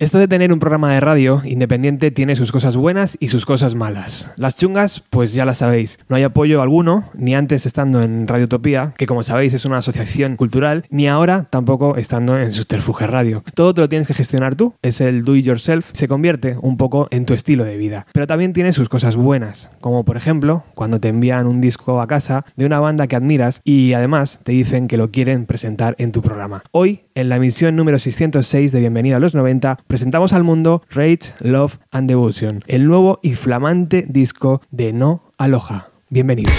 Esto 0.00 0.16
de 0.16 0.28
tener 0.28 0.50
un 0.50 0.60
programa 0.60 0.94
de 0.94 1.00
radio 1.00 1.42
independiente 1.44 2.10
tiene 2.10 2.34
sus 2.34 2.52
cosas 2.52 2.74
buenas 2.74 3.18
y 3.20 3.28
sus 3.28 3.44
cosas 3.44 3.74
malas. 3.74 4.32
Las 4.38 4.56
chungas, 4.56 5.04
pues 5.10 5.34
ya 5.34 5.44
las 5.44 5.58
sabéis. 5.58 5.98
No 6.08 6.16
hay 6.16 6.22
apoyo 6.22 6.62
alguno, 6.62 7.04
ni 7.12 7.34
antes 7.34 7.66
estando 7.66 8.02
en 8.02 8.26
Radio 8.26 8.46
Utopía, 8.46 8.94
que 8.96 9.04
como 9.04 9.22
sabéis 9.22 9.52
es 9.52 9.66
una 9.66 9.76
asociación 9.76 10.36
cultural, 10.36 10.86
ni 10.88 11.06
ahora 11.06 11.48
tampoco 11.50 11.98
estando 11.98 12.38
en 12.38 12.50
Subterfuge 12.50 13.08
Radio. 13.08 13.44
Todo 13.52 13.74
te 13.74 13.82
lo 13.82 13.90
tienes 13.90 14.08
que 14.08 14.14
gestionar 14.14 14.54
tú, 14.54 14.72
es 14.80 15.02
el 15.02 15.22
do 15.22 15.36
it 15.36 15.44
yourself, 15.44 15.90
se 15.92 16.08
convierte 16.08 16.56
un 16.62 16.78
poco 16.78 17.06
en 17.10 17.26
tu 17.26 17.34
estilo 17.34 17.64
de 17.64 17.76
vida. 17.76 18.06
Pero 18.14 18.26
también 18.26 18.54
tiene 18.54 18.72
sus 18.72 18.88
cosas 18.88 19.16
buenas, 19.16 19.68
como 19.82 20.06
por 20.06 20.16
ejemplo 20.16 20.64
cuando 20.74 20.98
te 20.98 21.08
envían 21.08 21.46
un 21.46 21.60
disco 21.60 22.00
a 22.00 22.06
casa 22.06 22.46
de 22.56 22.64
una 22.64 22.80
banda 22.80 23.06
que 23.06 23.16
admiras 23.16 23.60
y 23.64 23.92
además 23.92 24.40
te 24.44 24.52
dicen 24.52 24.88
que 24.88 24.96
lo 24.96 25.10
quieren 25.10 25.44
presentar 25.44 25.94
en 25.98 26.10
tu 26.10 26.22
programa. 26.22 26.62
Hoy, 26.70 27.02
en 27.14 27.28
la 27.28 27.36
emisión 27.36 27.76
número 27.76 27.98
606 27.98 28.72
de 28.72 28.80
Bienvenida 28.80 29.18
a 29.18 29.20
los 29.20 29.34
90, 29.34 29.76
presentamos 29.90 30.32
al 30.32 30.44
mundo 30.44 30.82
Rage, 30.90 31.34
Love 31.40 31.78
and 31.90 32.08
Devotion, 32.08 32.62
el 32.68 32.86
nuevo 32.86 33.18
y 33.24 33.34
flamante 33.34 34.06
disco 34.08 34.62
de 34.70 34.92
No 34.92 35.32
Aloha. 35.36 35.88
Bienvenidos. 36.10 36.54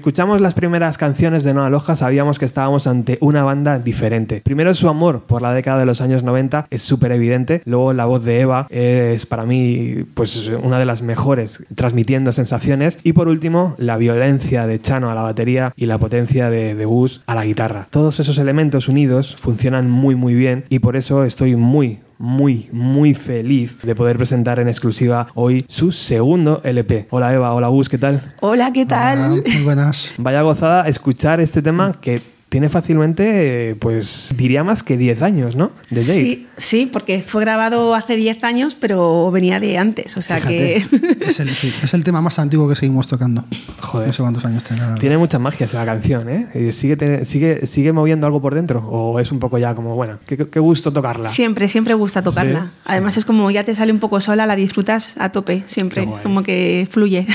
Escuchamos 0.00 0.40
las 0.40 0.54
primeras 0.54 0.96
canciones 0.96 1.44
de 1.44 1.52
Noa 1.52 1.68
Loja 1.68 1.94
sabíamos 1.94 2.38
que 2.38 2.46
estábamos 2.46 2.86
ante 2.86 3.18
una 3.20 3.44
banda 3.44 3.78
diferente. 3.78 4.40
Primero 4.42 4.72
su 4.72 4.88
amor 4.88 5.24
por 5.24 5.42
la 5.42 5.52
década 5.52 5.78
de 5.80 5.84
los 5.84 6.00
años 6.00 6.22
90 6.22 6.68
es 6.70 6.80
súper 6.80 7.12
evidente. 7.12 7.60
Luego 7.66 7.92
la 7.92 8.06
voz 8.06 8.24
de 8.24 8.40
Eva 8.40 8.66
es 8.70 9.26
para 9.26 9.44
mí 9.44 10.06
pues 10.14 10.50
una 10.62 10.78
de 10.78 10.86
las 10.86 11.02
mejores 11.02 11.66
transmitiendo 11.74 12.32
sensaciones. 12.32 12.98
Y 13.02 13.12
por 13.12 13.28
último 13.28 13.74
la 13.76 13.98
violencia 13.98 14.66
de 14.66 14.80
Chano 14.80 15.10
a 15.10 15.14
la 15.14 15.20
batería 15.20 15.74
y 15.76 15.84
la 15.84 15.98
potencia 15.98 16.48
de, 16.48 16.74
de 16.74 16.84
Gus 16.86 17.20
a 17.26 17.34
la 17.34 17.44
guitarra. 17.44 17.86
Todos 17.90 18.20
esos 18.20 18.38
elementos 18.38 18.88
unidos 18.88 19.36
funcionan 19.36 19.90
muy 19.90 20.14
muy 20.14 20.34
bien 20.34 20.64
y 20.70 20.78
por 20.78 20.96
eso 20.96 21.24
estoy 21.24 21.56
muy 21.56 22.00
muy, 22.20 22.68
muy 22.70 23.14
feliz 23.14 23.78
de 23.82 23.94
poder 23.94 24.18
presentar 24.18 24.60
en 24.60 24.68
exclusiva 24.68 25.28
hoy 25.34 25.64
su 25.68 25.90
segundo 25.90 26.60
LP. 26.62 27.08
Hola 27.10 27.32
Eva, 27.32 27.54
hola 27.54 27.68
Gus, 27.68 27.88
¿qué 27.88 27.96
tal? 27.96 28.20
Hola, 28.40 28.70
¿qué 28.72 28.84
tal? 28.84 29.18
Hola, 29.18 29.42
muy 29.42 29.62
buenas. 29.64 30.12
Vaya 30.18 30.42
gozada 30.42 30.86
escuchar 30.86 31.40
este 31.40 31.62
tema 31.62 31.96
que 31.98 32.20
tiene 32.50 32.68
fácilmente, 32.68 33.76
pues 33.78 34.34
diría 34.36 34.62
más 34.64 34.82
que 34.82 34.96
10 34.98 35.22
años, 35.22 35.56
¿no? 35.56 35.70
De 35.88 36.00
date. 36.02 36.12
Sí, 36.24 36.46
sí, 36.58 36.90
porque 36.92 37.22
fue 37.26 37.42
grabado 37.42 37.94
hace 37.94 38.16
10 38.16 38.44
años, 38.44 38.76
pero 38.78 39.30
venía 39.30 39.58
de 39.60 39.78
antes, 39.78 40.16
o 40.16 40.22
sea 40.22 40.36
Fíjate. 40.36 40.84
que... 40.90 41.10
Es 41.30 41.38
el, 41.40 41.50
sí, 41.54 41.72
es 41.82 41.94
el 41.94 42.02
tema 42.04 42.20
más 42.20 42.38
antiguo 42.38 42.68
que 42.68 42.74
seguimos 42.74 43.06
tocando. 43.06 43.44
Joder. 43.80 44.08
No 44.08 44.12
sé 44.12 44.22
cuántos 44.22 44.44
años 44.44 44.64
tiene. 44.64 44.82
Tiene 44.98 45.16
mucha 45.16 45.38
magia 45.38 45.64
esa 45.64 45.84
canción, 45.84 46.28
¿eh? 46.28 46.72
Sigue, 46.72 46.96
te- 46.96 47.24
sigue, 47.24 47.66
¿Sigue 47.66 47.92
moviendo 47.92 48.26
algo 48.26 48.40
por 48.42 48.54
dentro? 48.54 48.80
¿O 48.90 49.20
es 49.20 49.30
un 49.32 49.38
poco 49.38 49.56
ya 49.58 49.74
como, 49.74 49.94
bueno, 49.94 50.18
qué, 50.26 50.36
qué 50.36 50.58
gusto 50.60 50.92
tocarla? 50.92 51.30
Siempre, 51.30 51.68
siempre 51.68 51.94
gusta 51.94 52.20
tocarla. 52.22 52.72
Sí, 52.80 52.88
Además 52.90 53.16
es 53.16 53.24
como 53.24 53.50
ya 53.50 53.64
te 53.64 53.74
sale 53.76 53.92
un 53.92 54.00
poco 54.00 54.20
sola, 54.20 54.44
la 54.46 54.56
disfrutas 54.56 55.16
a 55.18 55.30
tope, 55.30 55.62
siempre, 55.66 56.08
como 56.22 56.42
que 56.42 56.88
fluye. 56.90 57.26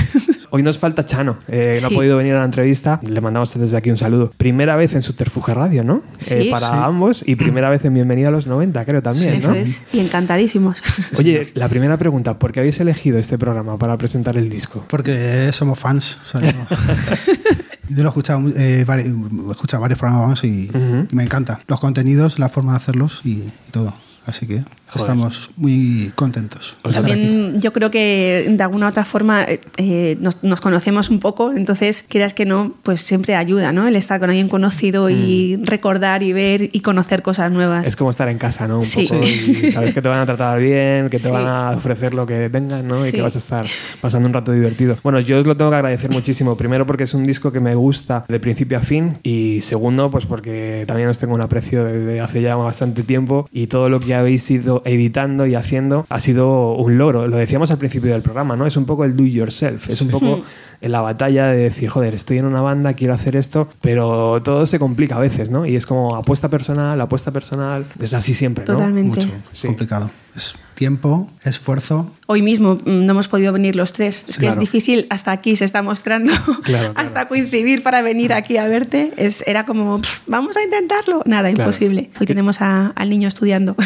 Hoy 0.51 0.61
nos 0.63 0.77
falta 0.77 1.05
Chano, 1.05 1.37
eh, 1.47 1.79
no 1.81 1.87
Sí. 1.89 1.93
ha 1.93 1.97
podido 1.97 2.17
venir 2.17 2.33
a 2.33 2.39
la 2.39 2.45
entrevista, 2.45 2.99
le 3.07 3.19
mandamos 3.21 3.53
desde 3.57 3.77
aquí 3.77 3.89
un 3.91 3.97
saludo. 3.97 4.31
Primera 4.37 4.75
vez 4.75 4.93
en 4.93 5.01
Subterfuge 5.05 5.53
Radio, 5.53 5.83
¿no? 5.83 6.01
Sí. 6.19 6.33
Eh, 6.35 6.47
para 6.51 6.67
Sí. 6.67 6.73
ambos 6.75 7.23
y 7.25 7.35
primera 7.35 7.69
vez 7.69 7.85
en 7.85 7.93
Bienvenida 7.93 8.27
a 8.27 8.31
los 8.31 8.47
90, 8.47 8.83
creo 8.85 9.01
también, 9.01 9.35
Eso 9.35 9.49
¿no? 9.49 9.55
es. 9.55 9.79
Y 9.93 9.99
encantadísimos. 9.99 10.81
Oye, 11.17 11.51
la 11.53 11.69
primera 11.69 11.97
pregunta, 11.97 12.37
¿por 12.39 12.51
qué 12.51 12.59
habéis 12.61 12.79
elegido 12.79 13.17
este 13.19 13.37
programa 13.37 13.77
para 13.77 13.97
presentar 13.97 14.37
el 14.37 14.49
disco? 14.49 14.83
Porque 14.89 15.49
somos 15.53 15.79
fans. 15.79 16.17
o 16.25 16.27
sea, 16.27 16.41
no- 16.41 16.67
Yo 17.89 17.97
lo 18.01 18.05
he 18.05 18.07
escuchado, 18.09 18.39
eh, 18.57 18.83
vari- 18.87 19.47
he 19.47 19.51
escuchado 19.51 19.81
varios 19.81 19.99
programas 19.99 20.43
y, 20.43 20.69
me 21.11 21.23
encanta. 21.23 21.59
Los 21.67 21.79
contenidos, 21.79 22.39
la 22.39 22.49
forma 22.49 22.71
de 22.71 22.77
hacerlos 22.77 23.21
y, 23.23 23.29
y 23.29 23.51
todo. 23.71 23.93
Así 24.25 24.47
que 24.47 24.63
estamos 24.95 25.49
muy 25.57 26.11
contentos. 26.15 26.75
aquí. 26.83 26.93
También 26.93 27.59
yo 27.61 27.73
creo 27.73 27.91
que 27.91 28.45
de 28.49 28.63
alguna 28.63 28.85
u 28.85 28.89
otra 28.89 29.03
forma 29.05 29.45
eh, 29.77 30.17
nos, 30.19 30.43
nos 30.43 30.61
conocemos 30.61 31.09
un 31.09 31.19
poco, 31.19 31.51
entonces 31.51 32.03
quieras 32.07 32.33
que 32.33 32.45
no, 32.45 32.73
pues 32.83 33.01
siempre 33.01 33.35
ayuda, 33.35 33.71
¿no? 33.71 33.87
El 33.87 33.95
estar 33.95 34.19
con 34.19 34.29
alguien 34.29 34.47
conocido 34.49 35.09
y 35.09 35.57
recordar 35.63 36.23
y 36.23 36.33
ver 36.33 36.69
y 36.71 36.79
conocer 36.81 37.21
cosas 37.21 37.51
nuevas. 37.51 37.83
Mm. 37.83 37.87
Es 37.87 37.95
como 37.95 38.09
estar 38.09 38.29
en 38.29 38.37
casa, 38.37 38.67
¿no? 38.67 38.79
Un 38.79 38.85
Sí. 38.85 39.07
poco 39.09 39.23
y 39.25 39.71
sabes 39.71 39.93
que 39.93 40.01
te 40.01 40.07
van 40.09 40.19
a 40.19 40.25
tratar 40.25 40.59
bien, 40.59 41.09
que 41.09 41.17
te 41.19 41.27
Sí. 41.27 41.31
van 41.33 41.47
a 41.47 41.71
ofrecer 41.71 42.13
lo 42.15 42.25
que 42.25 42.49
tengan, 42.49 42.87
¿no? 42.87 43.01
Y 43.05 43.09
Sí. 43.09 43.15
que 43.15 43.21
vas 43.21 43.35
a 43.35 43.39
estar 43.39 43.65
pasando 44.01 44.27
un 44.27 44.33
rato 44.33 44.51
divertido. 44.51 44.97
Bueno, 45.03 45.19
yo 45.19 45.39
os 45.39 45.45
lo 45.45 45.57
tengo 45.57 45.71
que 45.71 45.77
agradecer 45.77 46.09
muchísimo. 46.09 46.55
Primero 46.55 46.85
porque 46.85 47.03
es 47.03 47.13
un 47.13 47.25
disco 47.25 47.51
que 47.51 47.59
me 47.59 47.75
gusta 47.75 48.25
de 48.27 48.39
principio 48.39 48.77
a 48.77 48.81
fin 48.81 49.17
y 49.23 49.59
segundo 49.61 50.09
pues 50.09 50.25
porque 50.25 50.83
también 50.87 51.09
os 51.09 51.17
tengo 51.17 51.33
un 51.35 51.41
aprecio 51.41 51.83
desde 51.83 52.19
hace 52.21 52.41
ya 52.41 52.55
bastante 52.55 53.03
tiempo 53.03 53.47
y 53.51 53.67
todo 53.67 53.89
lo 53.89 53.99
que 53.99 54.13
habéis 54.15 54.43
ido 54.83 55.05
editando 55.05 55.45
y 55.45 55.55
haciendo 55.55 56.05
ha 56.09 56.19
sido 56.19 56.73
un 56.75 56.97
logro. 56.97 57.27
Lo 57.27 57.37
decíamos 57.37 57.71
al 57.71 57.77
principio 57.77 58.11
del 58.11 58.21
programa, 58.21 58.55
¿no? 58.55 58.65
Es 58.65 58.77
un 58.77 58.85
poco 58.85 59.05
el 59.05 59.15
do 59.15 59.23
it 59.23 59.33
yourself. 59.33 59.89
Es 59.89 60.01
un 60.01 60.09
poco 60.09 60.41
en 60.81 60.91
la 60.91 61.01
batalla 61.01 61.47
de 61.47 61.57
decir, 61.57 61.89
joder, 61.89 62.13
estoy 62.13 62.39
en 62.39 62.45
una 62.45 62.61
banda, 62.61 62.93
quiero 62.93 63.13
hacer 63.13 63.35
esto, 63.35 63.67
pero 63.81 64.41
todo 64.43 64.65
se 64.65 64.79
complica 64.79 65.15
a 65.15 65.19
veces, 65.19 65.49
¿no? 65.49 65.65
Y 65.65 65.75
es 65.75 65.85
como 65.85 66.15
apuesta 66.15 66.49
personal, 66.49 66.99
apuesta 66.99 67.31
personal. 67.31 67.85
Es 67.99 68.13
así 68.13 68.33
siempre, 68.33 68.65
¿no? 68.67 68.73
Totalmente. 68.73 69.19
Mucho. 69.19 69.29
Sí. 69.53 69.67
Complicado. 69.67 70.09
Es 70.35 70.55
tiempo, 70.75 71.29
esfuerzo. 71.43 72.11
Hoy 72.27 72.41
mismo 72.41 72.75
mm, 72.75 73.05
no 73.05 73.11
hemos 73.11 73.27
podido 73.27 73.53
venir 73.53 73.75
los 73.75 73.93
tres. 73.93 74.23
Es 74.27 74.37
que 74.37 74.47
es 74.47 74.59
difícil, 74.59 75.07
hasta 75.09 75.31
aquí 75.31 75.55
se 75.55 75.65
está 75.65 75.81
mostrando, 75.81 76.31
Claro, 76.45 76.59
claro. 76.63 76.93
hasta 76.95 77.27
coincidir 77.27 77.81
para 77.83 78.01
venir 78.01 78.33
aquí 78.33 78.57
a 78.57 78.67
verte. 78.67 79.13
Es, 79.17 79.43
era 79.47 79.65
como, 79.65 79.99
"Pff, 80.01 80.21
vamos 80.27 80.57
a 80.57 80.63
intentarlo. 80.63 81.21
Nada, 81.25 81.49
Claro. 81.49 81.63
imposible. 81.69 82.09
Hoy 82.19 82.25
tenemos 82.27 82.61
a- 82.61 82.91
al 82.95 83.09
niño 83.09 83.27
estudiando. 83.27 83.75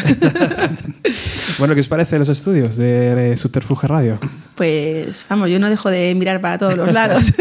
Bueno, 1.58 1.74
¿qué 1.74 1.80
os 1.80 1.88
parece 1.88 2.18
los 2.18 2.28
estudios 2.28 2.76
de 2.76 3.36
Subterfuge 3.36 3.86
Radio? 3.86 4.18
pues 4.54 5.26
vamos, 5.30 5.48
yo 5.48 5.58
no 5.58 5.70
dejo 5.70 5.88
de 5.90 6.14
mirar 6.14 6.40
para 6.42 6.58
todos 6.58 6.76
los 6.76 6.92
lados. 6.92 7.32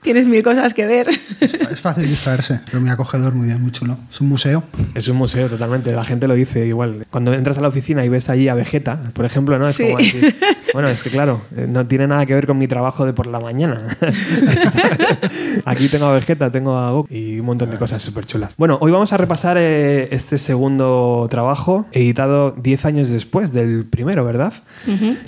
Tienes 0.00 0.26
mil 0.26 0.42
cosas 0.42 0.72
que 0.72 0.86
ver. 0.86 1.06
Es, 1.40 1.52
es 1.54 1.80
fácil 1.82 2.06
distraerse, 2.06 2.60
pero 2.64 2.80
muy 2.80 2.88
acogedor, 2.90 3.34
muy 3.34 3.46
bien, 3.48 3.60
muy 3.60 3.70
chulo. 3.72 3.98
Es 4.10 4.20
un 4.22 4.28
museo. 4.30 4.64
Es 4.94 5.06
un 5.08 5.16
museo 5.16 5.48
totalmente, 5.48 5.92
la 5.92 6.04
gente 6.04 6.26
lo 6.28 6.34
dice 6.34 6.66
igual. 6.66 7.06
Cuando 7.10 7.32
entras 7.34 7.58
a 7.58 7.60
la 7.60 7.68
oficina 7.68 8.04
y 8.06 8.08
ves 8.08 8.30
allí 8.30 8.48
a 8.48 8.54
Vegeta, 8.54 8.91
por 9.12 9.24
ejemplo, 9.24 9.58
¿no? 9.58 9.66
Es 9.66 9.76
Sí. 9.76 9.84
como 9.84 9.98
decir, 9.98 10.34
bueno, 10.72 10.88
es 10.88 11.02
que 11.02 11.10
claro, 11.10 11.40
eh, 11.56 11.66
no 11.68 11.86
tiene 11.86 12.06
nada 12.06 12.26
que 12.26 12.34
ver 12.34 12.46
con 12.46 12.58
mi 12.58 12.68
trabajo 12.68 13.04
de 13.06 13.12
por 13.12 13.26
la 13.26 13.40
mañana. 13.40 13.82
Aquí 15.64 15.88
tengo 15.88 16.06
a 16.06 16.12
Vegeta, 16.12 16.50
tengo 16.50 16.76
a 16.76 16.90
Goku 16.90 17.12
y 17.12 17.38
un 17.40 17.46
montón 17.46 17.70
de 17.70 17.76
cosas 17.76 18.02
súper 18.02 18.26
chulas. 18.26 18.54
Bueno, 18.56 18.78
hoy 18.80 18.92
vamos 18.92 19.12
a 19.12 19.16
repasar 19.16 19.56
eh, 19.58 20.08
este 20.10 20.38
segundo 20.38 21.26
trabajo, 21.30 21.86
editado 21.92 22.52
10 22.52 22.84
años 22.86 23.10
después 23.10 23.52
del 23.52 23.84
primero, 23.84 24.24
¿verdad? 24.24 24.52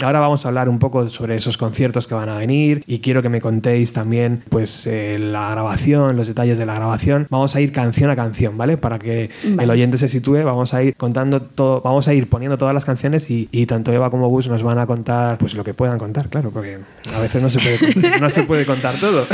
Ahora 0.05 0.21
vamos 0.21 0.45
a 0.45 0.49
hablar 0.49 0.69
un 0.69 0.79
poco 0.79 1.09
sobre 1.09 1.37
esos 1.37 1.57
conciertos 1.57 2.07
que 2.07 2.15
van 2.15 2.29
a 2.29 2.37
venir 2.39 2.83
y 2.87 2.99
quiero 3.01 3.23
que 3.23 3.29
me 3.29 3.41
contéis 3.41 3.93
también 3.93 4.43
pues 4.49 4.87
eh, 4.87 5.19
la 5.19 5.51
grabación, 5.51 6.17
los 6.17 6.29
detalles 6.29 6.59
de 6.59 6.67
la 6.67 6.75
grabación. 6.75 7.27
Vamos 7.31 7.55
a 7.57 7.61
ir 7.61 7.73
canción 7.73 8.11
a 8.11 8.17
canción, 8.17 8.57
¿vale? 8.57 8.77
Para 8.77 8.99
que 8.99 9.31
el 9.59 9.71
oyente 9.71 9.99
se 9.99 10.09
sitúe, 10.09 10.43
vamos 10.45 10.75
a 10.75 10.83
ir 10.83 10.95
contando 10.97 11.41
todo, 11.41 11.81
vamos 11.81 12.09
a 12.09 12.15
ir 12.15 12.29
poniendo 12.29 12.59
todas 12.59 12.75
las 12.75 12.85
canciones 12.85 13.31
y, 13.31 13.49
y 13.57 13.67
tanto 13.67 13.93
Eva 13.93 14.11
como 14.11 14.29
Gus 14.29 14.49
nos 14.49 14.63
van 14.63 14.79
a 14.79 14.87
contar 14.87 15.39
pues 15.39 15.55
lo 15.55 15.63
que 15.63 15.75
puedan 15.75 15.99
contar, 15.99 16.29
claro, 16.29 16.51
porque 16.51 16.79
a 17.15 17.21
veces 17.21 17.41
no 17.43 17.49
se 17.49 17.61
puede, 17.61 18.19
no 18.21 18.29
se 18.31 18.43
puede 18.43 18.67
contar 18.67 18.95
todo. 18.97 19.25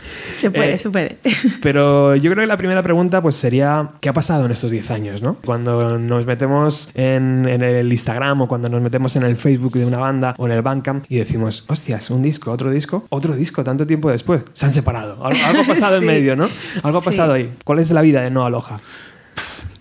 Se 0.00 0.50
puede, 0.50 0.74
Eh, 0.74 0.78
se 0.78 0.90
puede. 0.90 1.18
Pero 1.60 2.14
yo 2.14 2.30
creo 2.30 2.42
que 2.44 2.46
la 2.46 2.56
primera 2.56 2.82
pregunta 2.82 3.20
pues 3.20 3.34
sería 3.34 3.88
¿qué 4.00 4.08
ha 4.08 4.12
pasado 4.12 4.46
en 4.46 4.52
estos 4.52 4.70
10 4.70 4.90
años? 4.92 5.22
¿no? 5.22 5.36
Cuando 5.44 5.98
nos 5.98 6.24
metemos 6.26 6.90
en, 6.94 7.46
en 7.48 7.62
el 7.62 7.90
Instagram 7.90 8.42
o 8.42 8.48
cuando 8.48 8.68
nos 8.68 8.80
metemos 8.80 9.16
en 9.16 9.24
el 9.24 9.36
Facebook 9.36 9.72
de 9.72 9.84
una 9.86 9.98
banda 9.98 10.34
o 10.38 10.46
en 10.46 10.52
el 10.52 10.62
Bandcamp 10.62 11.04
y 11.08 11.16
decimos, 11.18 11.64
hostias, 11.68 12.10
un 12.10 12.22
disco, 12.22 12.52
otro 12.52 12.70
disco, 12.70 13.06
otro 13.08 13.34
disco, 13.34 13.64
tanto 13.64 13.86
tiempo 13.86 14.10
después. 14.10 14.42
Se 14.52 14.66
han 14.66 14.70
separado. 14.72 15.24
Algo, 15.26 15.44
algo 15.46 15.62
ha 15.62 15.66
pasado 15.66 15.96
en 15.96 16.00
Sí. 16.02 16.06
medio, 16.06 16.36
¿no? 16.36 16.48
Algo 16.84 16.98
ha 16.98 17.00
Sí. 17.00 17.06
pasado 17.06 17.32
ahí. 17.32 17.52
¿Cuál 17.64 17.80
es 17.80 17.90
la 17.90 18.02
vida 18.02 18.22
de 18.22 18.30
No 18.30 18.46
Aloha? 18.46 18.76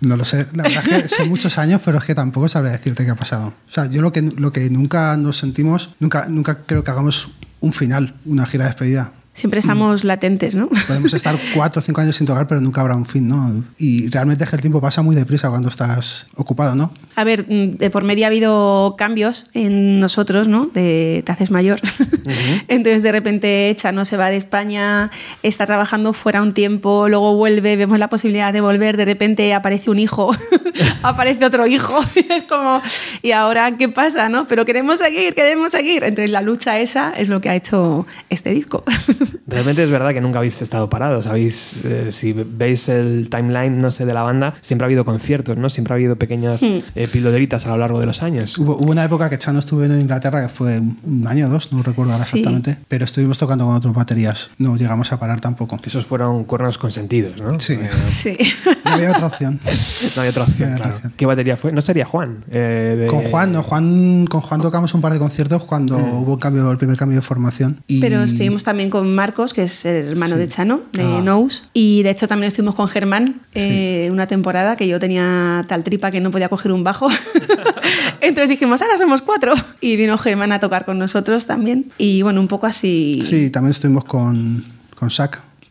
No 0.01 0.15
lo 0.15 0.25
sé, 0.25 0.47
la 0.53 0.63
verdad 0.63 0.87
es 0.89 1.03
que 1.03 1.09
son 1.09 1.29
muchos 1.29 1.57
años, 1.57 1.81
pero 1.83 1.97
es 1.97 2.05
que 2.05 2.13
tampoco 2.13 2.47
sabré 2.47 2.71
decirte 2.71 3.03
qué 3.03 3.11
ha 3.11 3.15
pasado. 3.15 3.47
O 3.47 3.71
sea, 3.71 3.87
yo 3.87 4.01
lo 4.01 4.11
que, 4.11 4.21
lo 4.21 4.53
que 4.53 4.69
nunca 4.69 5.17
nos 5.17 5.37
sentimos, 5.37 5.91
nunca, 5.99 6.27
nunca 6.29 6.59
creo 6.65 6.83
que 6.83 6.91
hagamos 6.91 7.29
un 7.59 7.73
final, 7.73 8.13
una 8.25 8.45
gira 8.45 8.65
de 8.65 8.69
despedida. 8.69 9.11
Siempre 9.37 9.59
estamos 9.59 10.03
latentes, 10.03 10.55
¿no? 10.55 10.67
Podemos 10.87 11.13
estar 11.13 11.35
cuatro 11.53 11.79
o 11.79 11.83
cinco 11.83 12.01
años 12.01 12.15
sin 12.15 12.25
tocar, 12.25 12.47
pero 12.47 12.59
nunca 12.59 12.81
habrá 12.81 12.95
un 12.95 13.05
fin, 13.05 13.27
¿no? 13.27 13.63
Y 13.77 14.09
realmente 14.09 14.43
es 14.43 14.49
que 14.49 14.55
el 14.55 14.63
tiempo 14.63 14.81
pasa 14.81 15.03
muy 15.03 15.15
deprisa 15.15 15.51
cuando 15.51 15.67
estás 15.67 16.25
ocupado, 16.35 16.73
¿no? 16.73 16.91
A 17.15 17.23
ver, 17.23 17.45
mm, 17.47 17.77
de 17.77 17.91
por 17.91 18.03
medio 18.03 18.25
ha 18.25 18.29
habido 18.29 18.95
cambios 18.97 19.45
en 19.53 19.99
nosotros, 19.99 20.47
¿no? 20.47 20.71
De 20.73 21.21
te 21.23 21.31
haces 21.31 21.51
mayor. 21.51 21.79
Entonces, 22.67 23.03
de 23.03 23.11
repente, 23.11 23.75
Chano 23.77 24.05
se 24.05 24.17
va 24.17 24.31
de 24.31 24.37
España, 24.37 25.11
está 25.43 25.67
trabajando 25.67 26.13
fuera 26.13 26.41
un 26.41 26.55
tiempo, 26.55 27.07
luego 27.07 27.35
vuelve, 27.35 27.75
vemos 27.75 27.99
la 27.99 28.09
posibilidad 28.09 28.51
de 28.51 28.61
volver, 28.61 28.97
de 28.97 29.05
repente 29.05 29.53
aparece 29.53 29.91
un 29.91 29.99
hijo, 29.99 30.35
aparece 31.03 31.45
otro 31.45 31.67
hijo. 31.67 31.99
es 32.15 32.43
como, 32.45 32.81
¿y 33.21 33.33
ahora 33.33 33.77
qué 33.77 33.87
pasa, 33.87 34.29
no? 34.29 34.47
Pero 34.47 34.65
queremos 34.65 34.97
seguir, 34.97 35.35
queremos 35.35 35.73
seguir. 35.73 36.03
Entonces, 36.03 36.31
la 36.31 36.41
lucha 36.41 36.79
esa 36.79 37.13
es 37.15 37.29
lo 37.29 37.39
que 37.39 37.49
ha 37.49 37.55
hecho 37.55 38.07
este 38.31 38.49
disco. 38.49 38.83
Realmente 39.47 39.83
es 39.83 39.89
verdad 39.89 40.13
que 40.13 40.21
nunca 40.21 40.39
habéis 40.39 40.61
estado 40.61 40.89
parados. 40.89 41.27
Habéis, 41.27 41.83
eh, 41.85 42.11
si 42.11 42.33
veis 42.33 42.89
el 42.89 43.29
timeline, 43.29 43.79
no 43.81 43.91
sé, 43.91 44.05
de 44.05 44.13
la 44.13 44.21
banda, 44.23 44.53
siempre 44.61 44.85
ha 44.85 44.87
habido 44.87 45.05
conciertos, 45.05 45.57
¿no? 45.57 45.69
Siempre 45.69 45.93
ha 45.93 45.95
habido 45.95 46.15
pequeñas 46.17 46.61
Hmm. 46.61 46.79
eh, 46.95 47.07
pildoritas 47.11 47.65
a 47.65 47.69
lo 47.69 47.77
largo 47.77 47.99
de 47.99 48.05
los 48.05 48.23
años. 48.23 48.57
Hubo, 48.57 48.77
hubo 48.77 48.91
una 48.91 49.03
época 49.05 49.29
que 49.29 49.37
Chano 49.37 49.59
estuvo 49.59 49.83
en 49.83 49.99
Inglaterra, 49.99 50.41
que 50.41 50.49
fue 50.49 50.79
un 50.79 51.25
año 51.27 51.47
o 51.47 51.49
dos, 51.49 51.71
no 51.73 51.81
recuerdo 51.83 52.13
ahora 52.13 52.23
Sí. 52.25 52.39
exactamente, 52.39 52.77
pero 52.87 53.05
estuvimos 53.05 53.37
tocando 53.37 53.65
con 53.65 53.75
otras 53.75 53.93
baterías. 53.93 54.49
No 54.57 54.75
llegamos 54.77 55.11
a 55.11 55.19
parar 55.19 55.39
tampoco. 55.41 55.77
Esos 55.83 56.05
fueron 56.05 56.43
cuernos 56.45 56.77
consentidos, 56.77 57.39
¿no? 57.41 57.59
Sí. 57.59 57.73
Eh, 57.73 57.89
sí. 58.07 58.37
No 58.85 58.91
había 58.91 59.11
otra 59.11 59.27
opción. 59.27 59.59
no 60.15 60.21
hay 60.21 60.29
otra 60.29 60.43
opción, 60.43 60.69
No 60.69 60.75
hay 60.75 60.79
otra 60.79 60.83
claro. 60.85 60.95
opción. 60.95 61.13
¿Qué 61.17 61.25
batería 61.25 61.57
fue? 61.57 61.71
No 61.71 61.81
sería 61.81 62.05
Juan. 62.05 62.43
eh, 62.51 62.95
de- 63.01 63.07
Con 63.07 63.23
Juan, 63.23 63.51
no, 63.51 63.63
Juan, 63.63 64.25
con 64.27 64.41
Juan 64.41 64.61
tocamos 64.61 64.93
un 64.93 65.01
par 65.01 65.13
de 65.13 65.19
conciertos 65.19 65.63
cuando 65.65 65.97
hubo 65.97 66.35
el, 66.35 66.39
cambio, 66.39 66.71
el 66.71 66.77
primer 66.77 66.97
cambio 66.97 67.17
de 67.17 67.21
formación. 67.21 67.81
Y 67.87 67.99
Pero 67.99 68.23
estuvimos 68.23 68.63
también 68.63 68.89
con 68.89 69.13
Marcos, 69.17 69.53
que 69.53 69.63
es 69.63 69.83
el 69.85 70.09
hermano 70.11 70.35
Sí. 70.35 70.39
de 70.39 70.47
Chano, 70.47 70.81
de 70.93 71.03
Ah. 71.03 71.21
Nous. 71.23 71.65
Y 71.73 72.03
de 72.03 72.11
hecho 72.11 72.27
también 72.29 72.47
estuvimos 72.47 72.75
con 72.75 72.87
Germán 72.87 73.41
eh, 73.53 74.07
una 74.11 74.27
temporada 74.27 74.75
que 74.77 74.87
yo 74.87 74.99
tenía 74.99 75.65
tal 75.67 75.83
tripa 75.83 76.11
que 76.11 76.21
no 76.21 76.31
podía 76.31 76.47
coger 76.49 76.71
un 76.71 76.83
bajo. 76.83 77.07
Entonces 78.21 78.49
dijimos, 78.49 78.81
ahora 78.81 78.97
somos 78.97 79.21
cuatro. 79.21 79.53
Y 79.81 79.95
vino 79.95 80.17
Germán 80.17 80.51
a 80.51 80.59
tocar 80.59 80.85
con 80.85 80.97
nosotros 80.99 81.45
también. 81.45 81.85
Y 81.97 82.21
bueno, 82.21 82.39
un 82.41 82.47
poco 82.47 82.65
así. 82.67 83.19
Sí, 83.23 83.49
también 83.49 83.71
estuvimos 83.71 84.05
con, 84.05 84.63
con 84.95 85.09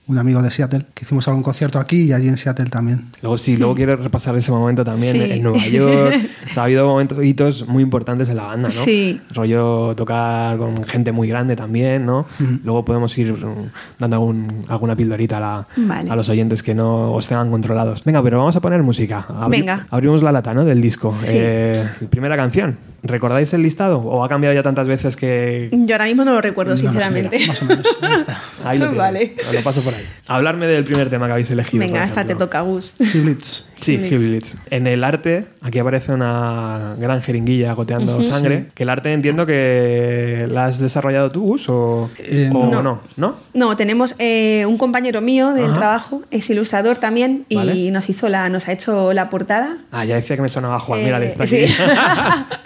un 0.08 0.18
amigo 0.18 0.40
de 0.40 0.50
Seattle, 0.52 0.86
que 0.94 1.04
hicimos 1.04 1.26
algún 1.26 1.42
concierto 1.42 1.80
aquí 1.80 2.02
y 2.04 2.12
allí 2.12 2.28
en 2.28 2.36
Seattle 2.36 2.66
también. 2.66 3.06
Luego 3.22 3.36
sí, 3.38 3.56
luego 3.56 3.74
quiero 3.74 3.96
repasar 3.96 4.36
ese 4.36 4.52
momento 4.52 4.84
también 4.84 5.16
Mm. 5.16 5.20
Sí. 5.20 5.32
en 5.32 5.42
Nueva 5.42 5.66
York. 5.66 6.14
O 6.50 6.54
sea, 6.54 6.62
ha 6.62 6.66
habido 6.66 6.86
momentos, 6.86 7.24
hitos 7.24 7.66
muy 7.66 7.82
importantes 7.82 8.28
en 8.28 8.36
la 8.36 8.44
banda, 8.44 8.68
¿no? 8.68 8.74
Sí. 8.84 9.20
Rollo 9.34 9.94
tocar 9.96 10.56
con 10.58 10.84
gente 10.84 11.10
muy 11.10 11.26
grande 11.28 11.56
también, 11.56 12.06
¿no? 12.06 12.24
Luego 12.62 12.84
podemos 12.84 13.18
ir 13.18 13.32
mm, 13.32 13.70
dando 13.98 14.16
algún- 14.16 14.62
alguna 14.68 14.94
pildorita 14.94 15.38
a, 15.38 15.40
la- 15.40 15.66
Vale. 15.76 16.08
a 16.08 16.14
los 16.14 16.28
oyentes 16.28 16.62
que 16.62 16.72
no 16.74 17.12
os 17.12 17.26
tengan 17.26 17.50
controlados. 17.50 18.04
Venga, 18.04 18.22
pero 18.22 18.38
vamos 18.38 18.54
a 18.54 18.60
poner 18.60 18.82
música. 18.84 19.26
Abri- 19.28 19.50
Venga. 19.50 19.86
Abrimos 19.90 20.22
la 20.22 20.30
lata, 20.30 20.54
¿no? 20.54 20.64
Del 20.64 20.80
disco. 20.80 21.12
Sí. 21.20 21.32
Eh, 21.34 21.84
primera 22.08 22.36
canción. 22.36 22.76
¿Recordáis 23.06 23.52
el 23.54 23.62
listado? 23.62 23.98
¿O 24.00 24.24
ha 24.24 24.28
cambiado 24.28 24.54
ya 24.54 24.62
tantas 24.62 24.88
veces 24.88 25.16
que 25.16 25.68
Yo 25.72 25.94
ahora 25.94 26.06
mismo 26.06 26.24
no 26.24 26.32
lo 26.34 26.40
recuerdo, 26.40 26.70
No 26.70 26.74
lo 26.74 26.76
sé, 26.82 26.88
sinceramente. 26.88 27.46
más 27.46 27.62
o 27.62 27.64
menos. 27.64 27.86
Ahí 28.02 28.14
está. 28.16 28.40
Ahí 28.64 28.78
lo. 28.78 28.92
Vale. 28.94 29.34
Lo 29.52 29.60
paso 29.60 29.80
por 29.82 29.94
ahí. 29.94 30.02
Hablarme 30.26 30.66
del 30.66 30.82
primer 30.84 31.08
tema 31.10 31.26
que 31.26 31.32
habéis 31.32 31.50
elegido. 31.50 31.80
Venga, 31.86 32.02
hasta 32.02 32.24
te 32.24 32.34
toca, 32.34 32.60
Gus. 32.62 32.94
Blitz. 32.98 33.66
Sí. 33.80 33.94
Hillbillies. 33.94 34.56
En 34.70 34.86
el 34.86 35.04
arte, 35.04 35.46
aquí 35.60 35.78
aparece 35.78 36.10
una 36.12 36.94
gran 36.98 37.22
jeringuilla 37.22 37.72
goteando 37.74 38.22
sangre. 38.22 38.66
Que 38.74 38.82
el 38.82 38.88
arte 38.88 39.12
entiendo 39.12 39.46
que 39.46 40.46
la 40.50 40.64
has 40.66 40.78
desarrollado 40.78 41.30
tú, 41.30 41.42
Gus, 41.42 41.68
o, 41.68 42.10
Eh, 42.18 42.50
o 42.52 42.66
no. 42.66 42.82
no. 42.82 43.00
¿No? 43.16 43.36
No, 43.54 43.76
tenemos 43.76 44.14
eh, 44.18 44.64
un 44.66 44.78
compañero 44.78 45.20
mío 45.20 45.52
del 45.52 45.66
Ajá. 45.66 45.74
trabajo, 45.74 46.22
es 46.30 46.48
ilustrador 46.50 46.96
también, 46.96 47.44
y 47.48 47.56
Vale. 47.56 47.90
nos 47.92 48.08
hizo 48.08 48.28
la, 48.28 48.48
nos 48.48 48.66
ha 48.68 48.72
hecho 48.72 49.12
la 49.12 49.28
portada. 49.30 49.76
Ah, 49.92 50.04
ya 50.04 50.16
decía 50.16 50.34
que 50.36 50.42
me 50.42 50.48
sonaba 50.48 50.78
Juan. 50.80 51.04
Mira, 51.04 51.22
Eh, 51.22 51.26
está 51.28 51.44
aquí. 51.44 51.66
sí. 51.68 51.74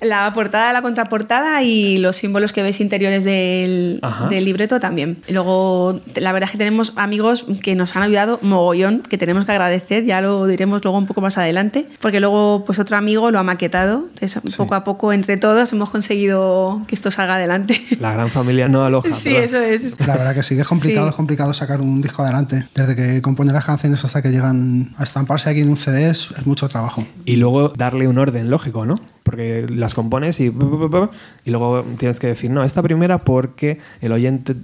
la 0.00 0.32
portada, 0.32 0.72
la 0.72 0.82
contraportada 0.82 1.62
y 1.62 1.98
los 1.98 2.16
símbolos 2.16 2.52
que 2.52 2.62
ves 2.62 2.80
interiores 2.80 3.24
del, 3.24 4.00
del 4.28 4.44
libreto 4.44 4.80
también. 4.80 5.18
Luego, 5.28 6.00
la 6.16 6.32
verdad 6.32 6.46
es 6.48 6.52
que 6.52 6.58
tenemos 6.58 6.92
amigos 6.96 7.44
que 7.62 7.74
nos 7.74 7.94
han 7.96 8.02
ayudado 8.04 8.38
mogollón, 8.42 9.00
que 9.00 9.18
tenemos 9.18 9.44
que 9.44 9.52
agradecer, 9.52 10.04
ya 10.04 10.20
lo 10.20 10.46
diremos 10.46 10.82
luego 10.82 10.98
un 10.98 11.06
poco 11.06 11.20
más 11.20 11.38
adelante, 11.38 11.86
porque 12.00 12.20
luego 12.20 12.64
pues 12.66 12.78
otro 12.78 12.96
amigo 12.96 13.30
lo 13.30 13.38
ha 13.38 13.42
maquetado. 13.42 14.06
Entonces, 14.14 14.56
poco 14.56 14.74
a 14.74 14.84
poco, 14.84 15.12
entre 15.12 15.36
todos, 15.36 15.72
hemos 15.72 15.90
conseguido 15.90 16.82
que 16.86 16.94
esto 16.94 17.10
salga 17.10 17.34
adelante. 17.36 17.80
La 18.00 18.12
gran 18.12 18.30
familia 18.30 18.68
no 18.68 18.84
aloja. 18.84 19.14
sí, 19.14 19.30
¿verdad? 19.30 19.44
eso 19.44 19.60
es. 19.60 20.00
La 20.06 20.16
verdad 20.16 20.34
que 20.34 20.42
sí, 20.42 20.54
que 20.54 20.62
es 20.62 20.68
complicado, 20.68 21.06
Sí. 21.06 21.10
es 21.10 21.16
complicado 21.16 21.52
sacar 21.54 21.80
un 21.80 22.00
disco 22.02 22.22
adelante. 22.22 22.66
Desde 22.74 22.96
que 22.96 23.22
componer 23.22 23.54
las 23.54 23.64
canciones 23.66 24.04
hasta 24.04 24.22
que 24.22 24.30
llegan 24.30 24.94
a 24.96 25.02
estamparse 25.02 25.50
aquí 25.50 25.60
en 25.60 25.68
un 25.68 25.76
CD 25.76 26.10
es, 26.10 26.30
es 26.38 26.46
mucho 26.46 26.68
trabajo. 26.68 27.04
Y 27.24 27.36
luego 27.36 27.68
darle 27.70 28.08
un 28.08 28.18
orden 28.18 28.50
lógico, 28.50 28.86
¿no? 28.86 28.94
Porque 29.30 29.64
las 29.68 29.94
compones 29.94 30.40
y, 30.40 30.46
y 30.46 31.50
luego 31.50 31.84
tienes 31.98 32.18
que 32.18 32.26
decir, 32.26 32.50
no, 32.50 32.64
esta 32.64 32.82
primera 32.82 33.18
porque 33.18 33.78
el 34.00 34.10
oyente, 34.12 34.56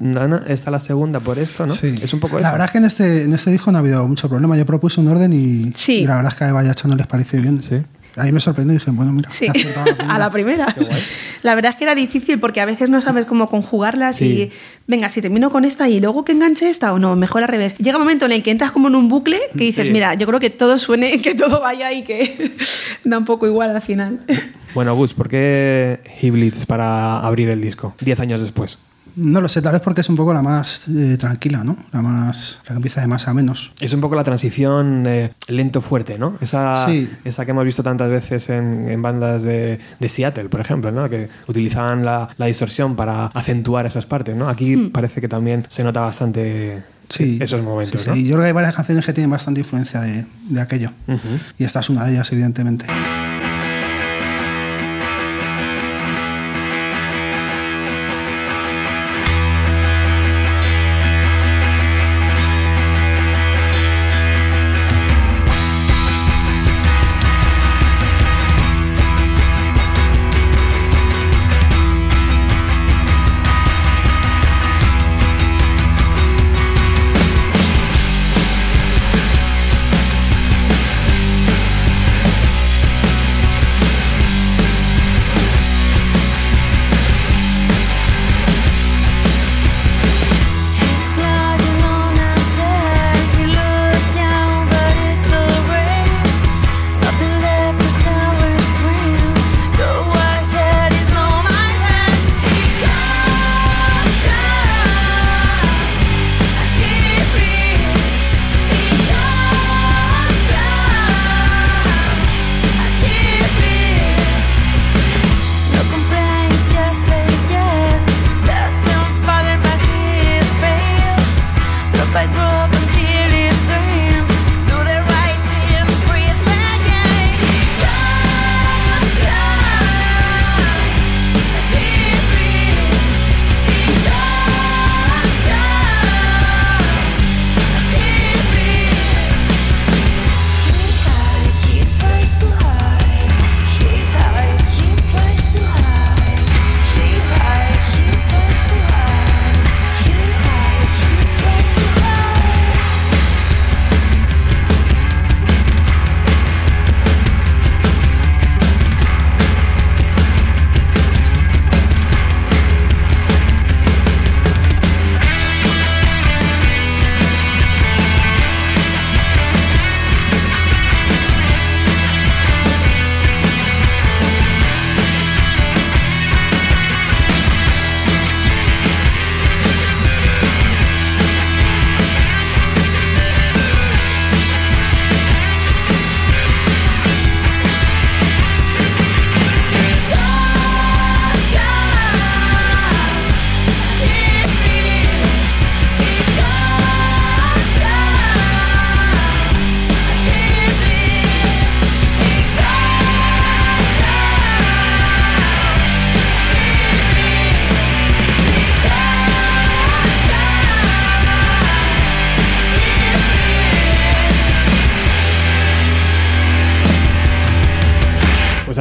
esta 0.49 0.71
la 0.73 0.79
segunda 0.81 1.21
por 1.21 1.39
esto, 1.39 1.67
¿no? 1.67 1.73
Sí. 1.75 1.95
Es 2.03 2.13
un 2.13 2.19
poco 2.21 2.41
La 2.41 2.49
eso. 2.49 2.53
verdad 2.53 2.65
es 2.67 2.73
que 2.73 2.79
en 2.79 2.85
este, 2.85 3.23
en 3.23 3.33
este 3.33 3.51
disco 3.53 3.71
no 3.71 3.79
ha 3.79 3.81
habido 3.81 4.07
mucho 4.09 4.29
problema. 4.29 4.57
Yo 4.57 4.67
propuse 4.67 5.01
un 5.01 5.09
orden 5.09 5.33
y, 5.33 5.71
Sí. 5.75 5.99
y 6.01 6.07
la 6.07 6.17
verdad 6.17 6.33
es 6.33 6.39
que 6.39 6.45
a 6.45 6.49
Eva 6.49 6.65
y 6.65 6.69
a 6.69 6.75
Chano 6.75 6.97
les 6.97 7.07
pareció 7.07 7.41
bien. 7.41 7.63
Sí. 7.63 7.77
A 8.17 8.25
mí 8.25 8.33
me 8.33 8.41
sorprendió 8.41 8.75
y 8.75 8.79
dije, 8.79 8.91
bueno, 8.93 9.13
mira, 9.13 9.31
Sí, 9.31 9.47
a 10.09 10.19
la 10.19 10.31
primera. 10.31 10.75
La 11.43 11.55
verdad 11.55 11.71
es 11.73 11.77
que 11.77 11.85
era 11.85 11.95
difícil 11.95 12.41
porque 12.41 12.61
a 12.61 12.65
veces 12.65 12.89
no 12.91 13.01
sabes 13.01 13.27
cómo 13.27 13.49
conjugarlas 13.49 14.17
Sí. 14.17 14.25
y 14.27 14.51
venga, 14.87 15.09
si 15.11 15.21
termino 15.21 15.51
con 15.51 15.65
esta 15.65 15.89
y 15.89 16.01
luego 16.01 16.25
que 16.25 16.33
enganche 16.33 16.69
esta 16.71 16.93
o 16.95 16.99
no, 16.99 17.15
mejor 17.15 17.43
al 17.43 17.49
revés. 17.49 17.77
Llega 17.79 17.99
un 17.99 18.03
momento 18.05 18.25
en 18.25 18.33
el 18.33 18.43
que 18.43 18.51
entras 18.51 18.73
como 18.73 18.89
en 18.89 18.95
un 18.95 19.09
bucle 19.09 19.39
que 19.53 19.65
dices, 19.65 19.89
Sí. 19.89 19.93
mira, 19.93 20.15
yo 20.15 20.27
creo 20.27 20.41
que 20.41 20.51
todo 20.51 20.79
suene, 20.79 21.21
que 21.23 21.35
todo 21.35 21.61
vaya 21.61 21.93
y 21.93 22.03
que 22.05 22.53
da 23.05 23.19
un 23.19 23.25
poco 23.27 23.47
igual 23.47 23.71
al 23.77 23.83
final. 23.83 24.21
Bueno, 24.75 24.95
Gus, 24.97 25.15
¿por 25.15 25.29
qué 25.29 26.01
Hiblitz 26.21 26.65
para 26.67 27.19
abrir 27.21 27.51
el 27.51 27.61
disco? 27.61 27.95
Diez 28.01 28.19
años 28.21 28.41
después. 28.41 28.79
No 29.17 29.41
lo 29.41 29.49
sé, 29.49 29.63
tal 29.63 29.73
vez 29.73 29.81
porque 29.83 30.03
es 30.03 30.09
un 30.11 30.17
poco 30.17 30.35
la 30.35 30.43
más 30.43 30.85
eh, 30.89 31.17
tranquila, 31.19 31.65
¿no? 31.65 31.77
La 31.93 32.03
más 32.03 32.61
la 32.65 32.69
que 32.69 32.75
empieza 32.75 33.01
de 33.01 33.07
más 33.07 33.27
a 33.29 33.33
menos. 33.35 33.73
Es 33.81 33.93
un 33.95 34.01
poco 34.03 34.15
la 34.15 34.25
transición 34.25 35.05
eh, 35.07 35.33
lento-fuerte, 35.49 36.19
¿no? 36.19 36.37
Esa, 36.41 36.87
Sí. 36.87 37.09
esa 37.25 37.45
que 37.45 37.53
hemos 37.53 37.65
visto 37.65 37.83
tantas 37.83 38.11
veces 38.11 38.51
en, 38.51 38.89
en 38.91 39.01
bandas 39.01 39.43
de, 39.43 39.81
de 39.99 40.09
Seattle, 40.09 40.49
por 40.51 40.61
ejemplo, 40.61 40.93
¿no? 40.93 41.09
Que 41.09 41.29
utilizaban 41.47 42.05
la, 42.05 42.29
la 42.37 42.47
distorsión 42.47 42.95
para 42.95 43.27
acentuar 43.29 43.87
esas 43.87 44.05
partes, 44.07 44.37
¿no? 44.37 44.49
Aquí 44.49 44.77
parece 44.77 45.21
que 45.21 45.29
también 45.29 45.65
se 45.69 45.83
nota 45.83 46.01
bastante 46.01 46.83
Sí, 47.09 47.39
esos 47.41 47.63
momentos, 47.63 48.03
sí, 48.03 48.09
¿no? 48.09 48.15
sí. 48.17 48.25
Yo 48.25 48.31
creo 48.35 48.41
que 48.43 48.47
hay 48.49 48.53
varias 48.53 48.75
canciones 48.75 49.07
que 49.07 49.13
tienen 49.13 49.31
bastante 49.31 49.61
influencia 49.61 50.01
de, 50.01 50.27
de 50.49 50.61
aquello. 50.61 50.91
Y 51.57 51.63
esta 51.65 51.81
es 51.81 51.89
una 51.89 52.05
de 52.05 52.13
ellas, 52.15 52.31
evidentemente. 52.33 52.87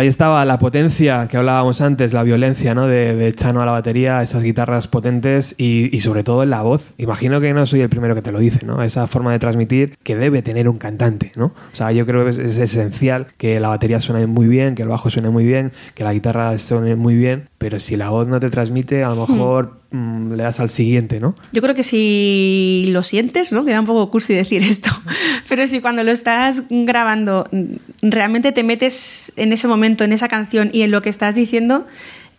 Ahí 0.05 0.09
estaba 0.09 0.45
la 0.45 0.59
potencia 0.59 1.27
que 1.27 1.37
hablábamos 1.37 1.81
antes, 1.81 2.13
la 2.13 2.21
violencia 2.21 2.75
¿no? 2.75 2.87
de, 2.87 3.15
de 3.15 3.33
Chano 3.33 3.61
a 3.61 3.65
la 3.65 3.71
batería, 3.71 4.21
esas 4.21 4.43
guitarras 4.43 4.87
potentes 4.87 5.55
y, 5.57 5.95
y, 5.95 5.99
sobre 6.01 6.23
todo 6.23 6.43
en 6.43 6.51
la 6.51 6.61
voz. 6.61 6.93
Imagino 6.97 7.41
que 7.41 7.53
no 7.53 7.65
soy 7.65 7.81
el 7.81 7.89
primero 7.89 8.13
que 8.13 8.21
te 8.21 8.31
lo 8.31 8.39
dice, 8.39 8.65
¿no? 8.65 8.83
Esa 8.83 9.07
forma 9.07 9.31
de 9.31 9.39
transmitir 9.39 9.97
que 10.03 10.15
debe 10.15 10.41
tener 10.41 10.69
un 10.69 10.77
cantante, 10.77 11.31
¿no? 11.35 11.45
O 11.45 11.75
sea, 11.75 11.91
yo 11.91 12.05
creo 12.05 12.23
que 12.23 12.31
es, 12.31 12.37
es 12.37 12.59
esencial 12.59 13.27
que 13.37 13.59
la 13.59 13.69
batería 13.69 13.99
suene 13.99 14.27
muy 14.27 14.47
bien, 14.47 14.75
que 14.75 14.83
el 14.83 14.89
bajo 14.89 15.09
suene 15.09 15.29
muy 15.29 15.45
bien, 15.45 15.71
que 15.95 16.03
la 16.03 16.13
guitarra 16.13 16.57
suene 16.57 16.95
muy 16.95 17.15
bien, 17.15 17.49
pero 17.57 17.79
si 17.79 17.97
la 17.97 18.09
voz 18.11 18.27
no 18.27 18.39
te 18.39 18.49
transmite, 18.49 19.03
a 19.03 19.09
lo 19.09 19.27
mejor 19.27 19.65
mm, 19.65 19.84
le 20.31 20.43
das 20.43 20.59
al 20.59 20.69
siguiente, 20.69 21.19
¿no? 21.19 21.35
Yo 21.51 21.61
creo 21.61 21.75
que 21.75 21.83
si 21.83 22.85
lo 22.89 23.03
sientes, 23.03 23.51
¿no? 23.51 23.65
Queda 23.65 23.79
un 23.79 23.85
poco 23.85 24.09
cursi 24.11 24.33
decir 24.33 24.63
esto, 24.63 24.89
pero 25.49 25.65
si 25.67 25.81
cuando 25.81 26.03
lo 26.03 26.11
estás 26.11 26.63
grabando 26.69 27.47
mm, 27.51 28.09
realmente 28.09 28.51
te 28.51 28.63
metes 28.63 29.33
en 29.35 29.53
ese 29.53 29.67
momento, 29.67 30.03
en 30.03 30.13
esa 30.13 30.27
canción 30.27 30.69
y 30.73 30.81
en 30.81 30.91
lo 30.91 31.01
que 31.01 31.09
estás 31.09 31.35
diciendo, 31.35 31.85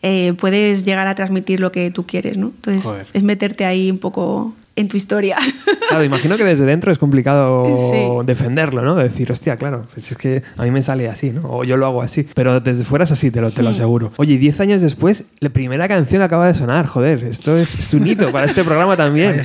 eh, 0.03 0.35
puedes 0.39 0.85
llegar 0.85 1.07
a 1.07 1.15
transmitir 1.15 1.61
lo 1.61 1.73
que 1.73 1.91
tú 1.91 2.07
quieres, 2.07 2.37
¿no? 2.37 2.49
Entonces 2.49 2.85
Joder. 2.85 3.07
es 3.13 3.23
meterte 3.23 3.65
ahí 3.65 3.91
un 3.91 3.99
poco 3.99 4.55
en 4.77 4.89
tu 4.89 4.97
historia. 4.97 5.37
Claro, 5.89 6.03
imagino 6.03 6.37
que 6.37 6.43
desde 6.43 6.65
dentro 6.67 6.91
es 6.91 6.99
complicado 6.99 7.65
Sí. 7.93 8.27
defenderlo, 8.27 8.83
¿no? 8.83 8.97
Decir, 8.97 9.31
hostia, 9.31 9.57
claro, 9.57 9.83
pues 9.95 10.11
es 10.11 10.19
que 10.19 10.43
a 10.57 10.65
mí 10.65 10.73
me 10.73 10.83
sale 10.83 11.09
así, 11.09 11.31
¿no? 11.31 11.43
O 11.49 11.63
yo 11.63 11.77
lo 11.77 11.87
hago 11.87 12.03
así. 12.03 12.27
Pero 12.35 12.59
desde 12.59 12.83
fuera 12.85 13.05
es 13.05 13.13
así, 13.13 13.31
te 13.31 13.41
lo, 13.41 13.53
te 13.53 13.63
lo 13.63 13.69
aseguro. 13.71 14.11
Oye, 14.17 14.35
y 14.35 14.37
10 14.37 14.59
años 14.61 14.83
después, 14.83 15.27
la 15.39 15.51
primera 15.51 15.87
canción 15.87 16.23
acaba 16.23 16.49
de 16.49 16.55
sonar, 16.55 16.87
joder, 16.87 17.23
esto 17.23 17.57
es, 17.57 17.77
es 17.77 17.95
un 17.95 18.05
hito 18.05 18.33
para 18.33 18.47
este 18.47 18.65
programa 18.65 18.97
también. 18.97 19.39
¿eh? 19.39 19.43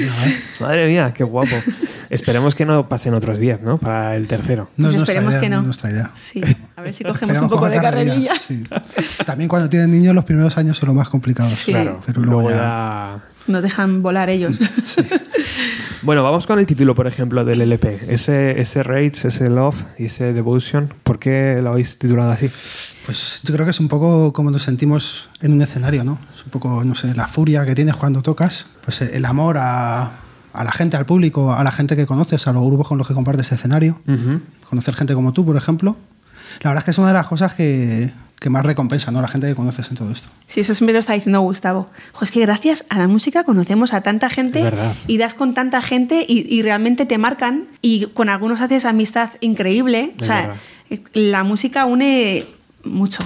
Madre 0.59 0.87
mía, 0.87 1.13
qué 1.15 1.23
guapo. 1.23 1.55
Esperemos 2.09 2.55
que 2.55 2.65
no 2.65 2.89
pasen 2.89 3.13
otros 3.13 3.39
10, 3.39 3.61
¿no? 3.61 3.77
Para 3.77 4.15
el 4.15 4.27
tercero. 4.27 4.67
No 4.77 4.87
Pues 4.87 4.99
esperemos 4.99 5.33
idea, 5.33 5.41
que 5.41 5.49
no. 5.49 5.59
es 5.59 5.65
nuestra 5.65 5.91
idea. 5.91 6.09
Sí, 6.19 6.41
a 6.75 6.81
ver 6.81 6.93
si 6.95 7.03
cogemos 7.03 7.39
un 7.39 7.49
poco 7.49 7.69
de 7.69 7.79
carrerilla. 7.79 8.33
sí. 8.35 8.63
También 9.27 9.47
cuando 9.47 9.69
tienen 9.69 9.91
niños 9.91 10.15
los 10.15 10.25
primeros 10.25 10.57
años 10.57 10.75
son 10.77 10.87
los 10.87 10.95
más 10.95 11.07
complicados. 11.09 11.51
Sí. 11.53 11.71
Claro, 11.71 11.99
Pero 12.03 12.21
luego 12.21 12.49
ya- 12.49 12.55
ya... 12.57 13.23
Nos 13.47 13.63
dejan 13.63 14.01
volar 14.01 14.29
ellos. 14.29 14.59
Bueno, 16.03 16.23
vamos 16.23 16.47
con 16.47 16.57
el 16.57 16.65
título, 16.65 16.95
por 16.95 17.05
ejemplo, 17.05 17.45
del 17.45 17.61
LP. 17.61 17.99
Ese, 18.07 18.59
ese 18.59 18.81
Rage, 18.81 19.27
ese 19.27 19.49
Love 19.51 19.83
y 19.99 20.05
ese 20.05 20.33
Devotion. 20.33 20.91
¿Por 21.03 21.19
qué 21.19 21.59
lo 21.61 21.69
habéis 21.69 21.99
titulado 21.99 22.31
así? 22.31 22.49
Pues 23.05 23.41
yo 23.43 23.53
creo 23.53 23.65
que 23.67 23.69
es 23.69 23.79
un 23.79 23.87
poco 23.87 24.33
como 24.33 24.49
nos 24.49 24.63
sentimos 24.63 25.29
en 25.41 25.53
un 25.53 25.61
escenario, 25.61 26.03
¿no? 26.03 26.17
Es 26.33 26.43
un 26.43 26.49
poco, 26.49 26.83
no 26.83 26.95
sé, 26.95 27.13
la 27.13 27.27
furia 27.27 27.65
que 27.65 27.75
tienes 27.75 27.95
cuando 27.95 28.23
tocas, 28.23 28.65
pues 28.83 29.01
el 29.01 29.23
amor 29.25 29.57
a, 29.59 30.11
a 30.53 30.63
la 30.63 30.71
gente, 30.71 30.97
al 30.97 31.05
público, 31.05 31.53
a 31.53 31.63
la 31.63 31.71
gente 31.71 31.95
que 31.95 32.07
conoces, 32.07 32.47
a 32.47 32.53
los 32.53 32.63
grupos 32.65 32.87
con 32.87 32.97
los 32.97 33.07
que 33.07 33.13
compartes 33.13 33.51
escenario, 33.51 34.01
conocer 34.69 34.95
gente 34.95 35.13
como 35.13 35.33
tú, 35.33 35.45
por 35.45 35.55
ejemplo. 35.55 35.97
La 36.61 36.71
verdad 36.71 36.79
es 36.79 36.85
que 36.85 36.91
es 36.91 36.97
una 36.97 37.09
de 37.09 37.13
las 37.13 37.27
cosas 37.27 37.53
que, 37.53 38.11
que 38.41 38.49
más 38.49 38.65
recompensa, 38.65 39.11
¿no? 39.11 39.21
La 39.21 39.27
gente 39.27 39.45
que 39.45 39.53
conoces 39.53 39.91
en 39.91 39.97
todo 39.97 40.11
esto. 40.11 40.27
Sí, 40.47 40.61
eso 40.61 40.73
siempre 40.73 40.93
lo 40.93 40.99
está 40.99 41.13
diciendo 41.13 41.41
Gustavo. 41.41 41.91
Jo, 42.11 42.23
es 42.23 42.31
que 42.31 42.39
gracias 42.41 42.85
a 42.89 42.97
la 42.97 43.07
música 43.07 43.43
conocemos 43.43 43.93
a 43.93 44.01
tanta 44.01 44.31
gente 44.31 44.67
y 45.05 45.19
das 45.19 45.35
con 45.35 45.53
tanta 45.53 45.79
gente 45.83 46.25
y, 46.27 46.51
y 46.51 46.63
realmente 46.63 47.05
te 47.05 47.19
marcan 47.19 47.65
y 47.83 48.07
con 48.07 48.29
algunos 48.29 48.59
haces 48.59 48.85
amistad 48.85 49.29
increíble. 49.41 50.15
Es 50.15 50.23
o 50.23 50.25
sea, 50.25 50.57
verdad. 50.89 51.11
la 51.13 51.43
música 51.43 51.85
une 51.85 52.47
mucho. 52.83 53.23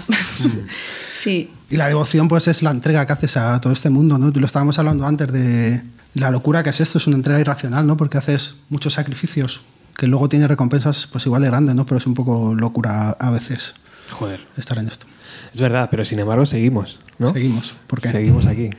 sí. 1.13 1.49
Y 1.69 1.77
la 1.77 1.87
devoción, 1.87 2.27
pues, 2.27 2.49
es 2.49 2.61
la 2.61 2.71
entrega 2.71 3.07
que 3.07 3.13
haces 3.13 3.37
a 3.37 3.61
todo 3.61 3.71
este 3.71 3.89
mundo, 3.89 4.17
¿no? 4.17 4.31
Lo 4.31 4.45
estábamos 4.45 4.79
hablando 4.79 5.07
antes 5.07 5.31
de 5.31 5.81
la 6.13 6.29
locura 6.29 6.61
que 6.61 6.71
es 6.71 6.81
esto, 6.81 6.97
es 6.97 7.07
una 7.07 7.15
entrega 7.15 7.39
irracional, 7.39 7.87
¿no? 7.87 7.95
Porque 7.95 8.17
haces 8.17 8.55
muchos 8.67 8.91
sacrificios 8.91 9.61
que 9.95 10.07
luego 10.07 10.27
tiene 10.27 10.45
recompensas, 10.45 11.07
pues, 11.07 11.25
igual 11.25 11.41
de 11.41 11.47
grandes, 11.47 11.73
¿no? 11.73 11.85
Pero 11.85 11.99
es 11.99 12.05
un 12.05 12.15
poco 12.15 12.53
locura 12.53 13.15
a 13.17 13.29
veces 13.29 13.75
Joder. 14.11 14.39
estar 14.57 14.77
en 14.77 14.87
esto. 14.87 15.05
Es 15.53 15.59
verdad, 15.59 15.89
pero 15.89 16.05
sin 16.05 16.19
embargo 16.19 16.45
seguimos, 16.45 16.99
¿no? 17.17 17.33
Seguimos. 17.33 17.75
¿Por 17.87 18.01
qué? 18.01 18.09
Seguimos 18.09 18.45
aquí. 18.45 18.69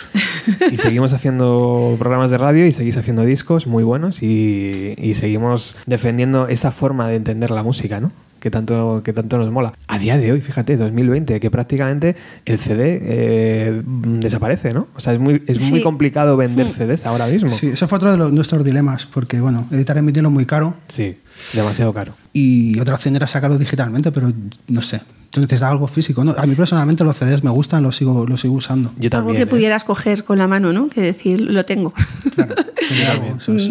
y 0.72 0.76
seguimos 0.76 1.12
haciendo 1.12 1.96
programas 1.98 2.30
de 2.30 2.38
radio 2.38 2.66
y 2.66 2.72
seguís 2.72 2.96
haciendo 2.96 3.24
discos 3.24 3.66
muy 3.66 3.84
buenos 3.84 4.22
y, 4.22 4.94
y 4.96 5.14
seguimos 5.14 5.76
defendiendo 5.86 6.48
esa 6.48 6.72
forma 6.72 7.08
de 7.08 7.16
entender 7.16 7.50
la 7.50 7.62
música, 7.62 8.00
¿no? 8.00 8.08
Que 8.40 8.50
tanto, 8.50 9.02
que 9.04 9.12
tanto 9.12 9.36
nos 9.36 9.50
mola. 9.52 9.74
A 9.86 9.98
día 9.98 10.16
de 10.16 10.32
hoy, 10.32 10.40
fíjate, 10.40 10.76
2020, 10.78 11.38
que 11.40 11.50
prácticamente 11.50 12.16
el 12.46 12.58
CD 12.58 12.98
eh, 13.02 13.82
desaparece, 13.84 14.72
¿no? 14.72 14.88
O 14.96 15.00
sea, 15.00 15.12
es 15.12 15.18
muy, 15.20 15.42
es 15.46 15.60
muy 15.68 15.80
Sí. 15.80 15.84
complicado 15.84 16.36
vender 16.38 16.68
Hmm. 16.68 16.70
CDs 16.70 17.04
ahora 17.06 17.26
mismo. 17.26 17.50
Sí, 17.50 17.68
eso 17.68 17.86
fue 17.86 17.96
otro 17.96 18.10
de 18.10 18.16
los- 18.16 18.32
nuestros 18.32 18.64
dilemas, 18.64 19.04
porque, 19.06 19.40
bueno, 19.40 19.66
editar 19.70 19.98
en 19.98 20.06
vinilo 20.06 20.28
es 20.28 20.32
muy 20.34 20.46
caro 20.46 20.74
Sí, 20.88 21.16
demasiado 21.52 21.92
caro. 21.92 22.14
y 22.32 22.80
otra 22.80 22.94
opción 22.94 23.14
era 23.14 23.26
sacarlo 23.26 23.58
digitalmente, 23.58 24.10
pero 24.10 24.32
no 24.68 24.80
sé. 24.80 25.02
Tú 25.28 25.40
necesitas 25.40 25.70
algo 25.70 25.86
físico, 25.86 26.24
¿no? 26.24 26.34
A 26.36 26.44
mí 26.46 26.54
personalmente 26.56 27.04
los 27.04 27.16
CDs 27.16 27.44
me 27.44 27.50
gustan, 27.50 27.82
los 27.84 27.94
sigo, 27.94 28.26
los 28.26 28.40
sigo 28.40 28.54
usando. 28.54 28.90
Yo 28.98 29.10
también. 29.10 29.36
Algo 29.36 29.36
que 29.36 29.42
¿eh? 29.42 29.46
pudieras 29.46 29.84
coger 29.84 30.24
con 30.24 30.38
la 30.38 30.48
mano, 30.48 30.72
¿no? 30.72 30.88
Que 30.88 31.02
decir, 31.02 31.40
lo 31.42 31.64
tengo. 31.66 31.92
Claro, 32.34 32.54
tener 32.88 33.06
algo, 33.06 33.36
eso 33.38 33.54
es. 33.54 33.70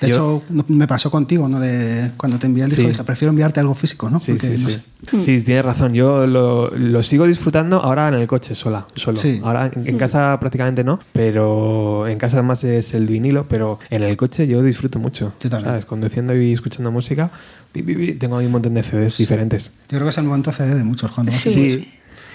De 0.00 0.08
Yo- 0.08 0.42
hecho, 0.48 0.64
me 0.68 0.86
pasó 0.86 1.10
contigo, 1.10 1.48
¿no? 1.48 1.58
De 1.58 2.12
cuando 2.16 2.38
te 2.38 2.46
envié 2.46 2.64
el 2.64 2.70
disco, 2.70 2.84
Sí. 2.84 2.88
dije, 2.90 3.02
prefiero 3.04 3.30
enviarte 3.30 3.58
algo 3.60 3.74
físico, 3.74 4.08
¿no? 4.10 4.20
Sí, 4.20 4.32
Porque, 4.32 4.56
sí, 4.56 4.62
no 4.62 4.70
sí. 4.70 4.76
sé. 4.76 5.20
Sí, 5.22 5.40
tienes 5.44 5.64
razón. 5.64 5.92
Yo 5.94 6.26
lo, 6.26 6.70
lo 6.70 7.02
sigo 7.02 7.26
disfrutando 7.26 7.80
ahora 7.82 8.08
en 8.08 8.14
el 8.14 8.26
coche, 8.28 8.54
sola, 8.54 8.86
solo. 8.94 9.16
Sí. 9.18 9.40
Ahora 9.42 9.70
en, 9.74 9.88
en 9.88 9.98
casa 9.98 10.36
prácticamente 10.40 10.84
no, 10.84 11.00
pero 11.12 12.06
en 12.08 12.18
casa 12.18 12.42
más 12.42 12.62
es 12.64 12.94
el 12.94 13.06
vinilo, 13.06 13.46
pero 13.48 13.78
en 13.90 14.02
el 14.02 14.16
coche 14.16 14.46
yo 14.46 14.62
disfruto 14.62 14.98
mucho. 14.98 15.32
Yo 15.40 15.50
también. 15.50 15.70
¿sabes? 15.70 15.84
Conduciendo 15.84 16.34
y 16.36 16.52
escuchando 16.52 16.90
música, 16.92 17.30
pi, 17.72 17.82
pi, 17.82 17.94
pi, 17.94 18.12
tengo 18.14 18.38
ahí 18.38 18.46
un 18.46 18.52
montón 18.52 18.74
de 18.74 18.82
CDs 18.82 19.16
diferentes. 19.18 19.72
Yo 19.88 19.98
creo 19.98 20.04
que 20.04 20.10
es 20.10 20.18
el 20.18 20.24
momento 20.24 20.52
CD 20.52 20.74
de 20.76 20.84
muchos 20.84 21.10
cuando 21.10 21.32
Sí. 21.32 21.88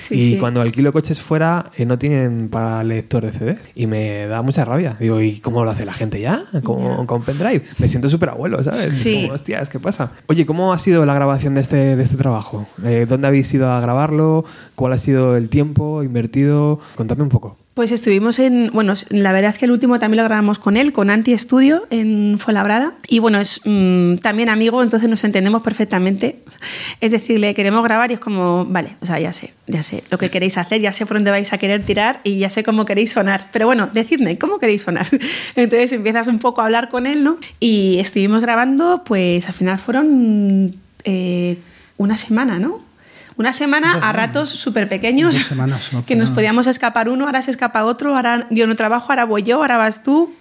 Sí, 0.08 0.16
y 0.16 0.34
sí. 0.34 0.38
cuando 0.40 0.62
alquilo 0.62 0.92
coches 0.92 1.22
fuera 1.22 1.72
eh, 1.78 1.86
no 1.86 1.98
tienen 1.98 2.50
para 2.50 2.84
lector 2.84 3.26
de 3.26 3.32
CD 3.32 3.58
y 3.76 3.88
me 3.88 4.28
da 4.28 4.42
mucha 4.42 4.66
rabia. 4.66 4.98
Digo, 5.00 5.22
¿y 5.22 5.40
cómo 5.40 5.64
lo 5.64 5.72
hace 5.72 5.86
la 5.86 5.94
gente 5.94 6.20
ya? 6.20 6.44
¿Con, 6.64 7.06
con 7.06 7.24
pendrive? 7.24 7.64
Me 7.80 7.88
siento 7.88 8.10
súper 8.10 8.30
abuelo, 8.30 8.62
¿sabes? 8.64 8.98
Sí. 8.98 9.22
Como, 9.22 9.34
hostias, 9.34 9.70
¿qué 9.70 9.80
pasa? 9.80 10.12
Oye, 10.28 10.46
¿cómo 10.46 10.74
ha 10.74 10.80
sido 10.80 11.06
la 11.06 11.14
grabación 11.14 11.56
de 11.56 11.62
este, 11.62 11.96
de 11.96 12.04
este 12.04 12.18
trabajo? 12.18 12.66
Eh, 12.84 13.06
¿Dónde 13.08 13.28
habéis 13.28 13.54
ido 13.54 13.72
a 13.72 13.80
grabarlo? 13.80 14.46
¿Cuál 14.76 14.94
ha 14.94 14.98
sido 14.98 15.38
el 15.38 15.50
tiempo 15.50 16.04
invertido? 16.04 16.80
Contadme 16.96 17.24
un 17.24 17.30
poco. 17.30 17.63
Pues 17.74 17.92
estuvimos 17.92 18.38
en, 18.38 18.70
bueno, 18.72 18.94
la 19.10 19.32
verdad 19.32 19.50
es 19.50 19.58
que 19.58 19.66
el 19.66 19.72
último 19.72 19.98
también 19.98 20.22
lo 20.22 20.30
grabamos 20.30 20.60
con 20.60 20.78
él, 20.78 20.94
con 20.94 21.10
Anti 21.10 21.36
Studio 21.36 21.88
en 21.90 22.38
Fuenlabrada. 22.38 22.94
Y 23.08 23.18
bueno, 23.18 23.40
es 23.40 23.62
mm, 23.66 24.18
también 24.18 24.50
amigo, 24.50 24.84
entonces 24.84 25.10
nos 25.10 25.24
entendemos 25.24 25.64
perfectamente. 25.64 26.44
Es 27.02 27.12
decir, 27.12 27.40
le 27.40 27.56
queremos 27.56 27.84
grabar 27.84 28.12
y 28.12 28.14
es 28.14 28.20
como, 28.20 28.66
vale, 28.66 28.96
o 29.02 29.08
sea, 29.08 29.20
ya 29.20 29.34
sé, 29.34 29.56
ya 29.66 29.82
sé 29.82 30.04
lo 30.12 30.20
que 30.20 30.30
queréis 30.30 30.60
hacer, 30.60 30.82
ya 30.82 30.92
sé 30.92 31.08
por 31.08 31.18
dónde 31.18 31.32
vais 31.32 31.52
a 31.52 31.58
querer 31.58 31.82
tirar 31.82 32.20
y 32.24 32.38
ya 32.38 32.52
sé 32.52 32.64
cómo 32.64 32.86
queréis 32.86 33.12
sonar. 33.12 33.48
Pero 33.52 33.66
bueno, 33.66 33.88
decidme, 33.88 34.38
¿cómo 34.38 34.60
queréis 34.60 34.84
sonar? 34.84 35.08
Entonces 35.56 35.94
empiezas 35.94 36.28
un 36.28 36.38
poco 36.38 36.62
a 36.62 36.66
hablar 36.66 36.90
con 36.90 37.08
él, 37.08 37.24
¿no? 37.24 37.38
Y 37.60 37.98
estuvimos 37.98 38.42
grabando, 38.42 39.02
pues 39.04 39.48
al 39.48 39.54
final 39.54 39.80
fueron 39.80 40.76
eh, 41.06 41.58
una 41.98 42.18
semana, 42.18 42.60
¿no? 42.60 42.93
Una 43.38 43.54
semana 43.54 43.94
a 44.08 44.12
ratos 44.12 44.50
súper 44.50 44.88
pequeños 44.88 45.34
Dos 45.36 45.46
semanas, 45.46 45.90
no, 45.94 46.06
que 46.08 46.16
nos 46.16 46.30
no. 46.30 46.36
podíamos 46.36 46.68
escapar 46.68 47.10
uno, 47.10 47.26
ahora 47.26 47.42
se 47.42 47.52
escapa 47.52 47.84
otro, 47.86 48.16
ahora 48.16 48.48
yo 48.52 48.68
no 48.68 48.76
trabajo, 48.76 49.08
ahora 49.12 49.26
voy 49.26 49.44
yo, 49.44 49.58
ahora 49.58 49.78
vas 49.78 50.04
tú. 50.04 50.34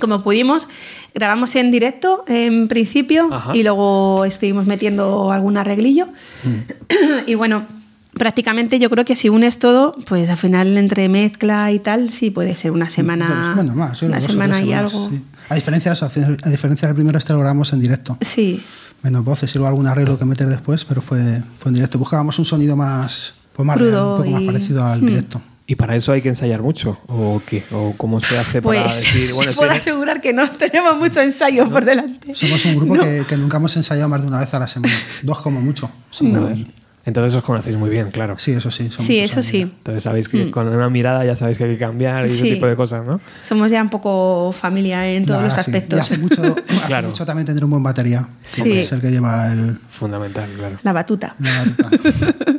Como 0.00 0.22
pudimos, 0.22 0.68
grabamos 1.14 1.54
en 1.56 1.70
directo 1.70 2.24
en 2.26 2.66
principio 2.66 3.28
Ajá. 3.30 3.54
y 3.54 3.62
luego 3.62 4.24
estuvimos 4.24 4.64
metiendo 4.66 5.30
algún 5.30 5.58
arreglillo. 5.58 6.06
Mm. 6.44 7.26
y 7.26 7.34
bueno, 7.34 7.66
prácticamente 8.14 8.78
yo 8.78 8.88
creo 8.88 9.04
que 9.04 9.16
si 9.16 9.28
unes 9.28 9.58
todo, 9.58 9.94
pues 10.06 10.30
al 10.30 10.38
final 10.38 10.78
entre 10.78 11.10
mezcla 11.10 11.70
y 11.72 11.78
tal, 11.78 12.08
sí 12.10 12.30
puede 12.30 12.54
ser 12.54 12.70
una 12.70 12.88
semana, 12.88 13.52
Bueno, 13.54 13.74
más, 13.74 14.00
una 14.02 14.20
semana 14.20 14.58
y 14.60 14.66
semanas, 14.66 14.94
algo. 14.94 15.10
sí. 15.10 15.20
A 15.48 15.54
diferencia, 15.56 15.90
de 15.90 15.94
eso, 15.94 16.06
a 16.06 16.48
diferencia 16.48 16.88
del 16.88 16.94
primero, 16.94 17.18
este 17.18 17.34
lo 17.34 17.40
grabamos 17.40 17.72
en 17.74 17.80
directo. 17.80 18.16
Sí, 18.22 18.62
Menos 19.02 19.24
voces 19.24 19.52
y 19.54 19.58
luego 19.58 19.68
algún 19.68 19.86
arreglo 19.86 20.18
que 20.18 20.24
meter 20.24 20.48
después, 20.48 20.84
pero 20.84 21.02
fue, 21.02 21.42
fue 21.58 21.70
en 21.70 21.74
directo. 21.74 21.98
Buscábamos 21.98 22.38
un 22.38 22.44
sonido 22.44 22.76
más, 22.76 23.34
pues 23.52 23.66
más 23.66 23.78
real, 23.78 24.04
un 24.04 24.16
poco 24.16 24.30
más 24.30 24.42
parecido 24.42 24.84
al 24.86 25.02
Hmm. 25.02 25.06
directo. 25.06 25.42
¿Y 25.66 25.74
para 25.76 25.94
eso 25.96 26.12
hay 26.12 26.20
que 26.22 26.28
ensayar 26.28 26.60
mucho? 26.60 26.98
¿O 27.06 27.40
qué? 27.46 27.64
¿O 27.72 27.94
cómo 27.96 28.20
se 28.20 28.36
hace 28.38 28.60
para 28.60 28.82
pues 28.82 28.96
decir, 28.96 29.32
bueno, 29.34 29.52
puedo 29.52 29.70
asegurar 29.70 30.20
que 30.20 30.32
no 30.32 30.48
tenemos 30.50 30.98
mucho 30.98 31.20
ensayo 31.20 31.68
por 31.68 31.84
delante. 31.84 32.34
Somos 32.34 32.64
un 32.64 32.76
grupo 32.76 32.96
No. 32.96 33.02
que, 33.02 33.24
que 33.28 33.36
nunca 33.36 33.56
hemos 33.58 33.76
ensayado 33.76 34.08
más 34.08 34.22
de 34.22 34.28
una 34.28 34.38
vez 34.40 34.52
a 34.54 34.58
la 34.58 34.68
semana. 34.68 34.92
Dos 35.22 35.40
como 35.40 35.60
mucho. 35.60 35.88
Sí, 36.10 36.30
Joder. 36.32 36.58
Entonces 37.04 37.34
os 37.34 37.42
conocéis 37.42 37.76
muy 37.76 37.90
bien, 37.90 38.10
claro. 38.12 38.36
sí 38.38 38.52
eso 38.52 38.70
sí. 38.70 38.88
son 38.90 39.04
Sí, 39.04 39.18
eso 39.18 39.34
años 39.36 39.46
sí. 39.46 39.62
Entonces 39.62 40.04
sabéis 40.04 40.28
que 40.28 40.50
con 40.52 40.68
una 40.68 40.88
mirada 40.88 41.24
ya 41.24 41.34
sabéis 41.34 41.58
que 41.58 41.64
hay 41.64 41.72
que 41.72 41.78
cambiar 41.78 42.22
y 42.24 42.26
ese 42.26 42.36
Sí. 42.44 42.50
tipo 42.54 42.66
de 42.66 42.76
cosas, 42.76 43.04
¿no? 43.04 43.20
Somos 43.40 43.70
ya 43.72 43.82
un 43.82 43.88
poco 43.90 44.52
familia 44.52 45.10
en 45.10 45.26
todos 45.26 45.42
los 45.42 45.54
sí. 45.54 45.60
aspectos. 45.60 45.98
Y 45.98 46.02
hace 46.02 46.18
mucho, 46.18 46.42
hace 46.68 46.86
Claro. 46.86 47.08
mucho 47.08 47.26
también 47.26 47.44
tener 47.46 47.64
un 47.64 47.70
buen 47.70 47.82
batería, 47.82 48.26
que 48.54 48.62
Sí. 48.62 48.72
es 48.78 48.92
el 48.92 49.00
que 49.00 49.10
lleva 49.10 49.52
el, 49.52 49.78
Fundamental, 49.90 50.48
claro. 50.56 50.78
La 50.82 50.92
batuta. 50.92 51.34
la 51.40 51.64
batuta. 51.64 51.90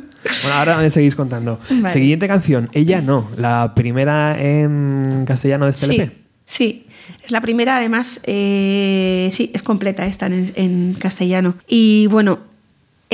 Bueno, 0.42 0.56
ahora 0.58 0.76
me 0.78 0.88
seguís 0.88 1.14
contando. 1.14 1.60
Vale. 1.70 1.92
Siguiente 1.92 2.26
canción, 2.26 2.70
Ella 2.72 3.02
no, 3.02 3.28
la 3.36 3.72
primera 3.76 4.40
en 4.42 5.24
castellano 5.26 5.66
de 5.66 5.70
este 5.70 5.86
Sí, 5.86 5.94
LP. 5.96 6.12
sí. 6.46 6.84
Es 7.22 7.30
la 7.30 7.40
primera, 7.42 7.76
además, 7.76 8.20
eh, 8.24 9.28
sí, 9.32 9.50
es 9.54 9.62
completa 9.62 10.06
esta 10.06 10.26
en, 10.26 10.50
en 10.56 10.94
castellano. 10.98 11.54
Y 11.68 12.06
bueno, 12.06 12.38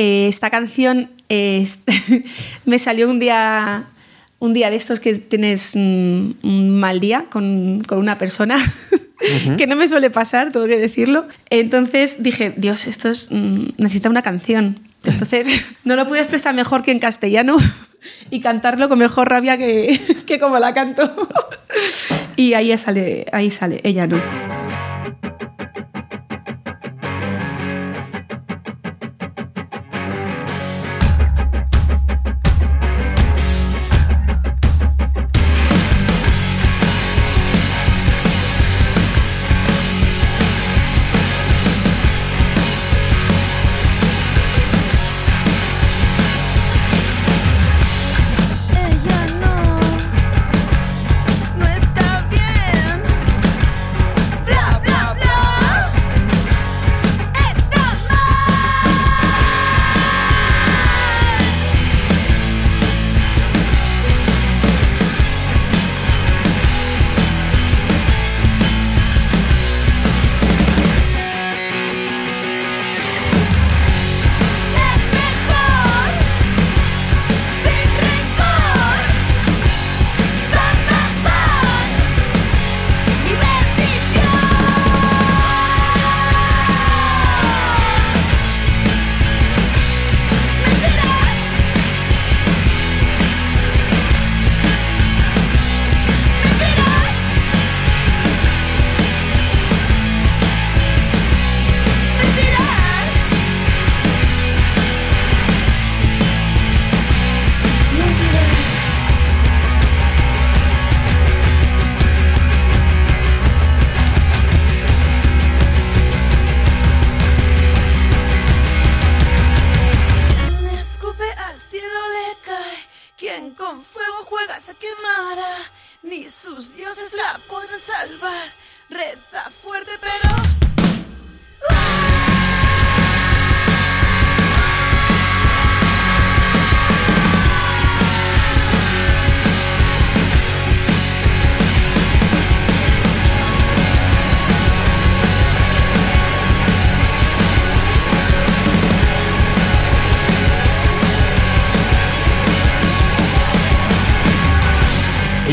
eh, 0.01 0.29
esta 0.29 0.49
canción 0.49 1.11
me 2.65 2.79
salió 2.79 3.09
un 3.09 3.19
día 3.21 3.87
un 4.41 4.55
día 4.55 4.71
de 4.71 4.77
estos 4.77 4.99
que 5.01 5.15
tienes 5.15 5.75
un, 5.75 6.37
mal 6.81 6.99
día 6.99 7.27
con, 7.31 7.83
con 7.87 7.99
una 7.99 8.19
persona, 8.19 8.57
que 9.59 9.67
no 9.67 9.77
me 9.77 9.87
suele 9.87 10.11
pasar, 10.11 10.51
tengo 10.51 10.67
que 10.67 10.79
decirlo. 10.79 11.29
Entonces 11.51 12.23
dije, 12.23 12.55
Dios, 12.57 12.87
esto 12.87 13.11
es, 13.11 13.29
mm, 13.31 13.75
necesita 13.77 14.09
una 14.09 14.23
canción. 14.23 14.81
Entonces 15.05 15.49
no 15.85 15.95
lo 15.95 16.09
pude 16.09 16.21
expresar 16.21 16.55
mejor 16.55 16.83
que 16.83 16.91
en 16.91 16.99
castellano 16.99 17.59
y 18.31 18.41
cantarlo 18.41 18.89
con 18.89 18.99
mejor 18.99 19.29
rabia 19.29 19.59
que, 19.59 20.01
que 20.27 20.41
como 20.41 20.59
la 20.59 20.73
canto. 20.73 21.29
y 22.37 22.55
ahí 22.55 22.77
sale, 22.79 23.27
ahí 23.33 23.51
sale, 23.51 23.81
ella 23.85 24.07
no. 24.07 24.60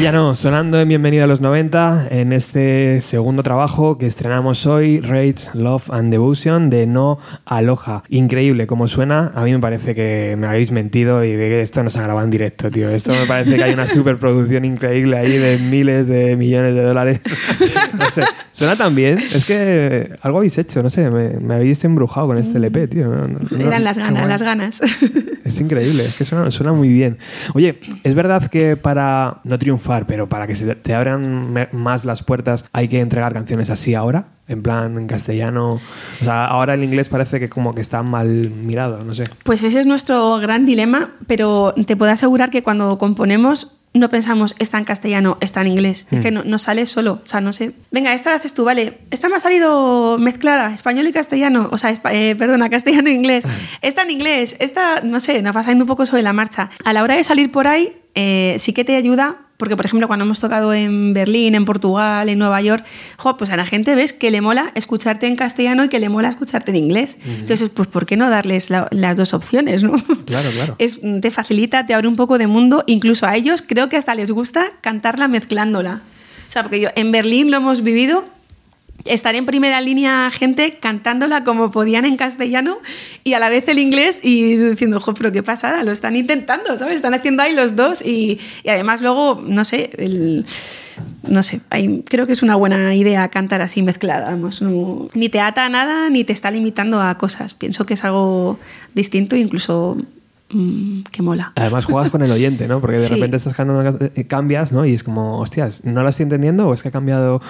Ya 0.07 0.13
no, 0.13 0.37
sonando 0.37 0.79
en 0.79 0.87
Bienvenida 0.87 1.25
a 1.25 1.27
los 1.27 1.41
90, 1.41 2.07
en 2.11 2.31
este 2.31 3.01
segundo 3.01 3.43
trabajo 3.43 3.97
que 3.97 4.05
estrenamos 4.05 4.65
hoy, 4.65 5.01
Rage, 5.01 5.49
Love 5.53 5.91
and 5.91 6.11
Devotion, 6.11 6.69
de 6.69 6.87
No 6.87 7.19
Aloha. 7.43 8.03
Increíble 8.07 8.67
como 8.67 8.87
suena, 8.87 9.33
a 9.35 9.43
mí 9.43 9.51
me 9.51 9.59
parece 9.59 9.95
que 9.95 10.37
me 10.37 10.47
habéis 10.47 10.71
mentido 10.71 11.25
y 11.25 11.33
de 11.33 11.49
que 11.49 11.59
esto 11.59 11.83
no 11.83 11.89
se 11.89 11.99
ha 11.99 12.03
grabado 12.03 12.23
en 12.23 12.31
directo, 12.31 12.71
tío. 12.71 12.89
Esto 12.89 13.11
me 13.11 13.25
parece 13.25 13.57
que 13.57 13.63
hay 13.65 13.73
una 13.73 13.85
superproducción 13.87 14.63
increíble 14.63 15.17
ahí 15.17 15.37
de 15.37 15.57
miles 15.57 16.07
de 16.07 16.37
millones 16.37 16.73
de 16.73 16.83
dólares. 16.83 17.19
no 17.99 18.09
sé, 18.09 18.23
suena 18.53 18.77
tan 18.77 18.95
bien, 18.95 19.17
es 19.17 19.45
que 19.45 20.09
algo 20.21 20.37
habéis 20.37 20.57
hecho, 20.57 20.81
no 20.81 20.89
sé, 20.89 21.09
me, 21.09 21.53
habéis 21.53 21.83
embrujado 21.83 22.27
con 22.27 22.37
este 22.37 22.59
LP, 22.59 22.87
tío. 22.87 23.13
Eran 23.59 23.83
las 23.83 23.97
ganas, 23.97 24.25
las 24.25 24.41
ganas. 24.41 24.81
Es 25.43 25.59
increíble, 25.61 26.03
es 26.03 26.15
que 26.15 26.23
suena, 26.23 26.51
suena 26.51 26.71
muy 26.71 26.87
bien. 26.87 27.17
Oye, 27.53 27.79
es 28.03 28.15
verdad 28.15 28.47
que 28.47 28.77
para 28.77 29.39
no 29.43 29.57
triunfar 29.57 29.96
pero 30.05 30.27
para 30.27 30.47
que 30.47 30.55
se 30.55 30.75
te 30.75 30.93
abran 30.93 31.69
más 31.71 32.05
las 32.05 32.23
puertas 32.23 32.65
hay 32.73 32.87
que 32.87 32.99
entregar 32.99 33.33
canciones 33.33 33.69
así 33.69 33.95
ahora, 33.95 34.27
en 34.47 34.61
plan 34.61 34.97
en 34.97 35.07
castellano. 35.07 35.79
O 36.21 36.23
sea, 36.23 36.45
ahora 36.45 36.75
el 36.75 36.83
inglés 36.83 37.09
parece 37.09 37.39
que 37.39 37.49
como 37.49 37.73
que 37.73 37.81
está 37.81 38.03
mal 38.03 38.49
mirado, 38.49 39.03
no 39.03 39.15
sé. 39.15 39.23
Pues 39.43 39.63
ese 39.63 39.79
es 39.79 39.85
nuestro 39.87 40.37
gran 40.37 40.65
dilema, 40.65 41.11
pero 41.25 41.73
te 41.85 41.95
puedo 41.95 42.11
asegurar 42.11 42.49
que 42.49 42.63
cuando 42.63 42.97
componemos 42.97 43.77
no 43.93 44.09
pensamos 44.09 44.55
está 44.59 44.77
en 44.77 44.85
castellano, 44.85 45.37
está 45.41 45.61
en 45.61 45.67
inglés. 45.67 46.07
Es 46.11 46.19
que 46.19 46.31
mm. 46.31 46.41
no, 46.45 46.57
sale 46.57 46.85
solo. 46.85 47.21
O 47.23 47.27
sea, 47.27 47.41
no 47.41 47.51
sé. 47.53 47.73
Venga, 47.91 48.13
esta 48.13 48.29
la 48.29 48.37
haces 48.37 48.53
tú, 48.53 48.63
vale. 48.63 48.99
Esta 49.11 49.29
me 49.29 49.35
ha 49.35 49.39
salido 49.39 50.17
mezclada, 50.19 50.73
español 50.73 51.07
y 51.07 51.11
castellano. 51.11 51.69
O 51.71 51.77
sea, 51.77 51.91
eh, 52.11 52.35
perdona, 52.37 52.69
castellano 52.69 53.09
e 53.09 53.13
inglés. 53.13 53.45
Esta 53.81 54.03
en 54.03 54.11
inglés. 54.11 54.55
Esta, 54.59 55.01
no 55.01 55.19
sé, 55.19 55.41
nos 55.41 55.55
va 55.55 55.63
saliendo 55.63 55.83
un 55.83 55.87
poco 55.87 56.05
sobre 56.05 56.21
la 56.21 56.33
marcha. 56.33 56.69
A 56.83 56.93
la 56.93 57.03
hora 57.03 57.15
de 57.15 57.23
salir 57.23 57.51
por 57.51 57.67
ahí, 57.67 57.97
eh, 58.15 58.55
sí 58.59 58.73
que 58.73 58.83
te 58.83 58.95
ayuda 58.95 59.46
porque, 59.57 59.75
por 59.75 59.85
ejemplo, 59.85 60.07
cuando 60.07 60.23
hemos 60.23 60.39
tocado 60.39 60.71
en 60.73 61.13
Berlín, 61.13 61.55
en 61.55 61.65
Portugal, 61.65 62.29
en 62.29 62.37
Nueva 62.37 62.61
York, 62.61 62.85
pues 63.37 63.49
a 63.49 63.57
la 63.57 63.65
gente 63.65 63.95
ves 63.95 64.13
que 64.13 64.31
le 64.31 64.39
mola 64.39 64.71
escucharte 64.75 65.25
en 65.27 65.35
castellano 65.35 65.83
y 65.83 65.89
que 65.89 65.99
le 65.99 66.09
mola 66.09 66.29
escucharte 66.29 66.71
en 66.71 66.77
inglés. 66.77 67.17
Entonces, 67.25 67.69
pues, 67.69 67.87
¿por 67.87 68.05
qué 68.05 68.17
no 68.17 68.29
darles 68.29 68.69
las 68.69 69.17
dos 69.17 69.33
opciones? 69.33 69.83
¿no? 69.83 69.93
Claro, 70.25 70.51
claro. 70.51 70.75
Es, 70.79 70.99
te 71.21 71.31
facilita, 71.31 71.85
te 71.85 71.93
abre 71.93 72.07
un 72.07 72.15
poco 72.15 72.37
de 72.37 72.47
mundo. 72.47 72.83
Incluso 72.87 73.25
a 73.25 73.35
ellos 73.35 73.63
creo 73.65 73.89
que 73.89 73.97
hasta 73.97 74.13
les 74.15 74.31
gusta 74.31 74.73
cantarla 74.81 75.27
mezclándola. 75.27 76.01
O 76.47 76.51
sea, 76.51 76.63
porque 76.63 76.79
yo 76.79 76.89
en 76.95 77.11
Berlín 77.11 77.51
lo 77.51 77.57
hemos 77.57 77.81
vivido 77.81 78.25
estar 79.05 79.35
en 79.35 79.45
primera 79.45 79.79
línea 79.81 80.29
gente 80.31 80.77
cantándola 80.79 81.43
como 81.43 81.71
podían 81.71 82.05
en 82.05 82.17
castellano 82.17 82.79
y 83.23 83.33
a 83.33 83.39
la 83.39 83.49
vez 83.49 83.67
el 83.67 83.79
inglés 83.79 84.19
y 84.23 84.55
diciendo, 84.55 84.99
jo, 84.99 85.13
pero 85.13 85.31
qué 85.31 85.43
pasada, 85.43 85.83
lo 85.83 85.91
están 85.91 86.15
intentando, 86.15 86.77
¿sabes? 86.77 86.97
Están 86.97 87.13
haciendo 87.13 87.43
ahí 87.43 87.53
los 87.53 87.75
dos 87.75 88.01
y, 88.01 88.39
además 88.67 89.01
luego, 89.01 89.41
no 89.45 89.63
sé, 89.63 89.91
no 91.27 91.43
sé, 91.43 91.61
creo 92.05 92.25
que 92.25 92.33
es 92.33 92.41
una 92.41 92.55
buena 92.55 92.95
idea 92.95 93.27
cantar 93.29 93.61
así 93.61 93.83
mezclada, 93.83 94.31
vamos, 94.31 94.61
ni 95.13 95.29
te 95.29 95.39
ata 95.39 95.65
a 95.65 95.69
nada 95.69 96.09
ni 96.09 96.23
te 96.23 96.33
está 96.33 96.51
limitando 96.51 97.01
a 97.01 97.17
cosas. 97.17 97.53
Pienso 97.53 97.85
que 97.85 97.93
es 97.93 98.03
algo 98.03 98.59
distinto, 98.93 99.35
incluso 99.35 99.97
Mm, 100.49 101.01
que 101.11 101.21
mola. 101.21 101.51
Además 101.55 101.85
juegas 101.85 102.09
con 102.09 102.21
el 102.21 102.31
oyente, 102.31 102.67
¿no? 102.67 102.79
Porque 102.79 102.99
de 102.99 103.09
repente 103.09 103.35
estás 103.35 103.53
cantando, 103.53 104.09
eh, 104.15 104.27
cambias, 104.27 104.71
¿no? 104.71 104.85
Y 104.85 104.93
es 104.93 105.03
como, 105.03 105.39
hostias, 105.39 105.83
¿no 105.83 106.03
lo 106.03 106.09
estoy 106.09 106.23
entendiendo 106.23 106.67
o 106.67 106.73
es 106.73 106.81
que 106.81 106.87
ha 106.87 106.91
cambiado? 106.91 107.41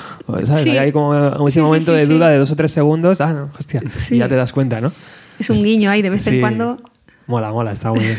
¿Sabes? 0.44 0.66
Hay 0.66 0.92
como 0.92 1.10
un 1.10 1.62
momento 1.62 1.94
de 1.94 2.08
duda 2.08 2.30
de 2.30 2.38
dos 2.38 2.52
o 2.52 2.56
tres 2.56 2.72
segundos. 2.72 3.22
Ah, 3.22 3.34
no, 3.34 3.50
hostia. 3.58 3.84
Y 4.10 4.18
ya 4.18 4.28
te 4.28 4.36
das 4.36 4.52
cuenta, 4.52 4.82
¿no? 4.82 4.92
Es 5.38 5.50
un 5.52 5.62
guiño 5.62 5.92
ahí 5.92 6.02
de 6.02 6.10
vez 6.10 6.26
en 6.28 6.40
cuando. 6.40 6.82
Mola, 7.28 7.52
mola, 7.52 7.72
está 7.72 7.92
muy 7.92 8.00
bien. 8.00 8.18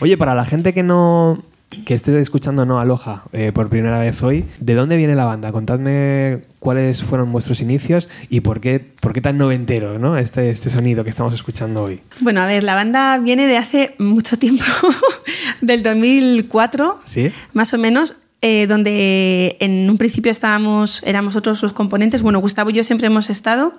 Oye, 0.00 0.16
para 0.16 0.34
la 0.34 0.44
gente 0.44 0.72
que 0.72 0.82
no, 0.82 1.42
que 1.84 1.94
esté 1.94 2.18
escuchando 2.18 2.66
No 2.66 2.80
Aloha 2.80 3.24
eh, 3.32 3.52
por 3.52 3.68
primera 3.68 3.98
vez 3.98 4.22
hoy, 4.22 4.44
¿de 4.58 4.74
dónde 4.74 4.96
viene 4.96 5.14
la 5.14 5.24
banda? 5.24 5.52
Contadme 5.52 6.40
cuáles 6.58 7.02
fueron 7.04 7.30
vuestros 7.32 7.60
inicios 7.60 8.08
y 8.28 8.40
por 8.40 8.60
qué, 8.60 8.84
por 9.00 9.12
qué 9.12 9.20
tan 9.20 9.38
noventero 9.38 9.98
¿no? 9.98 10.18
este, 10.18 10.50
este 10.50 10.68
sonido 10.68 11.04
que 11.04 11.10
estamos 11.10 11.32
escuchando 11.32 11.84
hoy. 11.84 12.00
Bueno, 12.20 12.40
a 12.40 12.46
ver, 12.46 12.64
la 12.64 12.74
banda 12.74 13.16
viene 13.18 13.46
de 13.46 13.56
hace 13.56 13.94
mucho 13.98 14.38
tiempo, 14.38 14.64
del 15.60 15.82
2004, 15.82 17.00
¿Sí? 17.04 17.30
más 17.52 17.72
o 17.72 17.78
menos. 17.78 18.16
Eh, 18.42 18.66
donde 18.66 19.58
en 19.60 19.90
un 19.90 19.98
principio 19.98 20.32
estábamos, 20.32 21.02
éramos 21.02 21.36
otros 21.36 21.62
los 21.62 21.74
componentes. 21.74 22.22
Bueno, 22.22 22.38
Gustavo 22.38 22.70
y 22.70 22.72
yo 22.72 22.82
siempre 22.84 23.06
hemos 23.08 23.28
estado. 23.28 23.74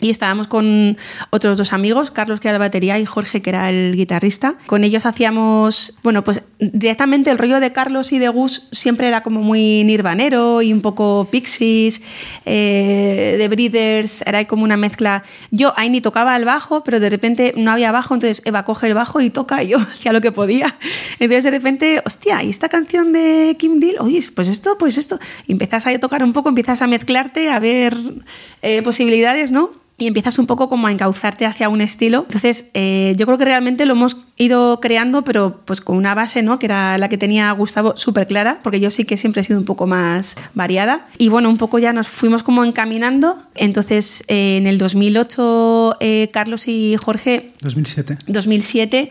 Y 0.00 0.10
estábamos 0.10 0.48
con 0.48 0.96
otros 1.30 1.58
dos 1.58 1.72
amigos, 1.72 2.10
Carlos 2.10 2.40
que 2.40 2.48
era 2.48 2.58
la 2.58 2.64
batería 2.64 2.98
y 2.98 3.06
Jorge 3.06 3.42
que 3.42 3.50
era 3.50 3.70
el 3.70 3.94
guitarrista. 3.96 4.54
Con 4.66 4.84
ellos 4.84 5.06
hacíamos, 5.06 5.98
bueno, 6.02 6.24
pues 6.24 6.42
directamente 6.58 7.30
el 7.30 7.38
rollo 7.38 7.60
de 7.60 7.72
Carlos 7.72 8.12
y 8.12 8.18
de 8.18 8.28
Gus 8.28 8.68
siempre 8.72 9.08
era 9.08 9.22
como 9.22 9.42
muy 9.42 9.84
nirvanero 9.84 10.62
y 10.62 10.72
un 10.72 10.80
poco 10.80 11.28
pixies, 11.30 12.02
eh, 12.46 13.36
de 13.38 13.48
Breeders, 13.48 14.22
era 14.26 14.44
como 14.46 14.64
una 14.64 14.76
mezcla. 14.76 15.22
Yo 15.50 15.72
ahí 15.76 15.90
ni 15.90 16.00
tocaba 16.00 16.36
el 16.36 16.44
bajo, 16.44 16.82
pero 16.82 17.00
de 17.00 17.10
repente 17.10 17.54
no 17.56 17.70
había 17.70 17.92
bajo, 17.92 18.14
entonces 18.14 18.42
Eva 18.44 18.64
coge 18.64 18.88
el 18.88 18.94
bajo 18.94 19.20
y 19.20 19.30
toca 19.30 19.62
y 19.62 19.68
yo 19.68 19.78
hacía 19.94 20.12
lo 20.12 20.20
que 20.20 20.32
podía. 20.32 20.78
Entonces 21.18 21.44
de 21.44 21.50
repente, 21.50 22.02
hostia, 22.04 22.42
¿y 22.42 22.50
esta 22.50 22.68
canción 22.68 23.12
de 23.12 23.56
Kim 23.58 23.78
Deal? 23.78 23.96
Oye, 24.00 24.20
pues 24.34 24.48
esto, 24.48 24.76
pues 24.78 24.96
esto. 24.98 25.18
Y 25.46 25.52
empiezas 25.52 25.86
a 25.86 25.98
tocar 25.98 26.22
un 26.22 26.32
poco, 26.32 26.48
empiezas 26.48 26.82
a 26.82 26.86
mezclarte, 26.86 27.50
a 27.50 27.58
ver 27.58 27.94
eh, 28.62 28.82
posibilidades, 28.82 29.52
¿no? 29.52 29.70
Y 30.00 30.06
empiezas 30.06 30.38
un 30.38 30.46
poco 30.46 30.68
como 30.68 30.88
a 30.88 30.92
encauzarte 30.92 31.46
hacia 31.46 31.68
un 31.68 31.82
estilo. 31.82 32.22
Entonces, 32.26 32.70
eh, 32.74 33.14
yo 33.16 33.26
creo 33.26 33.38
que 33.38 33.44
realmente 33.44 33.86
lo 33.86 33.92
hemos 33.92 34.16
ido 34.44 34.80
creando, 34.80 35.22
pero 35.22 35.60
pues 35.64 35.80
con 35.80 35.96
una 35.96 36.14
base, 36.14 36.42
¿no? 36.42 36.58
Que 36.58 36.66
era 36.66 36.98
la 36.98 37.08
que 37.08 37.18
tenía 37.18 37.50
Gustavo 37.52 37.96
súper 37.96 38.26
clara, 38.26 38.60
porque 38.62 38.80
yo 38.80 38.90
sí 38.90 39.04
que 39.04 39.16
siempre 39.16 39.40
he 39.40 39.44
sido 39.44 39.58
un 39.58 39.64
poco 39.64 39.86
más 39.86 40.36
variada. 40.54 41.06
Y 41.18 41.28
bueno, 41.28 41.48
un 41.48 41.56
poco 41.56 41.78
ya 41.78 41.92
nos 41.92 42.08
fuimos 42.08 42.42
como 42.42 42.64
encaminando. 42.64 43.38
Entonces, 43.54 44.24
eh, 44.28 44.58
en 44.58 44.66
el 44.66 44.78
2008, 44.78 45.96
eh, 46.00 46.28
Carlos 46.32 46.68
y 46.68 46.96
Jorge... 46.96 47.52
2007. 47.60 48.18
2007, 48.26 49.10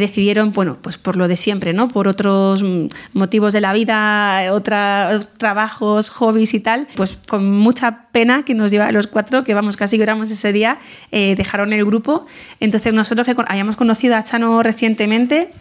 decidieron, 0.00 0.52
bueno, 0.52 0.76
pues 0.80 0.98
por 0.98 1.16
lo 1.16 1.28
de 1.28 1.36
siempre, 1.36 1.72
¿no? 1.72 1.88
Por 1.88 2.06
otros 2.06 2.64
motivos 3.12 3.52
de 3.52 3.60
la 3.60 3.72
vida, 3.72 4.52
otra, 4.52 5.20
trabajos, 5.38 6.10
hobbies 6.10 6.54
y 6.54 6.60
tal, 6.60 6.88
pues 6.94 7.18
con 7.28 7.50
mucha 7.50 8.08
pena 8.12 8.44
que 8.44 8.54
nos 8.54 8.70
lleva 8.70 8.86
a 8.86 8.92
los 8.92 9.06
cuatro, 9.06 9.44
que 9.44 9.54
vamos, 9.54 9.76
casi 9.76 9.96
lloramos 9.96 10.30
ese 10.30 10.52
día, 10.52 10.78
eh, 11.12 11.34
dejaron 11.36 11.72
el 11.72 11.84
grupo. 11.84 12.26
Entonces 12.60 12.92
nosotros 12.94 13.26
que 13.26 13.34
habíamos 13.46 13.76
conocido 13.76 14.16
a 14.16 14.24
Chano 14.24 14.57
recientemente, 14.62 15.52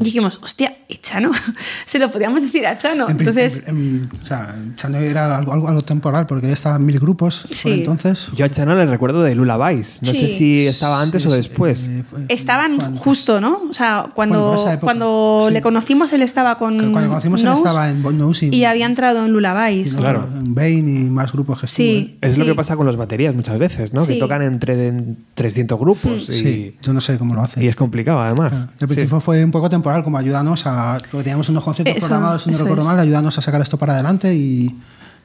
dijimos, 0.00 0.40
hostia, 0.42 0.78
¿y 0.88 0.96
Chano? 0.96 1.30
Se 1.84 1.98
lo 1.98 2.10
podíamos 2.10 2.42
decir 2.42 2.66
a 2.66 2.78
Chano. 2.78 3.08
entonces... 3.08 3.62
o 3.68 4.26
sea, 4.26 4.54
Chano 4.76 4.98
era 4.98 5.38
algo, 5.38 5.52
algo, 5.52 5.82
temporal 5.82 6.26
porque 6.26 6.46
él 6.46 6.52
estaba 6.52 6.76
en 6.76 6.86
mil 6.86 6.98
grupos 6.98 7.46
sí. 7.50 7.70
entonces. 7.70 8.30
Yo 8.34 8.44
a 8.44 8.48
Chano 8.48 8.74
le 8.74 8.86
recuerdo 8.86 9.22
de 9.22 9.34
Lula 9.34 9.56
Vice. 9.68 10.00
No 10.04 10.12
sé 10.12 10.28
si 10.28 10.66
estaba 10.66 11.00
antes 11.00 11.24
o 11.26 11.30
después. 11.30 11.88
Eh, 11.88 12.04
Estaban 12.28 12.96
justo, 12.96 13.40
¿no? 13.40 13.62
O 13.68 13.72
sea, 13.72 14.10
cuando, 14.14 14.56
cuando 14.80 15.48
le 15.50 15.62
conocimos 15.62 16.12
él 16.12 16.22
estaba 16.22 16.58
con 16.58 16.92
Cuando 16.92 17.08
conocimos 17.08 17.42
él 17.42 17.48
estaba 17.48 17.88
en 17.90 18.02
Nose 18.18 18.46
y, 18.46 18.56
y, 18.56 18.64
había 18.64 18.86
entrado 18.86 19.24
en 19.24 19.32
Lula 19.32 19.68
Vice. 19.68 19.96
claro. 19.96 20.28
En 20.36 20.54
Bane 20.54 20.78
y 20.78 21.10
más 21.10 21.32
grupos 21.32 21.60
que 21.60 21.66
Sí. 21.66 22.18
Es 22.20 22.38
lo 22.38 22.44
que 22.44 22.54
pasa 22.54 22.76
con 22.76 22.86
las 22.86 22.96
baterías 22.96 23.34
muchas 23.34 23.58
veces. 23.58 23.90
Que 24.06 24.16
tocan 24.16 24.42
entre 24.42 24.92
300 25.34 25.78
grupos. 25.78 26.28
Y, 26.30 26.76
yo 26.82 26.92
no 26.92 27.00
sé 27.00 27.18
cómo 27.18 27.34
lo 27.34 27.42
hacen. 27.42 27.62
Y 27.62 27.68
es 27.68 27.76
complicado, 27.76 28.20
además. 28.28 28.68
El 28.80 28.88
principio 28.88 29.20
fue 29.20 29.44
un 29.44 29.50
poco 29.50 29.68
temporal, 29.68 30.04
como 30.04 30.18
ayúdanos 30.18 30.66
a. 30.66 30.98
Porque 31.10 31.24
teníamos 31.24 31.48
unos 31.48 31.64
conciertos 31.64 31.96
programados, 31.96 32.42
si 32.44 32.50
no 32.50 32.58
recuerdo 32.58 32.84
mal, 32.84 32.98
ayúdanos 32.98 33.36
a 33.38 33.42
sacar 33.42 33.60
esto 33.60 33.76
para 33.76 33.94
adelante 33.94 34.34
y 34.34 34.74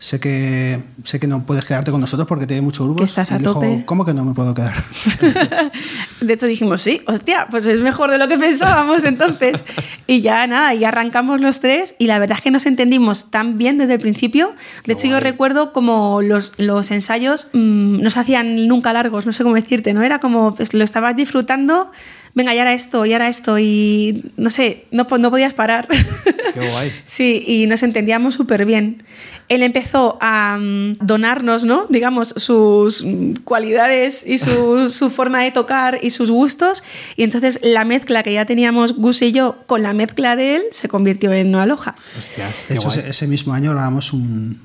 sé 0.04 0.20
que 0.20 0.84
sé 1.06 1.18
que 1.18 1.28
no 1.28 1.46
puedes 1.46 1.63
quedarte 1.63 1.89
con 1.89 2.02
nosotros 2.02 2.28
porque 2.28 2.46
tiene 2.46 2.62
mucho 2.62 2.84
grupo. 2.84 2.98
Que 2.98 3.06
estás 3.06 3.32
a 3.32 3.39
tope. 3.39 3.84
¿Cómo 3.86 4.04
que 4.04 4.13
no 4.13 4.26
me 4.26 4.34
puedo 4.34 4.54
quedar? 4.54 4.74
de 6.22 6.34
hecho 6.34 6.46
dijimos, 6.46 6.82
sí, 6.82 7.00
hostia, 7.08 7.48
pues 7.50 7.66
es 7.68 7.80
mejor 7.80 8.12
de 8.12 8.18
lo 8.18 8.28
que 8.28 8.38
pensábamos 8.38 9.06
entonces. 9.06 9.63
y 10.06 10.20
ya 10.20 10.46
nada, 10.46 10.74
y 10.74 10.84
arrancamos 10.84 11.39
los 11.39 11.62
tres 11.62 11.96
y 12.00 12.08
la 12.08 12.20
verdad 12.20 12.38
es 12.38 12.44
que 12.44 12.52
nos 12.52 12.66
entendimos 12.66 13.32
tan 13.32 13.58
bien 13.58 13.78
desde 13.78 13.94
el 13.94 14.00
principio. 14.02 14.54
De 14.86 14.92
hecho, 14.92 15.08
yo 15.08 15.22
recuerdo 15.22 15.72
como 15.72 16.22
los, 16.22 16.52
los 16.58 16.92
ensayos 16.92 17.48
mmm, 17.54 18.02
no 18.02 18.10
se 18.10 18.20
hacían 18.20 18.68
nunca 18.68 18.92
largos, 18.92 19.26
no 19.26 19.32
sé 19.32 19.44
cómo 19.44 19.56
decirte, 19.56 19.94
¿no? 19.94 20.04
Era 20.04 20.20
como, 20.20 20.54
pues, 20.54 20.74
lo 20.74 20.84
estabas 20.84 21.16
disfrutando 21.16 21.92
venga, 22.36 22.54
ya 22.54 22.63
era 22.63 22.74
esto, 22.74 23.06
ya 23.06 23.17
era 23.17 23.30
esto, 23.30 23.60
y 23.60 24.32
no 24.38 24.50
sé, 24.50 24.86
no, 24.91 25.06
no 25.19 25.30
podías 25.30 25.54
parar. 25.54 25.88
Qué 25.88 26.60
guay. 26.60 26.91
sí, 27.08 27.43
y 27.46 27.67
nos 27.67 27.84
entendíamos 27.84 28.36
súper 28.36 28.65
bien. 28.65 29.04
Él 29.50 29.62
empezó 29.62 30.17
a 30.22 30.58
um, 30.58 30.96
donarnos, 31.00 31.65
¿no? 31.65 31.86
Digamos, 31.89 32.34
sus 32.38 33.06
cualidades 33.43 34.26
y 34.26 34.38
su, 34.38 34.89
su, 34.89 35.10
forma 35.10 35.41
de 35.43 35.52
tocar 35.52 36.00
y 36.02 36.10
sus 36.10 36.32
gustos, 36.32 36.84
y 37.17 37.24
entonces 37.24 37.60
la 37.62 37.86
mezcla 37.86 38.24
que 38.24 38.34
ya 38.34 38.46
teníamos 38.46 38.96
Gus 38.96 39.22
y 39.22 39.32
yo 39.32 39.58
con 39.67 39.84
la 39.84 39.93
mezcla 39.93 40.36
de 40.36 40.56
él 40.56 40.63
se 40.72 40.88
convirtió 40.88 41.32
en 41.34 41.52
Noa 41.52 41.65
Loja. 41.65 41.96
Hostias, 42.17 42.67
de 42.69 42.76
hecho, 42.76 42.88
ese, 42.88 43.10
ese, 43.10 43.28
mismo 43.28 43.54
año 43.54 43.72
grabamos 43.72 44.13
un, 44.13 44.60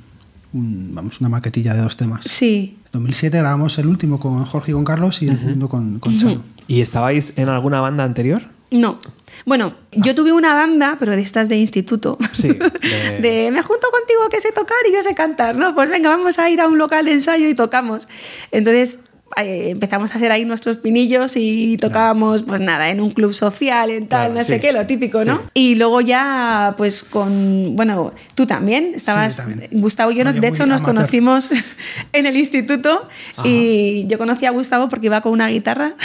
un, 0.53 0.95
vamos, 0.95 1.21
una 1.21 1.29
maquetilla 1.29 1.75
de 1.75 1.83
dos 1.83 1.97
temas. 1.97 2.25
Sí. 2.25 2.77
En 2.87 2.93
2007 2.93 3.37
grabamos 3.37 3.79
el 3.79 3.87
último 3.89 4.19
con 4.19 4.45
Jorge 4.45 4.71
y 4.71 4.75
con 4.75 4.85
Carlos 4.85 5.21
y 5.23 5.29
el 5.29 5.39
segundo 5.39 5.69
con, 5.69 5.99
con 5.99 6.19
Chano. 6.19 6.43
¿Y 6.69 6.83
estabais 6.83 7.33
en 7.37 7.49
alguna 7.49 7.81
banda 7.81 8.05
anterior? 8.05 8.43
No. 8.71 8.99
Bueno, 9.47 9.75
yo 9.93 10.15
tuve 10.15 10.33
una 10.33 10.55
banda, 10.55 10.97
pero 11.01 11.17
de 11.17 11.23
estas 11.23 11.49
de 11.49 11.57
instituto. 11.57 12.19
Sí. 12.35 12.49
De... 13.19 13.19
de... 13.21 13.51
me 13.51 13.63
junto 13.63 13.91
contigo 13.91 14.29
que 14.31 14.41
sé 14.41 14.53
tocar 14.53 14.77
y 14.89 14.93
yo 14.93 15.03
sé 15.03 15.15
cantar, 15.15 15.57
¿no? 15.57 15.75
Pues 15.75 15.89
venga, 15.89 16.11
vamos 16.11 16.39
a 16.39 16.51
ir 16.51 16.61
a 16.61 16.69
un 16.69 16.79
local 16.79 17.07
de 17.07 17.13
ensayo 17.13 17.49
y 17.49 17.55
tocamos. 17.55 18.09
Entonces 18.51 18.99
empezamos 19.37 20.11
a 20.13 20.15
hacer 20.17 20.33
ahí 20.33 20.45
nuestros 20.45 20.79
pinillos 20.79 21.35
y 21.37 21.77
tocábamos, 21.79 22.43
pues 22.43 22.61
nada, 22.61 22.91
en 22.91 23.01
un 23.01 23.11
club 23.11 23.33
social, 23.33 23.91
en 23.91 24.07
tal, 24.09 24.27
Claro, 24.29 24.35
no 24.35 24.45
sé 24.45 24.55
sí. 24.57 24.61
qué, 24.61 24.73
lo 24.73 24.87
típico, 24.87 25.25
¿no? 25.25 25.37
Sí. 25.39 25.43
Y 25.55 25.75
luego 25.77 26.01
ya, 26.01 26.75
pues 26.77 27.05
con, 27.05 27.77
bueno, 27.77 28.13
tú 28.35 28.47
también, 28.47 28.93
estabas, 28.95 29.35
Sí, 29.35 29.43
también. 29.43 29.69
Gustavo 29.73 30.11
y 30.11 30.17
yo, 30.17 30.25
No, 30.25 30.33
nos- 30.33 30.41
de 30.41 30.49
hecho 30.49 30.67
nos 30.67 30.81
amateur. 30.81 30.97
conocimos 30.97 31.51
en 32.13 32.27
el 32.27 32.37
instituto 32.37 33.09
y 33.45 34.07
yo 34.09 34.19
conocí 34.19 34.47
a 34.47 34.51
Gustavo 34.51 34.89
porque 34.89 35.07
iba 35.07 35.21
con 35.21 35.33
una 35.33 35.49
guitarra. 35.49 35.95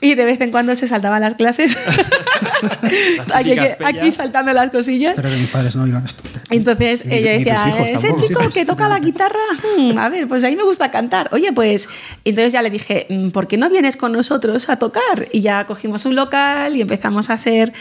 Y 0.00 0.14
de 0.14 0.24
vez 0.26 0.40
en 0.42 0.50
cuando 0.52 0.76
se 0.76 0.86
saltaban 0.86 1.22
las 1.22 1.34
clases. 1.34 1.76
Las 3.16 3.30
aquí, 3.34 3.52
aquí 3.84 4.12
saltando 4.12 4.52
las 4.52 4.70
cosillas. 4.70 5.14
Espero 5.14 5.30
que 5.30 5.36
mis 5.40 5.50
padres 5.50 5.76
no 5.76 5.82
oigan 5.84 6.04
esto. 6.04 6.22
Entonces 6.50 7.04
Ni- 7.04 7.14
ella 7.16 7.30
decía, 7.32 7.64
hijos 7.68 7.86
ese 7.86 8.08
tampoco". 8.08 8.26
chico 8.26 8.40
que 8.52 8.64
toca 8.64 8.88
la 8.88 8.98
guitarra, 8.98 9.38
hmm, 9.76 9.98
a 9.98 10.08
ver, 10.08 10.26
pues 10.28 10.44
a 10.44 10.48
mí 10.48 10.56
me 10.56 10.62
gusta 10.64 10.90
cantar. 10.90 11.28
Oye, 11.32 11.52
pues, 11.52 11.88
entonces 12.24 12.52
ya 12.52 12.62
le 12.62 12.70
dije, 12.70 13.06
"Mm, 13.10 13.30
¿por 13.30 13.46
qué 13.46 13.56
no 13.56 13.68
vienes 13.70 13.96
con 13.96 14.12
nosotros 14.12 14.68
a 14.68 14.76
tocar? 14.76 15.28
Y 15.32 15.40
ya 15.40 15.66
cogimos 15.66 16.04
un 16.04 16.14
local 16.14 16.76
y 16.76 16.80
empezamos 16.80 17.30
a 17.30 17.34
hacer, 17.34 17.72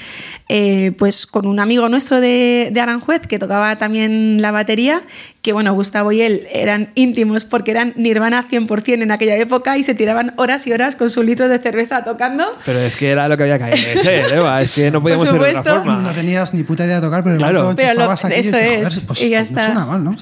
eh, 0.49 0.91
pues 0.97 1.27
con 1.27 1.45
un 1.47 1.59
amigo 1.59 1.87
nuestro 1.89 2.19
de, 2.21 2.69
de 2.71 2.81
Aranjuez 2.81 3.27
que 3.27 3.39
tocaba 3.39 3.77
también 3.77 4.41
la 4.41 4.51
batería, 4.51 5.01
que 5.41 5.53
bueno, 5.53 5.73
Gustavo 5.73 6.11
y 6.11 6.21
él 6.21 6.45
eran 6.51 6.91
íntimos 6.95 7.45
porque 7.45 7.71
eran 7.71 7.93
Nirvana 7.95 8.45
100% 8.49 9.01
en 9.03 9.11
aquella 9.11 9.35
época 9.37 9.77
y 9.77 9.83
se 9.83 9.95
tiraban 9.95 10.33
horas 10.37 10.67
y 10.67 10.73
horas 10.73 10.95
con 10.95 11.09
su 11.09 11.23
litro 11.23 11.47
de 11.47 11.57
cerveza 11.59 12.03
tocando. 12.03 12.45
Pero 12.65 12.79
es 12.79 12.97
que 12.97 13.09
era 13.11 13.27
lo 13.29 13.37
que 13.37 13.43
había 13.43 13.57
que 13.69 13.97
ser, 13.97 14.33
Eva. 14.33 14.61
Es 14.69 14.75
que 14.75 14.91
no 14.91 15.01
podíamos 15.01 15.27
ser 15.29 15.39
de 15.39 15.49
otra 15.57 15.63
forma. 15.75 15.99
No 16.01 16.09
tenías 16.11 16.53
ni 16.53 16.63
puta 16.63 16.85
idea 16.85 16.95
de 16.95 17.01
tocar, 17.01 17.23
pero 17.23 17.37
Claro. 17.37 17.73
Pero 17.75 17.93
lo- 17.93 18.11
aquí 18.11 18.27
y 18.29 18.33
eso 18.33 18.57
dices, 18.57 18.81
es, 18.81 18.87
"Joder, 18.89 19.07
pues, 19.07 19.21
y 19.21 19.29
ya 19.29 19.39
pues 19.39 19.51
no 19.51 19.59
está. 19.59 19.65
suena 19.73 19.85
mal, 19.85 20.03
¿no? 20.03 20.15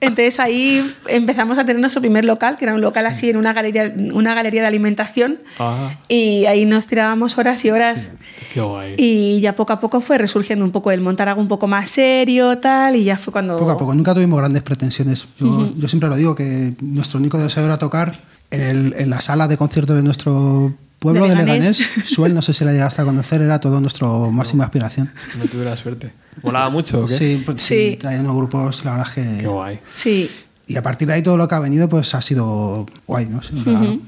Entonces 0.00 0.40
ahí 0.40 0.94
empezamos 1.08 1.58
a 1.58 1.64
tener 1.64 1.80
nuestro 1.80 2.00
primer 2.00 2.24
local, 2.24 2.56
que 2.56 2.64
era 2.64 2.74
un 2.74 2.80
local 2.80 3.06
así 3.06 3.30
en 3.30 3.36
una 3.36 3.52
galería, 3.52 3.92
una 4.12 4.34
galería 4.34 4.62
de 4.62 4.66
alimentación. 4.68 5.38
Ah. 5.58 5.94
Y 6.08 6.46
ahí 6.46 6.64
nos 6.64 6.86
tirábamos 6.86 7.36
horas 7.38 7.64
y 7.64 7.70
horas. 7.70 8.12
Qué 8.54 8.60
guay. 8.60 8.94
Y 8.96 9.40
ya 9.40 9.54
poco 9.54 9.72
a 9.72 9.80
poco 9.80 10.00
fue 10.00 10.18
resurgiendo 10.18 10.64
un 10.64 10.70
poco 10.72 10.90
el 10.90 11.00
montar 11.00 11.28
algo 11.28 11.40
un 11.40 11.48
poco 11.48 11.66
más 11.66 11.90
serio, 11.90 12.58
tal, 12.58 12.96
y 12.96 13.04
ya 13.04 13.16
fue 13.18 13.32
cuando... 13.32 13.56
Poco 13.56 13.70
a 13.72 13.78
poco, 13.78 13.94
nunca 13.94 14.14
tuvimos 14.14 14.38
grandes 14.38 14.62
pretensiones. 14.62 15.26
Yo, 15.38 15.70
yo 15.76 15.88
siempre 15.88 16.08
lo 16.08 16.16
digo, 16.16 16.34
que 16.34 16.74
nuestro 16.80 17.18
único 17.20 17.38
deseo 17.38 17.64
era 17.64 17.78
tocar 17.78 18.14
en, 18.50 18.60
el- 18.60 18.94
en 18.98 19.10
la 19.10 19.20
sala 19.20 19.46
de 19.48 19.56
conciertos 19.56 19.94
de 19.96 20.02
nuestro 20.02 20.74
pueblo 21.00 21.24
De 21.24 21.30
de 21.30 21.36
Leganés. 21.36 21.78
Leganés. 21.80 22.04
Suel, 22.10 22.32
no 22.34 22.42
sé 22.42 22.52
si 22.54 22.64
la 22.64 22.70
llegaste 22.72 23.02
a 23.02 23.04
conocer, 23.04 23.42
era 23.42 23.58
todo 23.58 23.80
nuestro 23.80 24.30
máxima 24.30 24.62
aspiración. 24.64 25.10
No 25.38 25.44
tuve 25.46 25.64
la 25.64 25.76
suerte. 25.76 26.12
¿Volaba 26.42 26.70
mucho 26.70 27.02
o 27.02 27.06
qué? 27.06 27.14
Sí, 27.14 27.42
pues, 27.44 27.60
sí, 27.62 27.90
Sí. 27.92 27.96
trayendo 28.00 28.32
grupos, 28.36 28.84
la 28.84 28.92
verdad 28.92 29.08
es 29.08 29.14
Qué 29.14 29.38
que... 29.40 29.46
guay. 29.48 29.80
Sí, 29.88 30.30
Y 30.68 30.76
a 30.76 30.82
partir 30.84 31.08
de 31.08 31.14
ahí 31.14 31.22
todo 31.22 31.36
lo 31.36 31.48
que 31.48 31.54
ha 31.56 31.58
venido 31.58 31.88
pues 31.88 32.14
ha 32.14 32.20
sido 32.20 32.86
guay, 33.06 33.26
¿no? 33.26 33.42
Sí, 33.42 33.54
claro. 33.64 33.98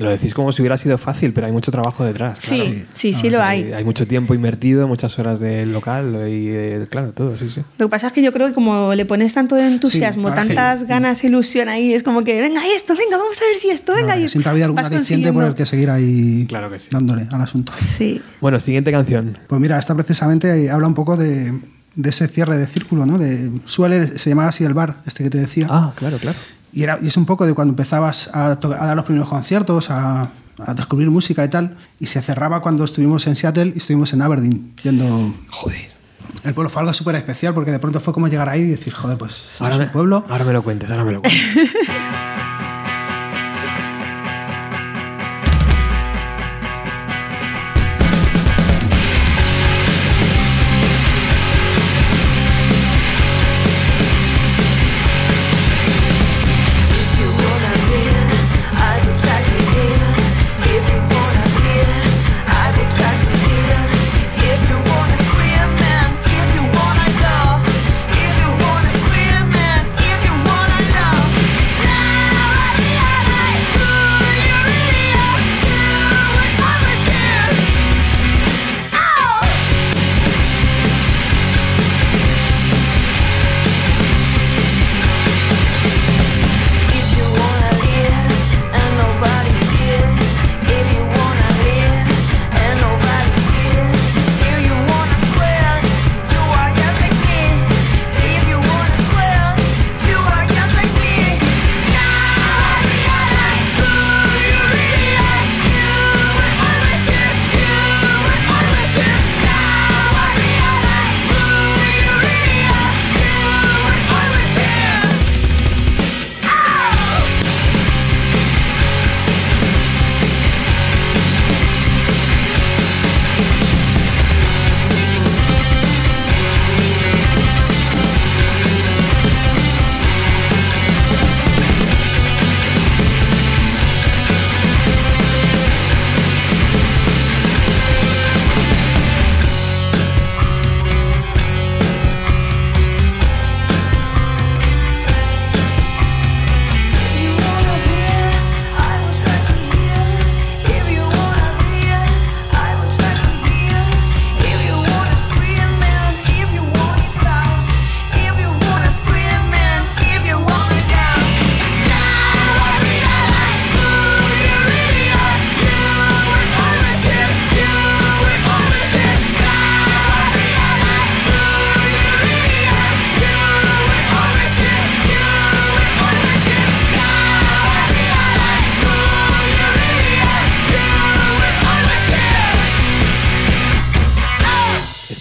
Lo 0.00 0.10
decís 0.10 0.34
como 0.34 0.50
si 0.50 0.62
hubiera 0.62 0.76
sido 0.76 0.98
fácil, 0.98 1.32
pero 1.32 1.46
hay 1.46 1.52
mucho 1.52 1.70
trabajo 1.70 2.04
detrás. 2.04 2.38
sí, 2.40 2.48
claro. 2.60 2.70
sí, 2.70 2.84
Sí. 2.94 3.12
sí, 3.12 3.28
Ah, 3.28 3.30
lo 3.30 3.38
Sí, 3.38 3.44
hay. 3.48 3.72
hay 3.72 3.84
mucho 3.84 4.06
tiempo 4.06 4.34
invertido, 4.34 4.88
muchas 4.88 5.18
horas 5.18 5.40
del 5.40 5.72
local 5.72 6.14
y, 6.28 6.48
eh, 6.48 6.86
claro, 6.90 7.12
todo, 7.12 7.36
sí, 7.36 7.48
sí. 7.50 7.60
Lo 7.78 7.86
que 7.86 7.90
pasa 7.90 8.06
es 8.08 8.12
que 8.12 8.22
yo 8.22 8.32
creo 8.32 8.48
que 8.48 8.54
como 8.54 8.94
le 8.94 9.04
pones 9.06 9.34
tanto 9.34 9.56
entusiasmo, 9.56 10.28
Sí, 10.28 10.34
ah, 10.36 10.42
sí. 10.42 10.48
tantas 10.48 10.84
ganas, 10.84 11.22
ilusión 11.22 11.68
ahí, 11.68 11.92
es 11.94 12.02
como 12.02 12.24
que, 12.24 12.40
venga 12.40 12.62
esto, 12.74 12.94
venga, 12.96 13.16
vamos 13.18 13.40
a 13.40 13.44
ver 13.44 13.56
si 13.56 13.70
esto, 13.70 13.94
venga. 13.94 14.16
No, 14.16 14.22
y 14.24 14.28
siempre 14.28 14.50
había 14.50 14.64
algún 14.64 14.76
vas 14.76 14.86
aliciente 14.86 15.32
por 15.32 15.44
el 15.44 15.54
que 15.54 15.66
seguir 15.66 15.90
ahí 15.90 16.46
Claro 16.48 16.70
que 16.70 16.78
sí. 16.78 16.88
dándole 16.90 17.26
al 17.30 17.40
asunto. 17.40 17.72
Sí, 17.86 18.20
Bueno, 18.40 18.58
siguiente 18.60 18.90
canción. 18.90 19.36
Pues 19.48 19.60
mira, 19.60 19.78
esta 19.78 19.94
precisamente 19.94 20.70
habla 20.70 20.86
un 20.86 20.94
poco 20.94 21.16
de, 21.16 21.52
de 21.94 22.08
ese 22.10 22.26
cierre 22.28 22.56
de 22.56 22.66
círculo, 22.66 23.04
¿no? 23.04 23.18
De, 23.18 23.50
suele, 23.66 24.18
se 24.18 24.30
llamaba 24.30 24.48
así 24.48 24.64
el 24.64 24.72
bar, 24.74 24.96
este 25.06 25.24
que 25.24 25.30
te 25.30 25.38
decía. 25.38 25.66
Ah, 25.68 25.92
claro, 25.96 26.16
claro. 26.18 26.38
Y, 26.72 26.82
era, 26.82 26.98
y 27.02 27.08
es 27.08 27.16
un 27.16 27.26
poco 27.26 27.46
de 27.46 27.54
cuando 27.54 27.72
empezabas 27.72 28.30
a, 28.32 28.56
dar 28.56 28.96
los 28.96 29.04
primeros 29.04 29.28
conciertos, 29.28 29.90
a, 29.90 30.28
a 30.64 30.74
descubrir 30.74 31.10
música 31.10 31.44
y 31.44 31.48
tal. 31.48 31.76
Y 31.98 32.06
se 32.06 32.22
cerraba 32.22 32.60
cuando 32.62 32.84
estuvimos 32.84 33.26
en 33.26 33.36
Seattle 33.36 33.72
y 33.74 33.78
estuvimos 33.78 34.12
en 34.12 34.22
Aberdeen, 34.22 34.72
yendo... 34.82 35.34
Joder. 35.50 35.90
El 36.44 36.54
pueblo 36.54 36.70
fue 36.70 36.80
algo 36.80 36.94
súper 36.94 37.16
especial 37.16 37.52
porque 37.54 37.70
de 37.72 37.78
pronto 37.78 38.00
fue 38.00 38.14
como 38.14 38.28
llegar 38.28 38.48
ahí 38.48 38.60
y 38.62 38.68
decir, 38.68 38.92
joder, 38.92 39.18
pues 39.18 39.32
esto 39.52 39.64
Ahora 39.64 39.74
es 39.74 39.78
me, 39.80 39.86
un 39.86 39.92
pueblo. 39.92 40.24
ahora 40.28 40.44
me 40.44 40.52
lo 40.52 40.62
cuentes, 40.62 40.90
ahora 40.90 41.04
me 41.04 41.12
lo 41.12 41.20
cuentes. 41.22 41.42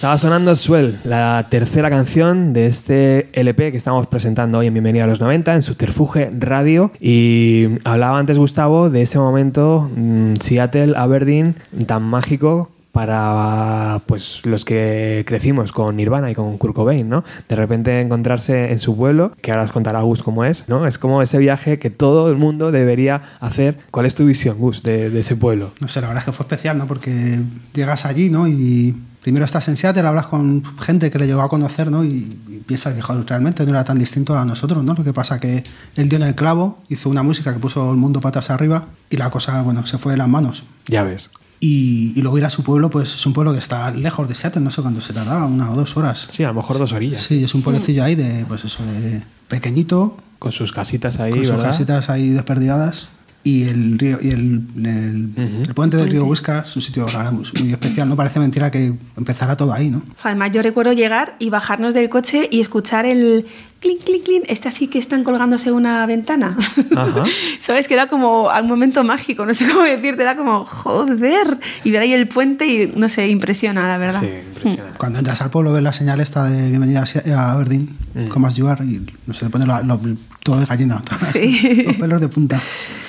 Estaba 0.10 0.18
sonando 0.18 0.56
Swell, 0.56 0.98
la 1.04 1.46
tercera 1.52 1.92
canción 1.92 2.52
de 2.52 2.66
este 2.66 3.30
LP 3.34 3.70
que 3.70 3.78
estamos 3.78 4.08
presentando 4.08 4.58
hoy 4.58 4.66
en 4.66 4.74
Bienvenida 4.74 5.04
a 5.04 5.08
los 5.08 5.22
90 5.22 5.54
en 5.54 5.62
Subterfuge 5.62 6.32
Radio. 6.36 6.92
Y 7.00 7.68
hablaba 7.84 8.18
antes 8.18 8.40
Gustavo 8.40 8.90
de 8.90 9.04
ese 9.04 9.20
momento 9.20 9.88
mm, 9.96 10.38
Seattle, 10.40 10.96
Aberdeen, 10.98 11.54
tan 11.86 12.02
mágico 12.02 12.72
para 12.92 14.02
pues 14.08 14.48
los 14.48 14.66
que 14.66 15.26
crecimos 15.28 15.72
con 15.72 15.96
Nirvana 15.96 16.32
y 16.32 16.34
con 16.34 16.58
Kurt 16.58 16.74
Cobain, 16.74 17.08
¿no? 17.08 17.24
De 17.48 17.56
repente 17.56 18.02
encontrarse 18.02 18.72
en 18.72 18.80
su 18.80 18.98
pueblo, 18.98 19.34
que 19.44 19.52
ahora 19.52 19.66
os 19.66 19.72
contará 19.72 20.02
Gus 20.02 20.24
cómo 20.24 20.44
es, 20.44 20.68
¿no? 20.68 20.88
Es 20.88 20.98
como 20.98 21.22
ese 21.22 21.38
viaje 21.38 21.78
que 21.78 21.92
todo 21.92 22.32
el 22.32 22.36
mundo 22.36 22.72
debería 22.72 23.22
hacer. 23.42 23.78
¿Cuál 23.92 24.08
es 24.08 24.16
tu 24.16 24.26
visión, 24.26 24.58
Gus, 24.58 24.82
de, 24.82 25.12
de 25.12 25.20
ese 25.20 25.36
pueblo? 25.36 25.72
No 25.82 25.88
sé, 25.88 26.02
la 26.02 26.08
verdad 26.08 26.22
es 26.22 26.26
que 26.26 26.32
fue 26.32 26.46
especial, 26.46 26.80
¿no? 26.80 26.88
Porque 26.88 27.40
llegas 27.76 28.08
allí, 28.08 28.32
¿no? 28.32 28.48
Y 28.48 28.96
primero 29.22 29.46
estás 29.46 29.68
en 29.68 29.78
Seattle, 29.78 30.08
hablas 30.08 30.28
con 30.28 30.64
gente 30.80 31.10
que 31.12 31.20
le 31.20 31.28
llegó 31.28 31.42
a 31.42 31.50
conocer, 31.50 31.92
¿no? 31.92 32.04
Y, 32.04 32.38
y 32.48 32.62
piensas, 32.66 32.96
dijo, 32.96 33.14
realmente 33.24 33.64
no 33.66 33.72
era 33.72 33.84
tan 33.84 33.98
distinto 34.00 34.38
a 34.38 34.46
nosotros, 34.46 34.84
¿no? 34.84 34.94
Lo 34.94 35.04
que 35.04 35.14
pasa 35.14 35.40
que 35.40 35.64
él 35.96 36.10
dio 36.10 36.18
en 36.18 36.24
el 36.24 36.36
clavo, 36.36 36.80
hizo 36.90 37.10
una 37.10 37.24
música 37.24 37.54
que 37.54 37.60
puso 37.60 37.92
el 37.92 37.98
mundo 37.98 38.22
patas 38.22 38.50
arriba 38.50 38.86
y 39.10 39.18
la 39.18 39.30
cosa, 39.30 39.62
bueno, 39.62 39.86
se 39.86 39.98
fue 39.98 40.14
de 40.14 40.18
las 40.18 40.28
manos. 40.30 40.64
Ya 40.88 41.04
ves. 41.04 41.30
Y, 41.62 42.14
y 42.16 42.22
luego 42.22 42.38
ir 42.38 42.46
a 42.46 42.50
su 42.50 42.64
pueblo, 42.64 42.90
pues 42.90 43.16
es 43.16 43.26
un 43.26 43.34
pueblo 43.34 43.52
que 43.52 43.60
está 43.60 43.92
lejos 43.92 44.30
de 44.30 44.36
Seattle, 44.36 44.62
no 44.62 44.72
sé 44.72 44.82
cuánto 44.82 45.02
se 45.02 45.12
tardaba, 45.12 45.46
una 45.46 45.70
o 45.70 45.76
dos 45.76 45.98
horas. 45.98 46.30
Sí, 46.32 46.44
a 46.46 46.48
lo 46.48 46.54
mejor 46.54 46.78
dos 46.78 46.94
orillas. 46.94 47.22
Sí, 47.22 47.44
es 47.44 47.54
un 47.54 47.62
pueblecillo 47.62 48.04
ahí 48.06 48.16
de, 48.16 48.46
pues 48.48 48.64
eso, 48.64 48.82
de 48.86 49.22
pequeñito, 49.50 50.16
Con 50.40 50.54
sus 50.54 50.72
casitas 50.72 51.20
ahí, 51.20 51.32
con 51.32 51.40
sus 51.42 51.50
¿verdad? 51.52 51.66
casitas 51.66 52.10
ahí 52.10 52.30
desperdigadas. 52.30 53.10
Y 53.44 53.64
el 53.64 53.98
río 53.98 54.20
y 54.22 54.32
el, 54.32 54.62
el, 54.84 55.30
el 55.66 55.74
puente 55.74 55.96
del 55.96 56.10
río 56.10 56.26
Huesca 56.26 56.60
es 56.60 56.76
un 56.76 56.82
sitio 56.82 57.06
verdad, 57.06 57.32
muy 57.32 57.72
especial, 57.72 58.10
¿no? 58.10 58.16
Parece 58.18 58.40
mentira 58.40 58.70
que 58.70 58.94
empezara 59.16 59.56
todo 59.56 59.74
ahí, 59.74 59.90
¿no? 59.90 60.02
Además, 60.24 60.52
yo 60.52 60.62
recuerdo 60.62 60.92
llegar 60.92 61.36
y 61.40 61.50
bajarnos 61.50 61.94
del 61.94 62.10
coche 62.10 62.50
y 62.52 62.60
escuchar 62.60 63.06
el 63.06 63.46
clink, 63.80 64.04
clink, 64.04 64.24
clink, 64.26 64.44
este 64.48 64.68
así 64.68 64.88
que 64.88 65.00
están 65.00 65.24
colgándose 65.24 65.72
una 65.72 66.06
ventana. 66.06 66.56
Ajá. 66.96 67.24
¿Sabes? 67.60 67.88
Que 67.88 67.94
era 67.94 68.08
como 68.08 68.50
un 68.50 68.68
momento 68.68 69.04
mágico, 69.04 69.46
no 69.46 69.54
sé 69.54 69.68
cómo 69.70 69.84
decirte, 69.84 70.22
era 70.24 70.36
como, 70.36 70.66
joder, 70.66 71.60
y 71.84 71.92
ver 71.92 72.02
ahí 72.02 72.14
el 72.14 72.28
puente 72.28 72.66
y, 72.68 72.88
no 72.96 73.10
sé, 73.10 73.28
impresiona, 73.30 73.88
la 73.88 73.98
verdad. 73.98 74.22
Sí, 74.22 74.28
impresionante. 74.28 74.98
Cuando 74.98 75.20
entras 75.20 75.42
al 75.42 75.50
pueblo 75.50 75.72
ves 75.72 75.84
la 75.84 75.94
señal 75.94 76.20
esta 76.20 76.44
de 76.50 76.70
bienvenida 76.70 77.04
a 77.36 77.52
Aberdeen, 77.52 77.98
Mm. 78.16 78.26
como 78.30 78.48
as 78.48 78.56
you 78.56 78.68
are, 78.68 78.84
y 78.84 79.06
no 79.28 79.34
sé, 79.36 79.46
te 79.46 79.52
pone 79.52 79.68
lo- 79.68 79.84
lo- 79.84 80.00
todo 80.42 80.60
de 80.60 80.66
gallina, 80.66 81.00
Sí. 81.32 81.84
los 81.86 81.96
pelos 81.98 82.20
de 82.20 82.28
punta. 82.28 82.60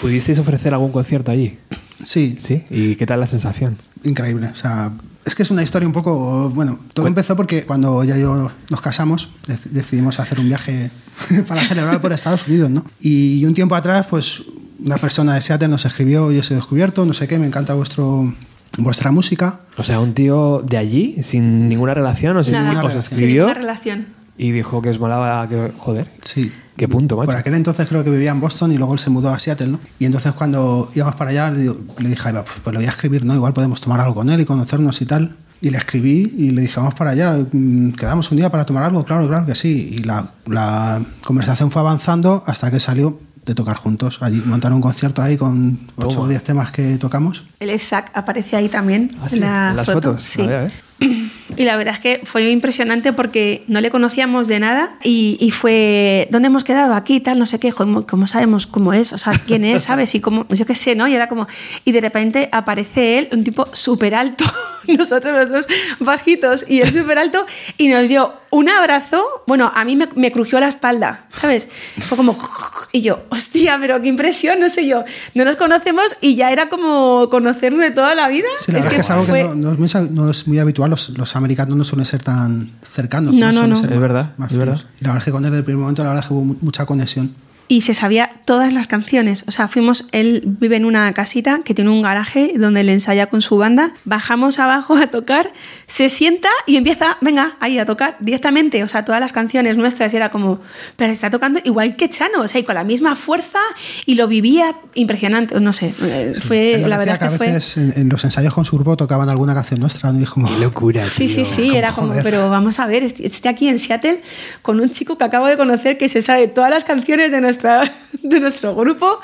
¿Pudisteis 0.03 0.39
ofrecer 0.39 0.75
algún 0.75 0.93
concierto 0.93 1.31
allí? 1.33 1.57
Sí, 2.05 2.37
Sí. 2.39 2.63
¿Y 2.69 2.97
qué 2.97 3.07
tal 3.07 3.19
la 3.21 3.27
sensación? 3.27 3.79
increíble. 4.05 4.49
O 4.49 4.55
sea, 4.55 4.91
es 5.31 5.35
que 5.35 5.43
es 5.43 5.51
una 5.51 5.63
historia 5.63 5.87
un 5.87 5.93
poco. 5.95 6.51
Bueno, 6.51 6.79
todo 6.95 7.07
empezó 7.07 7.37
porque 7.37 7.65
cuando 7.65 8.05
ya 8.05 8.17
yo 8.19 8.51
nos 8.69 8.81
casamos, 8.81 9.31
dec- 9.47 9.63
decidimos 9.71 10.21
hacer 10.21 10.39
un 10.41 10.47
viaje 10.49 10.91
para 11.49 11.63
celebrar 11.63 12.01
por 12.03 12.13
Estados 12.13 12.47
Unidos, 12.47 12.69
¿no? 12.71 12.85
Y 13.01 13.45
un 13.45 13.55
tiempo 13.55 13.75
atrás, 13.75 14.07
pues 14.11 14.43
una 14.85 14.99
persona 14.99 15.35
de 15.35 15.41
Seattle 15.41 15.69
nos 15.69 15.85
escribió: 15.87 16.31
Yo 16.33 16.41
os 16.41 16.51
he 16.51 16.55
descubierto, 16.55 17.05
no 17.07 17.15
sé 17.15 17.27
qué, 17.29 17.39
me 17.39 17.47
encanta 17.47 17.75
vuestro, 17.75 18.35
vuestra 18.79 19.11
música. 19.11 19.61
O 19.79 19.83
sea, 19.83 20.01
un 20.01 20.13
tío 20.15 20.63
de 20.67 20.77
allí, 20.77 21.17
sin 21.23 21.69
ninguna 21.69 21.95
relación, 21.95 22.37
o 22.37 22.43
si 22.43 22.53
Nada. 22.53 22.85
os 22.85 22.95
escribió 22.95 23.45
Sin 23.45 23.55
ninguna 23.55 23.55
relación. 23.55 24.07
y 24.37 24.51
dijo 24.53 24.83
que 24.83 24.89
os 24.91 24.99
molaba, 24.99 25.49
que, 25.49 25.73
joder, 25.79 26.09
Sí. 26.23 26.51
Qué 26.81 26.89
punto, 26.89 27.17
macho. 27.17 27.27
Por 27.27 27.37
aquel 27.37 27.55
entonces 27.55 27.87
creo 27.89 28.03
que 28.03 28.11
vivía 28.11 28.31
en 28.31 28.41
Boston 28.41 28.73
y 28.73 28.77
luego 28.79 28.95
él 28.95 28.99
se 28.99 29.11
mudó 29.11 29.33
a 29.33 29.39
Seattle, 29.39 29.69
¿no? 29.69 29.81
Y 29.99 30.07
entonces 30.07 30.33
cuando 30.33 30.91
íbamos 30.95 31.15
para 31.15 31.31
allá 31.31 31.51
le, 31.51 31.75
dije, 32.09 32.23
"Ay, 32.29 32.33
va, 32.33 32.43
pues, 32.43 32.57
pues 32.65 32.73
le 32.73 32.79
voy 32.79 32.87
a 32.87 32.91
escribir, 32.91 33.25
¿no? 33.25 33.35
Igual 33.35 33.53
podemos 33.53 33.81
tomar 33.81 34.01
algo 34.01 34.15
con 34.15 34.31
él 34.31 34.41
y 34.41 34.45
conocernos 34.47 35.01
y 35.03 35.07
tal. 35.07 35.37
Y 35.61 35.69
le 35.69 35.77
escribí 35.77 36.33
y 36.39 36.53
le 36.53 36.63
dije, 36.63 36.81
vamos 36.81 36.95
para 36.95 37.11
allá, 37.11 37.37
mm, 37.53 37.93
quedamos 37.93 38.31
un 38.31 38.39
día 38.39 38.51
para 38.51 38.65
tomar 38.65 38.83
algo, 38.85 39.05
claro, 39.05 39.29
claro 39.29 39.45
que 39.45 39.55
sí. 39.55 39.95
Y 39.99 40.03
la, 40.05 40.25
la 40.47 41.03
conversación 41.23 41.71
fue 41.71 41.81
avanzando 41.83 42.43
hasta 42.47 42.71
que 42.71 42.81
salió 42.81 43.21
de 43.45 43.55
tocar 43.55 43.77
juntos. 43.77 44.19
Allí 44.23 44.43
montaron 44.47 44.77
un 44.77 44.83
concierto 44.83 45.21
ahí 45.21 45.37
con 45.37 45.81
8 45.97 46.09
Toma. 46.09 46.21
o 46.23 46.29
10 46.29 46.43
temas 46.45 46.71
que 46.73 46.97
tocamos. 46.97 47.45
El 47.59 47.71
Isaac 47.71 48.11
aparece 48.15 48.57
ahí 48.57 48.71
también. 48.71 49.11
Ah, 49.23 49.29
sí, 49.29 49.37
en, 49.37 49.43
la 49.43 49.71
en 49.71 49.77
las 49.77 49.87
foto. 49.87 50.01
fotos. 50.13 50.23
Sí. 50.23 50.41
A 50.43 50.47
ver, 50.47 50.57
a 50.57 50.63
ver. 50.63 50.73
Y 51.57 51.65
la 51.65 51.77
verdad 51.77 51.95
es 51.95 52.01
que 52.01 52.21
fue 52.25 52.51
impresionante 52.51 53.13
porque 53.13 53.65
no 53.67 53.81
le 53.81 53.91
conocíamos 53.91 54.47
de 54.47 54.61
nada 54.61 54.97
y, 55.03 55.51
fue, 55.51 56.29
¿dónde 56.31 56.47
hemos 56.47 56.65
quedado? 56.65 56.95
Aquí, 56.95 57.21
tal, 57.21 57.39
no 57.39 57.45
sé 57.45 57.59
qué, 57.59 57.73
¿cómo, 57.73 58.07
cómo 58.07 58.27
sabemos 58.27 58.67
cómo 58.67 58.93
es? 58.93 59.13
O 59.13 59.19
sea, 59.19 59.33
¿quién 59.47 59.65
es? 59.65 59.83
¿Sabes? 59.83 60.15
Y 60.15 60.21
cómo, 60.21 60.47
yo 60.49 60.65
qué 60.65 60.75
sé, 60.75 60.95
¿no? 60.95 61.09
Y 61.09 61.15
era 61.15 61.29
como, 61.29 61.47
y 61.85 61.93
de 61.93 62.01
repente 62.01 62.49
aparece 62.53 63.19
él, 63.19 63.29
un 63.33 63.45
tipo 63.45 63.67
súper 63.73 64.15
alto, 64.15 64.45
nosotros 64.87 65.35
los 65.35 65.51
dos 65.51 65.67
bajitos 65.99 66.65
y 66.67 66.81
él 66.81 66.93
súper 66.93 67.19
alto, 67.19 67.45
y 67.77 67.89
nos 67.89 68.09
dio 68.09 68.33
un 68.51 68.69
abrazo, 68.69 69.25
bueno, 69.47 69.71
a 69.75 69.85
mí 69.85 69.95
me, 69.97 70.09
me 70.17 70.33
crujió 70.33 70.59
la 70.61 70.69
espalda, 70.69 71.27
¿sabes? 71.31 71.69
Fue 72.01 72.17
como, 72.17 72.37
y 72.93 73.01
yo, 73.01 73.21
hostia, 73.31 73.79
pero 73.81 74.01
qué 74.03 74.09
impresión, 74.09 74.59
no 74.61 74.69
sé 74.69 74.87
yo, 74.87 75.05
no 75.35 75.45
nos 75.45 75.57
conocemos 75.57 76.17
y 76.21 76.35
ya 76.35 76.51
era 76.51 76.69
como 76.69 77.29
conocernos 77.31 77.81
de 77.81 77.91
toda 77.93 78.15
la 78.15 78.29
vida. 78.29 78.49
Sí, 78.59 78.73
la 78.73 78.79
verdad 78.79 78.93
es 78.93 78.97
que 78.97 79.01
es 79.03 79.11
algo 79.11 79.25
fue- 79.27 79.43
que 79.43 79.49
no, 79.49 79.55
no 79.55 79.73
es 79.73 79.79
muy, 79.95 80.09
no 80.11 80.31
es 80.31 80.47
muy 80.49 80.59
habitual. 80.59 80.91
Los, 80.91 81.11
los 81.11 81.37
americanos 81.37 81.77
no 81.77 81.85
suelen 81.85 82.05
ser 82.07 82.23
tan 82.23 82.73
cercanos. 82.83 83.35
No, 83.35 83.47
no, 83.47 83.53
Suelen 83.53 83.71
no. 83.71 83.77
ser 83.77 83.85
Es 83.87 83.91
más- 83.93 84.01
verdad, 84.01 84.31
más 84.37 84.51
es 84.53 84.59
verdad. 84.59 84.81
Y 85.01 85.05
la 85.05 85.11
verdad 85.11 85.19
es 85.19 85.25
que 85.25 85.31
con 85.33 85.45
él, 85.45 85.51
desde 85.51 85.59
el 85.59 85.65
primer 85.65 85.81
momento, 85.83 86.03
la 86.03 86.09
verdad 86.11 86.25
es 86.25 86.29
que 86.29 86.35
hubo 86.35 86.45
mu- 86.45 86.57
mucha 86.61 86.85
conexión. 86.87 87.33
Y 87.71 87.83
se 87.83 87.95
sabía 87.95 88.33
todas 88.47 88.73
las 88.73 88.89
canciones. 88.89 89.45
O 89.47 89.53
sea, 89.53 89.69
fuimos, 89.69 90.07
él 90.11 90.43
vive 90.45 90.75
en 90.75 90.85
una 90.85 91.13
casita 91.15 91.61
que 91.65 91.73
tiene 91.73 91.91
un 91.91 92.03
garaje 92.03 92.55
donde 92.57 92.81
él 92.81 92.89
ensaya 92.89 93.27
con 93.27 93.43
su 93.43 93.57
banda. 93.59 93.93
Bajamos 94.05 94.59
abajo 94.59 94.97
a 94.97 95.07
tocar, 95.07 95.53
se 95.87 96.09
sienta 96.09 96.49
y 96.67 96.75
empieza, 96.77 97.17
venga, 97.21 97.53
ahí 97.61 97.79
a 97.79 97.85
tocar 97.85 98.17
directamente. 98.19 98.83
O 98.83 98.89
sea, 98.89 99.05
todas 99.05 99.21
las 99.21 99.33
canciones 99.33 99.77
nuestras 99.77 100.13
y 100.13 100.17
era 100.17 100.31
como, 100.31 100.59
pero 100.97 101.13
está 101.13 101.31
tocando 101.31 101.61
igual 101.63 101.95
que 101.95 102.11
Chano, 102.11 102.41
o 102.41 102.49
sea, 102.49 102.61
y 102.61 102.65
con 102.65 102.75
la 102.75 102.83
misma 102.83 103.15
fuerza 103.15 103.61
y 104.05 104.17
lo 104.17 104.27
vivía 104.27 104.75
impresionante. 104.95 105.61
No 105.61 105.73
sé, 105.73 105.95
eh, 106.03 106.33
fue, 106.43 106.83
la 106.85 106.99
verdad 106.99 107.21
que 107.21 107.25
a 107.27 107.31
que 107.31 107.37
fue. 107.37 107.47
veces 107.53 107.77
en, 107.77 107.93
en 107.97 108.09
los 108.09 108.25
ensayos 108.25 108.53
con 108.53 108.65
su 108.65 108.75
grupo 108.75 108.97
tocaban 108.97 109.29
alguna 109.29 109.55
canción 109.55 109.79
nuestra, 109.79 110.11
¿no? 110.13 110.21
Y 110.21 110.25
como, 110.25 110.49
Qué 110.49 110.59
locura, 110.59 111.09
Sí, 111.09 111.27
tío. 111.29 111.37
sí, 111.37 111.45
sí, 111.45 111.77
era 111.77 111.93
como, 111.93 112.09
joder. 112.09 112.25
pero 112.25 112.51
vamos 112.51 112.81
a 112.81 112.89
ver, 112.89 113.05
est- 113.05 113.21
estoy 113.21 113.49
aquí 113.49 113.69
en 113.69 113.79
Seattle 113.79 114.23
con 114.63 114.81
un 114.81 114.91
chico 114.91 115.17
que 115.17 115.23
acabo 115.23 115.47
de 115.47 115.57
conocer 115.57 115.97
que 115.99 116.09
se 116.09 116.21
sabe 116.21 116.49
todas 116.49 116.71
las 116.71 116.83
canciones 116.83 117.31
de, 117.31 117.41
nuestra, 117.41 117.60
de 118.23 118.41
nuestro 118.41 118.75
grupo. 118.75 119.19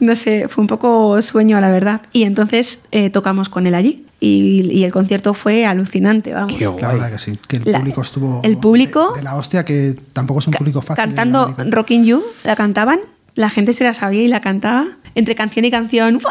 No 0.00 0.14
sé, 0.16 0.48
fue 0.48 0.62
un 0.62 0.68
poco 0.68 1.20
sueño, 1.22 1.60
la 1.60 1.70
verdad. 1.70 2.02
Y 2.12 2.24
entonces 2.24 2.84
eh, 2.90 3.10
tocamos 3.10 3.48
con 3.48 3.66
él 3.66 3.74
allí 3.74 4.06
y, 4.20 4.68
y 4.72 4.84
el 4.84 4.92
concierto 4.92 5.34
fue 5.34 5.66
alucinante, 5.66 6.32
vamos. 6.32 6.54
Qué 6.54 6.64
la 6.64 6.70
guay. 6.70 6.84
verdad 6.94 7.10
que 7.12 7.18
sí. 7.18 7.38
Que 7.48 7.56
el 7.56 7.62
La- 7.72 7.78
público 7.78 8.02
estuvo. 8.02 8.40
el 8.44 8.58
público- 8.58 9.12
De, 9.12 9.18
de 9.18 9.24
la 9.24 9.34
hostia, 9.36 9.64
que 9.64 9.94
tampoco 10.12 10.40
es 10.40 10.46
un 10.46 10.54
público 10.54 10.80
fácil. 10.82 11.04
Cantando 11.04 11.38
el 11.40 11.44
americano. 11.46 11.70
Rockin' 11.72 12.04
You, 12.04 12.22
la 12.44 12.56
cantaban, 12.56 13.00
la 13.34 13.50
gente 13.50 13.72
se 13.72 13.84
la 13.84 13.94
sabía 13.94 14.22
y 14.22 14.28
la 14.28 14.40
cantaba. 14.40 14.86
Entre 15.14 15.34
canción 15.34 15.64
y 15.66 15.70
canción, 15.70 16.20
¡fuck! 16.20 16.30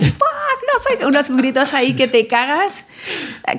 ¡fuck! 0.00 0.22
No 0.68 0.98
sé, 0.98 1.06
unos 1.06 1.28
gritos 1.36 1.74
ahí 1.74 1.94
que 1.94 2.08
te 2.08 2.26
cagas. 2.26 2.86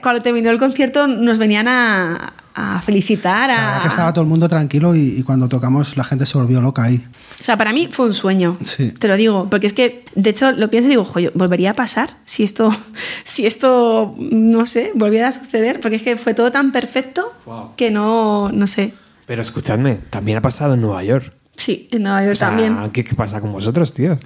Cuando 0.01 0.21
terminó 0.21 0.49
el 0.49 0.57
concierto 0.59 1.05
nos 1.07 1.37
venían 1.37 1.67
a, 1.67 2.33
a 2.55 2.81
felicitar. 2.81 3.49
La 3.49 3.55
A, 3.55 3.65
verdad 3.67 3.81
que 3.83 3.87
estaba 3.89 4.13
todo 4.13 4.23
el 4.23 4.29
mundo 4.29 4.47
tranquilo 4.47 4.95
y, 4.95 5.15
y 5.17 5.23
cuando 5.23 5.47
tocamos 5.47 5.95
la 5.97 6.03
gente 6.03 6.25
se 6.25 6.37
volvió 6.37 6.61
loca 6.61 6.83
ahí. 6.83 7.05
O 7.39 7.43
sea, 7.43 7.57
para 7.57 7.71
mí 7.73 7.87
fue 7.91 8.05
un 8.07 8.13
sueño. 8.13 8.57
Sí. 8.63 8.91
Te 8.91 9.07
lo 9.07 9.15
digo, 9.15 9.49
porque 9.49 9.67
es 9.67 9.73
que, 9.73 10.03
de 10.15 10.29
hecho, 10.29 10.51
lo 10.51 10.69
pienso 10.69 10.87
y 10.87 10.91
digo, 10.91 11.05
joder, 11.05 11.31
¿volvería 11.35 11.71
a 11.71 11.73
pasar 11.73 12.09
si 12.25 12.43
esto, 12.43 12.75
si 13.23 13.45
esto, 13.45 14.15
no 14.17 14.65
sé, 14.65 14.91
volviera 14.95 15.29
a 15.29 15.31
suceder? 15.31 15.79
Porque 15.79 15.95
es 15.97 16.01
que 16.03 16.15
fue 16.17 16.33
todo 16.33 16.51
tan 16.51 16.71
perfecto 16.71 17.33
Wow. 17.45 17.71
que 17.75 17.91
no, 17.91 18.51
no 18.51 18.67
sé. 18.67 18.93
Pero 19.25 19.41
escuchadme, 19.41 19.99
también 20.09 20.37
ha 20.37 20.41
pasado 20.41 20.73
en 20.73 20.81
Nueva 20.81 21.03
York. 21.03 21.33
Sí, 21.55 21.87
en 21.91 22.03
Nueva 22.03 22.21
York 22.23 22.33
O 22.33 22.35
sea, 22.35 22.47
también. 22.49 22.77
¿qué, 22.91 23.03
qué 23.03 23.15
pasa 23.15 23.39
con 23.41 23.51
vosotros, 23.51 23.93
tío? 23.93 24.17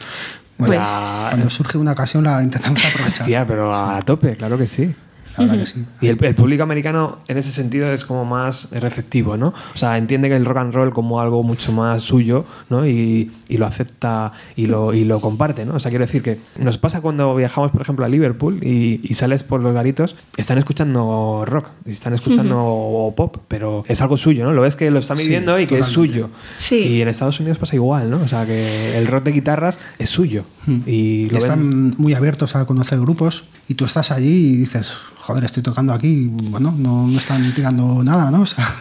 Bueno, 0.57 0.75
Pues- 0.75 1.25
Cuando 1.29 1.49
surge 1.49 1.77
una 1.77 1.91
ocasión 1.93 2.23
la 2.23 2.41
intentamos 2.41 2.79
aprovechar. 2.85 3.21
Hostia, 3.21 3.45
pero 3.47 3.73
a 3.73 4.01
tope, 4.01 4.37
claro 4.37 4.57
que 4.57 4.67
sí. 4.67 4.93
La 5.37 5.43
verdad 5.45 5.59
que 5.59 5.65
sí. 5.65 5.83
Y 6.01 6.07
el, 6.07 6.23
el 6.23 6.35
público 6.35 6.63
americano 6.63 7.19
en 7.27 7.37
ese 7.37 7.51
sentido 7.51 7.87
es 7.91 8.05
como 8.05 8.25
más 8.25 8.69
receptivo, 8.71 9.37
¿no? 9.37 9.47
O 9.47 9.77
sea, 9.77 9.97
entiende 9.97 10.29
que 10.29 10.35
el 10.35 10.45
rock 10.45 10.57
and 10.57 10.73
roll 10.73 10.91
como 10.93 11.19
algo 11.19 11.43
mucho 11.43 11.71
más 11.71 12.03
suyo, 12.03 12.45
¿no? 12.69 12.87
Y, 12.87 13.31
y 13.49 13.57
lo 13.57 13.65
acepta 13.65 14.31
y 14.55 14.65
lo, 14.67 14.93
y 14.93 15.05
lo 15.05 15.19
comparte, 15.21 15.65
¿no? 15.65 15.75
O 15.75 15.79
sea, 15.79 15.89
quiero 15.89 16.05
decir 16.05 16.21
que 16.21 16.39
nos 16.59 16.77
pasa 16.77 17.01
cuando 17.01 17.33
viajamos, 17.35 17.71
por 17.71 17.81
ejemplo, 17.81 18.05
a 18.05 18.09
Liverpool 18.09 18.59
y, 18.63 18.99
y 19.03 19.13
sales 19.15 19.43
por 19.43 19.61
los 19.61 19.73
garitos, 19.73 20.15
están 20.37 20.57
escuchando 20.57 21.43
rock, 21.45 21.67
están 21.85 22.13
escuchando 22.13 23.13
pop, 23.15 23.37
pero 23.47 23.83
es 23.87 24.01
algo 24.01 24.17
suyo, 24.17 24.43
¿no? 24.45 24.53
Lo 24.53 24.61
ves 24.61 24.75
que 24.75 24.89
lo 24.91 24.99
están 24.99 25.17
Sí, 25.17 25.23
viviendo 25.23 25.59
y 25.59 25.67
que 25.67 25.79
es 25.79 25.85
suyo. 25.87 26.29
Sí. 26.57 26.75
Y 26.77 27.01
en 27.01 27.07
Estados 27.07 27.39
Unidos 27.39 27.57
pasa 27.57 27.75
igual, 27.75 28.09
¿no? 28.09 28.17
O 28.21 28.27
sea, 28.27 28.45
que 28.45 28.97
el 28.97 29.07
rock 29.07 29.23
de 29.25 29.31
guitarras 29.31 29.79
es 29.99 30.09
suyo. 30.09 30.45
Y 30.85 31.03
Y 31.03 31.29
lo 31.29 31.33
ven- 31.33 31.37
están 31.41 31.95
muy 31.97 32.13
abiertos 32.13 32.55
a 32.55 32.65
conocer 32.65 32.99
grupos 32.99 33.45
y 33.67 33.73
tú 33.75 33.85
estás 33.85 34.11
allí 34.11 34.53
y 34.53 34.57
dices, 34.57 34.97
joder, 35.19 35.43
estoy 35.45 35.63
tocando 35.63 35.93
aquí, 35.93 36.07
y, 36.07 36.27
bueno, 36.27 36.73
no 36.77 37.05
me 37.07 37.17
están 37.17 37.53
tirando 37.53 38.03
nada, 38.03 38.29
¿no? 38.31 38.41
O 38.43 38.45
sea, 38.45 38.73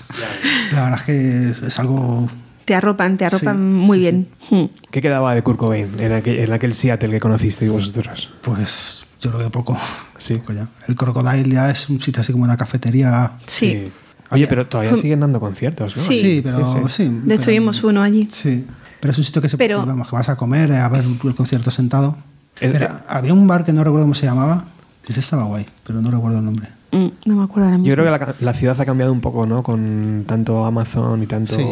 la 0.73 0.83
verdad 0.85 0.99
es 1.01 1.05
que 1.05 1.51
es, 1.51 1.63
es 1.63 1.79
algo... 1.79 2.29
Te 2.65 2.75
arropan, 2.75 3.17
te 3.19 3.25
arropan 3.25 3.57
Sí, 3.57 3.63
muy 3.89 3.99
sí, 3.99 4.01
bien. 4.03 4.29
Hmm. 4.51 4.65
¿Qué 4.91 5.03
quedaba 5.03 5.35
de 5.35 5.43
Kurt 5.43 5.59
Cobain 5.59 5.89
en 5.99 6.13
aquel, 6.13 6.39
en 6.39 6.53
aquel 6.53 6.73
Seattle 6.73 7.11
que 7.11 7.19
conocisteis 7.21 7.71
vosotros? 7.71 8.31
Pues 8.41 9.05
Yo 9.21 9.31
creo 9.33 9.45
que 9.45 9.51
poco. 9.51 9.77
Sí. 10.19 10.35
poco 10.37 10.53
ya. 10.53 10.69
El 10.87 10.95
Crocodile 10.95 11.49
ya 11.53 11.71
es 11.71 11.89
un 11.89 12.01
sitio 12.01 12.21
así 12.21 12.31
como 12.33 12.45
una 12.45 12.57
cafetería. 12.57 13.33
Sí. 13.47 13.91
Oye, 14.31 14.47
pero 14.47 14.67
todavía 14.67 14.95
siguen 14.95 15.19
dando 15.21 15.41
conciertos, 15.41 15.97
¿no? 15.97 16.03
Sí. 16.03 16.19
Sí, 16.19 16.41
pero 16.45 16.89
sí. 16.89 17.11
De 17.25 17.35
hecho, 17.35 17.51
vimos 17.51 17.83
uno 17.83 18.01
allí. 18.03 18.29
Sí. 18.31 18.65
Pero 19.01 19.11
es 19.11 19.19
un 19.19 19.25
sitio 19.25 19.43
que 19.43 19.49
se 19.49 19.59
Pero- 19.59 19.85
vamos, 19.85 20.09
que 20.09 20.15
vas 20.15 20.29
a 20.29 20.37
comer, 20.37 20.73
a 20.73 20.89
ver 20.89 21.05
el 21.05 21.35
concierto 21.35 21.73
sentado. 21.73 22.17
Es- 22.65 22.83
había 23.09 23.33
un 23.35 23.47
bar 23.47 23.65
que 23.65 23.73
no 23.73 23.83
recuerdo 23.85 24.05
cómo 24.05 24.15
se 24.15 24.27
llamaba. 24.27 24.65
que 25.05 25.11
Ese 25.13 25.19
estaba 25.21 25.45
guay, 25.45 25.67
pero 25.85 26.01
no 26.01 26.11
recuerdo 26.13 26.39
el 26.39 26.45
nombre. 26.45 26.69
Mm, 26.93 27.09
no 27.27 27.35
me 27.37 27.43
acuerdo 27.43 27.65
ahora 27.65 27.79
mismo. 27.79 27.89
Yo 27.89 27.95
creo 28.01 28.05
que 28.05 28.25
la, 28.25 28.35
la 28.39 28.53
ciudad 28.55 28.81
ha 28.81 28.85
cambiado 28.85 29.13
un 29.13 29.21
poco, 29.21 29.47
¿no? 29.47 29.65
Con 29.65 30.23
tanto 30.29 30.65
Amazon 30.65 31.21
y 31.23 31.27
tanto 31.27 31.53
Sí, 31.57 31.65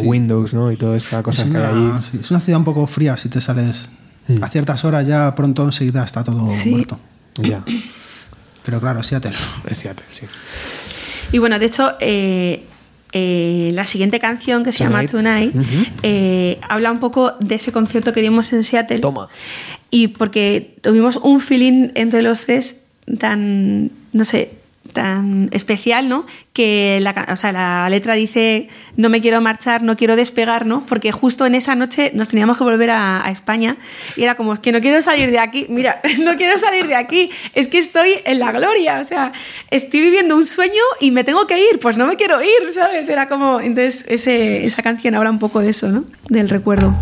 sí. 0.00 0.06
Windows, 0.06 0.54
¿no? 0.54 0.72
Y 0.72 0.76
toda 0.78 0.96
esta 0.96 1.22
cosa 1.22 1.42
es, 1.44 1.50
que 1.50 1.58
hay 1.58 1.64
allí. 1.64 1.90
sí, 2.02 2.18
es 2.22 2.30
una 2.30 2.40
ciudad 2.40 2.58
un 2.58 2.64
poco 2.64 2.86
fría 2.86 3.16
si 3.18 3.28
te 3.28 3.40
sales 3.42 3.90
Mm. 4.28 4.42
a 4.42 4.48
ciertas 4.48 4.82
horas 4.86 5.06
ya 5.06 5.34
pronto 5.34 5.62
enseguida 5.64 6.02
está 6.04 6.24
todo 6.24 6.50
Sí. 6.52 6.70
muerto. 6.70 6.98
Ya, 7.36 7.62
Pero 8.64 8.80
claro, 8.80 9.02
Seattle. 9.02 9.32
es 9.66 9.76
Seattle, 9.76 10.06
sí. 10.08 10.24
Y 11.32 11.38
bueno, 11.38 11.58
de 11.58 11.66
hecho, 11.66 11.92
eh, 12.00 12.64
eh, 13.16 13.70
la 13.74 13.86
siguiente 13.86 14.18
canción 14.18 14.64
que 14.64 14.72
se 14.72 14.82
llama 14.82 15.06
Tonight. 15.06 15.54
Eh, 16.02 16.58
habla 16.68 16.90
un 16.90 16.98
poco 16.98 17.34
de 17.38 17.54
ese 17.54 17.70
concierto 17.70 18.12
que 18.12 18.20
dimos 18.20 18.52
en 18.52 18.64
Seattle. 18.64 18.98
Toma. 18.98 19.28
Y 19.88 20.08
porque 20.08 20.74
tuvimos 20.80 21.16
un 21.16 21.40
feeling 21.40 21.90
entre 21.94 22.22
los 22.22 22.44
tres 22.44 22.86
tan, 23.18 23.92
no 24.12 24.24
sé, 24.24 24.50
tan 24.92 25.48
especial, 25.52 26.08
¿no? 26.08 26.26
Que 26.52 26.98
la, 27.00 27.26
o 27.30 27.36
sea, 27.36 27.52
la 27.52 27.88
letra 27.88 28.14
dice, 28.14 28.68
no 28.96 29.08
me 29.08 29.20
quiero 29.20 29.40
marchar, 29.40 29.82
no 29.82 29.96
quiero 29.96 30.14
despegar, 30.14 30.66
¿no? 30.66 30.84
Porque 30.86 31.10
justo 31.10 31.46
en 31.46 31.54
esa 31.54 31.74
noche 31.74 32.12
nos 32.14 32.28
teníamos 32.28 32.58
que 32.58 32.64
volver 32.64 32.90
a, 32.90 33.22
España 33.24 33.76
y 34.16 34.22
era 34.22 34.36
como, 34.36 34.54
que 34.60 34.70
no 34.70 34.80
quiero 34.80 35.02
salir 35.02 35.30
de 35.30 35.38
aquí, 35.38 35.66
mira, 35.68 36.00
no 36.20 36.36
quiero 36.36 36.58
salir 36.58 36.86
de 36.86 36.94
aquí, 36.94 37.30
es 37.54 37.68
que 37.68 37.78
estoy 37.78 38.10
en 38.24 38.38
la 38.38 38.52
gloria, 38.52 39.00
o 39.00 39.04
sea, 39.04 39.32
estoy 39.70 40.02
viviendo 40.02 40.36
un 40.36 40.46
sueño 40.46 40.82
y 41.00 41.10
me 41.10 41.24
tengo 41.24 41.46
que 41.46 41.58
ir, 41.58 41.78
pues 41.80 41.96
no 41.96 42.06
me 42.06 42.16
quiero 42.16 42.40
ir, 42.42 42.70
¿sabes? 42.70 43.08
Era 43.08 43.26
como, 43.26 43.60
entonces 43.60 44.04
ese, 44.08 44.64
esa 44.64 44.82
canción 44.82 45.14
habla 45.14 45.30
un 45.30 45.38
poco 45.38 45.60
de 45.60 45.70
eso, 45.70 45.88
¿no? 45.88 46.04
Del 46.28 46.48
recuerdo. 46.48 46.94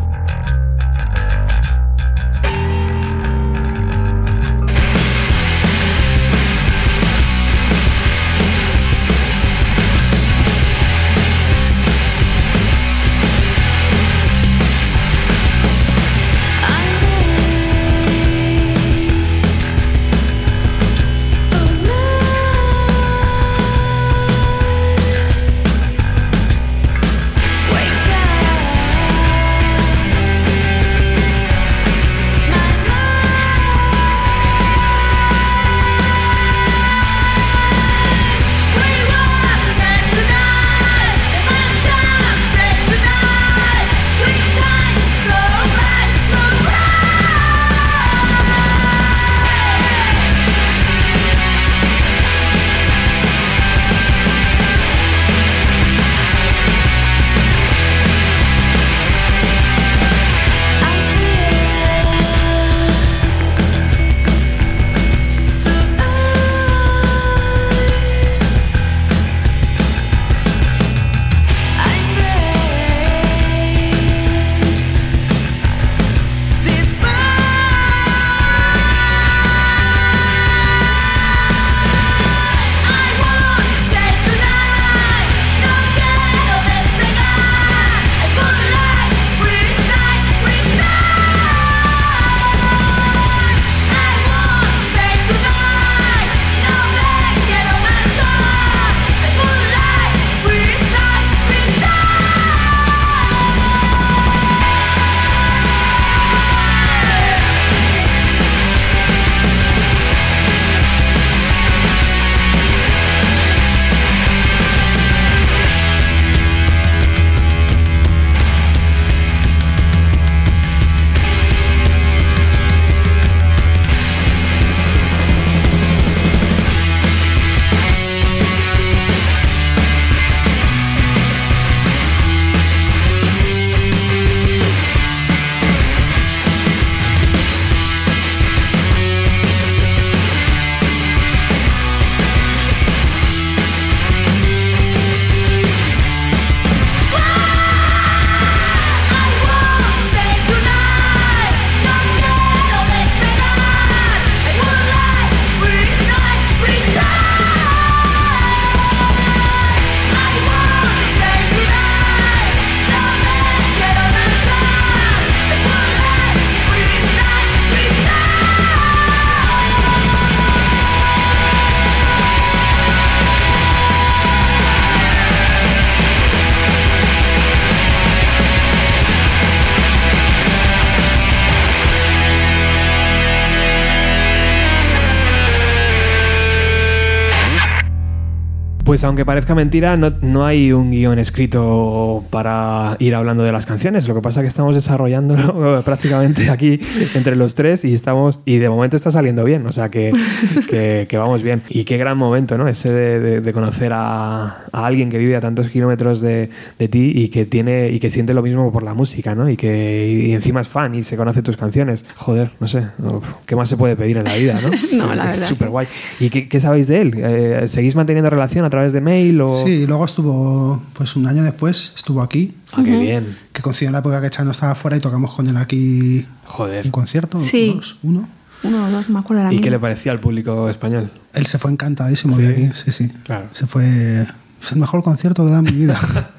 Pues 189.02 189.08
aunque 189.08 189.24
parezca 189.24 189.56
mentira, 189.56 189.96
no, 189.96 190.12
no 190.20 190.46
hay 190.46 190.70
un 190.72 190.92
guion 190.92 191.18
escrito 191.18 192.22
para 192.30 192.94
ir 193.00 193.16
hablando 193.16 193.42
de 193.42 193.50
las 193.50 193.66
canciones. 193.66 194.06
Lo 194.06 194.14
que 194.14 194.20
pasa 194.20 194.38
es 194.38 194.44
que 194.44 194.48
estamos 194.48 194.76
desarrollándolo 194.76 195.82
prácticamente 195.84 196.48
aquí 196.50 196.78
entre 197.16 197.34
los 197.34 197.56
tres 197.56 197.84
y 197.84 197.94
estamos 197.94 198.38
y 198.44 198.58
de 198.58 198.68
momento 198.70 198.94
está 198.94 199.10
saliendo 199.10 199.42
bien. 199.42 199.66
O 199.66 199.72
sea 199.72 199.88
que, 199.90 200.12
que- 200.70 201.08
que 201.08 201.18
vamos 201.18 201.42
bien. 201.42 201.64
Y 201.68 201.82
qué 201.82 201.96
gran 201.98 202.16
momento, 202.16 202.56
¿no? 202.56 202.68
Ese 202.68 202.92
de, 202.92 203.18
de- 203.18 203.40
de 203.40 203.52
conocer 203.52 203.90
a, 203.92 204.44
a 204.70 204.86
alguien 204.86 205.10
que 205.10 205.18
vive 205.18 205.34
a 205.34 205.40
tantos 205.40 205.66
kilómetros 205.68 206.20
de, 206.20 206.50
de 206.78 206.86
ti 206.86 207.10
y 207.12 207.26
que 207.30 207.44
tiene 207.44 207.88
y 207.88 207.98
que 207.98 208.08
siente 208.08 208.34
lo 208.34 208.42
mismo 208.42 208.70
por 208.72 208.84
la 208.84 208.94
música, 208.94 209.34
¿no? 209.34 209.48
Y 209.50 209.56
que 209.56 210.26
y 210.28 210.32
encima 210.32 210.60
es 210.60 210.68
fan 210.68 210.94
y 210.94 211.02
se 211.02 211.16
conoce 211.16 211.42
tus 211.42 211.56
canciones. 211.56 212.04
Joder, 212.14 212.52
no 212.60 212.68
sé. 212.68 212.84
Uf, 213.00 213.26
¿Qué 213.46 213.56
más 213.56 213.68
se 213.68 213.76
puede 213.76 213.96
pedir 213.96 214.18
en 214.18 214.24
la 214.26 214.36
vida, 214.36 214.60
no? 214.62 214.70
No, 215.08 215.12
la 215.12 215.30
es 215.30 215.38
súper 215.38 215.70
guay. 215.70 215.88
¿Y 216.20 216.30
qué, 216.30 216.46
qué 216.46 216.60
sabéis 216.60 216.86
de 216.86 217.00
él? 217.00 217.14
Eh, 217.16 217.62
¿Seguís 217.66 217.96
manteniendo 217.96 218.30
relación 218.30 218.64
a 218.64 218.70
través 218.70 218.91
de 218.92 219.00
mail 219.00 219.40
o...? 219.40 219.62
Sí, 219.64 219.70
y 219.70 219.86
luego 219.86 220.04
estuvo, 220.04 220.82
pues 220.94 221.16
un 221.16 221.26
año 221.26 221.42
después, 221.42 221.92
estuvo 221.96 222.22
aquí, 222.22 222.54
Ah, 222.72 222.82
qué 222.84 222.96
bien. 222.98 223.36
que 223.52 223.62
coincidió 223.62 223.88
en 223.88 223.92
la 223.92 223.98
época 224.00 224.20
que 224.20 224.30
Chano 224.30 224.50
estaba 224.52 224.74
fuera 224.74 224.96
y 224.96 225.00
tocamos 225.00 225.32
con 225.34 225.46
él 225.48 225.56
aquí 225.56 226.26
Joder. 226.44 226.84
un 226.86 226.92
concierto, 226.92 227.40
Sí. 227.40 227.72
dos, 227.74 227.98
uno. 228.02 228.28
uno 228.62 228.86
o 228.86 228.90
dos, 228.90 229.08
me 229.08 229.18
acuerdo 229.18 229.42
ahora 229.42 229.54
¿Y 229.54 229.60
qué 229.60 229.70
le 229.70 229.78
parecía 229.78 230.12
al 230.12 230.20
público 230.20 230.68
español? 230.68 231.10
Él 231.34 231.46
se 231.46 231.58
fue 231.58 231.70
encantadísimo 231.72 232.36
Sí. 232.36 232.42
de 232.42 232.48
aquí, 232.48 232.70
sí, 232.74 232.92
sí. 232.92 233.08
Claro. 233.24 233.46
Se 233.52 233.66
fue. 233.66 234.26
Es 234.62 234.70
el 234.72 234.78
mejor 234.78 235.02
concierto 235.02 235.42
que 235.42 235.48
he 235.48 235.50
dado 235.52 235.66
en 235.66 235.74
mi 235.74 235.80
vida. 235.80 236.00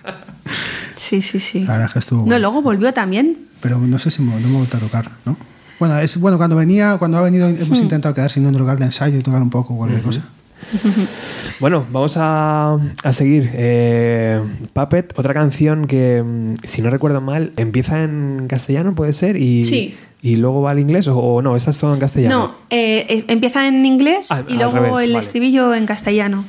Sí, 0.95 1.21
sí, 1.21 1.39
sí. 1.39 1.59
La 1.65 1.73
verdad 1.73 1.87
es 1.87 1.93
que 1.93 1.99
estuvo. 1.99 2.19
No, 2.21 2.25
guay. 2.27 2.39
luego 2.39 2.61
volvió 2.61 2.93
también. 2.93 3.47
Pero 3.61 3.77
no 3.77 3.99
sé 3.99 4.09
si 4.09 4.21
me, 4.21 4.39
no 4.39 4.47
me 4.47 4.57
gusta 4.59 4.77
tocar, 4.79 5.11
¿no? 5.25 5.35
Bueno, 5.79 5.97
es 5.99 6.17
bueno 6.17 6.37
cuando 6.37 6.55
venía, 6.55 6.97
cuando 6.97 7.17
ha 7.17 7.21
venido, 7.21 7.47
hemos 7.49 7.79
Hmm. 7.79 7.83
intentado 7.83 8.13
quedar 8.15 8.31
sin 8.31 8.45
un 8.45 8.57
lugar 8.57 8.77
de 8.79 8.85
ensayo 8.85 9.17
y 9.17 9.21
tocar 9.21 9.41
un 9.41 9.49
poco 9.49 9.75
cualquier 9.75 10.01
cosa. 10.01 10.21
Bueno, 11.59 11.85
vamos 11.91 12.15
a, 12.17 12.77
a 13.03 13.13
seguir. 13.13 13.49
Eh, 13.53 14.39
Puppet, 14.73 15.13
otra 15.17 15.33
canción 15.33 15.87
que, 15.87 16.21
mm, 16.23 16.55
si 16.63 16.81
no 16.81 16.89
recuerdo 16.89 17.21
mal, 17.21 17.51
empieza 17.57 18.03
en 18.03 18.45
castellano, 18.47 18.95
puede 18.95 19.13
ser, 19.13 19.37
y, 19.37 19.63
Sí. 19.63 19.95
y 20.21 20.35
luego 20.35 20.61
va 20.61 20.71
al 20.71 20.79
inglés, 20.79 21.07
o, 21.09 21.41
no, 21.41 21.55
esta 21.55 21.71
es 21.71 21.77
todo 21.79 21.93
en 21.93 21.99
castellano. 21.99 22.37
No, 22.37 22.55
eh, 22.69 23.23
empieza 23.27 23.67
en 23.67 23.85
inglés 23.85 24.27
Ah, 24.31 24.43
y 24.47 24.55
luego 24.55 24.73
revés, 24.73 24.89
el 24.99 25.13
vale. 25.13 25.19
estribillo 25.19 25.73
en 25.73 25.85
castellano. 25.85 26.45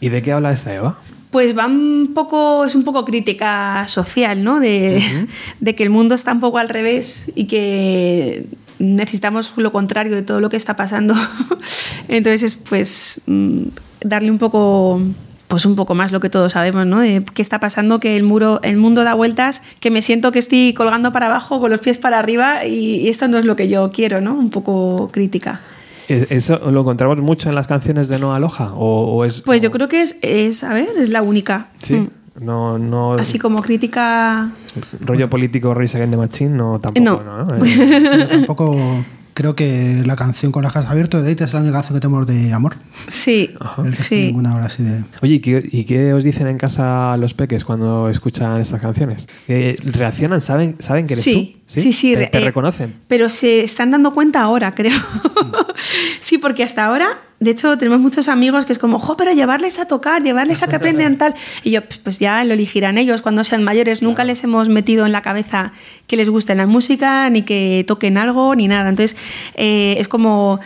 ¿Y 0.00 0.08
de 0.08 0.22
qué 0.22 0.32
habla 0.32 0.52
esta 0.52 0.74
Eva? 0.74 0.98
Pues 1.30 1.56
va 1.58 1.66
un 1.66 2.12
poco, 2.14 2.64
es 2.64 2.76
un 2.76 2.84
poco 2.84 3.04
crítica 3.04 3.86
social, 3.88 4.44
¿no? 4.44 4.60
De, 4.60 5.02
de 5.60 5.74
que 5.74 5.82
el 5.82 5.90
mundo 5.90 6.14
está 6.14 6.32
un 6.32 6.40
poco 6.40 6.58
al 6.58 6.68
revés 6.68 7.32
y 7.34 7.46
que 7.46 8.46
necesitamos 8.78 9.52
lo 9.56 9.72
contrario 9.72 10.14
de 10.14 10.22
todo 10.22 10.40
lo 10.40 10.48
que 10.50 10.56
está 10.56 10.76
pasando. 10.76 11.14
Entonces, 12.08 12.42
es, 12.42 12.56
pues, 12.56 13.20
mm, 13.26 13.62
darle 14.04 14.30
un 14.30 14.38
poco, 14.38 15.00
pues 15.48 15.64
un 15.66 15.76
poco 15.76 15.94
más 15.94 16.12
lo 16.12 16.20
que 16.20 16.30
todos 16.30 16.52
sabemos, 16.52 16.86
¿no? 16.86 17.00
De 17.00 17.24
qué 17.34 17.42
está 17.42 17.60
pasando, 17.60 18.00
que 18.00 18.16
el 18.16 18.22
muro, 18.22 18.60
el 18.62 18.76
mundo 18.76 19.04
da 19.04 19.14
vueltas, 19.14 19.62
que 19.80 19.90
me 19.90 20.02
siento 20.02 20.32
que 20.32 20.38
estoy 20.38 20.74
colgando 20.74 21.12
para 21.12 21.26
abajo 21.26 21.60
con 21.60 21.70
los 21.70 21.80
pies 21.80 21.98
para 21.98 22.18
arriba 22.18 22.64
y, 22.64 22.96
y 22.96 23.08
esto 23.08 23.28
no 23.28 23.38
es 23.38 23.44
lo 23.44 23.56
que 23.56 23.68
yo 23.68 23.90
quiero, 23.92 24.20
¿no? 24.20 24.34
Un 24.34 24.50
poco 24.50 25.08
crítica. 25.12 25.60
¿Es- 26.08 26.30
¿Eso 26.30 26.70
lo 26.70 26.80
encontramos 26.80 27.20
mucho 27.22 27.48
en 27.48 27.54
las 27.54 27.66
canciones 27.66 28.08
de 28.08 28.18
Noah 28.18 28.36
Aloha? 28.36 28.72
¿O, 28.74 29.16
o 29.16 29.24
es, 29.24 29.40
Pues 29.42 29.62
yo 29.62 29.68
o- 29.70 29.72
creo 29.72 29.88
que 29.88 30.02
es, 30.02 30.18
es, 30.22 30.62
a 30.64 30.74
ver, 30.74 30.88
es 30.98 31.08
la 31.10 31.22
única. 31.22 31.68
Sí, 31.80 31.94
Mm. 31.94 32.08
No, 32.40 32.78
no 32.78 33.14
Así 33.14 33.38
como 33.38 33.62
crítica 33.62 34.50
rollo 35.00 35.30
político 35.30 35.72
Race 35.74 35.96
Against 35.96 36.12
the 36.12 36.16
Machine, 36.18 36.50
no 36.56 36.80
tampoco, 36.80 37.22
No. 37.22 37.44
¿no? 37.44 37.64
Eh, 37.64 38.26
tampoco 38.30 39.04
creo 39.34 39.56
que 39.56 40.02
la 40.06 40.14
canción 40.14 40.52
con 40.52 40.62
las 40.62 40.72
casas 40.72 40.90
abiertas 40.92 41.22
de 41.24 41.30
Date 41.30 41.42
es 41.44 41.52
la 41.52 41.58
única 41.60 41.74
canción 41.74 41.96
que 41.96 42.00
tenemos 42.00 42.26
de 42.26 42.52
amor. 42.52 42.76
Sí, 43.08 43.50
El 43.84 43.96
sí. 43.96 44.26
ninguna 44.26 44.52
ahora 44.52 44.66
así 44.66 44.82
de. 44.84 45.02
Oye, 45.22 45.34
¿y 45.34 45.40
qué, 45.40 45.68
y 45.72 45.84
qué 45.84 46.12
os 46.14 46.22
dicen 46.22 46.46
en 46.46 46.56
casa 46.56 47.16
los 47.16 47.34
peques 47.34 47.64
cuando 47.64 48.08
escuchan 48.08 48.60
estas 48.60 48.80
canciones? 48.80 49.26
Eh, 49.48 49.76
¿Reaccionan? 49.84 50.40
¿Saben, 50.40 50.76
¿Saben 50.78 51.06
que 51.08 51.14
eres 51.14 51.24
Sí, 51.24 51.56
tú? 51.66 51.80
sí, 51.80 51.92
sí. 51.92 52.12
¿Te, 52.14 52.20
re- 52.20 52.26
te 52.28 52.38
eh, 52.38 52.44
reconocen? 52.44 52.94
Pero 53.08 53.28
se 53.28 53.64
están 53.64 53.90
dando 53.90 54.12
cuenta 54.14 54.40
ahora, 54.40 54.72
creo. 54.76 54.96
sí, 56.20 56.38
porque 56.38 56.62
hasta 56.62 56.84
ahora, 56.84 57.18
de 57.44 57.50
hecho, 57.50 57.78
tenemos 57.78 58.00
muchos 58.00 58.28
amigos 58.28 58.64
que 58.64 58.72
es 58.72 58.78
como, 58.78 58.98
jo, 58.98 59.16
pero 59.16 59.32
llevarles 59.32 59.78
a 59.78 59.86
tocar, 59.86 60.22
llevarles 60.22 60.62
a 60.62 60.66
que 60.66 60.76
aprendan 60.76 61.18
tal. 61.18 61.34
Y 61.62 61.70
yo, 61.72 61.84
pues, 61.84 61.98
pues 61.98 62.18
ya 62.18 62.42
lo 62.44 62.54
elegirán 62.54 62.98
ellos 62.98 63.22
cuando 63.22 63.44
sean 63.44 63.62
mayores. 63.62 64.02
Nunca 64.02 64.24
les 64.24 64.42
hemos 64.44 64.68
metido 64.68 65.06
en 65.06 65.12
la 65.12 65.22
cabeza 65.22 65.72
que 66.06 66.16
les 66.16 66.28
guste 66.28 66.54
la 66.54 66.66
música, 66.66 67.28
ni 67.30 67.42
que 67.42 67.84
toquen 67.86 68.18
algo, 68.18 68.54
ni 68.54 68.66
nada. 68.66 68.88
Entonces, 68.88 69.16
eh, 69.54 69.96
es 69.98 70.08
como 70.08 70.58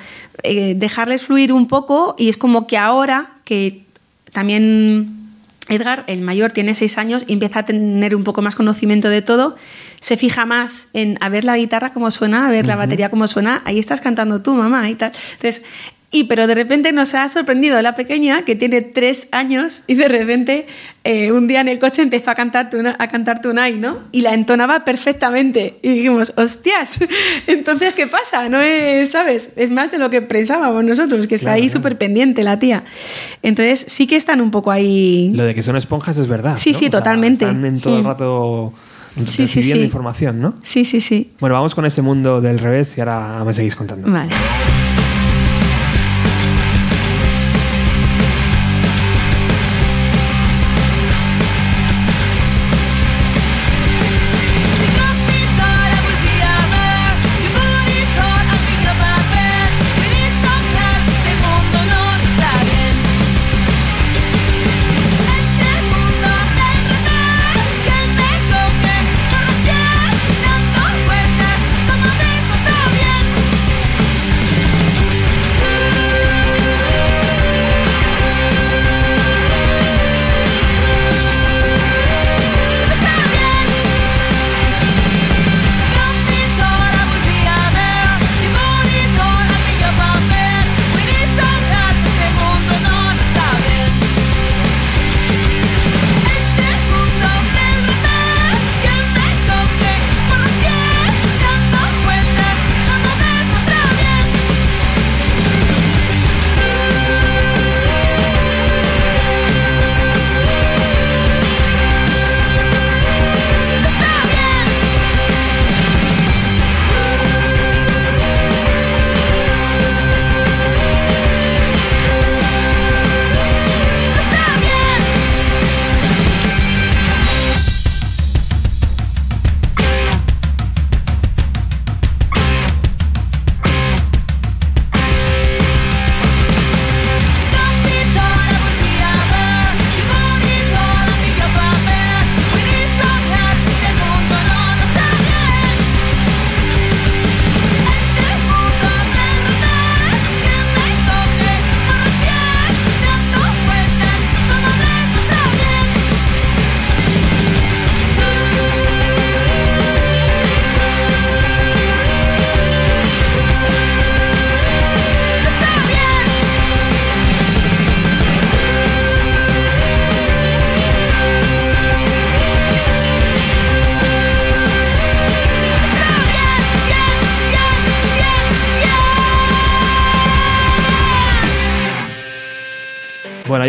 eh, 0.45 0.74
dejarles 0.76 1.24
fluir 1.24 1.53
un 1.53 1.66
poco 1.66 2.14
y 2.16 2.29
es 2.29 2.37
como 2.37 2.66
que 2.66 2.79
ahora 2.79 3.33
que 3.45 3.83
también 4.33 5.18
Edgar, 5.68 6.05
el 6.07 6.22
mayor, 6.22 6.53
tiene 6.53 6.74
seis 6.74 6.97
años 6.97 7.24
y 7.26 7.35
empieza 7.35 7.61
a 7.61 7.64
tener 7.64 8.16
un 8.16 8.24
poco 8.24 8.41
más 8.41 8.55
conocimiento 8.55 9.11
de 9.11 9.20
todo. 9.20 9.57
Se 10.01 10.16
fija 10.16 10.47
más 10.47 10.89
en 10.95 11.18
a 11.20 11.29
ver 11.29 11.45
la 11.45 11.57
guitarra 11.57 11.93
cómo 11.93 12.11
suena, 12.11 12.47
a 12.47 12.51
ver 12.51 12.66
la 12.66 12.76
batería 12.76 13.11
cómo 13.11 13.26
suena. 13.26 13.62
Ahí 13.66 13.79
estás 13.79 14.01
cantando 14.01 14.41
tú, 14.41 14.55
mamá, 14.55 14.89
y 14.89 14.95
tal. 14.95 15.12
Entonces, 15.35 15.64
y 16.11 16.24
pero 16.24 16.46
de 16.46 16.54
repente 16.54 16.90
nos 16.92 17.14
ha 17.14 17.28
sorprendido 17.28 17.80
la 17.82 17.94
pequeña 17.94 18.42
que 18.46 18.56
tiene 18.56 18.80
tres 18.80 19.28
años 19.30 19.84
y 19.86 19.94
de 19.94 20.09
repente 20.09 20.66
eh, 21.04 21.32
un 21.32 21.46
día 21.46 21.61
en 21.61 21.68
el 21.68 21.78
coche 21.78 22.00
empezó 22.00 22.30
a 22.30 22.34
cantar 22.34 22.70
Tuna- 22.70 22.96
a 22.98 23.09
cantar 23.09 23.42
Tunay, 23.42 23.74
¿no? 23.76 23.98
Y 24.11 24.22
la 24.22 24.32
entonaba 24.32 24.84
perfectamente. 24.86 25.78
Y 25.82 25.88
dijimos, 25.90 26.32
hostias, 26.36 26.98
entonces 27.46 27.92
¿qué 27.94 28.06
pasa? 28.06 28.48
No 28.48 28.59
es, 28.61 29.11
¿sabes? 29.11 29.52
Es 29.56 29.70
más 29.70 29.90
de 29.90 29.98
lo 29.98 30.09
que 30.09 30.22
pensábamos 30.22 30.82
nosotros, 30.82 31.26
que 31.26 31.34
está 31.34 31.48
Claro, 31.50 31.62
ahí 31.62 31.68
súper 31.68 31.98
pendiente 31.98 32.42
la 32.42 32.59
tía. 32.59 32.84
Entonces 33.42 33.84
sí 33.88 34.06
que 34.06 34.16
están 34.16 34.40
un 34.40 34.50
poco 34.50 34.70
ahí. 34.70 35.30
Lo 35.34 35.44
de 35.44 35.54
que 35.54 35.62
son 35.62 35.76
esponjas 35.76 36.16
es 36.16 36.26
verdad. 36.26 36.56
Sí, 36.59 36.72
¿no? 36.72 36.78
sí, 36.78 36.86
O 36.86 36.90
sea, 36.90 36.98
totalmente. 37.00 37.44
Están 37.44 37.64
en 37.66 37.80
todo 37.80 37.96
el 37.96 38.02
Mm. 38.02 38.06
rato 38.06 38.72
Sí, 39.16 39.24
sí, 39.26 39.42
recibiendo 39.61 39.80
sí. 39.82 39.84
información, 39.84 40.40
¿no? 40.40 40.54
Sí, 40.62 40.84
sí, 40.84 41.00
sí. 41.02 41.32
Bueno, 41.40 41.54
vamos 41.54 41.74
con 41.74 41.84
ese 41.84 42.00
mundo 42.02 42.40
del 42.40 42.59
revés 42.59 42.96
y 42.96 43.00
ahora 43.00 43.42
me 43.44 43.52
seguís 43.52 43.74
contando. 43.76 44.11
Vale. 44.11 44.32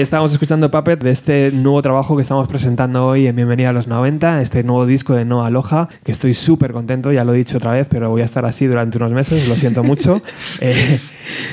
Estábamos 0.09 0.31
escuchando 0.31 0.71
Puppet 0.71 1.03
de 1.03 1.11
este 1.11 1.51
nuevo 1.51 1.83
trabajo 1.83 2.15
que 2.15 2.23
estamos 2.23 2.47
presentando 2.47 3.05
hoy 3.05 3.27
en 3.27 3.35
Bienvenida 3.35 3.69
a 3.69 3.73
los 3.73 3.85
90, 3.85 4.41
este 4.41 4.63
nuevo 4.63 4.87
disco 4.87 5.13
de 5.13 5.23
Noah 5.23 5.45
Aloha, 5.45 5.87
que 6.03 6.11
estoy 6.11 6.33
súper 6.33 6.73
contento, 6.73 7.11
ya 7.11 7.23
lo 7.23 7.35
he 7.35 7.37
dicho 7.37 7.57
otra 7.57 7.73
vez, 7.73 7.85
pero 7.87 8.09
voy 8.09 8.23
a 8.23 8.25
estar 8.25 8.43
así 8.43 8.65
durante 8.65 8.97
unos 8.97 9.11
meses, 9.11 9.47
lo 9.47 9.55
siento 9.55 9.83
mucho. 9.83 10.19
Eh, 10.61 10.99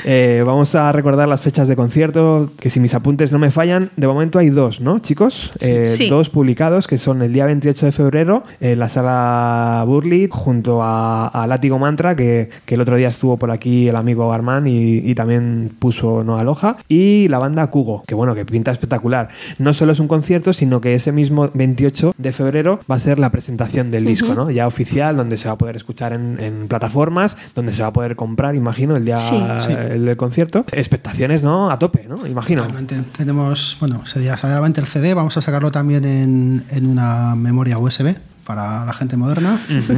eh, 0.04 0.42
vamos 0.46 0.74
a 0.74 0.90
recordar 0.90 1.28
las 1.28 1.42
fechas 1.42 1.68
de 1.68 1.76
concierto, 1.76 2.50
que 2.58 2.70
si 2.70 2.80
mis 2.80 2.94
apuntes 2.94 3.30
no 3.30 3.38
me 3.38 3.50
fallan, 3.50 3.90
de 3.96 4.06
momento 4.06 4.38
hay 4.38 4.48
dos, 4.48 4.80
¿no, 4.80 5.00
chicos? 5.00 5.52
Eh, 5.60 5.86
Sí. 5.86 6.08
Dos 6.08 6.30
publicados, 6.30 6.86
que 6.86 6.96
son 6.96 7.20
el 7.20 7.32
día 7.34 7.44
28 7.44 7.84
de 7.84 7.92
febrero 7.92 8.42
en 8.60 8.78
la 8.78 8.88
sala 8.88 9.84
Burley, 9.86 10.28
junto 10.30 10.82
a, 10.82 11.28
a 11.28 11.46
Látigo 11.46 11.78
Mantra, 11.78 12.16
que, 12.16 12.48
que 12.64 12.74
el 12.76 12.80
otro 12.80 12.96
día 12.96 13.08
estuvo 13.08 13.36
por 13.36 13.50
aquí 13.50 13.88
el 13.88 13.96
amigo 13.96 14.32
Armán 14.32 14.66
y, 14.66 14.96
y 14.98 15.14
también 15.14 15.70
puso 15.78 16.24
Noah 16.24 16.40
Aloha, 16.40 16.76
y 16.88 17.28
la 17.28 17.38
banda 17.38 17.66
Kugo, 17.66 18.02
que 18.06 18.14
bueno, 18.14 18.34
que 18.34 18.45
pinta 18.46 18.70
espectacular. 18.70 19.28
No 19.58 19.72
solo 19.72 19.92
es 19.92 20.00
un 20.00 20.08
concierto, 20.08 20.52
sino 20.52 20.80
que 20.80 20.94
ese 20.94 21.12
mismo 21.12 21.50
28 21.54 22.14
de 22.16 22.32
febrero 22.32 22.80
va 22.90 22.94
a 22.96 22.98
ser 22.98 23.18
la 23.18 23.30
presentación 23.30 23.90
del 23.90 24.04
disco, 24.04 24.34
¿no? 24.34 24.50
Ya 24.50 24.66
oficial, 24.66 25.16
donde 25.16 25.36
se 25.36 25.48
va 25.48 25.54
a 25.54 25.58
poder 25.58 25.76
escuchar 25.76 26.12
en, 26.12 26.38
en 26.40 26.68
plataformas, 26.68 27.36
donde 27.54 27.72
se 27.72 27.82
va 27.82 27.88
a 27.88 27.92
poder 27.92 28.16
comprar, 28.16 28.54
imagino, 28.54 28.96
el 28.96 29.04
día 29.04 29.16
Sí. 29.16 29.36
Sí. 29.60 29.72
el 29.72 30.04
del 30.06 30.16
concierto. 30.16 30.64
Expectaciones, 30.72 31.42
¿no? 31.42 31.70
A 31.70 31.78
tope, 31.78 32.06
¿no? 32.08 32.26
Imagino. 32.26 32.62
Totalmente. 32.62 32.96
Tenemos, 33.16 33.76
bueno, 33.80 34.02
ese 34.04 34.20
día 34.20 34.36
sale 34.36 34.52
a 34.52 34.56
la 34.56 34.62
venta 34.62 34.80
el 34.80 34.86
CD, 34.86 35.14
vamos 35.14 35.36
a 35.36 35.42
sacarlo 35.42 35.70
también 35.70 36.04
en, 36.04 36.64
en 36.70 36.86
una 36.86 37.34
memoria 37.34 37.78
USB 37.78 38.14
para 38.44 38.84
la 38.84 38.92
gente 38.92 39.16
moderna. 39.16 39.58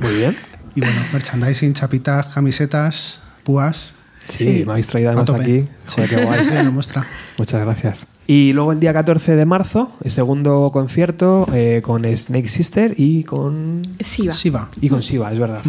Muy 0.00 0.14
bien. 0.16 0.36
Y 0.74 0.80
bueno, 0.80 1.00
merchandising, 1.12 1.74
chapitas, 1.74 2.26
camisetas, 2.26 3.22
púas. 3.44 3.92
Sí, 4.28 4.44
Sí. 4.44 4.64
me 4.64 4.72
habéis 4.72 4.86
traído 4.86 5.10
además 5.10 5.30
aquí. 5.30 5.66
Joder, 5.86 6.08
qué 6.10 6.24
guay. 6.24 6.44
Sí, 6.44 6.50
muestra. 6.70 7.06
Muchas 7.38 7.60
gracias. 7.60 8.06
Y 8.26 8.52
luego 8.52 8.72
el 8.72 8.78
día 8.80 8.92
14 8.92 9.34
de 9.34 9.44
marzo, 9.46 9.90
el 10.04 10.10
segundo 10.10 10.70
concierto 10.72 11.46
eh, 11.52 11.80
con 11.82 12.04
Snake 12.04 12.48
Sister 12.48 12.94
y 12.96 13.24
con. 13.24 13.82
Siva. 14.00 14.68
Y 14.80 14.88
con 14.88 15.02
Siva, 15.02 15.32
es 15.32 15.38
verdad. 15.40 15.60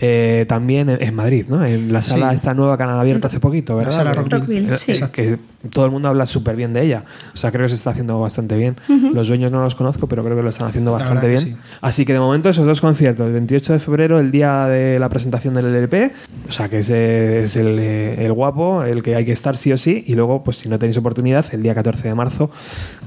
Eh, 0.00 0.44
también 0.48 0.90
en, 0.90 1.02
en 1.02 1.14
Madrid, 1.14 1.46
¿no? 1.48 1.64
En 1.64 1.92
la 1.92 2.02
sala 2.02 2.28
Sí. 2.30 2.36
esta 2.36 2.52
nueva 2.54 2.76
que 2.76 2.82
han 2.82 2.90
abierto 2.90 3.26
hace 3.26 3.40
poquito, 3.40 3.76
¿verdad? 3.76 3.92
sala 3.92 4.10
Eh, 4.10 4.14
Rockville. 4.14 4.38
Rockville, 4.38 4.72
eh, 4.72 4.76
sí. 4.76 4.92
Que 5.12 5.38
todo 5.70 5.86
el 5.86 5.90
mundo 5.90 6.08
habla 6.08 6.26
súper 6.26 6.56
bien 6.56 6.72
de 6.72 6.82
ella. 6.84 7.04
O 7.32 7.36
sea, 7.36 7.50
creo 7.50 7.64
que 7.64 7.70
se 7.70 7.74
está 7.76 7.90
haciendo 7.90 8.20
bastante 8.20 8.56
bien. 8.56 8.76
Los 9.14 9.28
dueños 9.28 9.50
no 9.50 9.62
los 9.62 9.74
conozco, 9.74 10.06
pero 10.06 10.22
creo 10.22 10.36
que 10.36 10.42
lo 10.42 10.50
están 10.50 10.68
haciendo 10.68 10.90
La 10.92 10.98
bastante 10.98 11.26
bien. 11.26 11.40
sí. 11.40 11.56
Así 11.80 12.04
que 12.04 12.12
de 12.12 12.20
momento 12.20 12.48
esos 12.50 12.66
dos 12.66 12.80
conciertos, 12.80 13.26
el 13.26 13.32
28 13.32 13.72
de 13.72 13.78
febrero, 13.78 14.20
el 14.20 14.30
día 14.30 14.66
de 14.66 14.98
la 14.98 15.08
presentación 15.08 15.54
del 15.54 15.66
LP, 15.74 16.12
o 16.48 16.52
sea 16.52 16.68
que 16.68 16.78
ese 16.78 17.44
es 17.44 17.56
el, 17.56 17.78
el 17.78 18.32
guapo, 18.32 18.84
el 18.84 19.02
que 19.02 19.16
hay 19.16 19.24
que 19.24 19.32
estar 19.32 19.56
sí 19.56 19.72
o 19.72 19.76
sí, 19.76 20.04
y 20.06 20.14
luego, 20.14 20.44
pues 20.44 20.58
si 20.58 20.68
no 20.68 20.78
tenéis 20.78 20.96
oportunidad, 20.98 21.46
el 21.52 21.62
día 21.62 21.74
14 21.78 22.08
de 22.08 22.14
marzo, 22.14 22.50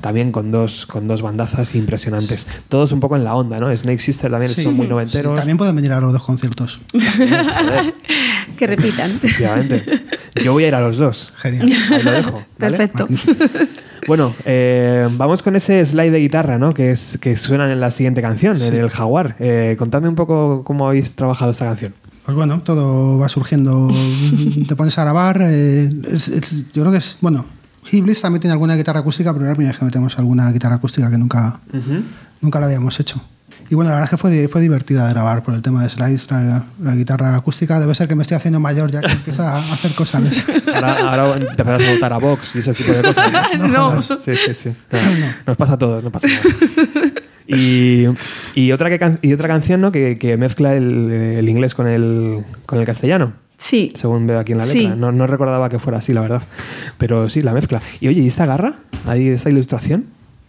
también 0.02 0.32
con 0.32 0.52
dos, 0.52 0.86
con 0.86 1.08
dos 1.08 1.22
bandazas 1.22 1.76
impresionantes. 1.76 2.48
Todos 2.70 2.92
un 2.92 3.00
poco 3.00 3.16
en 3.16 3.24
la 3.24 3.36
onda, 3.36 3.60
¿no? 3.60 3.76
Snake 3.76 4.00
Sister 4.00 4.32
también 4.32 4.52
Sí. 4.52 4.64
son 4.64 4.74
muy 4.76 4.86
Sí, 4.88 4.90
noventeros. 4.92 5.36
también 5.36 5.58
pueden 5.58 5.76
venir 5.76 5.92
a 5.94 6.00
los 6.02 6.14
dos 6.14 6.24
conciertos. 6.24 6.82
Que 8.58 8.68
repitan. 8.68 9.12
Efectivamente. 9.12 9.84
Yo 10.44 10.54
voy 10.54 10.66
a 10.66 10.68
ir 10.70 10.76
a 10.76 10.82
los 10.82 10.98
dos. 10.98 11.34
Genial. 11.38 11.72
Ahí 11.92 12.04
lo 12.04 12.12
dejo. 12.12 12.32
¿vale? 12.60 12.78
Perfecto. 12.78 13.08
Bueno, 14.08 14.34
eh, 14.46 15.08
vamos 15.12 15.42
con 15.44 15.56
ese 15.56 15.84
slide 15.86 16.12
de 16.12 16.20
guitarra, 16.20 16.58
¿no? 16.58 16.74
Que, 16.74 16.92
es, 16.92 17.18
que 17.20 17.36
suena 17.36 17.72
en 17.72 17.80
la 17.80 17.92
siguiente 17.92 18.22
canción, 18.22 18.60
en 18.62 18.76
el 18.76 18.90
Jaguar. 18.90 19.36
Eh, 19.40 19.76
contadme 19.78 20.10
un 20.10 20.16
poco 20.16 20.64
cómo 20.64 20.88
habéis 20.88 21.16
trabajado 21.16 21.52
esta 21.52 21.66
canción. 21.66 21.94
Pues 22.26 22.36
bueno, 22.36 22.62
todo 22.64 23.18
va 23.18 23.30
surgiendo. 23.30 23.90
Te 24.68 24.76
pones 24.76 24.98
a 24.98 25.02
grabar. 25.04 25.42
eh, 25.44 25.90
es- 26.12 26.28
es- 26.28 26.72
yo 26.72 26.82
creo 26.84 26.92
que 26.92 27.00
es. 27.00 27.18
Bueno, 27.22 27.46
Hiblis 27.90 28.22
también 28.22 28.42
tiene 28.42 28.54
alguna 28.54 28.76
guitarra 28.76 29.00
acústica, 29.00 29.34
pero 29.34 29.46
ahora 29.46 29.58
mira 29.58 29.74
que 29.74 29.84
metemos 29.86 30.18
alguna 30.18 30.52
guitarra 30.52 30.76
acústica 30.76 31.10
que 31.10 31.18
nunca, 31.18 31.60
nunca 32.42 32.60
la 32.60 32.66
habíamos 32.68 33.00
hecho. 33.00 33.22
Y 33.70 33.76
bueno, 33.76 33.90
la 33.90 33.96
verdad 33.96 34.06
es 34.06 34.10
que 34.12 34.18
fue, 34.18 34.48
fue 34.50 34.60
divertida 34.60 35.08
de 35.08 35.14
grabar 35.14 35.44
por 35.44 35.54
el 35.54 35.62
tema 35.62 35.82
de 35.82 35.88
slides, 35.90 36.30
la, 36.30 36.66
la 36.84 36.94
guitarra 36.94 37.36
acústica. 37.36 37.80
Debe 37.80 37.96
ser 37.96 38.08
que 38.10 38.16
me 38.16 38.22
estoy 38.24 38.36
haciendo 38.36 38.60
mayor 38.60 38.92
ya 38.92 39.00
que 39.00 39.12
empieza 39.14 39.56
a 39.56 39.60
hacer 39.60 39.94
cosas. 39.94 40.46
Ahora, 40.74 41.00
ahora 41.00 41.38
empezarás 41.38 41.82
a 41.88 41.92
votar 41.94 42.14
a 42.14 42.18
Vox 42.18 42.56
y 42.56 42.60
ese 42.60 42.74
tipo 42.74 42.92
de 42.92 43.02
cosas. 43.02 43.32
¿no? 43.58 43.68
No. 43.70 44.02
Sí, 44.02 44.36
sí, 44.36 44.54
sí. 44.54 44.74
No, 44.92 45.00
Nos 45.48 45.58
pasa 45.58 45.76
a 45.76 45.78
todos, 45.78 46.04
no 46.04 46.12
pasa 46.12 46.28
nada. 46.28 46.42
Y, 47.48 48.06
y 48.56 48.72
otra, 48.72 48.90
que 48.90 49.18
y 49.22 49.34
otra 49.34 49.48
canción 49.48 49.82
¿no? 49.82 49.92
que, 49.92 50.18
que 50.18 50.38
mezcla 50.38 50.74
el, 50.74 51.12
el 51.12 51.50
inglés 51.50 51.76
con 51.76 51.88
el, 51.88 52.46
con 52.66 52.80
el 52.80 52.86
castellano. 52.86 53.34
Sí. 53.62 53.92
según 53.94 54.26
veo 54.26 54.40
aquí 54.40 54.54
en 54.54 54.58
la 54.58 54.66
letra. 54.66 54.80
Sí. 54.82 54.88
No, 54.98 55.12
no 55.12 55.28
recordaba 55.28 55.70
que 55.70 55.78
fuera 55.78 56.00
así, 56.00 56.14
la 56.14 56.22
verdad. 56.22 56.42
Pero 56.98 57.30
sí, 57.30 57.44
la 57.44 57.54
mezcla. 57.54 57.80
Y 58.00 58.08
oye, 58.08 58.22
¿y 58.22 58.28
esta 58.28 58.48
garra? 58.48 58.74
¿Ahí 59.06 59.28
esta 59.30 59.50
ilustración? 59.52 60.06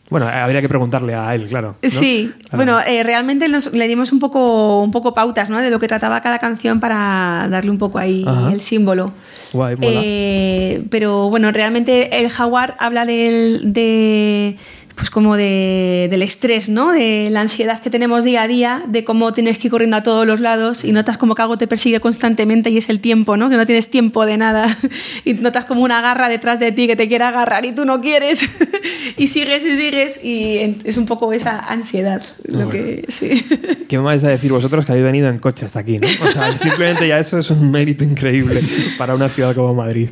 Bueno, 0.09 0.27
habría 0.29 0.61
que 0.61 0.69
preguntarle 0.69 1.15
a 1.15 1.35
él, 1.35 1.47
claro. 1.49 1.77
¿no? 1.83 1.89
Sí, 1.91 2.31
Claro. 2.41 2.57
bueno, 2.57 2.81
eh, 2.87 3.03
realmente 3.03 3.49
nos- 3.49 3.73
le 3.73 3.87
dimos 3.89 4.13
un 4.13 4.19
poco, 4.19 4.83
un 4.83 4.91
poco 4.91 5.15
pautas 5.15 5.49
¿no? 5.49 5.59
de 5.59 5.71
lo 5.71 5.79
que 5.79 5.89
trataba 5.89 6.21
cada 6.21 6.39
canción 6.39 6.81
para 6.81 7.49
darle 7.51 7.71
un 7.71 7.79
poco 7.79 7.99
ahí 7.99 8.25
Ajá. 8.27 8.53
el 8.53 8.61
símbolo. 8.61 9.11
Guay, 9.55 9.77
mola. 9.77 10.01
Eh, 10.05 10.85
pero 10.91 11.29
bueno, 11.31 11.51
realmente 11.53 12.19
el 12.21 12.29
jaguar 12.31 12.77
habla 12.79 13.07
del, 13.07 13.73
de 13.73 14.57
pues 14.95 15.11
como 15.11 15.37
de, 15.37 16.09
del 16.11 16.23
estrés, 16.23 16.69
¿no? 16.69 16.93
De 16.93 17.29
la 17.31 17.41
ansiedad 17.41 17.81
que 17.81 17.91
tenemos 17.91 18.25
día 18.25 18.43
a 18.43 18.49
día, 18.49 18.83
de 18.87 19.05
cómo 19.05 19.33
tienes 19.33 19.59
que 19.59 19.69
ir 19.69 19.71
corriendo 19.71 19.97
a 19.97 20.03
todos 20.03 20.27
los 20.27 20.41
lados 20.41 20.85
y 20.85 20.93
notas 20.93 21.19
como 21.19 21.35
que 21.35 21.43
algo 21.43 21.59
te 21.59 21.67
persigue 21.67 22.01
constantemente 22.01 22.71
y 22.71 22.79
es 22.79 22.89
el 22.89 23.01
tiempo, 23.01 23.37
¿no? 23.37 23.49
Que 23.49 23.57
no 23.57 23.67
tienes 23.67 23.89
tiempo 23.89 24.27
de 24.27 24.37
nada 24.37 24.79
y 25.25 25.35
notas 25.35 25.65
como 25.65 25.83
una 25.83 26.01
garra 26.01 26.29
detrás 26.29 26.61
de 26.61 26.73
ti 26.73 26.87
que 26.87 26.97
te 26.97 27.09
quiere 27.09 27.25
agarrar 27.25 27.65
y 27.65 27.73
tú 27.73 27.85
no 27.85 28.01
quieres 28.01 28.43
y 29.17 29.27
sigues 29.27 29.65
y 29.65 29.77
sigues 29.77 30.25
y 30.25 30.77
es 30.85 30.97
un 30.97 31.07
poco 31.07 31.33
esa 31.33 31.59
ansiedad 31.59 32.23
lo 32.45 32.69
que 32.69 33.05
sí. 33.09 33.45
¿Qué 33.89 33.99
me 33.99 34.05
vais 34.05 34.25
a 34.25 34.29
decir 34.29 34.53
vosotros 34.53 34.85
que 34.85 34.93
habéis 34.93 35.05
venido 35.05 35.29
en 35.29 35.39
coche 35.39 35.67
hasta 35.67 35.81
aquí? 35.81 35.99
¿no? 35.99 36.09
O 36.27 36.31
sea, 36.31 36.57
simplemente 36.57 37.07
ya 37.09 37.19
eso 37.19 37.39
es 37.39 37.51
un 37.51 37.71
mérito 37.71 38.05
increíble 38.05 38.61
para 38.99 39.15
una 39.15 39.29
ciudad 39.29 39.55
como 39.55 39.75
Madrid. 39.75 40.11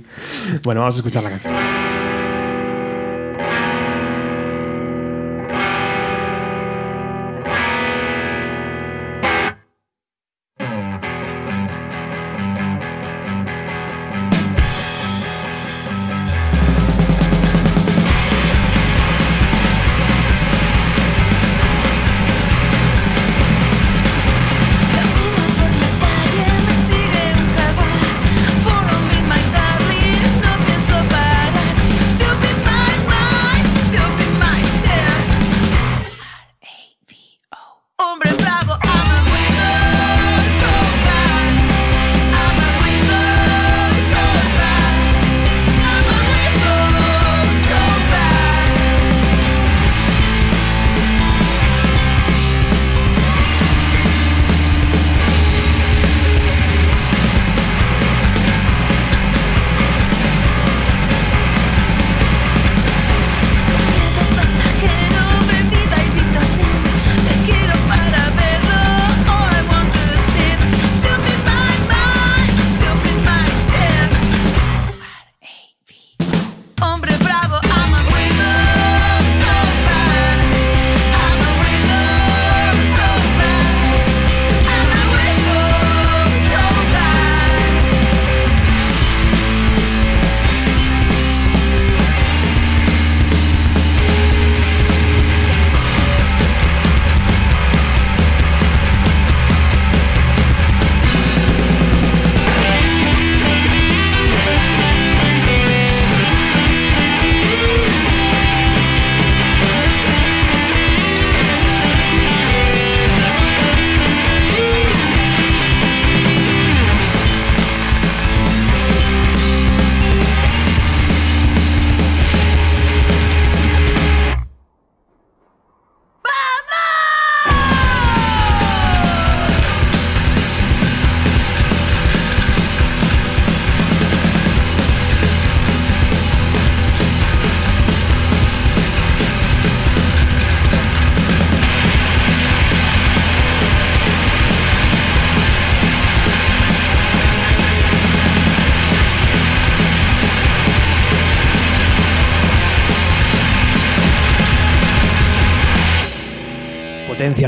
Bueno, 0.62 0.81
vamos 0.81 0.97
a 0.97 0.99
escuchar 0.99 1.22
la 1.22 1.31
canción. 1.31 1.80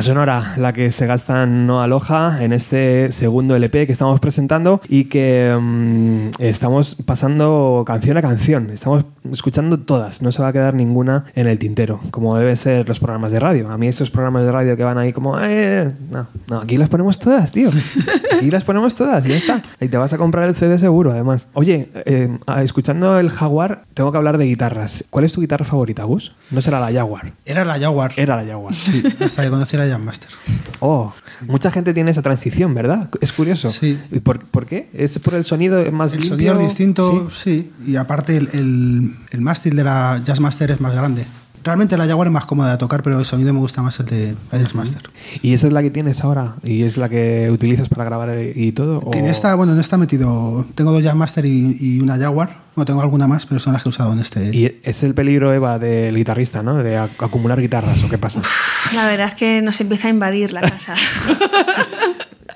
Sonora, 0.03 0.55
la 0.57 0.73
que 0.73 0.91
se 0.91 1.07
gasta 1.07 1.45
en 1.45 1.67
No 1.67 1.81
Aloja 1.81 2.43
en 2.43 2.53
este 2.53 3.13
segundo 3.13 3.55
LP 3.55 3.87
que 3.87 3.93
estamos 3.93 4.19
presentando 4.19 4.81
y 4.89 5.05
que 5.05 5.57
mm, 5.61 6.43
estamos 6.43 6.97
pasando 7.07 7.85
canción 7.87 8.17
a 8.17 8.23
canción. 8.23 8.71
Estamos 8.71 9.05
escuchando 9.31 9.79
todas, 9.79 10.21
no 10.21 10.33
se 10.33 10.43
va 10.43 10.49
a 10.49 10.53
quedar 10.53 10.75
ninguna 10.75 11.27
en 11.35 11.47
el 11.47 11.59
tintero, 11.59 12.01
como 12.11 12.37
deben 12.37 12.57
ser 12.57 12.89
los 12.89 12.99
programas 12.99 13.31
de 13.31 13.39
radio. 13.39 13.71
A 13.71 13.79
mí 13.79 13.87
esos 13.87 14.11
programas 14.11 14.45
de 14.45 14.51
radio 14.51 14.77
que 14.77 14.83
van 14.83 14.99
ahí 14.99 15.13
como, 15.13 15.39
eh, 15.41 15.93
no, 16.11 16.27
no, 16.49 16.61
aquí 16.61 16.79
las 16.79 16.89
ponemos 16.89 17.21
todas, 17.21 17.53
tío. 17.53 17.71
Aquí 18.37 18.51
las 18.51 18.65
ponemos 18.65 18.95
todas 18.97 19.25
y 19.25 19.29
ya 19.29 19.37
está. 19.37 19.63
Y 19.81 19.89
te 19.89 19.97
vas 19.97 20.13
a 20.13 20.19
comprar 20.19 20.49
el 20.49 20.57
CD 20.57 20.79
seguro, 20.79 21.13
además. 21.13 21.47
Oye, 21.55 21.91
eh, 22.07 22.37
escuchando 22.61 23.21
el 23.21 23.31
Jaguar, 23.31 23.85
tengo 23.95 24.11
que 24.11 24.19
hablar 24.19 24.39
de 24.39 24.47
guitarras. 24.47 25.05
¿Cuál 25.11 25.25
es 25.25 25.33
tu 25.33 25.41
guitarra 25.41 25.65
favorita, 25.65 26.03
Gus? 26.05 26.35
No 26.51 26.61
será 26.61 26.81
la 26.81 26.91
Jaguar. 26.93 27.33
Era 27.45 27.65
la 27.65 27.79
Jaguar. 27.79 28.13
Era 28.17 28.37
la 28.37 28.45
Jaguar. 28.45 28.75
Sí, 28.75 29.03
hasta 29.21 29.43
que 29.45 29.51
conocí 29.51 29.77
a 29.77 29.92
Jam 29.93 30.05
Master. 30.05 30.29
Oh, 30.81 31.13
mucha 31.47 31.71
gente 31.71 31.95
tiene 31.95 32.11
esa 32.11 32.23
transición, 32.23 32.75
¿verdad? 32.75 33.09
Es 33.21 33.33
curioso. 33.33 33.71
Sí. 33.71 33.99
¿Y 34.11 34.21
por, 34.21 34.45
por 34.45 34.67
qué? 34.67 34.89
¿Es 34.93 35.19
por 35.19 35.35
el 35.35 35.45
sonido 35.45 35.81
más 35.93 36.13
El 36.15 36.21
limpio? 36.23 36.37
sonido 36.53 36.59
distinto, 36.65 37.31
Sí. 37.31 37.71
sí. 37.85 37.91
Y 37.93 37.97
aparte 37.97 38.37
el, 38.37 38.49
el, 38.53 39.17
el 39.31 39.41
mástil 39.41 39.77
de 39.77 39.85
la 39.85 40.21
Jazz 40.25 40.41
Master 40.41 40.71
es 40.71 40.81
más 40.81 40.95
grande. 40.95 41.27
Realmente 41.65 41.97
la 41.97 42.07
Jaguar 42.07 42.27
es 42.29 42.33
más 42.33 42.47
cómoda 42.47 42.73
de 42.73 42.79
tocar, 42.79 43.03
pero 43.03 43.19
el 43.19 43.25
sonido 43.25 43.53
me 43.53 43.61
gusta 43.61 43.83
más 43.83 43.99
el 44.01 44.07
de 44.07 44.35
la 44.51 44.59
Jazz 44.59 44.75
Master. 44.75 45.03
¿Y 45.43 45.53
esa 45.53 45.67
es 45.69 45.73
la 45.73 45.83
que 45.83 45.91
tienes 45.91 46.23
ahora? 46.25 46.55
¿Y 46.65 46.83
es 46.83 46.97
la 46.97 47.09
que 47.09 47.49
utilizas 47.53 47.89
para 47.89 48.05
grabar 48.05 48.31
y 48.55 48.73
todo? 48.73 49.01
Que 49.11 49.19
en 49.19 49.27
o- 49.27 49.31
esta, 49.31 49.55
bueno, 49.55 49.73
en 49.73 49.81
esta 49.81 49.97
he 49.97 49.99
metido, 49.99 50.67
tengo 50.75 50.93
dos 50.93 51.03
Jazz 51.03 51.15
Master 51.15 51.45
y, 51.47 51.77
y 51.81 52.01
una 52.01 52.17
Jaguar. 52.19 52.63
Bueno, 52.75 52.87
tengo 52.87 53.03
alguna 53.03 53.27
más, 53.29 53.45
pero 53.47 53.61
son 53.61 53.75
las 53.75 53.83
que 53.83 53.89
he 53.89 53.91
usado 53.91 54.13
en 54.13 54.19
este. 54.21 54.47
Y 54.55 54.81
es 54.83 55.03
el 55.03 55.15
peligro, 55.15 55.53
Eva, 55.53 55.79
del 55.79 56.17
guitarrista, 56.17 56.63
¿no? 56.63 56.83
De 56.83 56.99
ac- 56.99 57.11
acumular 57.19 57.61
guitarras, 57.61 58.03
¿o 58.03 58.09
qué 58.09 58.17
pasa? 58.19 58.41
La 58.95 59.07
verdad 59.07 59.29
es 59.29 59.35
que 59.35 59.61
nos 59.63 59.79
empieza 59.81 60.09
a 60.09 60.11
invadir 60.11 60.53
la 60.53 60.63
casa. 60.63 60.95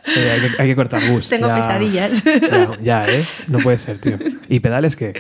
Eh, 0.08 0.30
hay, 0.30 0.40
que, 0.40 0.62
hay 0.62 0.68
que 0.68 0.76
cortar 0.76 1.02
bus. 1.10 1.28
Tengo 1.28 1.48
pesadillas. 1.52 2.22
Ya, 2.24 2.70
ya, 2.80 3.08
¿eh? 3.08 3.24
No 3.48 3.58
puede 3.58 3.76
ser, 3.76 3.98
tío. 3.98 4.16
¿Y 4.48 4.60
pedales 4.60 4.94
qué? 4.94 5.14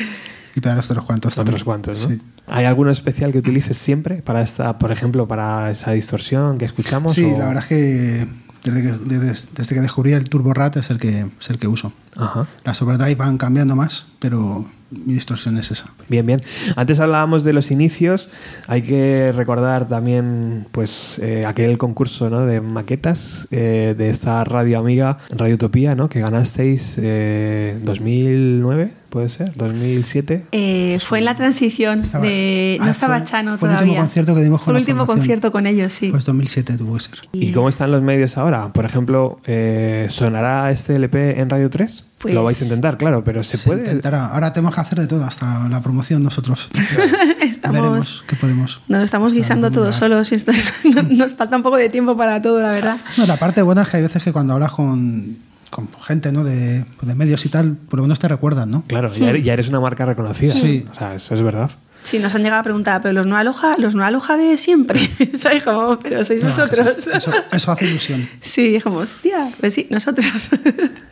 Y 0.56 0.60
pedales 0.60 0.90
otros 0.90 1.04
cuantos 1.04 1.34
también. 1.36 1.54
Otros 1.54 1.64
cuantos, 1.64 2.02
¿no? 2.02 2.08
Sí. 2.16 2.20
¿Hay 2.48 2.64
alguno 2.64 2.90
especial 2.90 3.30
que 3.30 3.38
utilices 3.38 3.76
siempre 3.76 4.22
para 4.22 4.40
esta, 4.40 4.78
por 4.78 4.90
ejemplo, 4.90 5.28
para 5.28 5.70
esa 5.70 5.92
distorsión 5.92 6.58
que 6.58 6.64
escuchamos? 6.64 7.12
Sí, 7.14 7.24
o- 7.24 7.38
la 7.38 7.46
verdad 7.46 7.62
es 7.62 7.68
que 7.68 8.26
desde 8.64 8.82
que, 8.82 8.92
desde, 9.04 9.48
desde 9.54 9.74
que 9.74 9.80
descubrí 9.80 10.12
el 10.12 10.28
Turbo 10.28 10.52
Rat 10.54 10.76
es 10.78 10.90
el 10.90 10.98
que, 10.98 11.26
es 11.38 11.50
el 11.50 11.58
que 11.58 11.68
uso. 11.68 11.92
Ajá. 12.16 12.46
Las 12.64 12.80
overdrive 12.82 13.14
van 13.16 13.36
cambiando 13.38 13.76
más, 13.76 14.06
pero 14.18 14.68
mi 14.90 15.14
distorsión 15.14 15.58
es 15.58 15.70
esa. 15.70 15.86
Bien, 16.08 16.24
bien. 16.24 16.40
Antes 16.76 17.00
hablábamos 17.00 17.42
de 17.44 17.52
los 17.52 17.70
inicios. 17.70 18.28
Hay 18.68 18.82
que 18.82 19.32
recordar 19.34 19.88
también, 19.88 20.66
pues, 20.72 21.18
eh, 21.22 21.44
aquel 21.46 21.76
concurso 21.78 22.30
¿no? 22.30 22.46
de 22.46 22.60
maquetas 22.60 23.48
eh, 23.50 23.94
de 23.96 24.08
esta 24.08 24.44
radio 24.44 24.78
amiga, 24.78 25.18
Radio 25.30 25.54
Utopía, 25.56 25.94
¿no? 25.94 26.08
Que 26.08 26.20
ganasteis 26.20 26.96
eh, 27.02 27.78
2009, 27.82 28.92
puede 29.10 29.28
ser, 29.28 29.52
2007. 29.56 30.46
Eh, 30.52 30.98
fue 31.04 31.18
en 31.18 31.24
la 31.24 31.34
transición 31.34 32.00
Estaba- 32.00 32.24
de... 32.24 32.76
No 32.80 32.86
ah, 32.86 32.90
estaba 32.90 33.18
fue- 33.18 33.26
Chano 33.26 33.58
fue 33.58 33.68
el 33.68 33.74
todavía. 33.74 33.92
último 33.92 34.04
concierto 34.06 34.34
que 34.34 34.42
dimos 34.42 34.60
con 34.60 34.64
Fue 34.66 34.72
el 34.74 34.78
último 34.80 34.98
formación. 35.00 35.18
concierto 35.18 35.52
con 35.52 35.66
ellos, 35.66 35.92
sí. 35.92 36.10
Pues 36.10 36.24
2007 36.24 36.76
tuvo 36.78 36.94
que 36.94 37.00
ser. 37.00 37.14
¿Y 37.32 37.52
cómo 37.52 37.68
están 37.68 37.90
los 37.90 38.02
medios 38.02 38.36
ahora? 38.38 38.72
Por 38.72 38.84
ejemplo, 38.84 39.40
eh, 39.46 40.06
¿sonará 40.10 40.70
este 40.70 40.94
LP 40.96 41.40
en 41.40 41.50
Radio 41.50 41.70
3? 41.70 42.04
Pues- 42.18 42.32
Lo 42.34 42.42
vais 42.44 42.60
a 42.60 42.64
intentar, 42.64 42.96
claro, 42.96 43.22
pero 43.22 43.44
¿se, 43.44 43.58
Se 43.58 43.64
puede? 43.68 43.80
intentará. 43.80 44.26
Ahora 44.28 44.52
tenemos 44.52 44.74
que 44.74 44.80
hacer 44.80 44.98
de 45.00 45.06
todo, 45.06 45.24
hasta 45.24 45.68
la 45.68 45.82
promoción 45.82 46.22
nosotros. 46.22 46.70
Estamos... 47.42 47.76
Veremos 47.76 48.24
qué 48.26 48.36
podemos. 48.36 48.80
Nos 48.88 49.00
lo 49.00 49.04
estamos 49.04 49.32
guisando 49.34 49.70
todos 49.70 49.96
solos. 49.96 50.32
y 50.32 50.36
esto- 50.36 50.52
nos 51.10 51.34
falta 51.34 51.56
un 51.56 51.62
poco 51.62 51.76
de 51.76 51.88
tiempo 51.90 52.16
para 52.16 52.40
todo, 52.40 52.60
la 52.60 52.70
verdad. 52.70 52.96
No, 53.18 53.26
la 53.26 53.36
parte 53.36 53.60
buena 53.62 53.82
es 53.82 53.88
que 53.90 53.98
hay 53.98 54.02
veces 54.02 54.22
que 54.22 54.32
cuando 54.32 54.54
hablas 54.54 54.72
con, 54.72 55.36
con 55.70 55.88
gente 56.06 56.32
¿no? 56.32 56.42
de, 56.42 56.84
de 57.02 57.14
medios 57.14 57.44
y 57.44 57.48
tal, 57.50 57.74
por 57.76 57.98
lo 57.98 58.04
menos 58.04 58.18
te 58.18 58.28
recuerdan, 58.28 58.70
¿no? 58.70 58.82
Claro, 58.86 59.12
ya 59.14 59.28
eres, 59.30 59.44
ya 59.44 59.52
eres 59.52 59.68
una 59.68 59.80
marca 59.80 60.06
reconocida. 60.06 60.52
Sí. 60.54 60.86
O 60.90 60.94
sea, 60.94 61.14
eso 61.14 61.34
es 61.34 61.42
verdad. 61.42 61.70
Sí, 62.02 62.20
nos 62.20 62.32
han 62.36 62.42
llegado 62.44 62.60
a 62.60 62.62
preguntar, 62.62 63.00
pero 63.02 63.12
los 63.14 63.26
no 63.26 63.36
aloja, 63.36 63.76
los 63.78 63.96
no 63.96 64.04
aloja 64.04 64.36
de 64.36 64.56
siempre. 64.58 65.00
¿Sabes? 65.36 65.62
Como, 65.64 65.98
pero 65.98 66.22
sois 66.22 66.40
No, 66.40 66.46
vosotros. 66.48 66.86
Eso, 66.86 67.10
eso- 67.12 67.32
eso 67.52 67.72
hace 67.72 67.84
ilusión. 67.86 68.28
Sí, 68.40 68.76
es 68.76 68.84
como, 68.84 68.98
hostia, 68.98 69.50
pues 69.58 69.74
sí, 69.74 69.88
nosotros. 69.90 70.26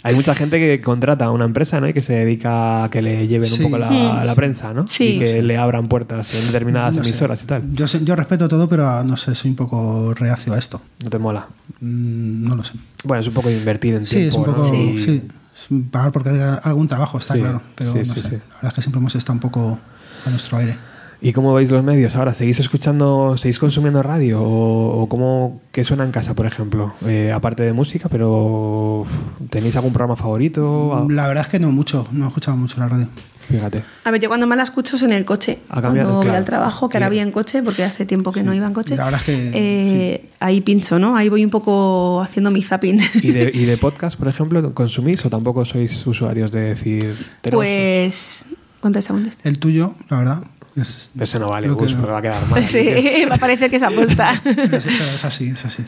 Hay 0.05 0.15
mucha 0.15 0.35
gente 0.37 0.59
que 0.61 0.81
contrata 0.81 1.25
a 1.25 1.31
una 1.33 1.47
empresa 1.47 1.81
¿no? 1.81 1.89
y 1.89 1.93
que 1.93 2.01
se 2.01 2.13
dedica 2.15 2.85
a 2.85 2.91
que 2.91 3.03
le 3.03 3.27
lleven 3.27 3.49
Sí. 3.49 3.65
un 3.65 3.71
poco 3.73 3.79
la, 3.79 4.25
la 4.25 4.35
prensa 4.37 4.73
¿no? 4.73 4.87
Sí. 4.87 5.17
y 5.17 5.19
que 5.19 5.43
le 5.43 5.57
abran 5.59 5.89
puertas 5.89 6.33
en 6.35 6.47
determinadas 6.47 6.97
No 6.97 7.03
sé. 7.03 7.11
emisoras 7.11 7.43
y 7.43 7.47
tal. 7.47 7.63
Yo, 7.73 7.87
sé- 7.89 8.05
yo 8.05 8.15
respeto 8.15 8.47
todo, 8.47 8.69
pero 8.69 9.03
no 9.03 9.17
sé, 9.17 9.35
soy 9.35 9.51
un 9.51 9.57
poco 9.57 10.15
reacio 10.15 10.53
a 10.53 10.59
esto. 10.59 10.81
No 11.03 11.11
te 11.11 11.19
mola. 11.19 11.49
Mm, 11.81 12.47
No 12.49 12.55
lo 12.57 12.63
sé. 12.63 12.75
Bueno, 13.03 13.21
es 13.21 13.27
un 13.27 13.35
poco 13.35 13.51
invertir 13.51 13.95
en 13.95 14.07
Sí, 14.07 14.17
tiempo. 14.29 14.29
es 14.31 14.37
un 14.37 14.47
¿no? 14.47 14.57
poco. 14.63 14.75
Y- 14.75 14.99
Sí. 14.99 15.23
es 15.57 15.69
pagar 15.91 16.13
porque 16.13 16.29
haya 16.31 16.55
algún 16.55 16.87
trabajo, 16.87 17.19
está 17.19 17.35
Sí, 17.35 17.41
claro. 17.41 17.63
Pero 17.75 17.93
sí, 17.93 17.99
no 17.99 18.05
sí, 18.05 18.23
sé. 18.23 18.29
sí. 18.29 18.35
La 18.37 18.55
verdad 18.55 18.69
es 18.69 18.73
que 18.75 18.83
siempre 18.83 18.99
hemos 19.01 19.15
estado 19.17 19.35
un 19.35 19.41
poco 19.41 19.79
a 20.27 20.31
nuestro 20.31 20.59
aire. 20.59 20.77
¿Y 21.21 21.33
cómo 21.33 21.55
veis 21.55 21.71
los 21.71 21.83
medios 21.83 22.17
ahora? 22.17 22.35
¿Seguís 22.35 22.61
escuchando, 22.61 23.37
seguís 23.39 23.59
consumiendo 23.59 24.03
radio? 24.03 24.43
¿O, 24.43 25.03
o 25.03 25.09
cómo, 25.09 25.63
qué 25.73 25.83
suena 25.83 26.05
en 26.05 26.11
casa, 26.11 26.35
por 26.35 26.45
ejemplo? 26.45 26.93
Eh, 27.07 27.33
aparte 27.35 27.63
de 27.63 27.73
música, 27.73 28.11
pero 28.11 29.07
¿tenéis 29.49 29.75
algún 29.77 29.93
programa 29.95 30.17
favorito? 30.17 31.07
La 31.09 31.27
verdad 31.27 31.45
es 31.45 31.49
que 31.49 31.59
no 31.59 31.73
mucho, 31.73 32.07
no 32.13 32.29
escuchaba 32.29 32.59
mucho 32.59 32.79
la 32.79 32.89
radio. 32.89 33.09
Fíjate. 33.49 33.83
A 34.05 34.11
ver, 34.11 34.21
yo 34.21 34.29
cuando 34.29 34.47
más 34.47 34.57
la 34.57 34.65
escucho 34.65 34.97
es 34.97 35.03
en 35.03 35.13
el 35.13 35.25
coche. 35.25 35.61
Ha 35.69 35.81
cambiado, 35.81 36.11
cuando 36.11 36.29
voy 36.29 36.37
al 36.37 36.45
trabajo, 36.45 36.89
que 36.89 36.97
ahora 36.99 37.09
voy 37.09 37.19
en 37.19 37.31
coche, 37.31 37.63
porque 37.63 37.85
hace 37.85 38.05
tiempo 38.07 38.33
que 38.33 38.43
no 38.43 38.53
iba 38.55 38.67
en 38.67 38.73
coche. 38.75 38.97
la 38.97 39.05
verdad 39.05 39.21
es 39.21 39.27
que, 39.27 39.51
Eh, 39.55 40.31
Ahí 40.41 40.61
pincho, 40.61 40.99
¿no? 40.99 41.17
Ahí 41.17 41.31
voy 41.31 41.45
un 41.45 41.51
poco 41.51 42.21
haciendo 42.21 42.51
mi 42.51 42.61
zapping. 42.61 43.01
¿Y 43.23 43.33
de, 43.33 43.51
¿Y 43.55 43.65
de 43.65 43.77
podcast, 43.79 44.19
por 44.19 44.29
ejemplo, 44.29 44.75
consumís 44.75 45.25
o 45.25 45.31
tampoco 45.31 45.65
sois 45.65 46.07
usuarios 46.07 46.53
de 46.53 46.61
decir... 46.61 47.17
Pues. 47.51 48.45
El 49.45 49.59
tuyo, 49.59 49.95
la 50.09 50.19
verdad, 50.19 50.43
es. 50.77 51.11
Ese 51.19 51.39
no 51.39 51.49
vale, 51.49 51.67
lo 51.69 51.77
que- 51.77 51.85
Gus, 51.85 51.95
porque 51.95 52.11
va 52.13 52.19
a 52.19 52.23
quedar 52.23 52.47
mal. 52.49 52.65
Sí, 52.69 52.87
va 53.29 53.35
a 53.37 53.39
parecer 53.39 53.71
que 53.71 53.79
se 53.79 53.87
apuesta. 53.87 54.41
Es, 54.73 54.87
es 54.87 55.25
así, 55.25 55.49
es 55.49 55.65
así. 55.65 55.83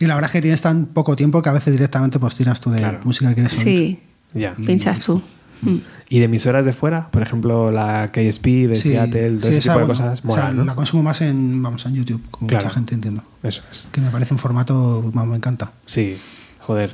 Y 0.00 0.06
la 0.06 0.14
verdad 0.14 0.28
es 0.28 0.32
que 0.32 0.42
tienes 0.42 0.60
tan 0.62 0.86
poco 0.86 1.16
tiempo 1.16 1.42
que 1.42 1.48
a 1.48 1.52
veces 1.52 1.72
directamente 1.72 2.18
pues 2.18 2.36
tiras 2.36 2.60
tú 2.60 2.70
de 2.70 2.78
Claro. 2.78 3.00
música 3.04 3.28
que 3.30 3.34
quieres 3.34 3.58
oír. 3.58 3.64
Sí, 3.64 4.00
Ya. 4.34 4.54
pinchas 4.54 5.00
tú. 5.00 5.22
Mm. 5.62 5.78
¿Y 6.08 6.18
de 6.20 6.26
emisoras 6.26 6.64
de 6.64 6.72
fuera? 6.72 7.10
Por 7.10 7.20
ejemplo, 7.20 7.72
la 7.72 8.12
KSP 8.12 8.68
de 8.68 8.76
Sí, 8.76 8.90
Seattle, 8.90 9.30
todo 9.38 9.40
sí, 9.40 9.48
ese 9.48 9.58
esa, 9.58 9.72
tipo 9.72 9.78
de 9.80 9.84
bueno, 9.86 9.88
cosas. 10.04 10.20
o 10.24 10.32
sea, 10.32 10.42
mola, 10.44 10.52
¿no? 10.54 10.64
La 10.64 10.76
consumo 10.76 11.02
más 11.02 11.20
en, 11.20 11.60
vamos, 11.60 11.84
en 11.86 11.94
YouTube, 11.96 12.22
como 12.30 12.46
Claro. 12.46 12.64
mucha 12.64 12.74
gente 12.76 12.94
entiendo. 12.94 13.24
Eso 13.42 13.62
es. 13.72 13.88
Que 13.90 14.00
me 14.00 14.10
parece 14.10 14.32
un 14.34 14.38
formato, 14.38 15.10
me 15.12 15.34
encanta. 15.36 15.72
Sí, 15.84 16.16
joder. 16.60 16.92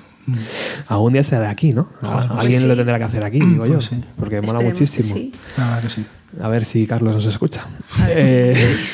Algún 0.89 1.13
día 1.13 1.23
será 1.23 1.41
de 1.43 1.47
aquí, 1.49 1.73
¿no? 1.73 1.89
Joder, 2.01 2.29
pues 2.29 2.41
Alguien 2.41 2.61
sí. 2.63 2.67
lo 2.67 2.77
tendrá 2.77 2.99
que 2.99 3.05
hacer 3.05 3.25
aquí, 3.25 3.41
digo 3.41 3.67
yo. 3.67 3.75
Pues 3.75 3.85
sí. 3.87 4.01
Porque 4.19 4.41
mola 4.41 4.61
Esperemos 4.61 4.63
que 4.63 4.69
muchísimo. 4.85 5.15
sí. 5.15 5.35
La 5.59 5.65
verdad 5.67 5.83
que 5.83 5.89
sí. 5.91 6.07
A 6.41 6.49
ver 6.49 6.65
si 6.65 6.87
Carlos 6.87 7.15
nos 7.15 7.27
escucha. 7.27 7.67
Eh, 8.09 8.55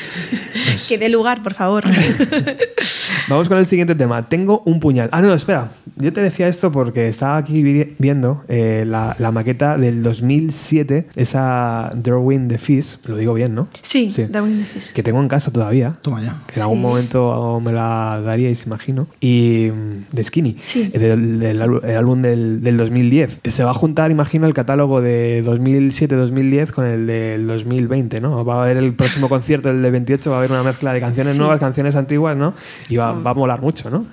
Que 0.87 0.97
dé 0.97 1.09
lugar, 1.09 1.41
por 1.41 1.53
favor. 1.53 1.83
vamos 3.29 3.47
con 3.49 3.57
el 3.57 3.65
siguiente 3.65 3.95
tema. 3.95 4.27
Tengo 4.29 4.61
un 4.65 4.79
puñal. 4.79 5.09
Ah, 5.11 5.21
no, 5.21 5.33
espera. 5.33 5.71
Yo 5.95 6.13
te 6.13 6.21
decía 6.21 6.47
esto 6.47 6.71
porque 6.71 7.07
estaba 7.07 7.37
aquí 7.37 7.63
vi- 7.63 7.95
viendo 7.97 8.43
eh, 8.47 8.83
la, 8.87 9.15
la 9.19 9.31
maqueta 9.31 9.77
del 9.77 10.03
2007, 10.03 11.07
esa 11.15 11.91
Drawing 11.95 12.47
the 12.47 12.57
Fish. 12.57 12.99
Lo 13.07 13.17
digo 13.17 13.33
bien, 13.33 13.55
¿no? 13.55 13.67
Sí, 13.81 14.11
Sí. 14.11 14.25
Darwin 14.29 14.57
Dices. 14.57 14.93
Que 14.93 15.03
tengo 15.03 15.19
en 15.21 15.27
casa 15.27 15.51
todavía. 15.51 15.95
Toma 16.01 16.21
ya. 16.21 16.35
Que 16.47 16.55
en 16.59 16.61
algún 16.63 16.81
momento 16.81 17.59
me 17.63 17.71
la 17.71 18.21
daríais, 18.23 18.65
imagino. 18.65 19.07
Y 19.19 19.69
mm, 19.73 20.15
de 20.15 20.23
Skinny, 20.23 20.57
Sí. 20.59 20.91
eh, 20.93 20.99
del, 20.99 21.41
el 21.43 21.61
álbum 21.97 22.21
del, 22.21 22.61
del 22.61 22.77
2010. 22.77 23.41
Se 23.45 23.63
va 23.63 23.71
a 23.71 23.75
juntar, 23.75 24.11
imagino, 24.11 24.47
el 24.47 24.53
catálogo 24.53 25.01
de 25.01 25.43
2007-2010 25.45 26.71
con 26.71 26.85
el 26.85 27.07
del 27.31 27.47
2020, 27.47 28.21
¿no? 28.21 28.43
Va 28.45 28.55
a 28.59 28.63
haber 28.63 28.77
el 28.77 28.93
próximo 28.93 29.27
concierto, 29.29 29.69
el 29.69 29.81
de 29.81 29.91
28, 29.91 30.29
va 30.29 30.37
a 30.37 30.39
haber 30.39 30.51
una 30.51 30.63
mezcla 30.63 30.93
de 30.93 30.99
canciones 30.99 31.33
Sí. 31.33 31.39
nuevas, 31.39 31.59
canciones 31.59 31.95
antiguas, 31.95 32.35
¿no? 32.37 32.53
Y 32.89 32.97
va, 32.97 33.11
va 33.13 33.31
a 33.31 33.33
molar 33.33 33.61
mucho, 33.61 33.89
¿no? 33.89 34.05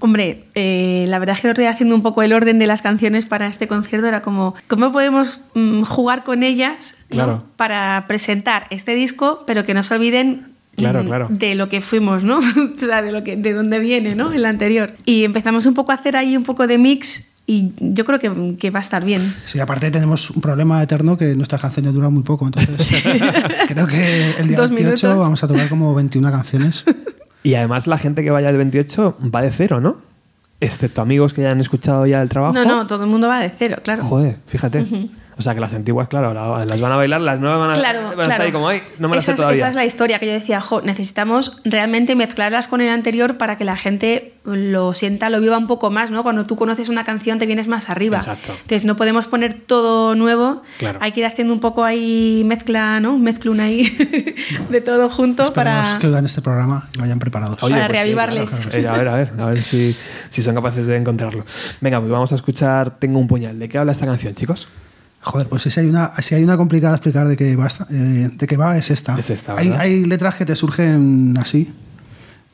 Hombre, 0.00 0.44
eh, 0.54 1.04
la 1.08 1.18
verdad 1.18 1.36
es 1.36 1.42
que 1.42 1.48
lo 1.48 1.52
estoy 1.52 1.66
haciendo 1.66 1.94
un 1.94 2.02
poco 2.02 2.22
el 2.22 2.32
orden 2.32 2.58
de 2.58 2.66
las 2.66 2.80
canciones 2.82 3.26
para 3.26 3.46
este 3.48 3.68
concierto. 3.68 4.06
Era 4.06 4.22
como, 4.22 4.54
¿cómo 4.66 4.92
podemos 4.92 5.44
mm, 5.54 5.82
jugar 5.82 6.24
con 6.24 6.42
ellas 6.42 7.04
¿no? 7.10 7.16
Claro. 7.16 7.44
para 7.56 8.04
presentar 8.08 8.66
este 8.70 8.94
disco, 8.94 9.44
pero 9.46 9.64
que 9.64 9.74
no 9.74 9.82
se 9.82 9.94
olviden 9.94 10.54
Claro, 10.76 11.02
mm, 11.02 11.06
claro. 11.06 11.26
de 11.30 11.54
lo 11.54 11.68
que 11.68 11.80
fuimos, 11.80 12.24
¿no? 12.24 12.38
o 12.76 12.78
sea, 12.78 13.02
de, 13.02 13.12
lo 13.12 13.22
que, 13.22 13.36
de 13.36 13.52
dónde 13.52 13.78
viene, 13.78 14.14
¿no? 14.14 14.32
El 14.32 14.44
anterior. 14.46 14.92
Y 15.04 15.24
empezamos 15.24 15.66
un 15.66 15.74
poco 15.74 15.92
a 15.92 15.96
hacer 15.96 16.16
ahí 16.16 16.36
un 16.36 16.42
poco 16.44 16.66
de 16.66 16.78
mix 16.78 17.33
y 17.46 17.72
yo 17.78 18.04
creo 18.04 18.18
que, 18.18 18.56
que 18.58 18.70
va 18.70 18.78
a 18.78 18.82
estar 18.82 19.04
bien. 19.04 19.34
Sí, 19.46 19.60
aparte 19.60 19.90
tenemos 19.90 20.30
un 20.30 20.40
problema 20.40 20.82
eterno 20.82 21.16
que 21.18 21.34
nuestras 21.36 21.60
canciones 21.60 21.92
duran 21.92 22.12
muy 22.12 22.22
poco, 22.22 22.46
entonces 22.46 23.02
creo 23.68 23.86
que 23.86 24.30
el 24.38 24.48
día 24.48 24.56
Dos 24.56 24.70
28 24.70 25.06
minutos. 25.06 25.18
vamos 25.18 25.44
a 25.44 25.48
tocar 25.48 25.68
como 25.68 25.94
21 25.94 26.30
canciones. 26.30 26.84
Y 27.42 27.54
además 27.56 27.86
la 27.86 27.98
gente 27.98 28.22
que 28.24 28.30
vaya 28.30 28.48
al 28.48 28.56
28 28.56 29.18
va 29.34 29.42
de 29.42 29.50
cero, 29.52 29.80
¿no? 29.80 29.98
Excepto 30.60 31.02
amigos 31.02 31.34
que 31.34 31.42
ya 31.42 31.50
han 31.50 31.60
escuchado 31.60 32.06
ya 32.06 32.22
el 32.22 32.30
trabajo. 32.30 32.54
No, 32.54 32.64
no, 32.64 32.86
todo 32.86 33.04
el 33.04 33.10
mundo 33.10 33.28
va 33.28 33.40
de 33.40 33.50
cero, 33.50 33.76
claro. 33.84 34.04
Joder, 34.04 34.38
fíjate. 34.46 34.86
O 35.36 35.42
sea, 35.42 35.52
que 35.54 35.60
las 35.60 35.74
antiguas, 35.74 36.06
claro, 36.08 36.32
la- 36.32 36.64
las 36.64 36.80
van 36.80 36.92
a 36.92 36.96
bailar, 36.96 37.20
las 37.20 37.40
nuevas 37.40 37.58
van 37.60 37.70
a, 37.70 37.74
Claro, 37.74 38.02
van 38.02 38.10
a 38.10 38.14
claro. 38.14 38.22
estar 38.30 38.40
ahí 38.42 38.52
como, 38.52 38.68
ay, 38.68 38.80
no 38.98 39.08
me 39.08 39.16
las 39.16 39.24
esa, 39.24 39.32
sé 39.32 39.34
es, 39.34 39.38
todavía. 39.38 39.58
esa 39.60 39.68
es 39.70 39.74
la 39.74 39.84
historia 39.84 40.18
que 40.20 40.26
yo 40.26 40.32
decía, 40.32 40.60
jo, 40.60 40.80
necesitamos 40.82 41.58
realmente 41.64 42.14
mezclarlas 42.14 42.68
con 42.68 42.80
el 42.80 42.88
anterior 42.88 43.36
para 43.36 43.56
que 43.56 43.64
la 43.64 43.76
gente 43.76 44.34
lo 44.44 44.92
sienta, 44.94 45.30
lo 45.30 45.40
viva 45.40 45.56
un 45.58 45.66
poco 45.66 45.90
más, 45.90 46.10
¿no? 46.10 46.22
Cuando 46.22 46.44
tú 46.44 46.54
conoces 46.54 46.88
una 46.88 47.02
canción 47.02 47.38
te 47.38 47.46
vienes 47.46 47.66
más 47.66 47.88
arriba. 47.90 48.18
Exacto. 48.18 48.52
Entonces 48.52 48.84
no 48.84 48.94
podemos 48.94 49.26
poner 49.26 49.54
todo 49.54 50.14
nuevo, 50.14 50.62
Claro. 50.78 50.98
hay 51.02 51.12
que 51.12 51.20
ir 51.20 51.26
haciendo 51.26 51.52
un 51.54 51.60
poco 51.60 51.82
ahí 51.82 52.42
mezcla, 52.44 53.00
¿no? 53.00 53.14
Un 53.14 53.22
mezclun 53.22 53.58
ahí 53.60 53.84
de 54.70 54.80
todo 54.82 55.08
junto 55.08 55.42
Esperemos 55.44 55.88
para... 55.88 55.98
que 55.98 56.06
oigan 56.08 56.24
este 56.26 56.42
programa 56.42 56.86
y 56.94 57.00
vayan 57.00 57.18
preparados. 57.18 57.60
Oye, 57.62 57.74
Para 57.74 57.86
pues 57.88 57.98
sí, 57.98 58.02
reavivarles. 58.04 58.50
claro, 58.50 58.70
claro. 58.70 58.90
A 58.94 58.98
ver, 58.98 59.08
a 59.08 59.14
ver, 59.14 59.32
a 59.40 59.46
ver 59.46 59.62
si, 59.62 59.96
si 60.30 60.42
son 60.42 60.54
capaces 60.54 60.86
de 60.86 60.96
encontrarlo. 60.96 61.44
Venga, 61.80 61.98
pues 62.00 62.12
vamos 62.12 62.30
a 62.30 62.34
escuchar 62.36 62.98
Tengo 62.98 63.18
un 63.18 63.26
puñal. 63.26 63.58
¿De 63.58 63.68
qué 63.68 63.78
habla 63.78 63.92
esta 63.92 64.06
canción, 64.06 64.34
chicos? 64.34 64.68
Joder, 65.24 65.48
pues 65.48 65.62
si 65.62 65.80
hay 65.80 65.88
una, 65.88 66.12
si 66.20 66.34
hay 66.34 66.44
una 66.44 66.56
complicada 66.56 66.92
de 66.92 66.96
explicar 66.98 67.26
de 67.26 67.36
qué 67.36 67.56
va, 67.56 67.66
eh, 67.90 68.30
de 68.32 68.46
qué 68.46 68.56
va 68.56 68.76
es 68.76 68.90
esta. 68.90 69.18
Es 69.18 69.30
esta, 69.30 69.56
hay, 69.56 69.68
¿verdad? 69.70 69.82
hay 69.82 70.04
letras 70.04 70.36
que 70.36 70.44
te 70.44 70.54
surgen 70.54 71.34
así, 71.40 71.72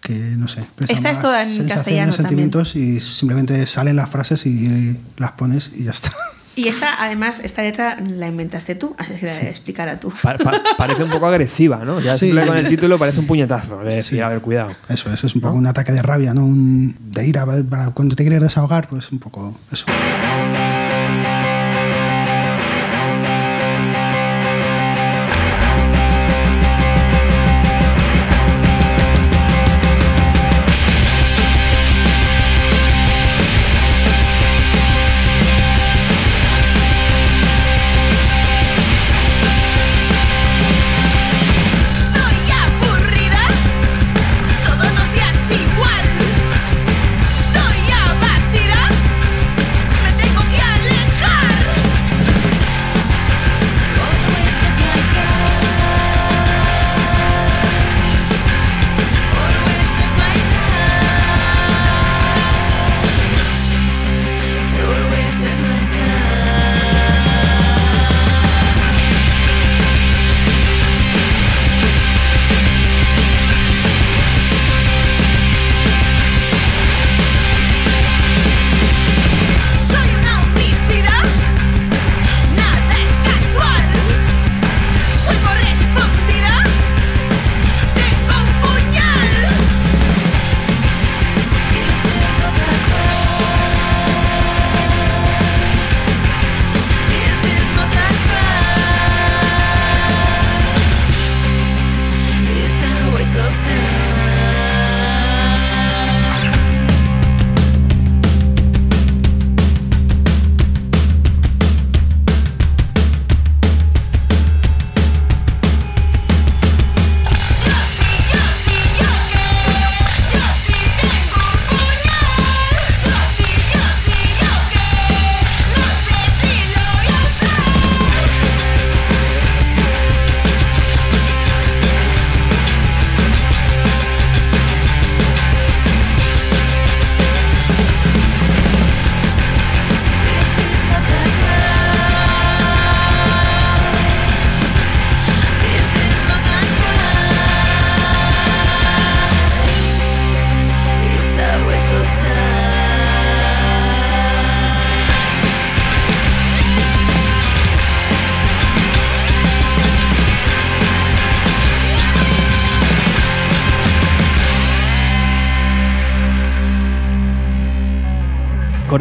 que 0.00 0.14
no 0.14 0.46
sé. 0.48 0.64
Esta 0.88 1.10
es 1.10 1.20
toda 1.20 1.42
en 1.42 1.48
sensaciones, 1.48 1.74
castellano 1.74 2.12
sentimientos 2.12 2.76
y 2.76 3.00
simplemente 3.00 3.66
salen 3.66 3.96
las 3.96 4.08
frases 4.08 4.46
y 4.46 4.96
las 5.18 5.32
pones 5.32 5.72
y 5.76 5.84
ya 5.84 5.90
está. 5.90 6.12
Y 6.56 6.66
esta, 6.68 7.02
además, 7.02 7.40
esta 7.44 7.62
letra 7.62 7.96
la 8.00 8.26
inventaste 8.26 8.74
tú, 8.74 8.94
así 8.98 9.14
que 9.14 9.26
la 9.26 9.40
explicara 9.42 9.98
tú. 10.00 10.12
Pa- 10.20 10.36
pa- 10.36 10.60
parece 10.76 11.04
un 11.04 11.10
poco 11.10 11.26
agresiva, 11.26 11.84
¿no? 11.84 12.00
Ya 12.00 12.14
Sí. 12.14 12.26
simple 12.26 12.44
con 12.44 12.56
el 12.56 12.68
título 12.68 12.98
parece 12.98 13.20
un 13.20 13.26
puñetazo. 13.26 13.78
De 13.84 13.94
decir, 13.94 14.18
Sí. 14.18 14.20
a 14.20 14.28
ver, 14.28 14.40
cuidado. 14.40 14.72
Eso 14.88 15.12
es, 15.12 15.22
es 15.24 15.34
un 15.36 15.40
poco 15.40 15.54
un 15.54 15.66
ataque 15.68 15.92
de 15.92 16.02
rabia, 16.02 16.34
¿no? 16.34 16.44
Un, 16.44 16.96
de 17.12 17.26
ira, 17.26 17.46
para 17.46 17.90
cuando 17.90 18.16
te 18.16 18.24
quieres 18.24 18.42
desahogar, 18.42 18.88
pues 18.88 19.10
un 19.12 19.20
poco 19.20 19.56
eso. 19.72 19.86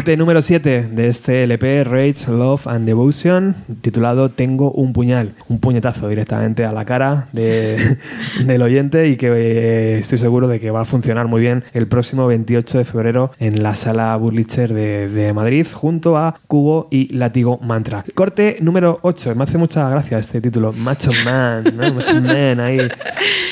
Corte 0.10 0.18
número 0.18 0.41
7 0.41 0.88
de 0.91 1.07
este 1.07 1.43
LP, 1.43 1.84
Rage, 1.84 2.32
Love 2.32 2.66
and 2.66 2.88
Devotion, 2.88 3.55
titulado 3.82 4.30
Tengo 4.30 4.72
un 4.72 4.91
puñal. 4.91 5.34
Un 5.49 5.60
puñetazo 5.60 6.07
directamente 6.07 6.66
a 6.66 6.72
la 6.72 6.84
cara 6.84 7.28
de- 7.32 7.78
del 8.43 8.64
oyente 8.64 9.07
y 9.07 9.18
que 9.18 9.28
eh, 9.28 9.95
estoy 9.99 10.18
seguro 10.18 10.47
de 10.47 10.60
que 10.60 10.72
va 10.72 10.82
a 10.82 10.86
funcionar 10.86 11.28
muy 11.28 11.41
bien 11.41 11.64
el 11.74 11.88
próximo 11.88 12.26
28 12.26 12.80
de 12.80 12.86
febrero 12.86 13.30
en 13.38 13.62
la 13.62 13.76
sala 13.76 14.16
Burlicher 14.18 14.74
de, 14.74 15.10
de 15.10 15.32
Madrid 15.32 15.68
junto 15.72 16.18
a 16.18 16.39
Cubo 16.47 16.88
y 16.89 17.14
Látigo 17.16 17.60
Mantra. 17.60 18.03
Corte 18.16 18.57
número 18.62 18.97
8. 19.03 19.36
Me 19.36 19.43
hace 19.43 19.60
mucha 19.60 19.88
gracia 19.91 20.18
este 20.18 20.41
título, 20.41 20.74
Macho 20.74 21.12
Man, 21.24 21.66
¿no? 21.78 21.93
Macho 21.93 22.20
Man 22.20 22.60
ahí. 22.60 22.80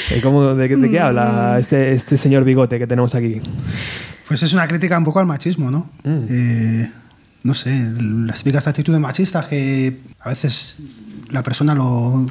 Eh, 0.10 0.22
¿cómo- 0.24 0.56
de, 0.56 0.70
qué- 0.70 0.78
de 0.78 0.90
qué 0.90 1.00
habla 1.02 1.58
este, 1.60 1.92
este 1.92 2.16
señor 2.16 2.46
bigote 2.46 2.80
que 2.80 2.88
tenemos 2.88 3.14
aquí? 3.14 3.42
Pues 4.28 4.44
es 4.44 4.54
una 4.54 4.68
crítica 4.68 4.98
un 4.98 5.06
poco 5.06 5.20
al 5.20 5.26
machismo, 5.26 5.72
¿no? 5.72 5.90
Mm. 6.04 6.24
Eh, 6.30 6.92
no 7.44 7.54
sé, 7.54 7.92
las 8.00 8.40
típicas 8.40 8.68
actitudes 8.68 9.00
machistas 9.00 9.46
que 9.48 10.00
a 10.20 10.30
veces 10.30 10.76
la 11.30 11.44
persona 11.44 11.74
lo, 11.74 12.26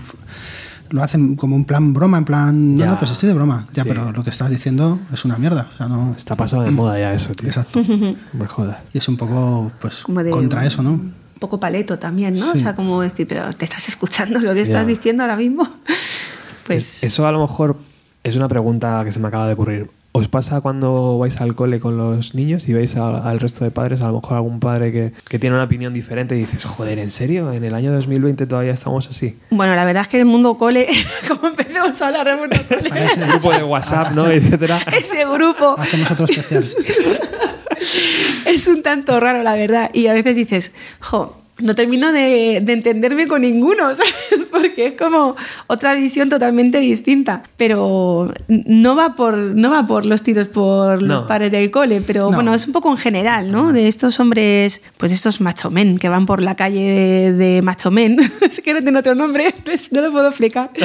lo 0.90 1.02
hacen 1.02 1.36
como 1.36 1.56
un 1.56 1.64
plan 1.64 1.94
broma, 1.94 2.18
en 2.18 2.24
plan, 2.26 2.76
Ya. 2.76 2.84
no, 2.86 2.92
no, 2.92 2.98
pues 2.98 3.10
estoy 3.12 3.28
de 3.28 3.34
broma. 3.34 3.66
Ya, 3.72 3.82
Sí. 3.84 3.88
pero 3.88 4.12
lo 4.12 4.22
que 4.22 4.30
estás 4.30 4.50
diciendo 4.50 4.98
es 5.12 5.24
una 5.24 5.38
mierda. 5.38 5.68
O 5.72 5.76
sea, 5.76 5.86
no. 5.88 6.14
Está 6.16 6.36
pasado 6.36 6.62
de 6.64 6.70
moda 6.70 6.98
ya 6.98 7.14
eso, 7.14 7.32
tío. 7.34 7.48
Exacto. 7.48 7.80
Me 8.34 8.46
jodas. 8.46 8.78
Y 8.92 8.98
es 8.98 9.08
un 9.08 9.16
poco, 9.16 9.72
pues, 9.80 10.02
de- 10.06 10.30
contra 10.30 10.66
eso, 10.66 10.82
¿no? 10.82 10.92
Un 10.92 11.14
poco 11.40 11.58
paleto 11.60 11.98
también, 11.98 12.34
¿no? 12.34 12.52
Sí. 12.52 12.58
O 12.58 12.60
sea, 12.62 12.74
como 12.76 13.00
decir, 13.00 13.26
pero 13.26 13.50
¿te 13.52 13.64
estás 13.64 13.88
escuchando 13.88 14.38
lo 14.38 14.52
que 14.54 14.62
estás 14.62 14.82
Ya. 14.82 14.86
diciendo 14.86 15.22
ahora 15.22 15.36
mismo? 15.36 15.66
Pues... 16.66 16.98
Es- 16.98 17.04
Eso 17.04 17.26
a 17.26 17.32
lo 17.32 17.40
mejor 17.40 17.78
es 18.24 18.34
una 18.34 18.48
pregunta 18.48 19.02
que 19.04 19.12
se 19.12 19.20
me 19.20 19.28
acaba 19.28 19.46
de 19.46 19.52
ocurrir. 19.54 19.88
¿Os 20.18 20.28
pasa 20.28 20.60
cuando 20.62 21.18
vais 21.18 21.40
al 21.42 21.54
cole 21.54 21.78
con 21.78 21.96
los 21.98 22.34
niños 22.34 22.68
y 22.68 22.72
veis 22.72 22.96
a- 22.96 23.18
al 23.28 23.38
resto 23.38 23.64
de 23.64 23.70
padres, 23.70 24.00
a 24.00 24.06
lo 24.08 24.20
mejor 24.20 24.36
algún 24.36 24.60
padre 24.60 24.90
que, 24.90 25.12
que 25.28 25.38
tiene 25.38 25.54
una 25.56 25.64
opinión 25.64 25.92
diferente 25.92 26.34
y 26.36 26.38
dices, 26.40 26.64
joder, 26.64 26.98
¿en 26.98 27.10
serio? 27.10 27.52
¿En 27.52 27.64
el 27.64 27.74
año 27.74 27.92
2020 27.92 28.46
todavía 28.46 28.72
estamos 28.72 29.08
así? 29.08 29.36
Bueno, 29.50 29.74
la 29.74 29.84
verdad 29.84 30.02
es 30.02 30.08
que 30.08 30.18
el 30.18 30.24
mundo 30.24 30.56
cole, 30.56 30.86
como 31.28 31.48
empecemos 31.48 32.00
a 32.00 32.06
hablar 32.06 32.26
del 32.26 32.38
mundo 32.38 32.56
cole, 32.68 32.90
ese- 32.94 33.22
Un 33.24 33.28
grupo 33.30 33.52
de 33.52 33.62
WhatsApp, 33.64 34.12
¿no? 34.12 34.26
Etcétera. 34.30 34.80
ese 34.98 35.24
grupo 35.26 35.76
Hacemos 35.78 36.10
otro 36.10 36.24
especial. 36.24 36.64
es 38.46 38.66
un 38.66 38.82
tanto 38.82 39.20
raro, 39.20 39.42
la 39.42 39.54
verdad. 39.54 39.90
Y 39.92 40.06
a 40.06 40.12
veces 40.12 40.36
dices, 40.36 40.72
jo, 41.00 41.36
no 41.60 41.74
termino 41.74 42.12
de, 42.12 42.60
de 42.62 42.72
entenderme 42.72 43.26
con 43.28 43.42
ninguno, 43.42 43.94
¿sabes? 43.94 44.14
Porque 44.60 44.86
es 44.88 44.92
como 44.94 45.36
otra 45.66 45.94
visión 45.94 46.28
totalmente 46.28 46.78
distinta. 46.78 47.42
Pero 47.56 48.32
no 48.48 48.96
va 48.96 49.14
por, 49.16 49.36
no 49.36 49.70
va 49.70 49.86
por 49.86 50.06
los 50.06 50.22
tiros 50.22 50.48
por 50.48 51.02
los 51.02 51.22
pares 51.24 51.50
del 51.50 51.70
cole, 51.70 52.02
pero 52.06 52.30
No. 52.30 52.36
bueno, 52.36 52.54
es 52.54 52.66
un 52.66 52.72
poco 52.72 52.90
en 52.90 52.96
general, 52.96 53.50
¿no? 53.50 53.72
De 53.72 53.88
estos 53.88 54.18
hombres, 54.20 54.82
pues 54.98 55.12
estos 55.12 55.40
macho 55.40 55.70
men 55.70 55.98
que 55.98 56.08
van 56.08 56.26
por 56.26 56.42
la 56.42 56.54
calle 56.54 56.80
de, 56.80 57.32
de 57.32 57.62
macho 57.62 57.90
men. 57.90 58.18
es 58.40 58.60
que 58.60 58.74
no 58.74 58.82
tiene 58.82 58.98
otro 58.98 59.14
nombre, 59.14 59.54
pues 59.64 59.92
no 59.92 60.00
lo 60.00 60.12
puedo 60.12 60.28
explicar. 60.28 60.70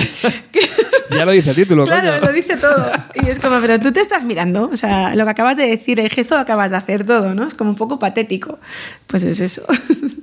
Ya 1.13 1.25
lo 1.25 1.31
dice 1.31 1.49
el 1.49 1.55
título, 1.57 1.83
Claro, 1.83 2.07
coño. 2.21 2.25
lo 2.27 2.33
dice 2.33 2.55
todo. 2.55 2.85
Y 3.15 3.27
es 3.29 3.37
como, 3.39 3.59
pero 3.59 3.77
tú 3.81 3.91
te 3.91 3.99
estás 3.99 4.23
mirando. 4.23 4.69
O 4.71 4.77
sea, 4.77 5.13
lo 5.13 5.25
que 5.25 5.29
acabas 5.31 5.57
de 5.57 5.67
decir, 5.67 5.99
el 5.99 6.09
gesto 6.09 6.35
lo 6.35 6.41
acabas 6.41 6.71
de 6.71 6.77
hacer 6.77 7.05
todo, 7.05 7.35
¿no? 7.35 7.45
Es 7.47 7.53
como 7.53 7.71
un 7.71 7.75
poco 7.75 7.99
patético. 7.99 8.59
Pues 9.07 9.25
es 9.25 9.41
eso. 9.41 9.63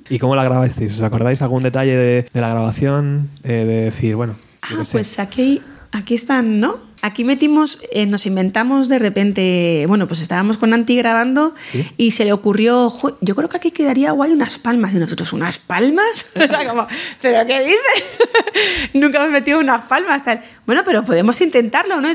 ¿Y 0.08 0.18
cómo 0.18 0.34
la 0.34 0.44
grabasteis? 0.44 0.94
¿Os 0.94 1.02
acordáis 1.02 1.42
algún 1.42 1.62
detalle 1.62 1.94
de, 1.94 2.28
de 2.32 2.40
la 2.40 2.48
grabación? 2.48 3.28
Eh, 3.44 3.64
de 3.64 3.84
decir, 3.84 4.16
bueno, 4.16 4.36
Ah, 4.62 4.84
sé. 4.84 4.92
pues 4.92 5.18
aquí, 5.18 5.62
aquí 5.92 6.14
están, 6.14 6.60
¿no? 6.60 6.86
Aquí 7.00 7.22
metimos, 7.22 7.80
eh, 7.92 8.06
nos 8.06 8.26
inventamos 8.26 8.88
de 8.88 8.98
repente, 8.98 9.84
bueno, 9.86 10.08
pues 10.08 10.20
estábamos 10.20 10.56
con 10.58 10.74
Anti 10.74 10.96
grabando 10.96 11.54
Sí. 11.64 11.86
y 11.96 12.10
se 12.10 12.24
le 12.24 12.32
ocurrió, 12.32 12.90
"Jo, 12.90 13.16
yo 13.20 13.36
creo 13.36 13.48
que 13.48 13.56
aquí 13.58 13.70
quedaría 13.70 14.10
guay 14.10 14.32
unas 14.32 14.58
palmas. 14.58 14.92
Y 14.94 14.98
nosotros, 14.98 15.32
¿unas 15.32 15.58
palmas? 15.58 16.26
Era 16.34 16.66
como, 16.68 16.88
¿pero 17.22 17.46
qué 17.46 17.60
dices? 17.60 18.04
Nunca 18.94 19.18
hemos 19.18 19.30
metido 19.30 19.60
unas 19.60 19.82
palmas. 19.82 20.24
Tal. 20.24 20.42
Bueno, 20.68 20.82
pero 20.84 21.02
podemos 21.02 21.40
intentarlo, 21.40 21.98
¿no? 22.02 22.10
Y 22.10 22.14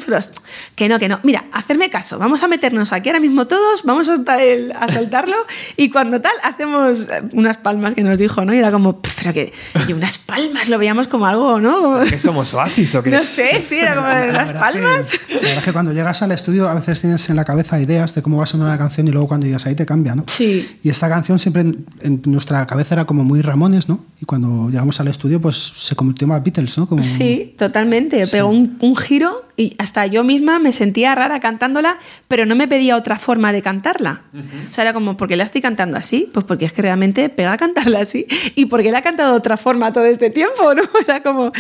que 0.76 0.88
no, 0.88 1.00
que 1.00 1.10
no. 1.10 1.20
Mira, 1.24 1.46
hacerme 1.52 1.90
caso, 1.90 2.20
vamos 2.20 2.44
a 2.44 2.48
meternos 2.48 2.94
aquí 2.94 3.10
ahora 3.10 3.20
mismo 3.20 3.48
todos, 3.48 3.82
vamos 3.82 4.08
a, 4.08 4.16
soltar 4.16 4.40
el- 4.42 4.72
a 4.74 4.88
soltarlo 4.94 5.36
y 5.76 5.90
cuando 5.90 6.22
tal, 6.22 6.34
hacemos 6.44 7.10
unas 7.32 7.58
palmas 7.58 7.96
que 7.96 8.04
nos 8.04 8.20
dijo, 8.20 8.46
¿no? 8.46 8.54
Y 8.54 8.60
era 8.60 8.72
como, 8.72 9.02
"Pff, 9.02 9.16
pero 9.24 9.34
que, 9.34 9.52
y 9.88 9.94
unas 9.94 10.20
palmas 10.20 10.70
lo 10.70 10.78
veíamos 10.78 11.08
como 11.08 11.26
algo, 11.26 11.60
¿no? 11.60 11.82
Como- 11.82 12.00
¿Qué 12.04 12.20
somos 12.20 12.54
oasis 12.54 12.94
o 12.94 13.02
qué? 13.02 13.10
no 13.10 13.18
sé, 13.24 13.60
sí, 13.68 13.80
era 13.80 13.96
como 13.96 14.08
de 14.14 14.16
verdad 14.28 14.60
palmas. 14.60 15.10
que- 15.28 15.34
la 15.34 15.40
verdad 15.42 15.58
es 15.58 15.64
que 15.64 15.74
cuando 15.74 15.92
llegas 15.94 16.22
al 16.22 16.32
estudio 16.32 16.70
a 16.70 16.76
veces 16.76 17.02
tienes 17.02 17.28
en 17.32 17.36
la 17.38 17.46
cabeza 17.46 17.82
ideas 17.82 18.14
de 18.14 18.22
cómo 18.22 18.38
va 18.38 18.44
a 18.44 18.46
sonar 18.46 18.68
la 18.70 18.78
canción 18.78 19.08
y 19.08 19.12
luego 19.12 19.28
cuando 19.28 19.48
llegas 19.48 19.66
ahí 19.66 19.74
te 19.74 19.88
cambia, 19.88 20.14
¿no? 20.14 20.26
Sí. 20.28 20.78
Y 20.84 20.90
esta 20.92 21.10
canción 21.10 21.40
siempre 21.40 21.62
en, 21.64 21.86
en 22.02 22.22
nuestra 22.26 22.68
cabeza 22.68 22.94
era 22.94 23.06
como 23.06 23.24
muy 23.24 23.42
Ramones, 23.42 23.90
¿no? 23.90 24.06
Y 24.22 24.26
cuando 24.26 24.70
llegamos 24.70 25.00
al 25.00 25.08
estudio 25.08 25.42
pues 25.42 25.58
se 25.76 25.96
convirtió 25.96 26.28
más 26.28 26.44
Beatles, 26.44 26.78
¿no? 26.78 26.88
Como, 26.88 27.04
Sí, 27.04 27.56
totalmente. 27.58 28.28
Pegó 28.50 28.60
un, 28.60 28.78
un 28.80 28.96
giro 28.96 29.46
y 29.56 29.76
hasta 29.78 30.06
yo 30.08 30.24
misma 30.24 30.60
me 30.60 30.72
sentía 30.72 31.14
rara 31.16 31.40
cantándola, 31.40 31.98
pero 32.28 32.46
no 32.46 32.56
me 32.56 32.68
pedía 32.68 32.96
otra 32.98 33.20
forma 33.20 33.52
de 33.54 33.62
cantarla. 33.62 34.22
O 34.70 34.74
sea, 34.74 34.84
era 34.84 34.94
como, 34.94 35.16
¿por 35.18 35.28
qué 35.28 35.36
la 35.36 35.44
estoy 35.44 35.62
cantando 35.62 35.98
así? 35.98 36.30
Pues 36.34 36.46
porque 36.46 36.66
es 36.66 36.74
que 36.74 36.82
realmente 36.82 37.30
pega 37.30 37.54
a 37.54 37.58
cantarla 37.58 38.00
así. 38.00 38.26
¿Y 38.56 38.66
por 38.66 38.82
qué 38.82 38.92
la 38.92 39.00
ha 39.00 39.02
cantado 39.02 39.32
de 39.32 39.38
otra 39.38 39.58
forma 39.58 39.94
todo 39.94 40.06
este 40.06 40.30
tiempo? 40.30 40.74
¿no? 40.76 40.82
Era 41.08 41.22
como... 41.22 41.52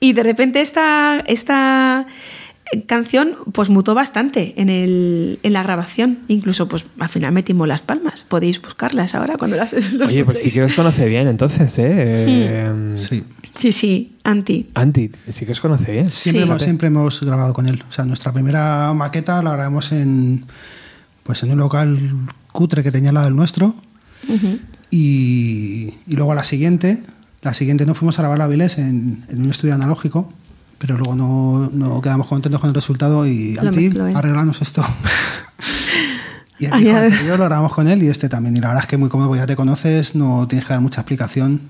Y 0.00 0.12
de 0.14 0.22
repente 0.22 0.60
esta, 0.60 1.22
esta 1.26 2.06
canción 2.86 3.36
pues 3.52 3.68
mutó 3.68 3.94
bastante 3.94 4.54
en, 4.56 4.70
el, 4.70 5.38
en 5.42 5.52
la 5.52 5.62
grabación. 5.62 6.20
Incluso 6.28 6.68
pues 6.68 6.86
al 6.98 7.08
final 7.08 7.32
metimos 7.32 7.68
las 7.68 7.82
palmas. 7.82 8.24
Podéis 8.24 8.60
buscarlas 8.62 9.14
ahora 9.14 9.36
cuando 9.36 9.56
las 9.56 9.72
Oye, 9.74 10.24
pues 10.24 10.38
sí 10.38 10.48
escuchéis. 10.48 10.54
que 10.54 10.62
os 10.62 10.72
conoce 10.72 11.06
bien, 11.06 11.28
entonces, 11.28 11.78
¿eh? 11.78 12.24
Hmm. 12.26 12.94
Eh, 12.94 12.98
Sí. 12.98 13.24
Sí, 13.58 13.70
sí, 13.72 14.16
anti. 14.24 14.70
Anti, 14.74 15.10
sí 15.28 15.44
que 15.46 15.52
os 15.52 15.60
conoce 15.60 15.92
bien. 15.92 16.08
Siempre, 16.08 16.42
Sí. 16.42 16.48
hemos, 16.48 16.62
siempre 16.62 16.88
hemos 16.88 17.20
grabado 17.22 17.52
con 17.52 17.66
él. 17.66 17.84
O 17.88 17.92
sea, 17.92 18.04
nuestra 18.04 18.32
primera 18.32 18.92
maqueta 18.94 19.42
la 19.42 19.52
grabamos 19.52 19.92
en, 19.92 20.44
pues 21.22 21.42
en 21.42 21.52
un 21.52 21.58
local 21.58 21.98
cutre 22.52 22.82
que 22.82 22.90
tenía 22.90 23.10
al 23.10 23.14
lado 23.14 23.26
del 23.26 23.36
nuestro. 23.36 23.74
y, 24.90 25.94
y 26.06 26.16
luego 26.16 26.34
la 26.34 26.44
siguiente, 26.44 27.02
la 27.42 27.54
siguiente 27.54 27.86
nos 27.86 27.98
fuimos 27.98 28.18
a 28.18 28.22
grabar 28.22 28.38
la 28.38 28.46
Viles 28.46 28.78
en, 28.78 29.24
en 29.28 29.42
un 29.42 29.50
estudio 29.50 29.74
analógico, 29.74 30.32
pero 30.78 30.96
luego 30.96 31.14
no, 31.14 31.70
no 31.72 32.00
quedamos 32.00 32.26
contentos 32.26 32.60
con 32.60 32.68
el 32.68 32.74
resultado 32.74 33.26
y 33.26 33.56
Anti, 33.58 33.90
arreglanos 34.14 34.60
esto. 34.62 34.84
y 36.58 36.64
el 36.66 36.72
Ay, 36.72 36.88
anterior 36.88 37.38
lo 37.38 37.44
grabamos 37.46 37.72
con 37.72 37.88
él 37.88 38.02
y 38.02 38.08
este 38.08 38.28
también. 38.28 38.56
Y 38.56 38.60
la 38.60 38.68
verdad 38.68 38.84
es 38.84 38.88
que 38.88 38.96
muy 38.96 39.08
cómodo, 39.08 39.34
ya 39.36 39.46
te 39.46 39.56
conoces, 39.56 40.14
no 40.14 40.46
tienes 40.48 40.66
que 40.66 40.72
dar 40.72 40.80
mucha 40.82 41.00
explicación 41.00 41.60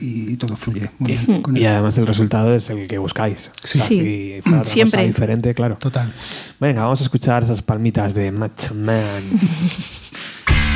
y 0.00 0.36
todo 0.36 0.56
fluye 0.56 0.90
muy 0.98 1.12
bien 1.16 1.42
con 1.42 1.56
Y 1.56 1.60
él. 1.60 1.66
además 1.66 1.96
el 1.98 2.06
resultado 2.06 2.54
es 2.54 2.70
el 2.70 2.88
que 2.88 2.98
buscáis. 2.98 3.50
Sí. 3.64 3.78
O 3.78 3.82
sea, 3.82 3.86
Sí. 3.86 3.96
si 3.98 4.42
fuera 4.42 4.58
otra 4.60 4.72
Siempre. 4.72 4.98
cosa 4.98 5.06
diferente, 5.06 5.54
claro. 5.54 5.76
Total. 5.76 6.12
Venga, 6.58 6.82
vamos 6.82 7.00
a 7.00 7.04
escuchar 7.04 7.42
esas 7.44 7.62
palmitas 7.62 8.14
de 8.14 8.32
Macho 8.32 8.74
Man. 8.74 9.22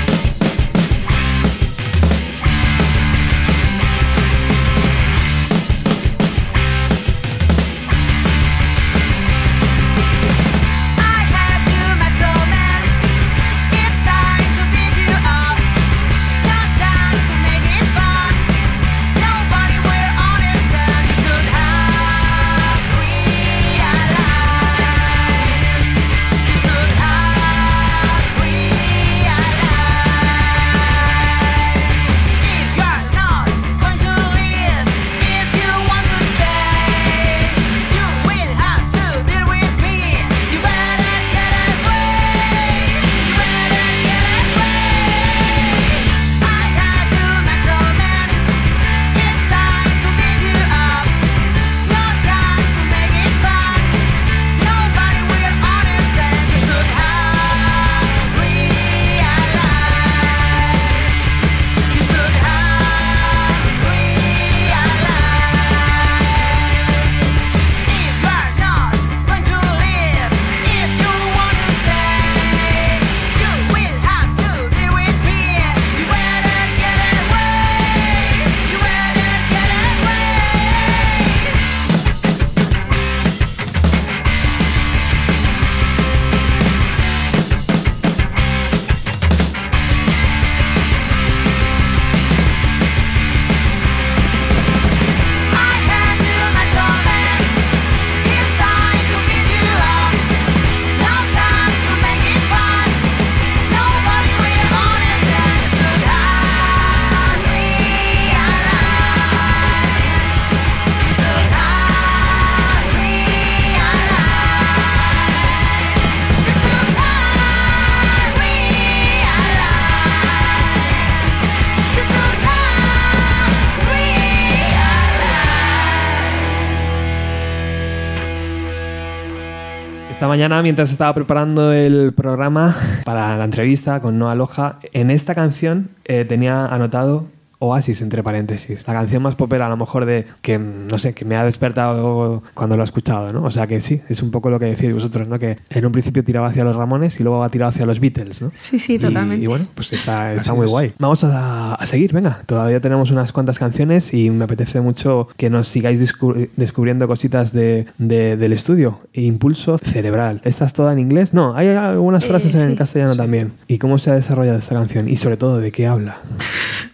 mañana, 130.34 130.62
mientras 130.62 130.90
estaba 130.90 131.14
preparando 131.14 131.72
el 131.72 132.12
programa 132.12 132.74
para 133.04 133.38
la 133.38 133.44
entrevista 133.44 134.00
con 134.00 134.18
Noah 134.18 134.34
Loja, 134.34 134.80
en 134.92 135.12
esta 135.12 135.32
canción 135.32 135.90
eh, 136.06 136.24
tenía 136.24 136.66
anotado 136.66 137.26
Oasis 137.58 138.02
entre 138.02 138.22
paréntesis. 138.22 138.84
La 138.86 138.94
canción 138.94 139.22
más 139.22 139.34
popera 139.36 139.66
a 139.66 139.68
lo 139.68 139.76
mejor 139.76 140.04
de 140.04 140.26
que, 140.42 140.58
no 140.58 140.98
sé, 140.98 141.14
que 141.14 141.24
me 141.24 141.36
ha 141.36 141.44
despertado 141.44 142.42
cuando 142.54 142.76
lo 142.76 142.82
he 142.82 142.84
escuchado, 142.84 143.32
¿no? 143.32 143.44
O 143.44 143.50
sea 143.50 143.66
que 143.66 143.80
sí, 143.80 144.00
es 144.08 144.22
un 144.22 144.30
poco 144.30 144.50
lo 144.50 144.58
que 144.58 144.66
decís 144.66 144.92
vosotros, 144.92 145.28
¿no? 145.28 145.38
Que 145.38 145.58
en 145.70 145.86
un 145.86 145.92
principio 145.92 146.22
tiraba 146.24 146.48
hacia 146.48 146.64
los 146.64 146.76
Ramones 146.76 147.18
y 147.20 147.22
luego 147.22 147.42
ha 147.42 147.48
tirado 147.48 147.70
hacia 147.70 147.86
los 147.86 148.00
Beatles, 148.00 148.42
¿no? 148.42 148.50
Sí, 148.54 148.78
sí, 148.78 148.94
Y- 148.94 148.98
totalmente. 148.98 149.44
Y, 149.44 149.46
bueno, 149.48 149.66
pues 149.74 149.92
está, 149.92 150.34
está 150.34 150.52
muy 150.54 150.66
es. 150.66 150.70
guay. 150.70 150.92
Vamos 150.98 151.24
a, 151.24 151.74
a 151.74 151.86
seguir, 151.86 152.12
venga. 152.12 152.40
Todavía 152.46 152.80
tenemos 152.80 153.10
unas 153.10 153.32
cuantas 153.32 153.58
canciones 153.58 154.12
y 154.14 154.30
me 154.30 154.44
apetece 154.44 154.80
mucho 154.80 155.28
que 155.36 155.50
nos 155.50 155.68
sigáis 155.68 156.00
descu- 156.02 156.48
descubriendo 156.56 157.06
cositas 157.08 157.52
de, 157.52 157.86
de- 157.98 158.36
del 158.36 158.52
estudio. 158.52 159.00
Impulso 159.12 159.78
cerebral. 159.78 160.40
¿Esta 160.44 160.64
es 160.64 160.72
toda 160.72 160.92
en 160.92 160.98
inglés? 160.98 161.34
No, 161.34 161.54
hay 161.56 161.68
algunas 161.68 162.24
Eh, 162.24 162.28
frases 162.28 162.54
en 162.54 162.70
sí. 162.70 162.76
castellano 162.76 163.16
también. 163.16 163.52
¿Y 163.68 163.78
cómo 163.78 163.98
se 163.98 164.10
ha 164.10 164.14
desarrollado 164.14 164.58
esta 164.58 164.74
canción? 164.74 165.08
Y 165.08 165.16
sobre 165.16 165.36
todo, 165.36 165.58
¿de 165.60 165.72
qué 165.72 165.86
habla? 165.86 166.16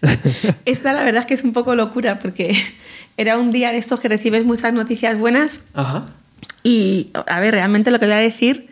Esta 0.65 0.93
la 0.93 1.03
verdad 1.05 1.21
es 1.21 1.27
que 1.27 1.35
es 1.35 1.45
un 1.45 1.53
poco 1.53 1.75
locura 1.75 2.19
porque 2.19 2.57
era 3.17 3.39
un 3.39 3.53
día 3.53 3.73
de 3.73 3.79
estos 3.79 4.01
que 4.01 4.09
recibes 4.09 4.45
muchas 4.45 4.73
noticias 4.73 5.19
buenas 5.19 5.65
Ajá. 5.75 6.07
y, 6.63 7.11
a 7.27 7.41
ver, 7.41 7.55
realmente 7.55 7.91
lo 7.91 7.99
que 7.99 8.07
voy 8.07 8.15
a 8.15 8.19
decir, 8.19 8.69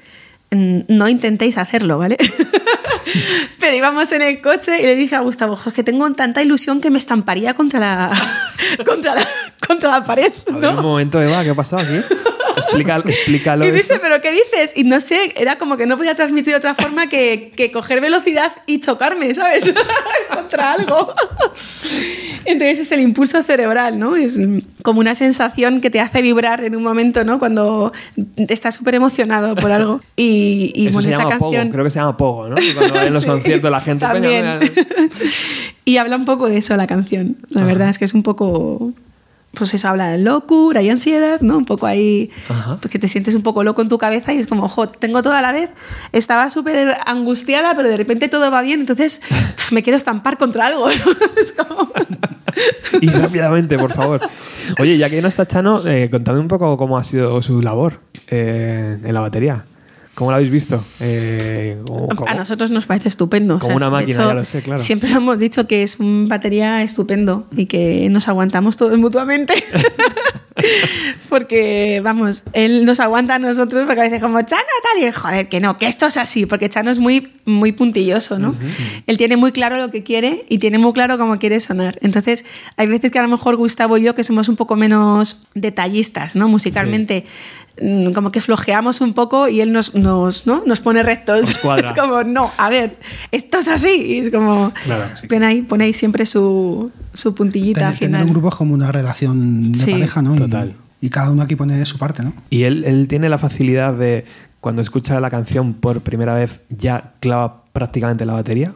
mm, 0.51 0.81
no 0.89 1.09
intentéis 1.09 1.59
hacerlo, 1.59 1.99
¿vale? 1.99 2.17
Pero 3.61 3.77
íbamos 3.77 4.11
en 4.13 4.23
el 4.23 4.41
coche 4.41 4.81
y 4.81 4.85
le 4.85 4.95
dije 4.95 5.15
a 5.17 5.21
Gustavo, 5.21 5.57
"Jo, 5.57 5.71
es 5.71 5.75
que 5.75 5.83
tengo 5.85 6.11
tanta 6.13 6.43
ilusión 6.43 6.81
que 6.81 6.91
me 6.91 6.99
estamparía 6.99 7.55
contra 7.55 7.81
la, 7.81 8.13
contra 8.87 9.15
la, 9.15 9.27
contra 9.67 9.91
la 9.91 10.05
pared, 10.05 10.33
A 10.51 10.53
ver, 10.53 10.71
un 10.71 10.77
¿no? 10.77 10.83
momento, 10.83 11.21
Eva, 11.21 11.43
¿qué 11.43 11.51
ha 11.51 11.55
pasado 11.55 11.83
aquí? 11.83 12.01
Explica, 12.59 12.97
explícalo. 12.97 13.67
Y 13.67 13.71
dice, 13.71 13.99
¿pero 14.01 14.21
qué 14.21 14.33
dices? 14.33 14.73
Y 14.77 14.85
no 14.85 15.01
sé, 15.01 15.33
era 15.37 15.59
como 15.59 15.77
que 15.77 15.87
no 15.87 15.97
podía 15.97 16.15
transmitir 16.15 16.53
de 16.53 16.59
otra 16.59 16.75
forma 16.75 17.09
que, 17.09 17.53
que 17.57 17.71
coger 17.73 18.01
velocidad 18.01 18.53
y 18.67 18.81
chocarme, 18.81 19.33
¿sabes? 19.35 19.73
Contra 20.35 20.73
algo. 20.73 21.15
Entonces 22.45 22.79
es 22.81 22.93
el 22.93 23.01
impulso 23.01 23.43
cerebral, 23.43 23.99
¿no? 23.99 24.17
Es 24.17 24.39
como 24.83 25.01
una 25.01 25.15
sensación 25.15 25.81
que 25.81 25.91
te 25.91 26.01
hace 26.01 26.23
vibrar 26.23 26.65
en 26.65 26.77
un 26.77 26.83
momento, 26.83 27.25
¿no? 27.25 27.39
Cuando 27.39 27.93
estás 28.37 28.75
súper 28.77 28.95
emocionado 28.95 29.55
por 29.57 29.71
algo. 29.71 30.01
Y, 30.17 30.73
y 30.75 30.87
Eso 30.89 30.95
bueno, 30.95 31.03
se 31.03 31.11
esa 31.11 31.19
llama 31.19 31.31
canción... 31.39 31.63
pogo, 31.67 31.73
creo 31.73 31.85
que 31.85 31.91
se 31.91 31.99
llama 31.99 32.17
pogo, 32.17 32.49
¿no? 32.49 32.57
Cuando 32.75 33.03
en 33.03 33.13
los 33.15 33.23
Sí, 33.29 33.29
conciertos 33.29 33.71
la 33.71 33.81
gente... 33.81 34.07
"Venga, 34.07 34.13
también. 34.21 34.59
venga". 34.61 34.73
y 35.85 35.97
habla 35.99 36.17
un 36.17 36.25
poco 36.25 36.49
de 36.49 36.59
eso 36.59 36.77
la 36.77 36.87
canción. 36.87 37.37
La 37.51 37.61
Ajá. 37.63 37.67
verdad 37.69 37.89
es 37.91 37.99
que 37.99 38.05
es 38.05 38.15
un 38.15 38.23
poco. 38.23 38.93
Pues 39.55 39.75
eso 39.75 39.89
habla 39.89 40.09
de 40.09 40.19
locura 40.19 40.83
y 40.83 40.91
ansiedad, 40.91 41.41
¿no? 41.41 41.57
Un 41.57 41.65
poco 41.65 41.87
ahí. 41.87 42.31
Pues 42.81 42.93
que 42.93 42.99
te 42.99 43.09
sientes 43.09 43.35
un 43.35 43.43
poco 43.43 43.65
loco 43.65 43.83
en 43.83 43.89
tu 43.89 43.99
cabeza 43.99 44.33
y 44.33 44.39
es 44.39 44.47
como, 44.47 44.65
ojo, 44.65 44.89
tengo 44.89 45.23
toda 45.23 45.41
la 45.43 45.53
vez. 45.53 45.71
Estaba 46.13 46.51
súper 46.51 46.97
angustiada, 47.07 47.75
pero 47.75 47.89
de 47.89 47.97
repente 47.97 48.29
todo 48.29 48.51
va 48.51 48.63
bien, 48.63 48.81
entonces 48.81 49.23
me 49.73 49.83
quiero 49.83 49.97
estampar 49.97 50.39
contra 50.39 50.67
algo. 50.67 50.89
¿no? 50.89 51.43
Es 51.43 51.53
como. 51.53 51.91
Y 53.01 53.09
rápidamente, 53.09 53.79
por 53.79 53.93
favor. 53.93 54.21
Oye, 54.81 54.99
ya 54.99 55.09
que 55.09 55.23
no 55.23 55.29
está 55.29 55.47
Chano, 55.47 55.87
eh, 55.87 56.09
contadme 56.11 56.41
un 56.41 56.49
poco 56.49 56.77
cómo 56.77 56.99
ha 56.99 57.05
sido 57.05 57.41
su 57.43 57.63
labor 57.63 58.01
eh, 58.29 58.99
en 59.03 59.15
la 59.15 59.21
batería. 59.21 59.65
¿Cómo 60.19 60.33
lo 60.33 60.35
habéis 60.39 60.51
visto? 60.51 60.85
Eh. 60.99 61.81
A 62.27 62.35
nosotros 62.35 62.73
nos 62.73 62.87
parece 62.87 63.07
estupendo. 63.07 63.55
o 63.55 63.59
Como 63.61 63.79
sea, 63.79 63.87
una 63.89 63.99
máquina, 63.99 64.19
hecho, 64.19 64.29
ya 64.31 64.35
lo 64.35 64.45
sé, 64.45 64.63
claro. 64.63 64.83
Siempre 64.83 65.13
hemos 65.13 65.39
dicho 65.39 65.69
que 65.69 65.85
es 65.85 66.01
un 66.01 66.27
batería 66.27 66.83
estupendo 66.83 67.47
y 67.57 67.67
que 67.67 68.09
nos 68.11 68.27
aguantamos 68.27 68.77
todos 68.77 68.99
mutuamente. 68.99 69.55
porque, 71.29 72.01
vamos, 72.03 72.43
él 72.53 72.85
nos 72.85 73.01
aguanta 73.01 73.37
a 73.37 73.39
nosotros 73.39 73.85
porque 73.87 74.01
a 74.01 74.05
veces 74.05 74.21
como, 74.23 74.41
Chano, 74.43 74.63
tal, 74.83 75.03
y 75.03 75.07
él, 75.07 75.13
joder, 75.13 75.49
que 75.49 75.61
no, 75.61 75.79
que 75.79 75.87
esto 75.87 76.07
es 76.07 76.17
así, 76.17 76.47
porque 76.47 76.69
Chano 76.69 76.91
es 76.91 76.99
muy, 76.99 77.33
muy 77.45 77.73
puntilloso, 77.73 78.39
¿no? 78.39 78.55
Él 79.07 79.17
tiene 79.17 79.37
muy 79.37 79.53
claro 79.53 79.77
lo 79.79 79.91
que 79.91 80.03
quiere 80.03 80.45
y 80.49 80.59
tiene 80.59 80.79
muy 80.79 80.93
claro 80.93 81.19
cómo 81.19 81.39
quiere 81.39 81.61
sonar. 81.61 81.99
Entonces, 82.03 82.45
hay 82.77 82.87
veces 82.87 83.11
que 83.11 83.19
a 83.19 83.23
lo 83.23 83.29
mejor 83.29 83.57
Gustavo 83.57 83.97
y 83.99 84.03
yo, 84.03 84.15
que 84.15 84.23
somos 84.25 84.49
un 84.49 84.57
poco 84.57 84.77
menos 84.77 85.43
detallistas, 85.55 86.37
¿no? 86.37 86.49
Musicalmente, 86.49 87.25
mm, 87.83 88.13
como 88.13 88.33
que 88.33 88.41
flojeamos 88.41 89.01
un 89.01 89.13
poco 89.15 89.49
y 89.49 89.61
él 89.61 89.73
nos, 89.73 89.95
nos, 89.95 90.47
¿no? 90.47 90.63
nos 90.67 90.81
pone 90.81 91.03
rectos. 91.03 91.59
Es 91.79 91.93
como, 91.93 92.25
no, 92.25 92.51
a 92.59 92.69
ver, 92.71 92.97
esto 93.31 93.59
es 93.59 93.69
así. 93.69 93.89
Y 93.91 94.19
es 94.19 94.31
como, 94.31 94.73
Claro, 94.85 95.11
pone, 95.29 95.47
ahí, 95.47 95.63
pone 95.63 95.85
ahí 95.85 95.93
siempre 95.93 96.27
su, 96.27 96.91
su 97.13 97.35
puntillita 97.35 97.81
Tener, 97.81 97.93
al 97.93 97.99
tener 97.99 98.09
final. 98.21 98.27
un 98.27 98.33
grupo 98.33 98.49
es 98.49 98.55
como 98.55 98.75
una 98.75 98.91
relación 98.91 99.73
de 99.73 99.79
Sí. 99.79 99.91
pareja, 99.93 100.23
¿no? 100.23 100.35
Y- 100.35 100.39
Total. 100.51 100.75
Y, 101.01 101.11
cada 101.11 101.31
uno 101.31 101.43
aquí 101.43 101.55
pone 101.57 101.85
su 101.87 101.97
parte, 101.99 102.23
¿no? 102.25 102.33
Y 102.51 102.65
él, 102.65 102.85
él 102.85 103.07
tiene 103.09 103.29
la 103.29 103.39
facilidad 103.39 103.95
de, 103.95 104.25
cuando 104.61 104.83
escucha 104.83 105.21
la 105.21 105.31
canción 105.31 105.75
por 105.75 106.01
primera 106.01 106.35
vez, 106.35 106.61
ya 106.71 107.13
clava 107.21 107.63
prácticamente 107.73 108.25
la 108.27 108.33
batería. 108.33 108.73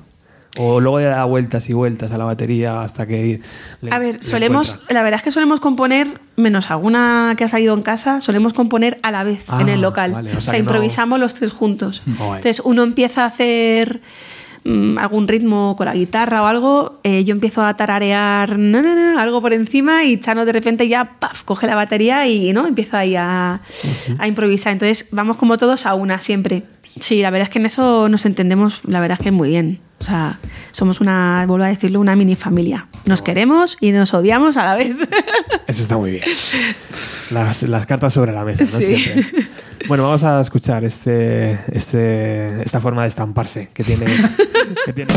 O 0.58 0.80
luego 0.80 0.98
le 1.00 1.06
da 1.06 1.24
vueltas 1.24 1.70
y 1.70 1.72
vueltas 1.72 2.12
a 2.12 2.18
la 2.18 2.26
batería 2.26 2.82
hasta 2.82 3.06
que. 3.06 3.40
le- 3.80 3.90
A 3.90 3.98
ver, 3.98 4.16
le 4.16 4.22
solemos, 4.22 4.68
encuentra. 4.74 4.94
la 4.94 5.02
verdad 5.02 5.16
es 5.20 5.24
que 5.24 5.30
solemos 5.30 5.60
componer, 5.60 6.06
menos 6.36 6.70
alguna 6.70 7.34
que 7.38 7.44
ha 7.44 7.48
salido 7.48 7.72
en 7.74 7.80
casa, 7.80 8.20
solemos 8.20 8.52
componer 8.52 8.98
a 9.02 9.10
la 9.10 9.24
vez 9.24 9.44
Ah, 9.48 9.62
en 9.62 9.70
el 9.70 9.80
local. 9.80 10.12
vale, 10.12 10.28
o 10.34 10.38
o 10.38 10.40
sea 10.42 10.50
sea, 10.50 10.52
que 10.52 10.58
no- 10.62 10.64
improvisamos 10.70 11.18
los 11.18 11.32
tres 11.32 11.52
juntos. 11.52 12.02
Entonces, 12.06 12.60
uno 12.66 12.82
empieza 12.82 13.24
a 13.24 13.28
hacer 13.28 14.02
algún 14.64 15.26
ritmo 15.26 15.74
con 15.76 15.86
la 15.86 15.94
guitarra 15.94 16.42
o 16.42 16.46
algo, 16.46 17.00
eh, 17.02 17.24
yo 17.24 17.32
empiezo 17.32 17.62
a 17.62 17.74
tararear 17.76 18.58
na, 18.58 18.80
na, 18.82 18.94
na, 18.94 19.22
algo 19.22 19.40
por 19.40 19.52
encima 19.52 20.04
y 20.04 20.20
Chano 20.20 20.44
de 20.44 20.52
repente 20.52 20.88
ya 20.88 21.18
paf, 21.18 21.42
coge 21.42 21.66
la 21.66 21.74
batería 21.74 22.26
y 22.28 22.52
¿no? 22.52 22.66
empieza 22.66 23.00
ahí 23.00 23.16
a, 23.16 23.60
a 24.18 24.28
improvisar. 24.28 24.72
Entonces, 24.72 25.08
vamos 25.10 25.36
como 25.36 25.58
todos 25.58 25.86
a 25.86 25.94
una 25.94 26.18
siempre. 26.18 26.62
Sí, 27.00 27.22
la 27.22 27.30
verdad 27.30 27.48
es 27.48 27.50
que 27.50 27.58
en 27.58 27.66
eso 27.66 28.08
nos 28.08 28.26
entendemos, 28.26 28.80
la 28.86 29.00
verdad 29.00 29.18
es 29.18 29.24
que 29.24 29.32
muy 29.32 29.48
bien. 29.48 29.80
O 30.02 30.04
sea, 30.04 30.36
somos 30.72 31.00
una, 31.00 31.44
vuelvo 31.46 31.64
a 31.64 31.68
decirlo, 31.68 32.00
una 32.00 32.16
mini 32.16 32.34
familia. 32.34 32.88
Nos 33.04 33.22
queremos 33.22 33.76
y 33.80 33.92
nos 33.92 34.12
odiamos 34.12 34.56
a 34.56 34.64
la 34.64 34.74
vez. 34.74 34.96
Eso 35.68 35.82
está 35.82 35.96
muy 35.96 36.10
bien. 36.10 36.24
Las, 37.30 37.62
las 37.62 37.86
cartas 37.86 38.12
sobre 38.12 38.32
la 38.32 38.44
mesa, 38.44 38.64
¿no? 38.64 38.70
Sí. 38.70 38.96
Siempre. 38.96 39.46
Bueno, 39.86 40.02
vamos 40.02 40.24
a 40.24 40.40
escuchar 40.40 40.84
este, 40.84 41.52
este, 41.72 42.62
esta 42.62 42.80
forma 42.80 43.02
de 43.02 43.08
estamparse 43.08 43.70
que 43.72 43.84
tiene. 43.84 44.06
que 44.84 44.92
tiene. 44.92 45.14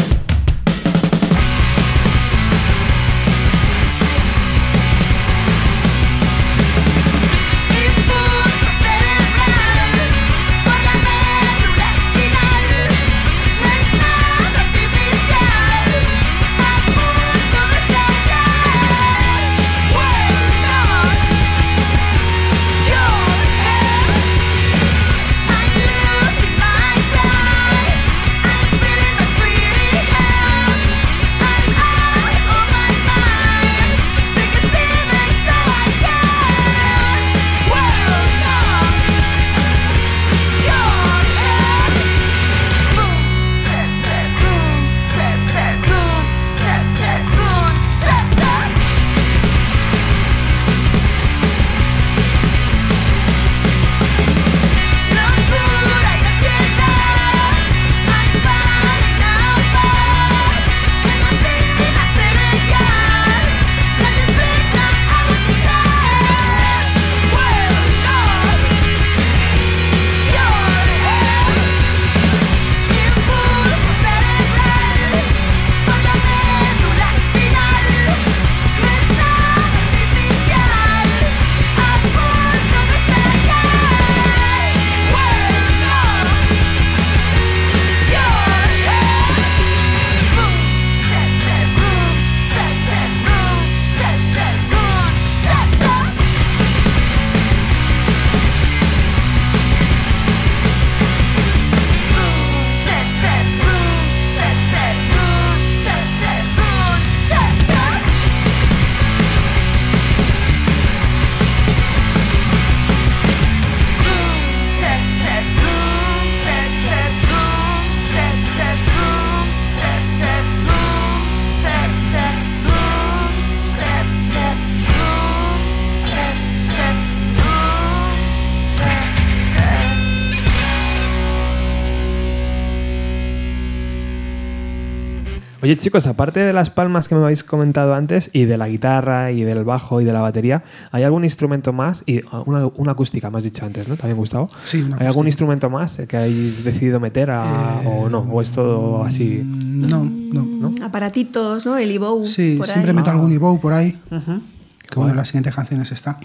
Oye, 135.75 135.83
chicos, 135.83 136.07
aparte 136.07 136.39
de 136.39 136.53
las 136.53 136.69
palmas 136.69 137.09
que 137.09 137.15
me 137.15 137.21
habéis 137.23 137.43
comentado 137.43 137.95
antes, 137.95 138.29
y 138.31 138.45
de 138.45 138.57
la 138.57 138.69
guitarra, 138.69 139.31
y 139.33 139.43
del 139.43 139.65
bajo, 139.65 139.99
y 139.99 140.05
de 140.05 140.13
la 140.13 140.21
batería, 140.21 140.63
¿hay 140.93 141.03
algún 141.03 141.25
instrumento 141.25 141.73
más? 141.73 142.01
Y 142.05 142.21
ah, 142.31 142.43
una, 142.45 142.67
una 142.75 142.93
acústica, 142.93 143.29
me 143.29 143.39
has 143.39 143.43
dicho 143.43 143.65
antes, 143.65 143.85
¿no? 143.89 143.97
¿También, 143.97 144.15
Gustavo? 144.15 144.47
Sí, 144.63 144.81
una 144.83 144.95
¿Hay 145.01 145.07
algún 145.07 145.25
instrumento 145.27 145.69
más 145.69 145.97
que 146.07 146.15
hayáis 146.15 146.63
decidido 146.63 147.01
meter 147.01 147.29
a- 147.29 147.81
o 147.85 148.07
no? 148.07 148.19
¿O 148.19 148.41
es 148.41 148.51
todo 148.51 149.03
así? 149.03 149.41
Mm, 149.43 149.89
No, 149.89 150.03
no. 150.05 150.71
Aparatitos, 150.85 151.65
¿no? 151.65 151.75
El 151.77 151.91
Ibow. 151.91 152.25
Sí, 152.25 152.55
por 152.57 152.67
siempre 152.67 152.91
ahí. 152.91 152.95
meto 152.95 153.09
algún 153.11 153.33
Ibow 153.33 153.59
por 153.59 153.73
ahí, 153.73 153.99
Ujú. 154.11 154.41
que 154.89 154.95
bueno, 154.95 155.11
en 155.11 155.17
las 155.17 155.27
siguientes 155.27 155.53
canciones 155.53 155.91
está. 155.91 156.19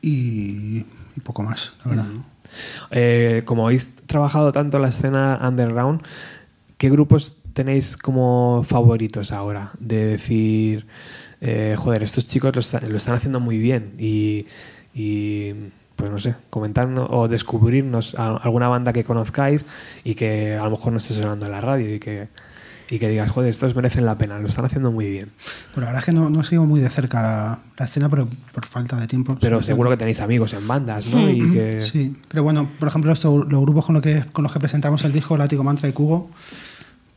Y, 0.00 0.86
y 1.16 1.20
poco 1.24 1.42
más, 1.42 1.72
la 1.84 1.90
verdad. 1.90 2.06
Eh, 2.92 3.42
como 3.44 3.66
habéis 3.66 3.96
trabajado 4.06 4.52
tanto 4.52 4.78
la 4.78 4.86
escena 4.88 5.40
underground, 5.42 6.02
¿qué 6.78 6.90
grupos 6.90 7.36
tenéis 7.52 7.96
como 7.96 8.64
favoritos 8.66 9.32
ahora? 9.32 9.72
De 9.78 10.06
decir, 10.06 10.86
eh, 11.40 11.74
joder, 11.78 12.02
estos 12.02 12.26
chicos 12.26 12.54
lo, 12.54 12.60
está- 12.60 12.80
lo 12.80 12.96
están 12.96 13.14
haciendo 13.14 13.40
muy 13.40 13.58
bien 13.58 13.92
y, 13.98 14.46
y, 14.94 15.52
pues 15.96 16.10
no 16.10 16.18
sé, 16.18 16.34
comentando 16.50 17.06
o 17.08 17.28
descubrirnos 17.28 18.14
a- 18.18 18.36
alguna 18.36 18.68
banda 18.68 18.92
que 18.92 19.04
conozcáis 19.04 19.66
y 20.04 20.14
que 20.14 20.54
a 20.56 20.64
lo 20.64 20.70
mejor 20.70 20.92
no 20.92 20.98
esté 20.98 21.14
sonando 21.14 21.46
en 21.46 21.52
la 21.52 21.60
radio 21.60 21.94
y 21.94 21.98
que, 22.00 22.28
y 22.90 22.98
que 22.98 23.08
digas, 23.08 23.30
joder, 23.30 23.48
estos 23.50 23.74
merecen 23.74 24.04
la 24.04 24.18
pena, 24.18 24.38
lo 24.38 24.46
están 24.48 24.64
haciendo 24.66 24.90
muy 24.92 25.08
bien. 25.08 25.30
Pero 25.74 25.82
la 25.82 25.86
verdad 25.88 26.00
es 26.00 26.06
que 26.06 26.12
no, 26.12 26.28
no 26.28 26.42
sigo 26.44 26.66
muy 26.66 26.80
de 26.80 26.90
cerca 26.90 27.22
la, 27.22 27.58
la 27.78 27.84
escena, 27.86 28.08
pero 28.10 28.28
por 28.52 28.66
falta 28.66 28.96
de 29.00 29.06
tiempo. 29.06 29.38
Pero 29.40 29.62
seguro 29.62 29.88
que 29.90 29.96
tenéis 29.96 30.20
amigos 30.20 30.52
en 30.52 30.66
bandas, 30.68 31.06
¿no? 31.06 31.30
Y 31.30 31.50
que... 31.52 31.80
Sí, 31.80 32.14
pero 32.28 32.42
bueno, 32.42 32.68
por 32.78 32.88
ejemplo, 32.88 33.12
estos- 33.12 33.46
los 33.50 33.60
grupos 33.62 33.86
con, 33.86 33.94
lo 33.94 34.00
que, 34.02 34.24
con 34.32 34.42
los 34.42 34.52
que 34.52 34.60
presentamos 34.60 35.04
el 35.04 35.12
disco, 35.12 35.36
Látigo 35.38 35.64
Mantra 35.64 35.88
y 35.88 35.92
Cugo, 35.92 36.30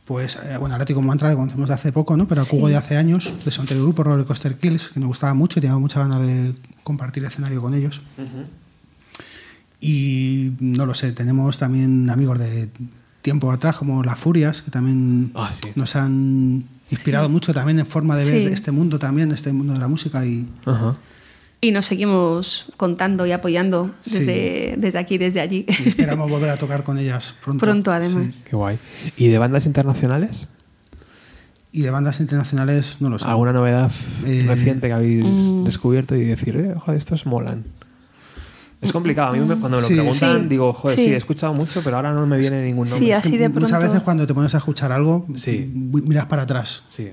pues, 0.06 0.36
eh, 0.36 0.56
bueno, 0.58 0.78
Látigo 0.78 1.02
Mantra 1.02 1.30
lo 1.30 1.36
conocemos 1.36 1.68
de 1.68 1.74
hace 1.74 1.92
poco, 1.92 2.16
¿no? 2.16 2.26
Pero 2.26 2.40
a 2.40 2.44
Sí. 2.44 2.50
Cugo 2.52 2.68
de 2.68 2.76
hace 2.76 2.96
años, 2.96 3.32
de 3.44 3.50
su 3.50 3.60
anterior 3.60 3.84
grupo, 3.84 4.02
Roller 4.04 4.24
Coaster 4.24 4.56
Kills, 4.56 4.88
que 4.90 5.00
nos 5.00 5.08
gustaba 5.08 5.34
mucho 5.34 5.58
y 5.58 5.62
teníamos 5.62 5.82
muchas 5.82 6.06
ganas 6.08 6.22
de 6.26 6.54
compartir 6.84 7.24
escenario 7.24 7.60
con 7.60 7.74
ellos. 7.74 8.00
Y 9.80 10.52
no 10.60 10.86
lo 10.86 10.94
sé, 10.94 11.12
tenemos 11.12 11.58
también 11.58 12.08
amigos 12.08 12.38
de 12.38 12.70
tiempo 13.22 13.50
atrás, 13.52 13.76
como 13.76 14.02
Las 14.02 14.18
Furias, 14.18 14.62
que 14.62 14.70
también 14.70 15.32
Ah, 15.34 15.52
sí. 15.52 15.68
nos 15.74 15.96
han 15.96 16.64
inspirado 16.90 17.28
mucho 17.28 17.52
también 17.52 17.78
en 17.80 17.86
forma 17.86 18.16
de 18.16 18.30
ver 18.30 18.48
este 18.52 18.70
mundo 18.70 18.98
también, 18.98 19.32
este 19.32 19.52
mundo 19.52 19.72
de 19.74 19.80
la 19.80 19.88
música 19.88 20.24
y. 20.24 20.46
Y 21.60 21.72
nos 21.72 21.86
seguimos 21.86 22.66
contando 22.76 23.26
y 23.26 23.32
apoyando 23.32 23.90
Sí. 24.02 24.18
desde, 24.18 24.74
desde 24.78 24.98
aquí, 24.98 25.18
desde 25.18 25.40
allí. 25.40 25.64
y 25.68 25.88
esperamos 25.88 26.30
volver 26.30 26.50
a 26.50 26.56
tocar 26.56 26.84
con 26.84 26.98
ellas 26.98 27.34
pronto. 27.42 27.64
Pronto, 27.64 27.92
además. 27.92 28.34
Sí. 28.34 28.44
Qué 28.50 28.56
guay. 28.56 28.78
¿Y 29.16 29.28
de 29.28 29.38
bandas 29.38 29.66
internacionales? 29.66 30.48
Y 31.72 31.82
de 31.82 31.90
bandas 31.90 32.20
internacionales, 32.20 32.96
no 33.00 33.10
lo 33.10 33.18
sé. 33.18 33.26
¿Alguna 33.26 33.52
novedad 33.52 33.90
Eh, 34.26 34.44
reciente 34.46 34.86
que 34.88 34.92
habéis 34.94 35.24
mm. 35.26 35.64
descubierto 35.64 36.14
y 36.14 36.24
decir, 36.24 36.56
eh, 36.56 36.74
joder, 36.78 36.98
estos 36.98 37.26
molan? 37.26 37.64
Es 38.82 38.92
complicado. 38.92 39.28
A 39.28 39.32
mí 39.32 39.40
me- 39.40 39.56
cuando 39.56 39.76
me 39.78 39.82
lo 39.82 39.88
Sí. 39.88 39.94
preguntan, 39.94 40.42
Sí. 40.42 40.48
digo, 40.48 40.72
joder, 40.72 40.96
Sí. 40.98 41.04
sí. 41.06 41.12
he 41.12 41.16
escuchado 41.16 41.54
mucho, 41.54 41.80
pero 41.82 41.96
ahora 41.96 42.12
no 42.12 42.26
me 42.26 42.36
viene 42.38 42.62
ningún 42.64 42.88
nombre. 42.88 42.98
Sí, 43.06 43.10
Es 43.10 43.20
que 43.22 43.28
así 43.28 43.36
de 43.38 43.48
Muchas 43.48 43.70
pronto. 43.70 43.86
veces 43.88 44.02
cuando 44.02 44.26
te 44.26 44.34
pones 44.34 44.54
a 44.54 44.58
escuchar 44.58 44.92
algo, 44.92 45.26
miras 45.28 46.26
para 46.26 46.42
atrás. 46.42 46.84
Sí. 46.88 47.10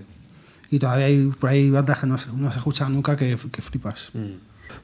Y 0.74 0.80
todavía 0.80 1.06
hay 1.06 1.32
por 1.40 1.50
ahí 1.52 1.70
bandas 1.70 2.00
que 2.00 2.08
no, 2.08 2.18
se- 2.18 2.32
no 2.36 2.52
se 2.52 2.58
escuchan 2.58 2.92
nunca 2.94 3.16
que, 3.16 3.38
que 3.52 3.62
flipas. 3.62 4.10
Mm. 4.14 4.38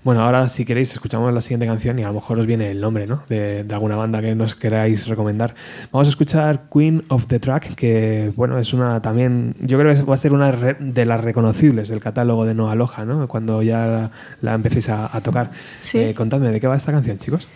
Bueno, 0.03 0.21
ahora 0.23 0.47
si 0.49 0.65
queréis 0.65 0.93
escuchamos 0.93 1.33
la 1.33 1.41
siguiente 1.41 1.65
canción 1.65 1.97
y 1.97 2.03
a 2.03 2.07
lo 2.09 2.13
mejor 2.13 2.37
os 2.37 2.45
viene 2.45 2.69
el 2.69 2.79
nombre 2.79 3.07
¿no? 3.07 3.23
de, 3.27 3.63
de 3.63 3.73
alguna 3.73 3.95
banda 3.95 4.21
que 4.21 4.35
nos 4.35 4.53
queráis 4.53 5.07
recomendar. 5.07 5.55
Vamos 5.91 6.07
a 6.07 6.11
escuchar 6.11 6.65
Queen 6.71 7.03
of 7.09 7.25
the 7.25 7.39
Track, 7.39 7.73
que 7.73 8.31
bueno, 8.35 8.59
es 8.59 8.71
una 8.73 9.01
también, 9.01 9.55
yo 9.61 9.79
creo 9.79 9.95
que 9.95 10.03
va 10.03 10.13
a 10.13 10.17
ser 10.17 10.31
una 10.33 10.51
de 10.51 11.05
las 11.05 11.21
reconocibles 11.21 11.89
del 11.89 12.01
catálogo 12.01 12.45
de 12.45 12.53
Noah 12.53 12.75
Loja, 12.75 13.03
¿no? 13.03 13.27
cuando 13.27 13.63
ya 13.63 13.87
la, 13.87 14.11
la 14.41 14.53
empecéis 14.53 14.89
a, 14.89 15.09
a 15.15 15.21
tocar. 15.21 15.49
Sí. 15.79 15.97
Eh, 15.97 16.13
contadme, 16.13 16.51
¿de 16.51 16.59
qué 16.59 16.67
va 16.67 16.75
esta 16.75 16.91
canción, 16.91 17.17
chicos? 17.17 17.47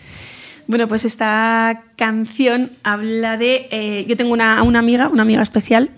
Bueno, 0.66 0.88
pues 0.88 1.04
esta 1.04 1.82
canción 1.96 2.70
habla 2.82 3.36
de. 3.36 3.68
eh, 3.70 4.06
yo 4.08 4.16
tengo 4.16 4.32
una, 4.32 4.62
una 4.64 4.78
amiga, 4.80 5.08
una 5.08 5.22
amiga 5.22 5.42
especial, 5.42 5.90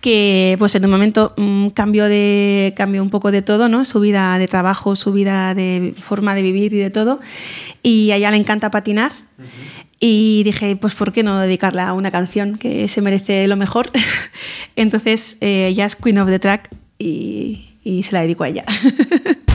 que 0.00 0.56
pues 0.58 0.74
en 0.74 0.84
un 0.84 0.90
momento 0.90 1.32
mm, 1.36 1.68
cambió 1.68 2.04
de 2.06 2.74
cambió 2.76 3.02
un 3.02 3.10
poco 3.10 3.30
de 3.30 3.42
todo, 3.42 3.68
¿no? 3.68 3.84
Su 3.84 4.00
vida 4.00 4.38
de 4.38 4.48
trabajo, 4.48 4.96
su 4.96 5.12
vida 5.12 5.54
de 5.54 5.94
forma 6.00 6.34
de 6.34 6.42
vivir 6.42 6.72
y 6.72 6.78
de 6.78 6.90
todo. 6.90 7.20
Y 7.82 8.10
a 8.10 8.16
ella 8.16 8.30
le 8.30 8.36
encanta 8.36 8.70
patinar. 8.70 9.12
Y 9.98 10.42
dije, 10.44 10.76
pues 10.76 10.94
¿por 10.94 11.12
qué 11.12 11.22
no 11.22 11.38
dedicarla 11.40 11.88
a 11.88 11.92
una 11.94 12.10
canción 12.10 12.56
que 12.56 12.86
se 12.88 13.00
merece 13.00 13.48
lo 13.48 13.56
mejor? 13.56 13.90
Entonces, 14.76 15.38
eh, 15.40 15.68
ella 15.68 15.86
es 15.86 15.96
Queen 15.96 16.18
of 16.18 16.28
the 16.28 16.38
Track 16.38 16.70
y, 16.98 17.70
y 17.82 18.02
se 18.02 18.12
la 18.12 18.20
dedico 18.20 18.44
a 18.44 18.48
ella. 18.48 18.64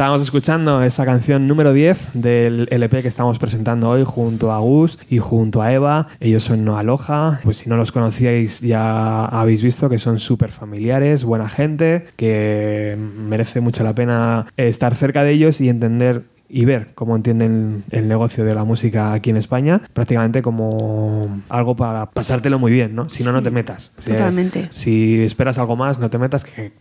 estábamos 0.00 0.22
escuchando 0.22 0.82
esa 0.82 1.04
canción 1.04 1.46
número 1.46 1.74
10 1.74 2.12
del 2.14 2.68
LP 2.70 3.02
que 3.02 3.08
estamos 3.08 3.38
presentando 3.38 3.90
hoy 3.90 4.02
junto 4.02 4.50
a 4.50 4.58
Gus 4.58 4.98
y 5.10 5.18
junto 5.18 5.60
a 5.60 5.74
Eva. 5.74 6.06
Ellos 6.20 6.42
son 6.42 6.64
No 6.64 6.78
Aloha. 6.78 7.38
Pues 7.44 7.58
si 7.58 7.68
no 7.68 7.76
los 7.76 7.92
conocíais 7.92 8.62
ya 8.62 9.26
habéis 9.26 9.62
visto 9.62 9.90
que 9.90 9.98
son 9.98 10.18
súper 10.18 10.52
familiares, 10.52 11.22
buena 11.22 11.50
gente, 11.50 12.06
que 12.16 12.96
merece 12.96 13.60
mucho 13.60 13.84
la 13.84 13.94
pena 13.94 14.46
estar 14.56 14.94
cerca 14.94 15.22
de 15.22 15.32
ellos 15.32 15.60
y 15.60 15.68
entender 15.68 16.22
y 16.48 16.64
ver 16.64 16.88
cómo 16.94 17.14
entienden 17.14 17.84
el 17.90 18.08
negocio 18.08 18.42
de 18.46 18.54
la 18.54 18.64
música 18.64 19.12
aquí 19.12 19.28
en 19.28 19.36
España, 19.36 19.82
prácticamente 19.92 20.40
como 20.40 21.42
algo 21.50 21.76
para 21.76 22.10
pasártelo 22.10 22.58
muy 22.58 22.72
bien, 22.72 22.94
¿no? 22.94 23.10
Si 23.10 23.22
no, 23.22 23.32
no 23.32 23.42
te 23.42 23.50
metas. 23.50 23.92
O 23.98 24.00
sea, 24.00 24.16
Totalmente. 24.16 24.66
Si 24.70 25.20
esperas 25.22 25.58
algo 25.58 25.76
más, 25.76 25.98
no 25.98 26.08
te 26.08 26.16
metas, 26.16 26.44
que 26.44 26.72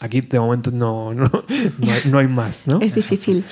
aquí 0.00 0.20
de 0.22 0.40
momento 0.40 0.70
no, 0.70 1.12
no, 1.14 1.24
no 1.24 1.92
hay, 1.92 2.00
no 2.10 2.18
hay 2.18 2.26
más, 2.28 2.66
¿no? 2.66 2.80
Es 2.80 2.94
difícil. 2.94 3.44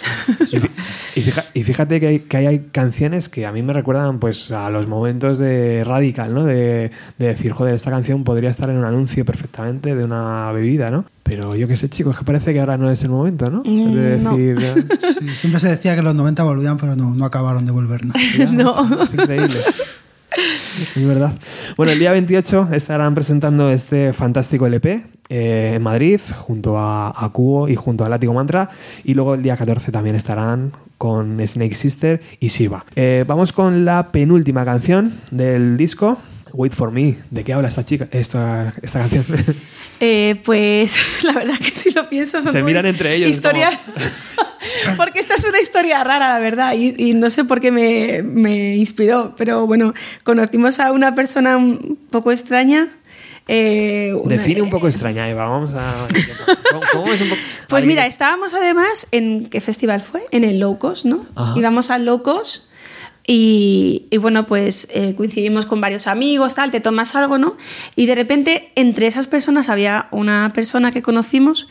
Y, 1.15 1.21
fija- 1.23 1.45
fíjate 1.53 2.01
que 2.01 2.07
hay, 2.07 2.19
que 2.21 2.37
hay 2.37 2.59
canciones 2.73 3.29
que 3.29 3.47
a 3.47 3.53
mí 3.53 3.63
me 3.63 3.73
recuerdan 3.73 4.19
pues 4.19 4.51
a 4.53 4.71
los 4.71 4.87
momentos 4.87 5.39
de 5.39 5.85
Radical, 5.85 6.33
¿no? 6.35 6.45
De, 6.45 6.91
de 7.19 7.27
decir, 7.27 7.53
joder, 7.53 7.75
esta 7.75 7.91
canción 7.91 8.25
podría 8.25 8.51
estar 8.51 8.71
en 8.71 8.77
un 8.79 8.85
anuncio 8.85 9.25
perfectamente 9.25 9.95
de 9.95 10.05
una 10.05 10.51
bebida, 10.53 10.91
¿no? 10.91 11.05
Pero 11.23 11.55
yo 11.55 11.69
qué 11.69 11.77
sé, 11.77 11.89
chicos, 11.91 12.17
que 12.19 12.25
parece 12.25 12.53
que 12.55 12.61
ahora 12.61 12.79
no 12.79 12.91
es 12.91 13.03
el 13.03 13.11
momento, 13.11 13.51
¿no? 13.51 13.63
Mm, 13.65 13.95
De 13.95 14.03
decir, 14.19 14.57
¿no? 14.57 14.97
Sí, 15.21 15.37
siempre 15.37 15.61
se 15.61 15.69
decía 15.69 15.95
que 15.95 16.03
los 16.03 16.15
90 16.15 16.43
volvían, 16.43 16.77
pero 16.79 16.97
no, 16.97 17.15
no 17.15 17.25
acabaron 17.25 17.65
de 17.67 17.73
volver. 17.73 18.05
¿no? 18.07 18.15
Ya, 18.39 18.47
No. 18.47 19.03
Es 19.03 19.13
increíble. 19.13 19.55
Es 20.39 21.07
verdad. 21.07 21.33
Bueno, 21.77 21.93
el 21.93 21.99
día 21.99 22.13
28 22.13 22.69
estarán 22.73 23.15
presentando 23.15 23.71
este 23.71 24.13
fantástico 24.13 24.67
LP 24.67 25.03
eh, 25.29 25.73
en 25.77 25.83
Madrid, 25.83 26.21
junto 26.37 26.79
a, 26.79 27.31
Cubo 27.33 27.69
y 27.69 27.75
junto 27.75 28.05
a 28.05 28.09
Látigo 28.09 28.33
Mantra. 28.33 28.69
Y 29.05 29.15
luego 29.15 29.35
el 29.35 29.43
día 29.43 29.57
14 29.57 29.93
también 29.93 30.17
estarán 30.17 30.73
con 30.97 31.45
Snake 31.47 31.75
Sister 31.75 32.21
y 32.41 32.49
Shiva. 32.49 32.85
Eh, 32.97 33.25
vamos 33.27 33.53
con 33.53 33.85
la 33.85 34.11
penúltima 34.11 34.65
canción 34.65 35.13
del 35.31 35.77
disco. 35.77 36.19
Wait 36.53 36.73
for 36.73 36.91
Me. 36.91 37.17
¿De 37.31 37.45
qué 37.45 37.53
habla 37.53 37.69
esta 37.69 37.85
chica? 37.85 38.09
Esta, 38.11 38.73
esta 38.83 39.01
canción. 39.01 39.25
Eh, 40.01 40.41
pues 40.45 40.95
la 41.25 41.33
verdad 41.33 41.59
que 41.59 41.73
si 41.73 41.91
lo 41.91 42.09
pienso 42.09 42.41
son 42.41 42.53
Se 42.53 42.59
como 42.61 42.67
miran 42.67 42.87
entre 42.87 43.17
ellos, 43.17 43.31
Historia... 43.31 43.69
Porque 44.97 45.19
esta 45.19 45.35
es 45.35 45.45
una 45.45 45.61
historia 45.61 46.05
rara, 46.05 46.29
la 46.35 46.39
verdad, 46.39 46.75
y, 46.75 46.95
y 46.97 47.15
no 47.15 47.31
sé 47.31 47.45
por 47.45 47.61
qué 47.61 47.73
me, 47.73 48.23
me 48.23 48.77
inspiró, 48.77 49.35
pero 49.37 49.67
bueno, 49.67 49.95
conocimos 50.23 50.79
a 50.79 50.93
una 50.93 51.17
persona 51.17 51.57
un 51.57 51.99
poco 52.11 52.31
extraña. 52.31 52.89
eh, 53.49 54.13
una- 54.15 54.37
Define 54.37 54.63
un 54.63 54.71
poco 54.71 54.87
extraña, 54.89 55.29
Eva. 55.29 55.47
Vamos 55.47 55.75
a. 55.75 56.07
¿Cómo, 56.71 56.83
cómo 56.93 57.13
es 57.13 57.21
un 57.21 57.29
poco.? 57.31 57.41
Pues 57.69 57.83
Alguien- 57.83 57.89
mira, 57.89 58.07
estábamos 58.07 58.55
además 58.55 59.09
en 59.11 59.49
qué 59.49 59.61
festival 59.61 60.01
fue, 60.01 60.23
en 60.31 60.45
el 60.45 60.61
Locos, 60.61 61.05
¿no? 61.05 61.27
Ajá. 61.35 61.55
Íbamos 61.59 61.91
al 61.91 62.05
Locos 62.05 62.68
y, 63.31 64.09
bueno, 64.23 64.47
pues 64.47 64.89
eh, 64.91 65.13
coincidimos 65.15 65.67
con 65.67 65.83
varios 65.83 66.07
amigos, 66.07 66.55
tal, 66.55 66.71
te 66.71 66.81
tomas 66.81 67.15
algo, 67.15 67.37
¿no? 67.37 67.59
Y 67.95 68.07
de 68.07 68.15
repente 68.15 68.73
entre 68.75 69.07
esas 69.07 69.29
personas 69.29 69.69
había 69.69 70.09
una 70.13 70.51
persona 70.55 70.93
que 70.93 71.03
conocimos 71.03 71.69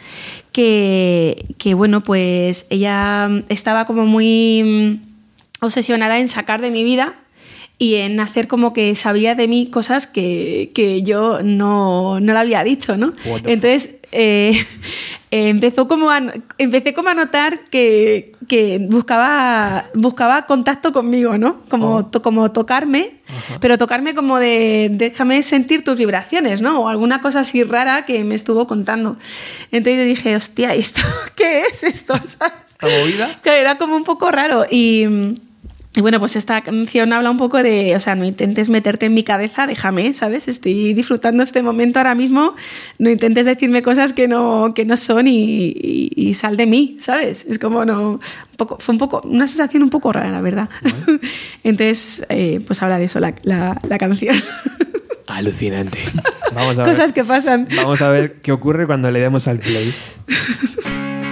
que, 0.52 1.48
que 1.58 1.74
bueno, 1.74 2.04
pues 2.04 2.68
ella 2.70 3.28
estaba 3.50 3.86
como 3.86 4.06
muy 4.06 4.62
mm, 4.64 5.66
obsesionada 5.66 6.20
en 6.20 6.28
sacar 6.28 6.62
de 6.62 6.70
mi 6.70 6.84
vida 6.84 7.16
y 7.80 7.96
en 7.96 8.20
hacer 8.20 8.48
como 8.48 8.74
que 8.74 8.96
sabía 8.96 9.36
de 9.36 9.48
mí 9.48 9.68
cosas 9.70 10.08
que, 10.08 10.72
que 10.74 11.04
yo 11.04 11.40
no, 11.44 12.20
no 12.20 12.34
le 12.34 12.40
había 12.40 12.64
dicho, 12.64 12.98
¿no? 12.98 13.14
Entonces 13.46 13.98
eh, 14.12 14.66
eh, 15.30 15.50
empezó 15.50 15.88
como 15.88 16.10
a, 16.10 16.20
empecé 16.58 16.94
como 16.96 17.10
a 17.10 17.14
notar 17.14 17.66
que, 17.70 18.34
que 18.48 18.80
buscaba, 18.90 19.84
buscaba 19.94 20.46
contacto 20.48 20.92
conmigo, 20.92 21.38
¿no? 21.38 21.62
Como, 21.70 21.98
Oh. 21.98 22.06
to- 22.06 22.22
como 22.24 22.52
tocarme, 22.52 23.12
pero 23.60 23.78
tocarme 23.78 24.16
como 24.16 24.40
de 24.40 24.90
déjame 24.94 25.44
sentir 25.44 25.84
tus 25.84 25.98
vibraciones, 25.98 26.62
¿no? 26.62 26.80
O 26.82 26.88
alguna 26.88 27.22
cosa 27.22 27.42
así 27.42 27.64
rara 27.64 28.06
que 28.06 28.24
me 28.24 28.34
estuvo 28.34 28.66
contando. 28.66 29.18
Entonces 29.72 30.00
yo 30.02 30.06
dije, 30.06 30.36
hostia, 30.36 30.74
¿esto 30.74 31.02
qué 31.36 31.62
es 31.72 31.84
esto? 31.84 32.16
¿Sabes? 32.40 32.54
¿Esta 32.72 32.88
movida? 32.88 33.36
Claro, 33.44 33.58
era 33.60 33.78
como 33.78 33.96
un 33.96 34.04
poco 34.04 34.32
raro. 34.32 34.66
Y, 34.72 35.06
y 35.98 36.02
bueno, 36.02 36.20
pues 36.20 36.36
esta 36.36 36.62
canción 36.62 37.12
habla 37.12 37.32
un 37.32 37.38
poco 37.38 37.62
de, 37.64 37.96
o 37.96 38.00
sea, 38.00 38.14
no 38.16 38.24
intentes 38.24 38.70
meterte 38.70 39.08
en 39.08 39.16
mi 39.16 39.24
cabeza, 39.24 39.66
déjame, 39.66 40.14
¿sabes? 40.14 40.48
Estoy 40.48 40.94
disfrutando 40.94 41.42
este 41.42 41.64
momento 41.64 41.98
ahora 42.00 42.14
mismo, 42.14 42.56
no 43.00 43.10
intentes 43.10 43.46
decirme 43.46 43.82
cosas 43.82 44.14
que 44.14 44.28
no, 44.28 44.74
que 44.76 44.86
no 44.86 44.96
son 44.96 45.28
y, 45.28 45.74
y- 45.76 46.12
y 46.16 46.34
sal 46.36 46.56
de 46.56 46.68
mí, 46.68 46.98
¿sabes? 47.00 47.46
Es 47.50 47.58
como 47.58 47.84
no, 47.84 48.12
un 48.12 48.20
poco, 48.58 48.78
fue 48.80 48.94
un 48.94 49.00
poco, 49.00 49.22
una 49.26 49.48
sensación 49.48 49.82
un 49.82 49.90
poco 49.90 50.14
rara, 50.14 50.30
la 50.30 50.42
verdad. 50.42 50.70
Entonces, 51.64 52.24
eh, 52.30 52.62
pues 52.66 52.82
habla 52.84 53.00
de 53.00 53.06
eso 53.06 53.20
la, 53.20 53.34
la- 53.44 53.82
la 53.90 53.98
canción. 53.98 54.36
Alucinante. 55.28 55.98
Vamos 56.54 56.78
a 56.80 56.84
ver. 56.84 56.92
cosas 56.94 57.12
que 57.12 57.24
pasan. 57.26 57.68
Vamos 57.76 58.02
a 58.02 58.10
ver 58.10 58.36
qué 58.42 58.52
ocurre 58.52 58.86
cuando 58.86 59.10
le 59.12 59.20
demos 59.20 59.48
al 59.48 59.58
play. 59.60 59.92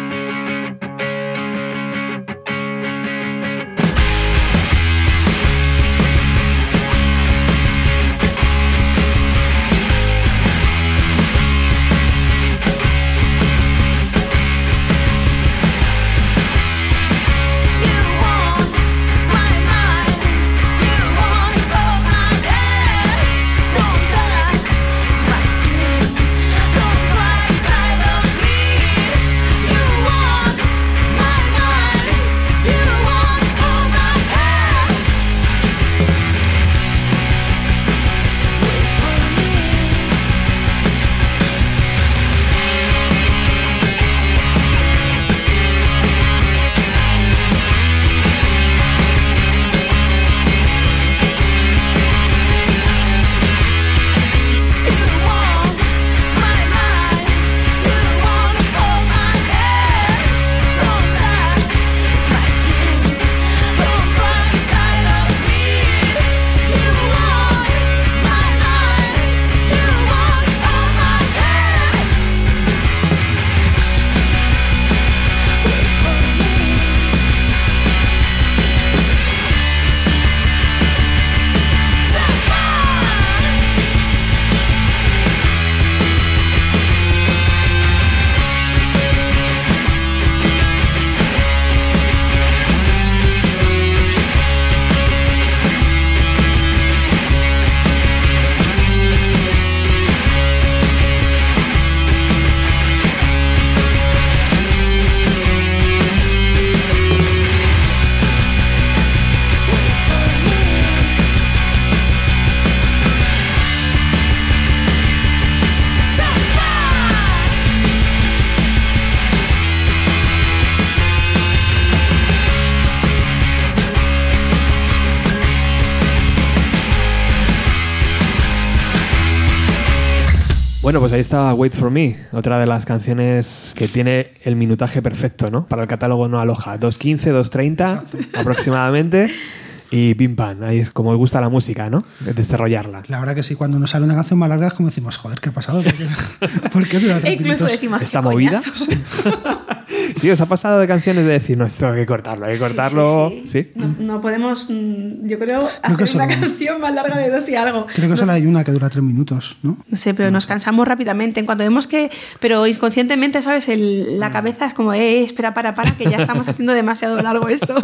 Bueno, 130.96 131.04
pues 131.04 131.12
ahí 131.12 131.20
estaba 131.20 131.54
Wait 131.54 131.74
for 131.74 131.92
Me, 131.92 132.16
otra 132.32 132.58
de 132.58 132.66
las 132.66 132.86
canciones 132.86 133.74
que 133.76 133.90
tiene 133.90 134.32
el 134.44 134.56
minutaje 134.56 135.02
perfecto, 135.02 135.52
¿no? 135.52 135.68
Para 135.68 135.82
el 135.82 135.90
catálogo 135.90 136.30
no 136.30 136.40
aloja. 136.40 136.80
2.15, 136.80 137.34
2.30 137.34 138.30
aproximadamente. 138.34 139.30
Y 139.91 140.16
pim 140.16 140.36
pam, 140.36 140.64
ahí 140.64 140.80
es 140.80 140.90
como 140.91 141.12
me 141.12 141.18
gusta 141.18 141.40
la 141.41 141.49
música, 141.49 141.90
¿no? 141.90 142.03
Desarrollarla. 142.22 143.03
La 143.07 143.20
verdad 143.20 143.36
que 143.36 143.44
sí, 143.44 143.56
cuando 143.56 143.80
nos 143.80 143.91
sale 143.91 144.06
una 144.06 144.16
canción 144.16 144.40
más 144.40 144.49
larga 144.49 144.68
es 144.68 144.74
como 144.74 144.90
decimos, 144.90 145.18
joder, 145.18 145.40
¿qué 145.40 145.49
ha 145.49 145.52
pasado? 145.53 145.82
¿Por 145.84 145.94
qué, 145.94 146.06
¿por 146.74 146.88
qué 146.88 146.99
dura 146.99 147.18
E 147.18 147.22
tres 147.22 147.34
incluso 147.34 147.64
minutos? 147.66 147.72
decimos 147.72 148.03
¿Está 148.03 148.20
"Qué 148.22 148.28
movida? 148.28 148.62
coñazo". 148.62 148.91
Sí, 150.18 150.30
os 150.32 150.41
ha 150.41 150.48
pasado 150.48 150.80
de 150.80 150.88
canciones 150.88 151.26
de 151.28 151.34
decir, 151.34 151.57
no, 151.57 151.66
esto 151.66 151.88
hay 151.90 151.99
que 152.02 152.06
cortarlo, 152.06 152.45
hay 152.45 152.53
que 152.53 152.60
cortarlo. 152.60 153.30
sí, 153.30 153.41
Sí. 153.45 153.64
sí. 153.64 153.72
No, 153.76 153.95
no 153.99 154.22
podemos, 154.22 154.70
mm, 154.70 155.28
yo 155.28 155.38
creo, 155.38 155.68
Creo 155.84 155.98
que 155.98 156.03
hacer 156.06 156.22
una 156.22 156.40
canción 156.40 156.82
más 156.82 156.94
larga 156.94 157.18
de 157.18 157.30
dos 157.30 157.48
y 157.49 157.56
algo. 157.56 157.86
Creo 157.88 158.03
que 158.06 158.07
Nos- 158.10 158.20
solo 158.20 158.32
hay 158.32 158.45
una 158.48 158.64
que 158.64 158.72
dura 158.72 158.90
tres 158.90 159.03
minutos, 159.03 159.57
¿no? 159.62 159.78
No 159.88 159.98
sé, 159.98 160.14
pero 160.14 160.32
nos 160.32 160.45
cansamos 160.48 160.88
rápidamente. 160.88 161.40
En 161.40 161.45
cuanto 161.45 161.64
vemos 161.64 161.86
que, 161.88 162.10
pero 162.40 162.66
inconscientemente, 162.66 163.41
¿sabes? 163.41 163.68
El- 163.70 164.16
Mm. 164.16 164.20
la 164.20 164.32
cabeza 164.32 164.66
es 164.66 164.74
como, 164.74 164.94
eh, 164.94 165.24
espera, 165.24 165.53
para, 165.53 165.76
para, 165.76 165.91
que 165.95 166.06
ya 166.10 166.18
estamos 166.18 166.48
haciendo 166.48 166.74
demasiado 166.74 167.22
largo 167.22 167.48
esto. 167.49 167.76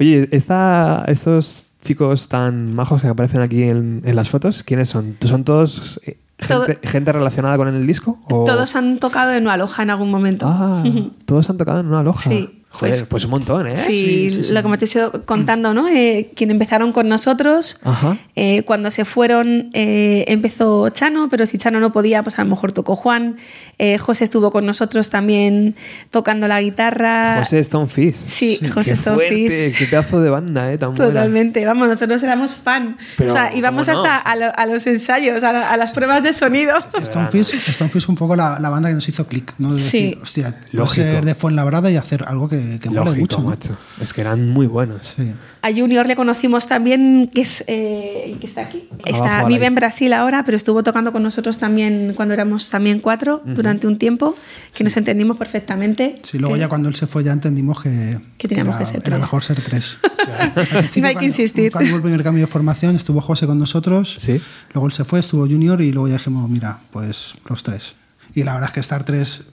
Oye, 0.00 0.28
esta, 0.32 0.65
estos 1.06 1.70
chicos 1.82 2.28
tan 2.28 2.74
majos 2.74 3.02
que 3.02 3.08
aparecen 3.08 3.40
aquí 3.40 3.62
en, 3.64 4.02
en 4.04 4.16
las 4.16 4.28
fotos, 4.28 4.62
¿quiénes 4.62 4.88
son? 4.88 5.16
¿Son 5.20 5.44
todos 5.44 6.00
eh, 6.04 6.16
Todo- 6.46 6.66
gente, 6.82 7.12
relacionada 7.12 7.56
con 7.56 7.68
el 7.68 7.86
disco? 7.86 8.18
o- 8.28 8.44
Todos 8.44 8.76
han 8.76 8.98
tocado 8.98 9.32
en 9.32 9.46
Aloha 9.48 9.82
en 9.82 9.90
algún 9.90 10.10
momento. 10.10 10.46
Ah, 10.48 10.82
todos 11.26 11.48
han 11.48 11.56
tocado 11.58 11.80
en 11.80 11.86
una 11.86 12.02
loja. 12.02 12.28
Sí, 12.28 12.55
Joder, 12.78 12.94
pues- 12.94 13.08
pues, 13.08 13.24
un 13.24 13.30
montón, 13.30 13.66
¿eh? 13.66 13.76
Sí, 13.76 13.86
Sí, 13.86 14.30
sí, 14.30 14.44
sí. 14.44 14.52
lo 14.52 14.62
que 14.62 14.68
me 14.68 14.78
te 14.78 14.84
he 14.84 14.88
ido 14.88 15.24
contando, 15.24 15.72
¿no? 15.74 15.88
Eh, 15.88 16.30
quien 16.34 16.50
empezaron 16.50 16.92
con 16.92 17.08
nosotros, 17.08 17.78
Ajá. 17.82 18.16
eh, 18.34 18.62
cuando 18.64 18.90
se 18.90 19.04
fueron 19.04 19.70
eh, 19.72 20.24
empezó 20.28 20.88
Chano, 20.90 21.28
pero 21.28 21.46
si 21.46 21.58
Chano 21.58 21.80
no 21.80 21.92
podía, 21.92 22.22
pues 22.22 22.38
a 22.38 22.44
lo 22.44 22.50
mejor 22.50 22.72
tocó 22.72 22.96
Juan. 22.96 23.36
Eh, 23.78 23.98
José 23.98 24.24
estuvo 24.24 24.50
con 24.50 24.66
nosotros 24.66 25.10
también 25.10 25.74
tocando 26.10 26.48
la 26.48 26.60
guitarra. 26.60 27.36
José 27.40 27.62
Stonefish. 27.62 28.14
Sí, 28.14 28.56
Sí. 28.60 28.68
José 28.68 28.90
Qué 28.92 28.96
Stonefish. 28.96 29.78
qué 29.78 29.86
pedazo 29.86 30.20
de 30.20 30.30
banda, 30.30 30.72
¿eh? 30.72 30.78
Tan 30.78 30.94
buena. 30.94 31.12
Totalmente, 31.12 31.64
vamos, 31.64 31.88
nosotros 31.88 32.22
éramos 32.22 32.54
fan. 32.54 32.96
Pero, 33.16 33.30
o 33.30 33.32
sea, 33.32 33.54
íbamos 33.54 33.86
¿cómo 33.88 34.02
no? 34.02 34.04
hasta 34.12 34.18
a, 34.30 34.36
lo- 34.36 34.56
a 34.58 34.66
los 34.66 34.86
ensayos, 34.86 35.42
a, 35.42 35.52
la- 35.52 35.70
a 35.70 35.76
las 35.76 35.92
pruebas 35.92 36.22
de 36.22 36.32
sonido. 36.32 36.74
Stonefish, 37.04 37.54
Stonefish 37.56 38.02
es 38.02 38.08
un 38.08 38.16
poco 38.16 38.36
la, 38.36 38.58
la 38.60 38.68
banda 38.70 38.88
que 38.88 38.94
nos 38.94 39.08
hizo 39.08 39.26
click, 39.26 39.54
¿no? 39.58 39.74
De 39.74 39.80
Sí. 39.80 40.00
decir, 40.02 40.18
hostia, 40.22 40.60
Lógico. 40.72 41.06
ser 41.06 41.24
de 41.24 41.34
Fuenlabrada 41.34 41.90
y 41.90 41.96
hacer 41.96 42.24
algo 42.26 42.48
que, 42.48 42.56
que 42.80 42.88
mole 42.90 43.00
Lógico, 43.04 43.20
mucho, 43.20 43.40
¿no? 43.40 43.48
macho. 43.48 43.76
Es 44.00 44.12
que 44.12 44.20
eran 44.20 44.50
muy 44.50 44.66
buenos. 44.66 45.14
Sí. 45.16 45.32
A 45.62 45.68
Junior 45.72 46.06
le 46.06 46.14
conocimos 46.16 46.66
también, 46.68 47.30
que 47.32 47.40
es 47.42 47.64
eh, 47.66 48.36
que 48.40 48.46
está 48.46 48.62
aquí. 48.62 48.88
Está, 49.04 49.44
vive 49.44 49.66
en. 49.66 49.74
Brasil 49.74 50.12
ahora, 50.12 50.42
pero 50.44 50.56
estuvo 50.56 50.82
tocando 50.82 51.12
con 51.12 51.22
nosotros 51.22 51.58
también 51.58 52.12
cuando 52.16 52.34
éramos 52.34 52.70
también 52.70 53.00
cuatro 53.00 53.42
durante 53.44 53.86
un 53.86 53.98
tiempo, 53.98 54.34
que 54.74 54.84
nos 54.84 54.96
entendimos 54.96 55.36
perfectamente. 55.36 56.16
Sí, 56.22 56.38
luego 56.38 56.56
Eh, 56.56 56.60
ya 56.60 56.68
cuando 56.68 56.88
él 56.88 56.94
se 56.94 57.06
fue 57.06 57.22
ya 57.24 57.32
entendimos 57.32 57.82
que, 57.82 58.18
Que 58.38 58.48
teníamos 58.48 58.74
era, 58.76 58.78
que 58.78 58.84
ser 58.86 58.96
era 58.96 59.02
tres. 59.04 59.18
mejor 59.20 59.42
ser 59.42 59.60
tres. 59.62 59.98
Principio, 60.54 61.02
No 61.02 61.08
hay 61.08 61.14
que 61.14 61.18
cuando- 61.18 61.24
insistir. 61.24 61.72
Cuando 61.72 61.90
hubo 61.90 61.96
el 61.96 62.02
primer 62.02 62.22
cambio 62.22 62.44
de 62.46 62.50
formación 62.50 62.96
estuvo 62.96 63.20
José 63.20 63.46
con 63.46 63.58
nosotros, 63.58 64.16
Sí. 64.20 64.40
luego 64.72 64.86
él 64.86 64.92
se 64.92 65.04
fue, 65.04 65.20
estuvo 65.20 65.42
Junior 65.46 65.80
y 65.80 65.92
luego 65.92 66.08
ya 66.08 66.14
dijimos, 66.14 66.48
mira, 66.48 66.78
pues 66.90 67.34
los 67.48 67.62
tres. 67.62 67.94
Y 68.34 68.42
la 68.44 68.52
verdad 68.54 68.68
es 68.70 68.74
que 68.74 68.80
estar 68.80 69.04
tres 69.04 69.44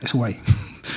es 0.00 0.12
guay. 0.12 0.36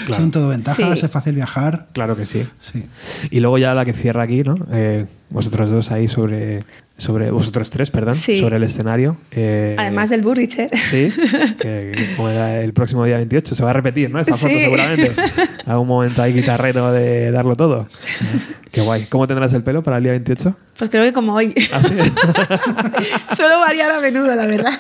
Claro. 0.06 0.14
Son 0.22 0.32
todo 0.32 0.50
ventajas, 0.50 1.00
Sí. 1.00 1.06
es 1.06 1.12
fácil 1.12 1.36
viajar. 1.36 1.88
Claro 1.94 2.16
que 2.16 2.26
sí. 2.26 2.46
Sí. 2.60 2.86
Y 3.32 3.40
luego 3.40 3.58
ya 3.58 3.74
la 3.74 3.86
que 3.86 3.94
cierra 3.94 4.24
aquí, 4.24 4.44
¿no? 4.44 4.56
Eh, 4.72 5.06
vosotros 5.30 5.70
dos 5.72 5.92
ahí 5.92 6.08
sobre, 6.08 6.64
sobre... 6.96 7.32
Vosotros 7.32 7.70
tres, 7.70 7.92
perdón. 7.92 8.16
Sí. 8.16 8.40
Sobre 8.40 8.58
el 8.58 8.64
escenario. 8.64 9.18
Eh, 9.32 9.76
Además 9.78 10.10
del 10.10 10.22
Burricher. 10.22 10.70
Sí, 10.78 11.12
que, 11.60 11.92
que 11.96 12.14
como 12.16 12.30
era 12.30 12.62
el 12.62 12.72
próximo 12.74 13.04
día 13.06 13.18
28 13.18 13.56
se 13.56 13.64
va 13.64 13.72
a 13.72 13.74
repetir, 13.74 14.10
¿no? 14.10 14.20
Esta 14.20 14.38
foto 14.38 14.54
Sí. 14.54 14.62
seguramente. 14.62 15.12
Algún 15.66 15.88
momento 15.88 16.22
ahí 16.22 16.32
guitarrero 16.34 16.92
de 16.92 17.32
darlo 17.32 17.56
todo. 17.58 17.88
Qué 18.72 18.82
guay. 18.82 19.06
¿Cómo 19.10 19.28
tendrás 19.28 19.54
el 19.54 19.64
pelo 19.64 19.84
para 19.84 19.98
el 19.98 20.04
día 20.04 20.12
28? 20.14 20.56
Pues 20.78 20.90
creo 20.90 21.04
que 21.04 21.12
como 21.14 21.34
hoy. 21.34 21.54
¿Ah, 21.74 21.82
sí? 21.82 21.96
Suelo 23.36 23.60
variar 23.60 23.92
a 23.92 24.00
menudo, 24.00 24.34
la 24.36 24.46
verdad. 24.46 24.80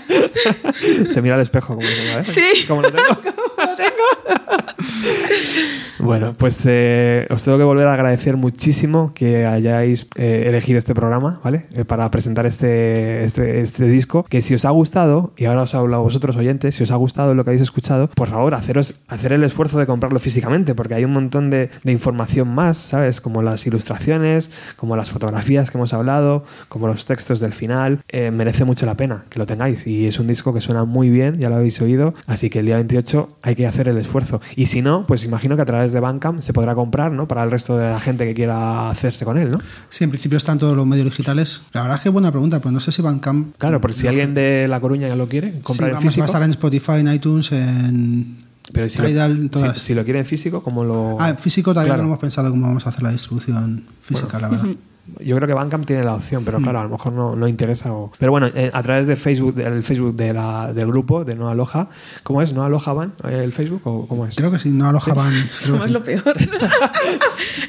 se 1.12 1.22
mira 1.22 1.36
al 1.36 1.42
espejo 1.42 1.76
como 1.76 1.88
¿eh? 1.88 2.24
Sí. 2.24 2.42
¿Cómo 2.68 2.82
lo 2.84 2.92
tengo? 2.92 3.10
Lo 3.10 3.76
tengo. 3.76 3.87
Bueno, 6.00 6.34
pues 6.38 6.64
eh, 6.68 7.26
os 7.30 7.44
tengo 7.44 7.58
que 7.58 7.64
volver 7.64 7.88
a 7.88 7.94
agradecer 7.94 8.38
muchísimo 8.38 9.12
que 9.16 9.46
hayáis 9.46 10.08
eh, 10.16 10.46
elegido 10.48 10.78
este 10.78 10.94
programa, 10.94 11.42
¿vale? 11.44 11.66
Eh, 11.74 11.86
para 11.86 12.10
presentar 12.12 12.46
este, 12.46 13.24
este, 13.24 13.62
este 13.62 13.88
disco. 13.88 14.24
Que 14.24 14.42
si 14.42 14.54
os 14.54 14.66
ha 14.66 14.70
gustado, 14.70 15.34
y 15.38 15.46
ahora 15.46 15.64
os 15.64 15.74
hablo 15.74 15.96
a 15.96 16.00
vosotros 16.00 16.36
oyentes, 16.38 16.76
si 16.76 16.84
os 16.84 16.92
ha 16.92 16.96
gustado 16.96 17.34
lo 17.34 17.44
que 17.44 17.50
habéis 17.50 17.64
escuchado, 17.64 18.10
por 18.10 18.28
favor, 18.28 18.54
haceros, 18.54 18.96
hacer 19.08 19.34
el 19.34 19.44
esfuerzo 19.44 19.80
de 19.80 19.88
comprarlo 19.88 20.20
físicamente, 20.20 20.76
porque 20.76 20.94
hay 20.94 21.04
un 21.04 21.14
montón 21.14 21.50
de, 21.50 21.70
de 21.84 21.92
información 21.92 22.48
más, 22.48 22.78
¿sabes? 22.78 23.20
Como 23.20 23.42
las 23.42 23.66
ilustraciones, 23.66 24.52
como 24.76 24.96
las 24.96 25.10
fotografías 25.10 25.72
que 25.72 25.78
hemos 25.78 25.94
hablado, 25.94 26.44
como 26.70 26.88
los 26.88 27.06
textos 27.06 27.40
del 27.40 27.54
final. 27.54 28.02
Merece 28.14 28.66
mucho 28.66 28.86
la 28.86 28.96
pena 28.96 29.26
que 29.30 29.40
lo 29.40 29.46
tengáis. 29.46 29.88
Y 29.88 30.06
es 30.06 30.20
un 30.20 30.28
disco 30.28 30.54
que 30.54 30.62
suena 30.62 30.86
muy 30.86 31.10
bien, 31.10 31.40
ya 31.40 31.50
lo 31.50 31.56
habéis 31.56 31.82
oído. 31.82 32.14
Así 32.28 32.50
que 32.50 32.60
el 32.60 32.68
día 32.68 32.76
28 32.76 33.28
hay 33.42 33.56
que 33.56 33.68
hacer 33.68 33.88
el 33.88 33.98
esfuerzo. 33.98 34.17
Y 34.56 34.66
si 34.68 34.82
no, 34.82 35.06
pues 35.08 35.24
imagino 35.24 35.56
que 35.56 35.62
a 35.62 35.66
través 35.66 35.92
de 35.92 36.00
Bandcamp 36.00 36.42
se 36.42 36.54
podrá 36.54 36.76
comprar, 36.76 37.12
¿no? 37.12 37.28
Para 37.28 37.44
el 37.44 37.52
resto 37.52 37.78
de 37.78 37.90
la 37.92 38.00
gente 38.00 38.26
que 38.26 38.34
quiera 38.34 38.90
hacerse 38.90 39.26
con 39.26 39.38
él, 39.38 39.52
¿no? 39.52 39.60
Sí, 39.90 40.04
en 40.04 40.10
principio 40.10 40.38
están 40.38 40.58
todos 40.58 40.76
los 40.76 40.86
medios 40.86 41.06
digitales. 41.06 41.62
La 41.74 41.82
verdad 41.82 41.98
es 41.98 42.04
que 42.04 42.10
buena 42.10 42.32
pregunta, 42.32 42.60
pues 42.60 42.74
no 42.74 42.80
sé 42.80 42.92
si 42.92 43.02
Bandcamp... 43.02 43.56
Claro, 43.58 43.80
porque 43.82 43.98
si 43.98 44.08
alguien 44.08 44.34
de 44.34 44.68
La 44.68 44.80
Coruña 44.80 45.08
ya 45.08 45.16
lo 45.16 45.28
quiere, 45.28 45.52
Sí, 45.54 45.60
comprar 45.64 45.90
en 45.90 45.96
vamos, 45.96 46.06
va 46.06 46.10
físico. 46.10 46.24
a 46.24 46.26
estar 46.26 46.44
en 46.44 46.50
Spotify, 46.52 46.92
en 47.00 47.14
iTunes, 47.14 47.52
en 47.52 48.38
Pero 48.74 48.90
si 48.90 49.00
lo, 49.02 49.08
Tidal, 49.08 49.38
si- 49.44 49.50
todas. 49.50 49.78
si 49.80 49.94
lo 49.94 50.04
quiere 50.04 50.20
en 50.20 50.26
físico, 50.26 50.62
como 50.62 50.84
lo. 50.84 51.18
Ah, 51.20 51.30
en 51.30 51.38
físico 51.38 51.72
todavía 51.72 51.94
Claro. 51.94 52.04
no 52.04 52.10
hemos 52.10 52.20
pensado 52.20 52.50
cómo 52.50 52.68
vamos 52.68 52.86
a 52.86 52.90
hacer 52.90 53.02
la 53.04 53.12
distribución 53.12 53.86
física, 54.02 54.40
la 54.40 54.48
verdad. 54.50 54.66
Yo 55.20 55.36
creo 55.38 55.48
que 55.48 55.54
Bandcamp 55.54 55.86
tiene 55.86 56.04
la 56.04 56.14
opción, 56.16 56.44
pero 56.46 56.60
claro, 56.60 56.80
a 56.80 56.84
lo 56.84 56.90
mejor 56.90 57.14
no, 57.14 57.36
no 57.36 57.48
interesa. 57.48 57.92
o- 57.94 58.12
Pero 58.20 58.32
bueno, 58.32 58.48
eh, 58.54 58.70
a 58.74 58.84
través 58.84 59.08
de 59.08 59.16
Facebook, 59.16 59.56
del 59.56 59.82
Facebook 59.84 60.16
de 60.16 60.34
la- 60.34 60.74
del 60.74 60.88
grupo 60.88 61.24
de 61.24 61.36
No 61.36 61.50
Aloja, 61.50 61.88
¿cómo 62.24 62.42
es? 62.42 62.54
¿No 62.54 62.64
Aloja 62.64 62.94
Van? 62.94 63.14
¿El 63.24 63.54
Facebook 63.54 63.82
o 63.86 64.06
cómo 64.08 64.26
es? 64.26 64.36
Creo 64.36 64.52
que 64.52 64.60
sí, 64.60 64.70
no 64.70 64.88
alojaban. 64.90 65.32
creo 65.32 65.44
que 65.46 65.50
Somos 65.54 65.86
sí. 65.86 65.92
lo 65.92 66.04
peor. 66.04 66.24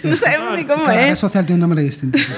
no 0.02 0.16
sabemos 0.16 0.56
ni 0.56 0.64
cómo 0.64 0.84
Cada 0.84 0.96
red 0.96 1.12
es. 1.12 1.18
social 1.18 1.46
tiene 1.46 1.56
un 1.56 1.60
nombre 1.68 1.82
distinto. 1.82 2.18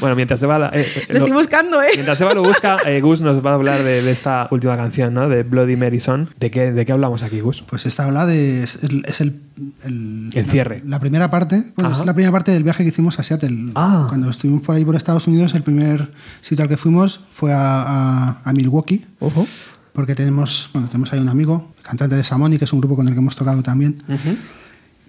Bueno, 0.00 0.14
mientras 0.16 0.42
Eva, 0.42 0.58
la- 0.58 0.70
eh, 0.72 0.86
Lo 1.08 1.18
estoy 1.18 1.32
buscando, 1.32 1.82
¿eh? 1.82 1.88
Mientras 1.94 2.20
Eva 2.20 2.32
lo 2.34 2.42
busca, 2.42 2.76
eh, 2.86 3.00
Gus 3.00 3.20
nos 3.20 3.44
va 3.44 3.50
a 3.50 3.54
hablar 3.54 3.82
de, 3.82 4.02
de 4.02 4.10
esta 4.10 4.46
última 4.50 4.76
canción, 4.76 5.12
¿no? 5.14 5.28
De 5.28 5.42
Bloody 5.42 5.76
Mary 5.76 5.98
Son. 6.00 6.28
¿De 6.38 6.50
qué, 6.50 6.72
¿De 6.72 6.86
qué 6.86 6.92
hablamos 6.92 7.22
aquí, 7.22 7.40
Gus? 7.40 7.62
Pues 7.66 7.86
esta 7.86 8.04
habla 8.04 8.24
de. 8.26 8.62
Es 8.62 8.78
el. 8.82 9.04
es 9.06 9.20
el, 9.20 9.40
el- 9.84 10.30
El 10.32 10.46
cierre. 10.46 10.80
La, 10.84 10.90
la 10.92 11.00
primera 11.00 11.30
parte. 11.30 11.72
Bueno, 11.76 11.92
es 11.92 12.04
la 12.06 12.14
primera 12.14 12.32
parte 12.32 12.52
del 12.52 12.62
viaje 12.62 12.82
que 12.84 12.90
hicimos 12.90 13.18
a 13.18 13.22
Seattle. 13.22 13.66
Ah. 13.74 14.06
Cuando 14.08 14.30
estuvimos 14.30 14.62
por 14.62 14.76
ahí 14.76 14.84
por 14.84 14.94
Estados 14.96 15.26
Unidos, 15.26 15.54
el 15.54 15.62
primer 15.62 16.10
sitio 16.40 16.62
al 16.62 16.68
que 16.68 16.76
fuimos 16.76 17.20
fue 17.30 17.52
a, 17.52 17.82
a- 17.82 18.36
a 18.44 18.52
Milwaukee. 18.52 19.04
Ojo. 19.18 19.46
Porque 19.92 20.14
tenemos, 20.14 20.70
bueno, 20.72 20.86
tenemos 20.88 21.12
ahí 21.12 21.18
un 21.18 21.28
amigo, 21.28 21.72
cantante 21.82 22.14
de 22.14 22.22
Samoni, 22.22 22.58
que 22.58 22.64
es 22.64 22.72
un 22.72 22.78
grupo 22.80 22.94
con 22.94 23.08
el 23.08 23.12
que 23.14 23.18
hemos 23.18 23.34
tocado 23.34 23.60
también. 23.62 24.00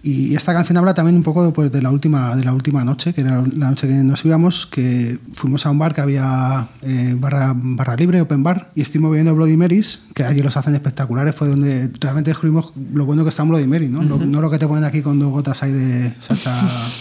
Y 0.04 0.34
esta 0.34 0.52
canción 0.52 0.78
habla 0.78 0.96
también 0.96 1.16
un 1.16 1.22
poco 1.22 1.54
pues, 1.54 1.72
de, 1.72 1.80
la 1.80 1.92
última, 1.92 2.36
de 2.36 2.44
la 2.44 2.54
última 2.54 2.84
noche, 2.84 3.14
que 3.14 3.22
era 3.22 3.44
la 3.56 3.70
noche 3.70 3.88
que 3.88 3.94
nos 3.94 4.26
íbamos, 4.26 4.66
que 4.66 5.20
fuimos 5.34 5.64
a 5.68 5.70
un 5.70 5.78
bar 5.78 5.94
que 5.94 6.02
había 6.02 6.68
eh, 6.82 7.16
barra, 7.20 7.54
barra 7.56 7.96
libre, 7.96 8.20
open 8.20 8.42
bar, 8.42 8.72
y 8.74 8.82
estuvimos 8.82 9.12
bebiendo 9.12 9.36
Bloody 9.36 9.58
Marys, 9.58 10.02
que 10.16 10.24
allí 10.24 10.42
los 10.42 10.58
hacen 10.58 10.74
espectaculares, 10.74 11.36
fue 11.36 11.50
donde 11.50 11.92
realmente 12.00 12.32
descubrimos 12.32 12.74
lo 12.94 13.06
bueno 13.06 13.24
que 13.24 13.30
está 13.30 13.44
un 13.44 13.50
Bloody 13.50 13.68
Mary, 13.68 13.90
¿no? 13.90 14.02
Lo- 14.02 14.18
no 14.18 14.42
lo 14.42 14.50
que 14.50 14.58
te 14.58 14.68
ponen 14.68 14.86
aquí 14.86 15.04
con 15.04 15.20
dos 15.20 15.30
gotas 15.30 15.62
ahí 15.62 15.72
de 15.72 16.14
salsa 16.18 16.60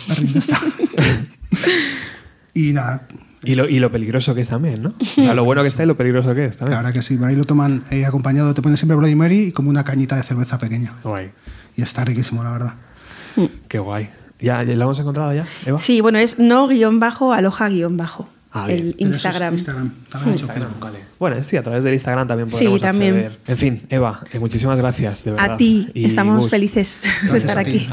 de 0.08 1.24
y 2.54 2.72
nada, 2.74 3.06
Y 3.44 3.54
lo, 3.54 3.66
y 3.68 3.78
lo 3.78 3.90
peligroso 3.90 4.34
que 4.34 4.42
es 4.42 4.48
también, 4.48 4.82
¿no? 4.82 4.92
O 5.00 5.04
sea, 5.04 5.32
lo 5.34 5.44
bueno 5.44 5.62
que 5.62 5.68
está 5.68 5.84
y 5.84 5.86
lo 5.86 5.96
peligroso 5.96 6.34
que 6.34 6.44
es 6.44 6.54
la 6.56 6.58
también. 6.60 6.78
verdad 6.80 6.92
que 6.92 7.00
sí, 7.02 7.16
por 7.16 7.28
ahí 7.28 7.36
lo 7.36 7.46
toman 7.46 7.82
eh, 7.90 8.04
acompañado, 8.04 8.52
te 8.52 8.60
ponen 8.60 8.76
siempre 8.76 8.96
Bloody 8.96 9.14
Mary 9.14 9.38
y 9.46 9.52
como 9.52 9.70
una 9.70 9.84
cañita 9.84 10.16
de 10.16 10.22
cerveza 10.22 10.58
pequeña. 10.58 10.92
Guay. 11.02 11.30
Y 11.76 11.82
está 11.82 12.04
riquísimo, 12.04 12.44
la 12.44 12.50
verdad. 12.50 12.74
Qué 13.68 13.78
guay. 13.78 14.08
¿Ya, 14.40 14.62
ya 14.62 14.74
lo 14.74 14.84
hemos 14.84 14.98
encontrado 14.98 15.34
ya, 15.34 15.46
Eva? 15.66 15.78
Sí, 15.78 16.00
bueno, 16.00 16.18
es 16.18 16.38
no 16.38 16.66
guion 16.66 16.98
bajo, 16.98 17.32
aloja 17.32 17.68
guion 17.68 17.96
bajo. 17.96 18.28
Ah, 18.52 18.66
el 18.68 18.88
es 18.88 18.94
Instagram. 18.98 19.54
Instagram. 19.54 19.92
También 20.10 20.32
he 20.32 20.34
hecho 20.34 20.46
Instagram, 20.46 20.70
Facebook. 20.70 20.84
vale. 20.84 20.98
Bueno, 21.20 21.42
sí, 21.44 21.56
a 21.56 21.62
través 21.62 21.84
del 21.84 21.92
Instagram 21.94 22.26
también 22.26 22.50
Sí, 22.50 22.64
podemos 22.64 22.80
también. 22.80 23.14
acceder. 23.16 23.38
En 23.46 23.56
fin, 23.58 23.82
Eva, 23.90 24.24
eh, 24.32 24.40
muchísimas 24.40 24.76
gracias, 24.76 25.22
de 25.22 25.30
verdad. 25.32 25.52
A 25.52 25.56
ti, 25.56 25.88
Y 25.94 26.06
estamos 26.06 26.40
Gus, 26.40 26.50
felices 26.50 27.00
de 27.30 27.38
estar 27.38 27.58
aquí. 27.58 27.86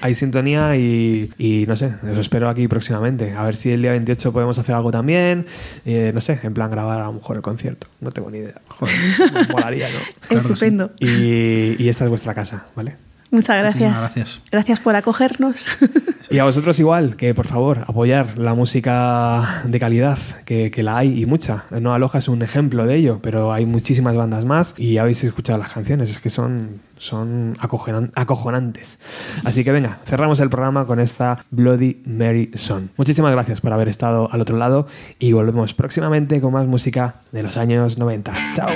Hay, 0.00 0.14
sintonía 0.14 0.76
y, 0.76 1.30
y 1.36 1.66
no 1.68 1.76
sé, 1.76 1.92
os 2.10 2.16
espero 2.16 2.48
aquí 2.48 2.68
próximamente. 2.68 3.34
A 3.36 3.42
ver 3.42 3.54
si 3.54 3.70
el 3.70 3.82
día 3.82 3.90
28 3.90 4.32
podemos 4.32 4.58
hacer 4.58 4.74
algo 4.76 4.90
también. 4.92 5.44
eh, 5.84 6.10
no 6.14 6.22
sé, 6.22 6.38
en 6.42 6.54
plan 6.54 6.70
grabar 6.70 7.00
a 7.00 7.04
lo 7.06 7.12
mejor 7.12 7.36
el 7.36 7.42
concierto. 7.42 7.86
No 8.00 8.10
tengo 8.12 8.30
ni 8.30 8.38
idea. 8.38 8.62
Joder, 8.68 8.94
molaría, 9.50 9.88
¿no? 9.90 9.98
Claro 10.28 10.42
sí. 10.44 10.52
Estupendo. 10.54 10.92
Y, 11.00 11.76
y 11.82 11.88
esta 11.90 12.04
es 12.04 12.08
vuestra 12.08 12.32
casa, 12.32 12.68
¿vale? 12.76 12.96
Muchas 13.32 13.56
gracias. 13.58 13.82
Muchísimas 13.82 14.00
gracias. 14.14 14.40
Gracias 14.52 14.78
por 14.80 14.94
acogernos. 14.94 15.66
Y 16.30 16.38
a 16.38 16.44
vosotros 16.44 16.78
igual, 16.78 17.16
que 17.16 17.34
por 17.34 17.46
favor, 17.46 17.84
apoyar 17.86 18.38
la 18.38 18.54
música 18.54 19.42
de 19.66 19.78
calidad, 19.78 20.16
que, 20.46 20.70
que 20.70 20.82
la 20.82 20.96
hay 20.96 21.20
y 21.20 21.26
mucha. 21.26 21.64
No 21.78 21.92
Aloha 21.92 22.20
es 22.20 22.28
un 22.28 22.40
ejemplo 22.40 22.86
de 22.86 22.94
ello, 22.94 23.18
pero 23.22 23.52
hay 23.52 23.66
muchísimas 23.66 24.16
bandas 24.16 24.46
más 24.46 24.74
y 24.78 24.96
habéis 24.96 25.22
escuchado 25.24 25.58
las 25.58 25.74
canciones, 25.74 26.08
es 26.08 26.18
que 26.20 26.30
son, 26.30 26.80
son 26.96 27.54
acojonan- 27.60 28.12
acojonantes. 28.14 28.98
Así 29.44 29.62
que 29.62 29.72
venga, 29.72 29.98
cerramos 30.06 30.40
el 30.40 30.48
programa 30.48 30.86
con 30.86 31.00
esta 31.00 31.44
Bloody 31.50 32.00
Mary 32.06 32.50
Song. 32.54 32.84
Muchísimas 32.96 33.32
gracias 33.32 33.60
por 33.60 33.74
haber 33.74 33.88
estado 33.88 34.32
al 34.32 34.40
otro 34.40 34.56
lado 34.56 34.86
y 35.18 35.32
volvemos 35.32 35.74
próximamente 35.74 36.40
con 36.40 36.54
más 36.54 36.66
música 36.66 37.16
de 37.32 37.42
los 37.42 37.58
años 37.58 37.98
90. 37.98 38.32
Chao. 38.54 38.70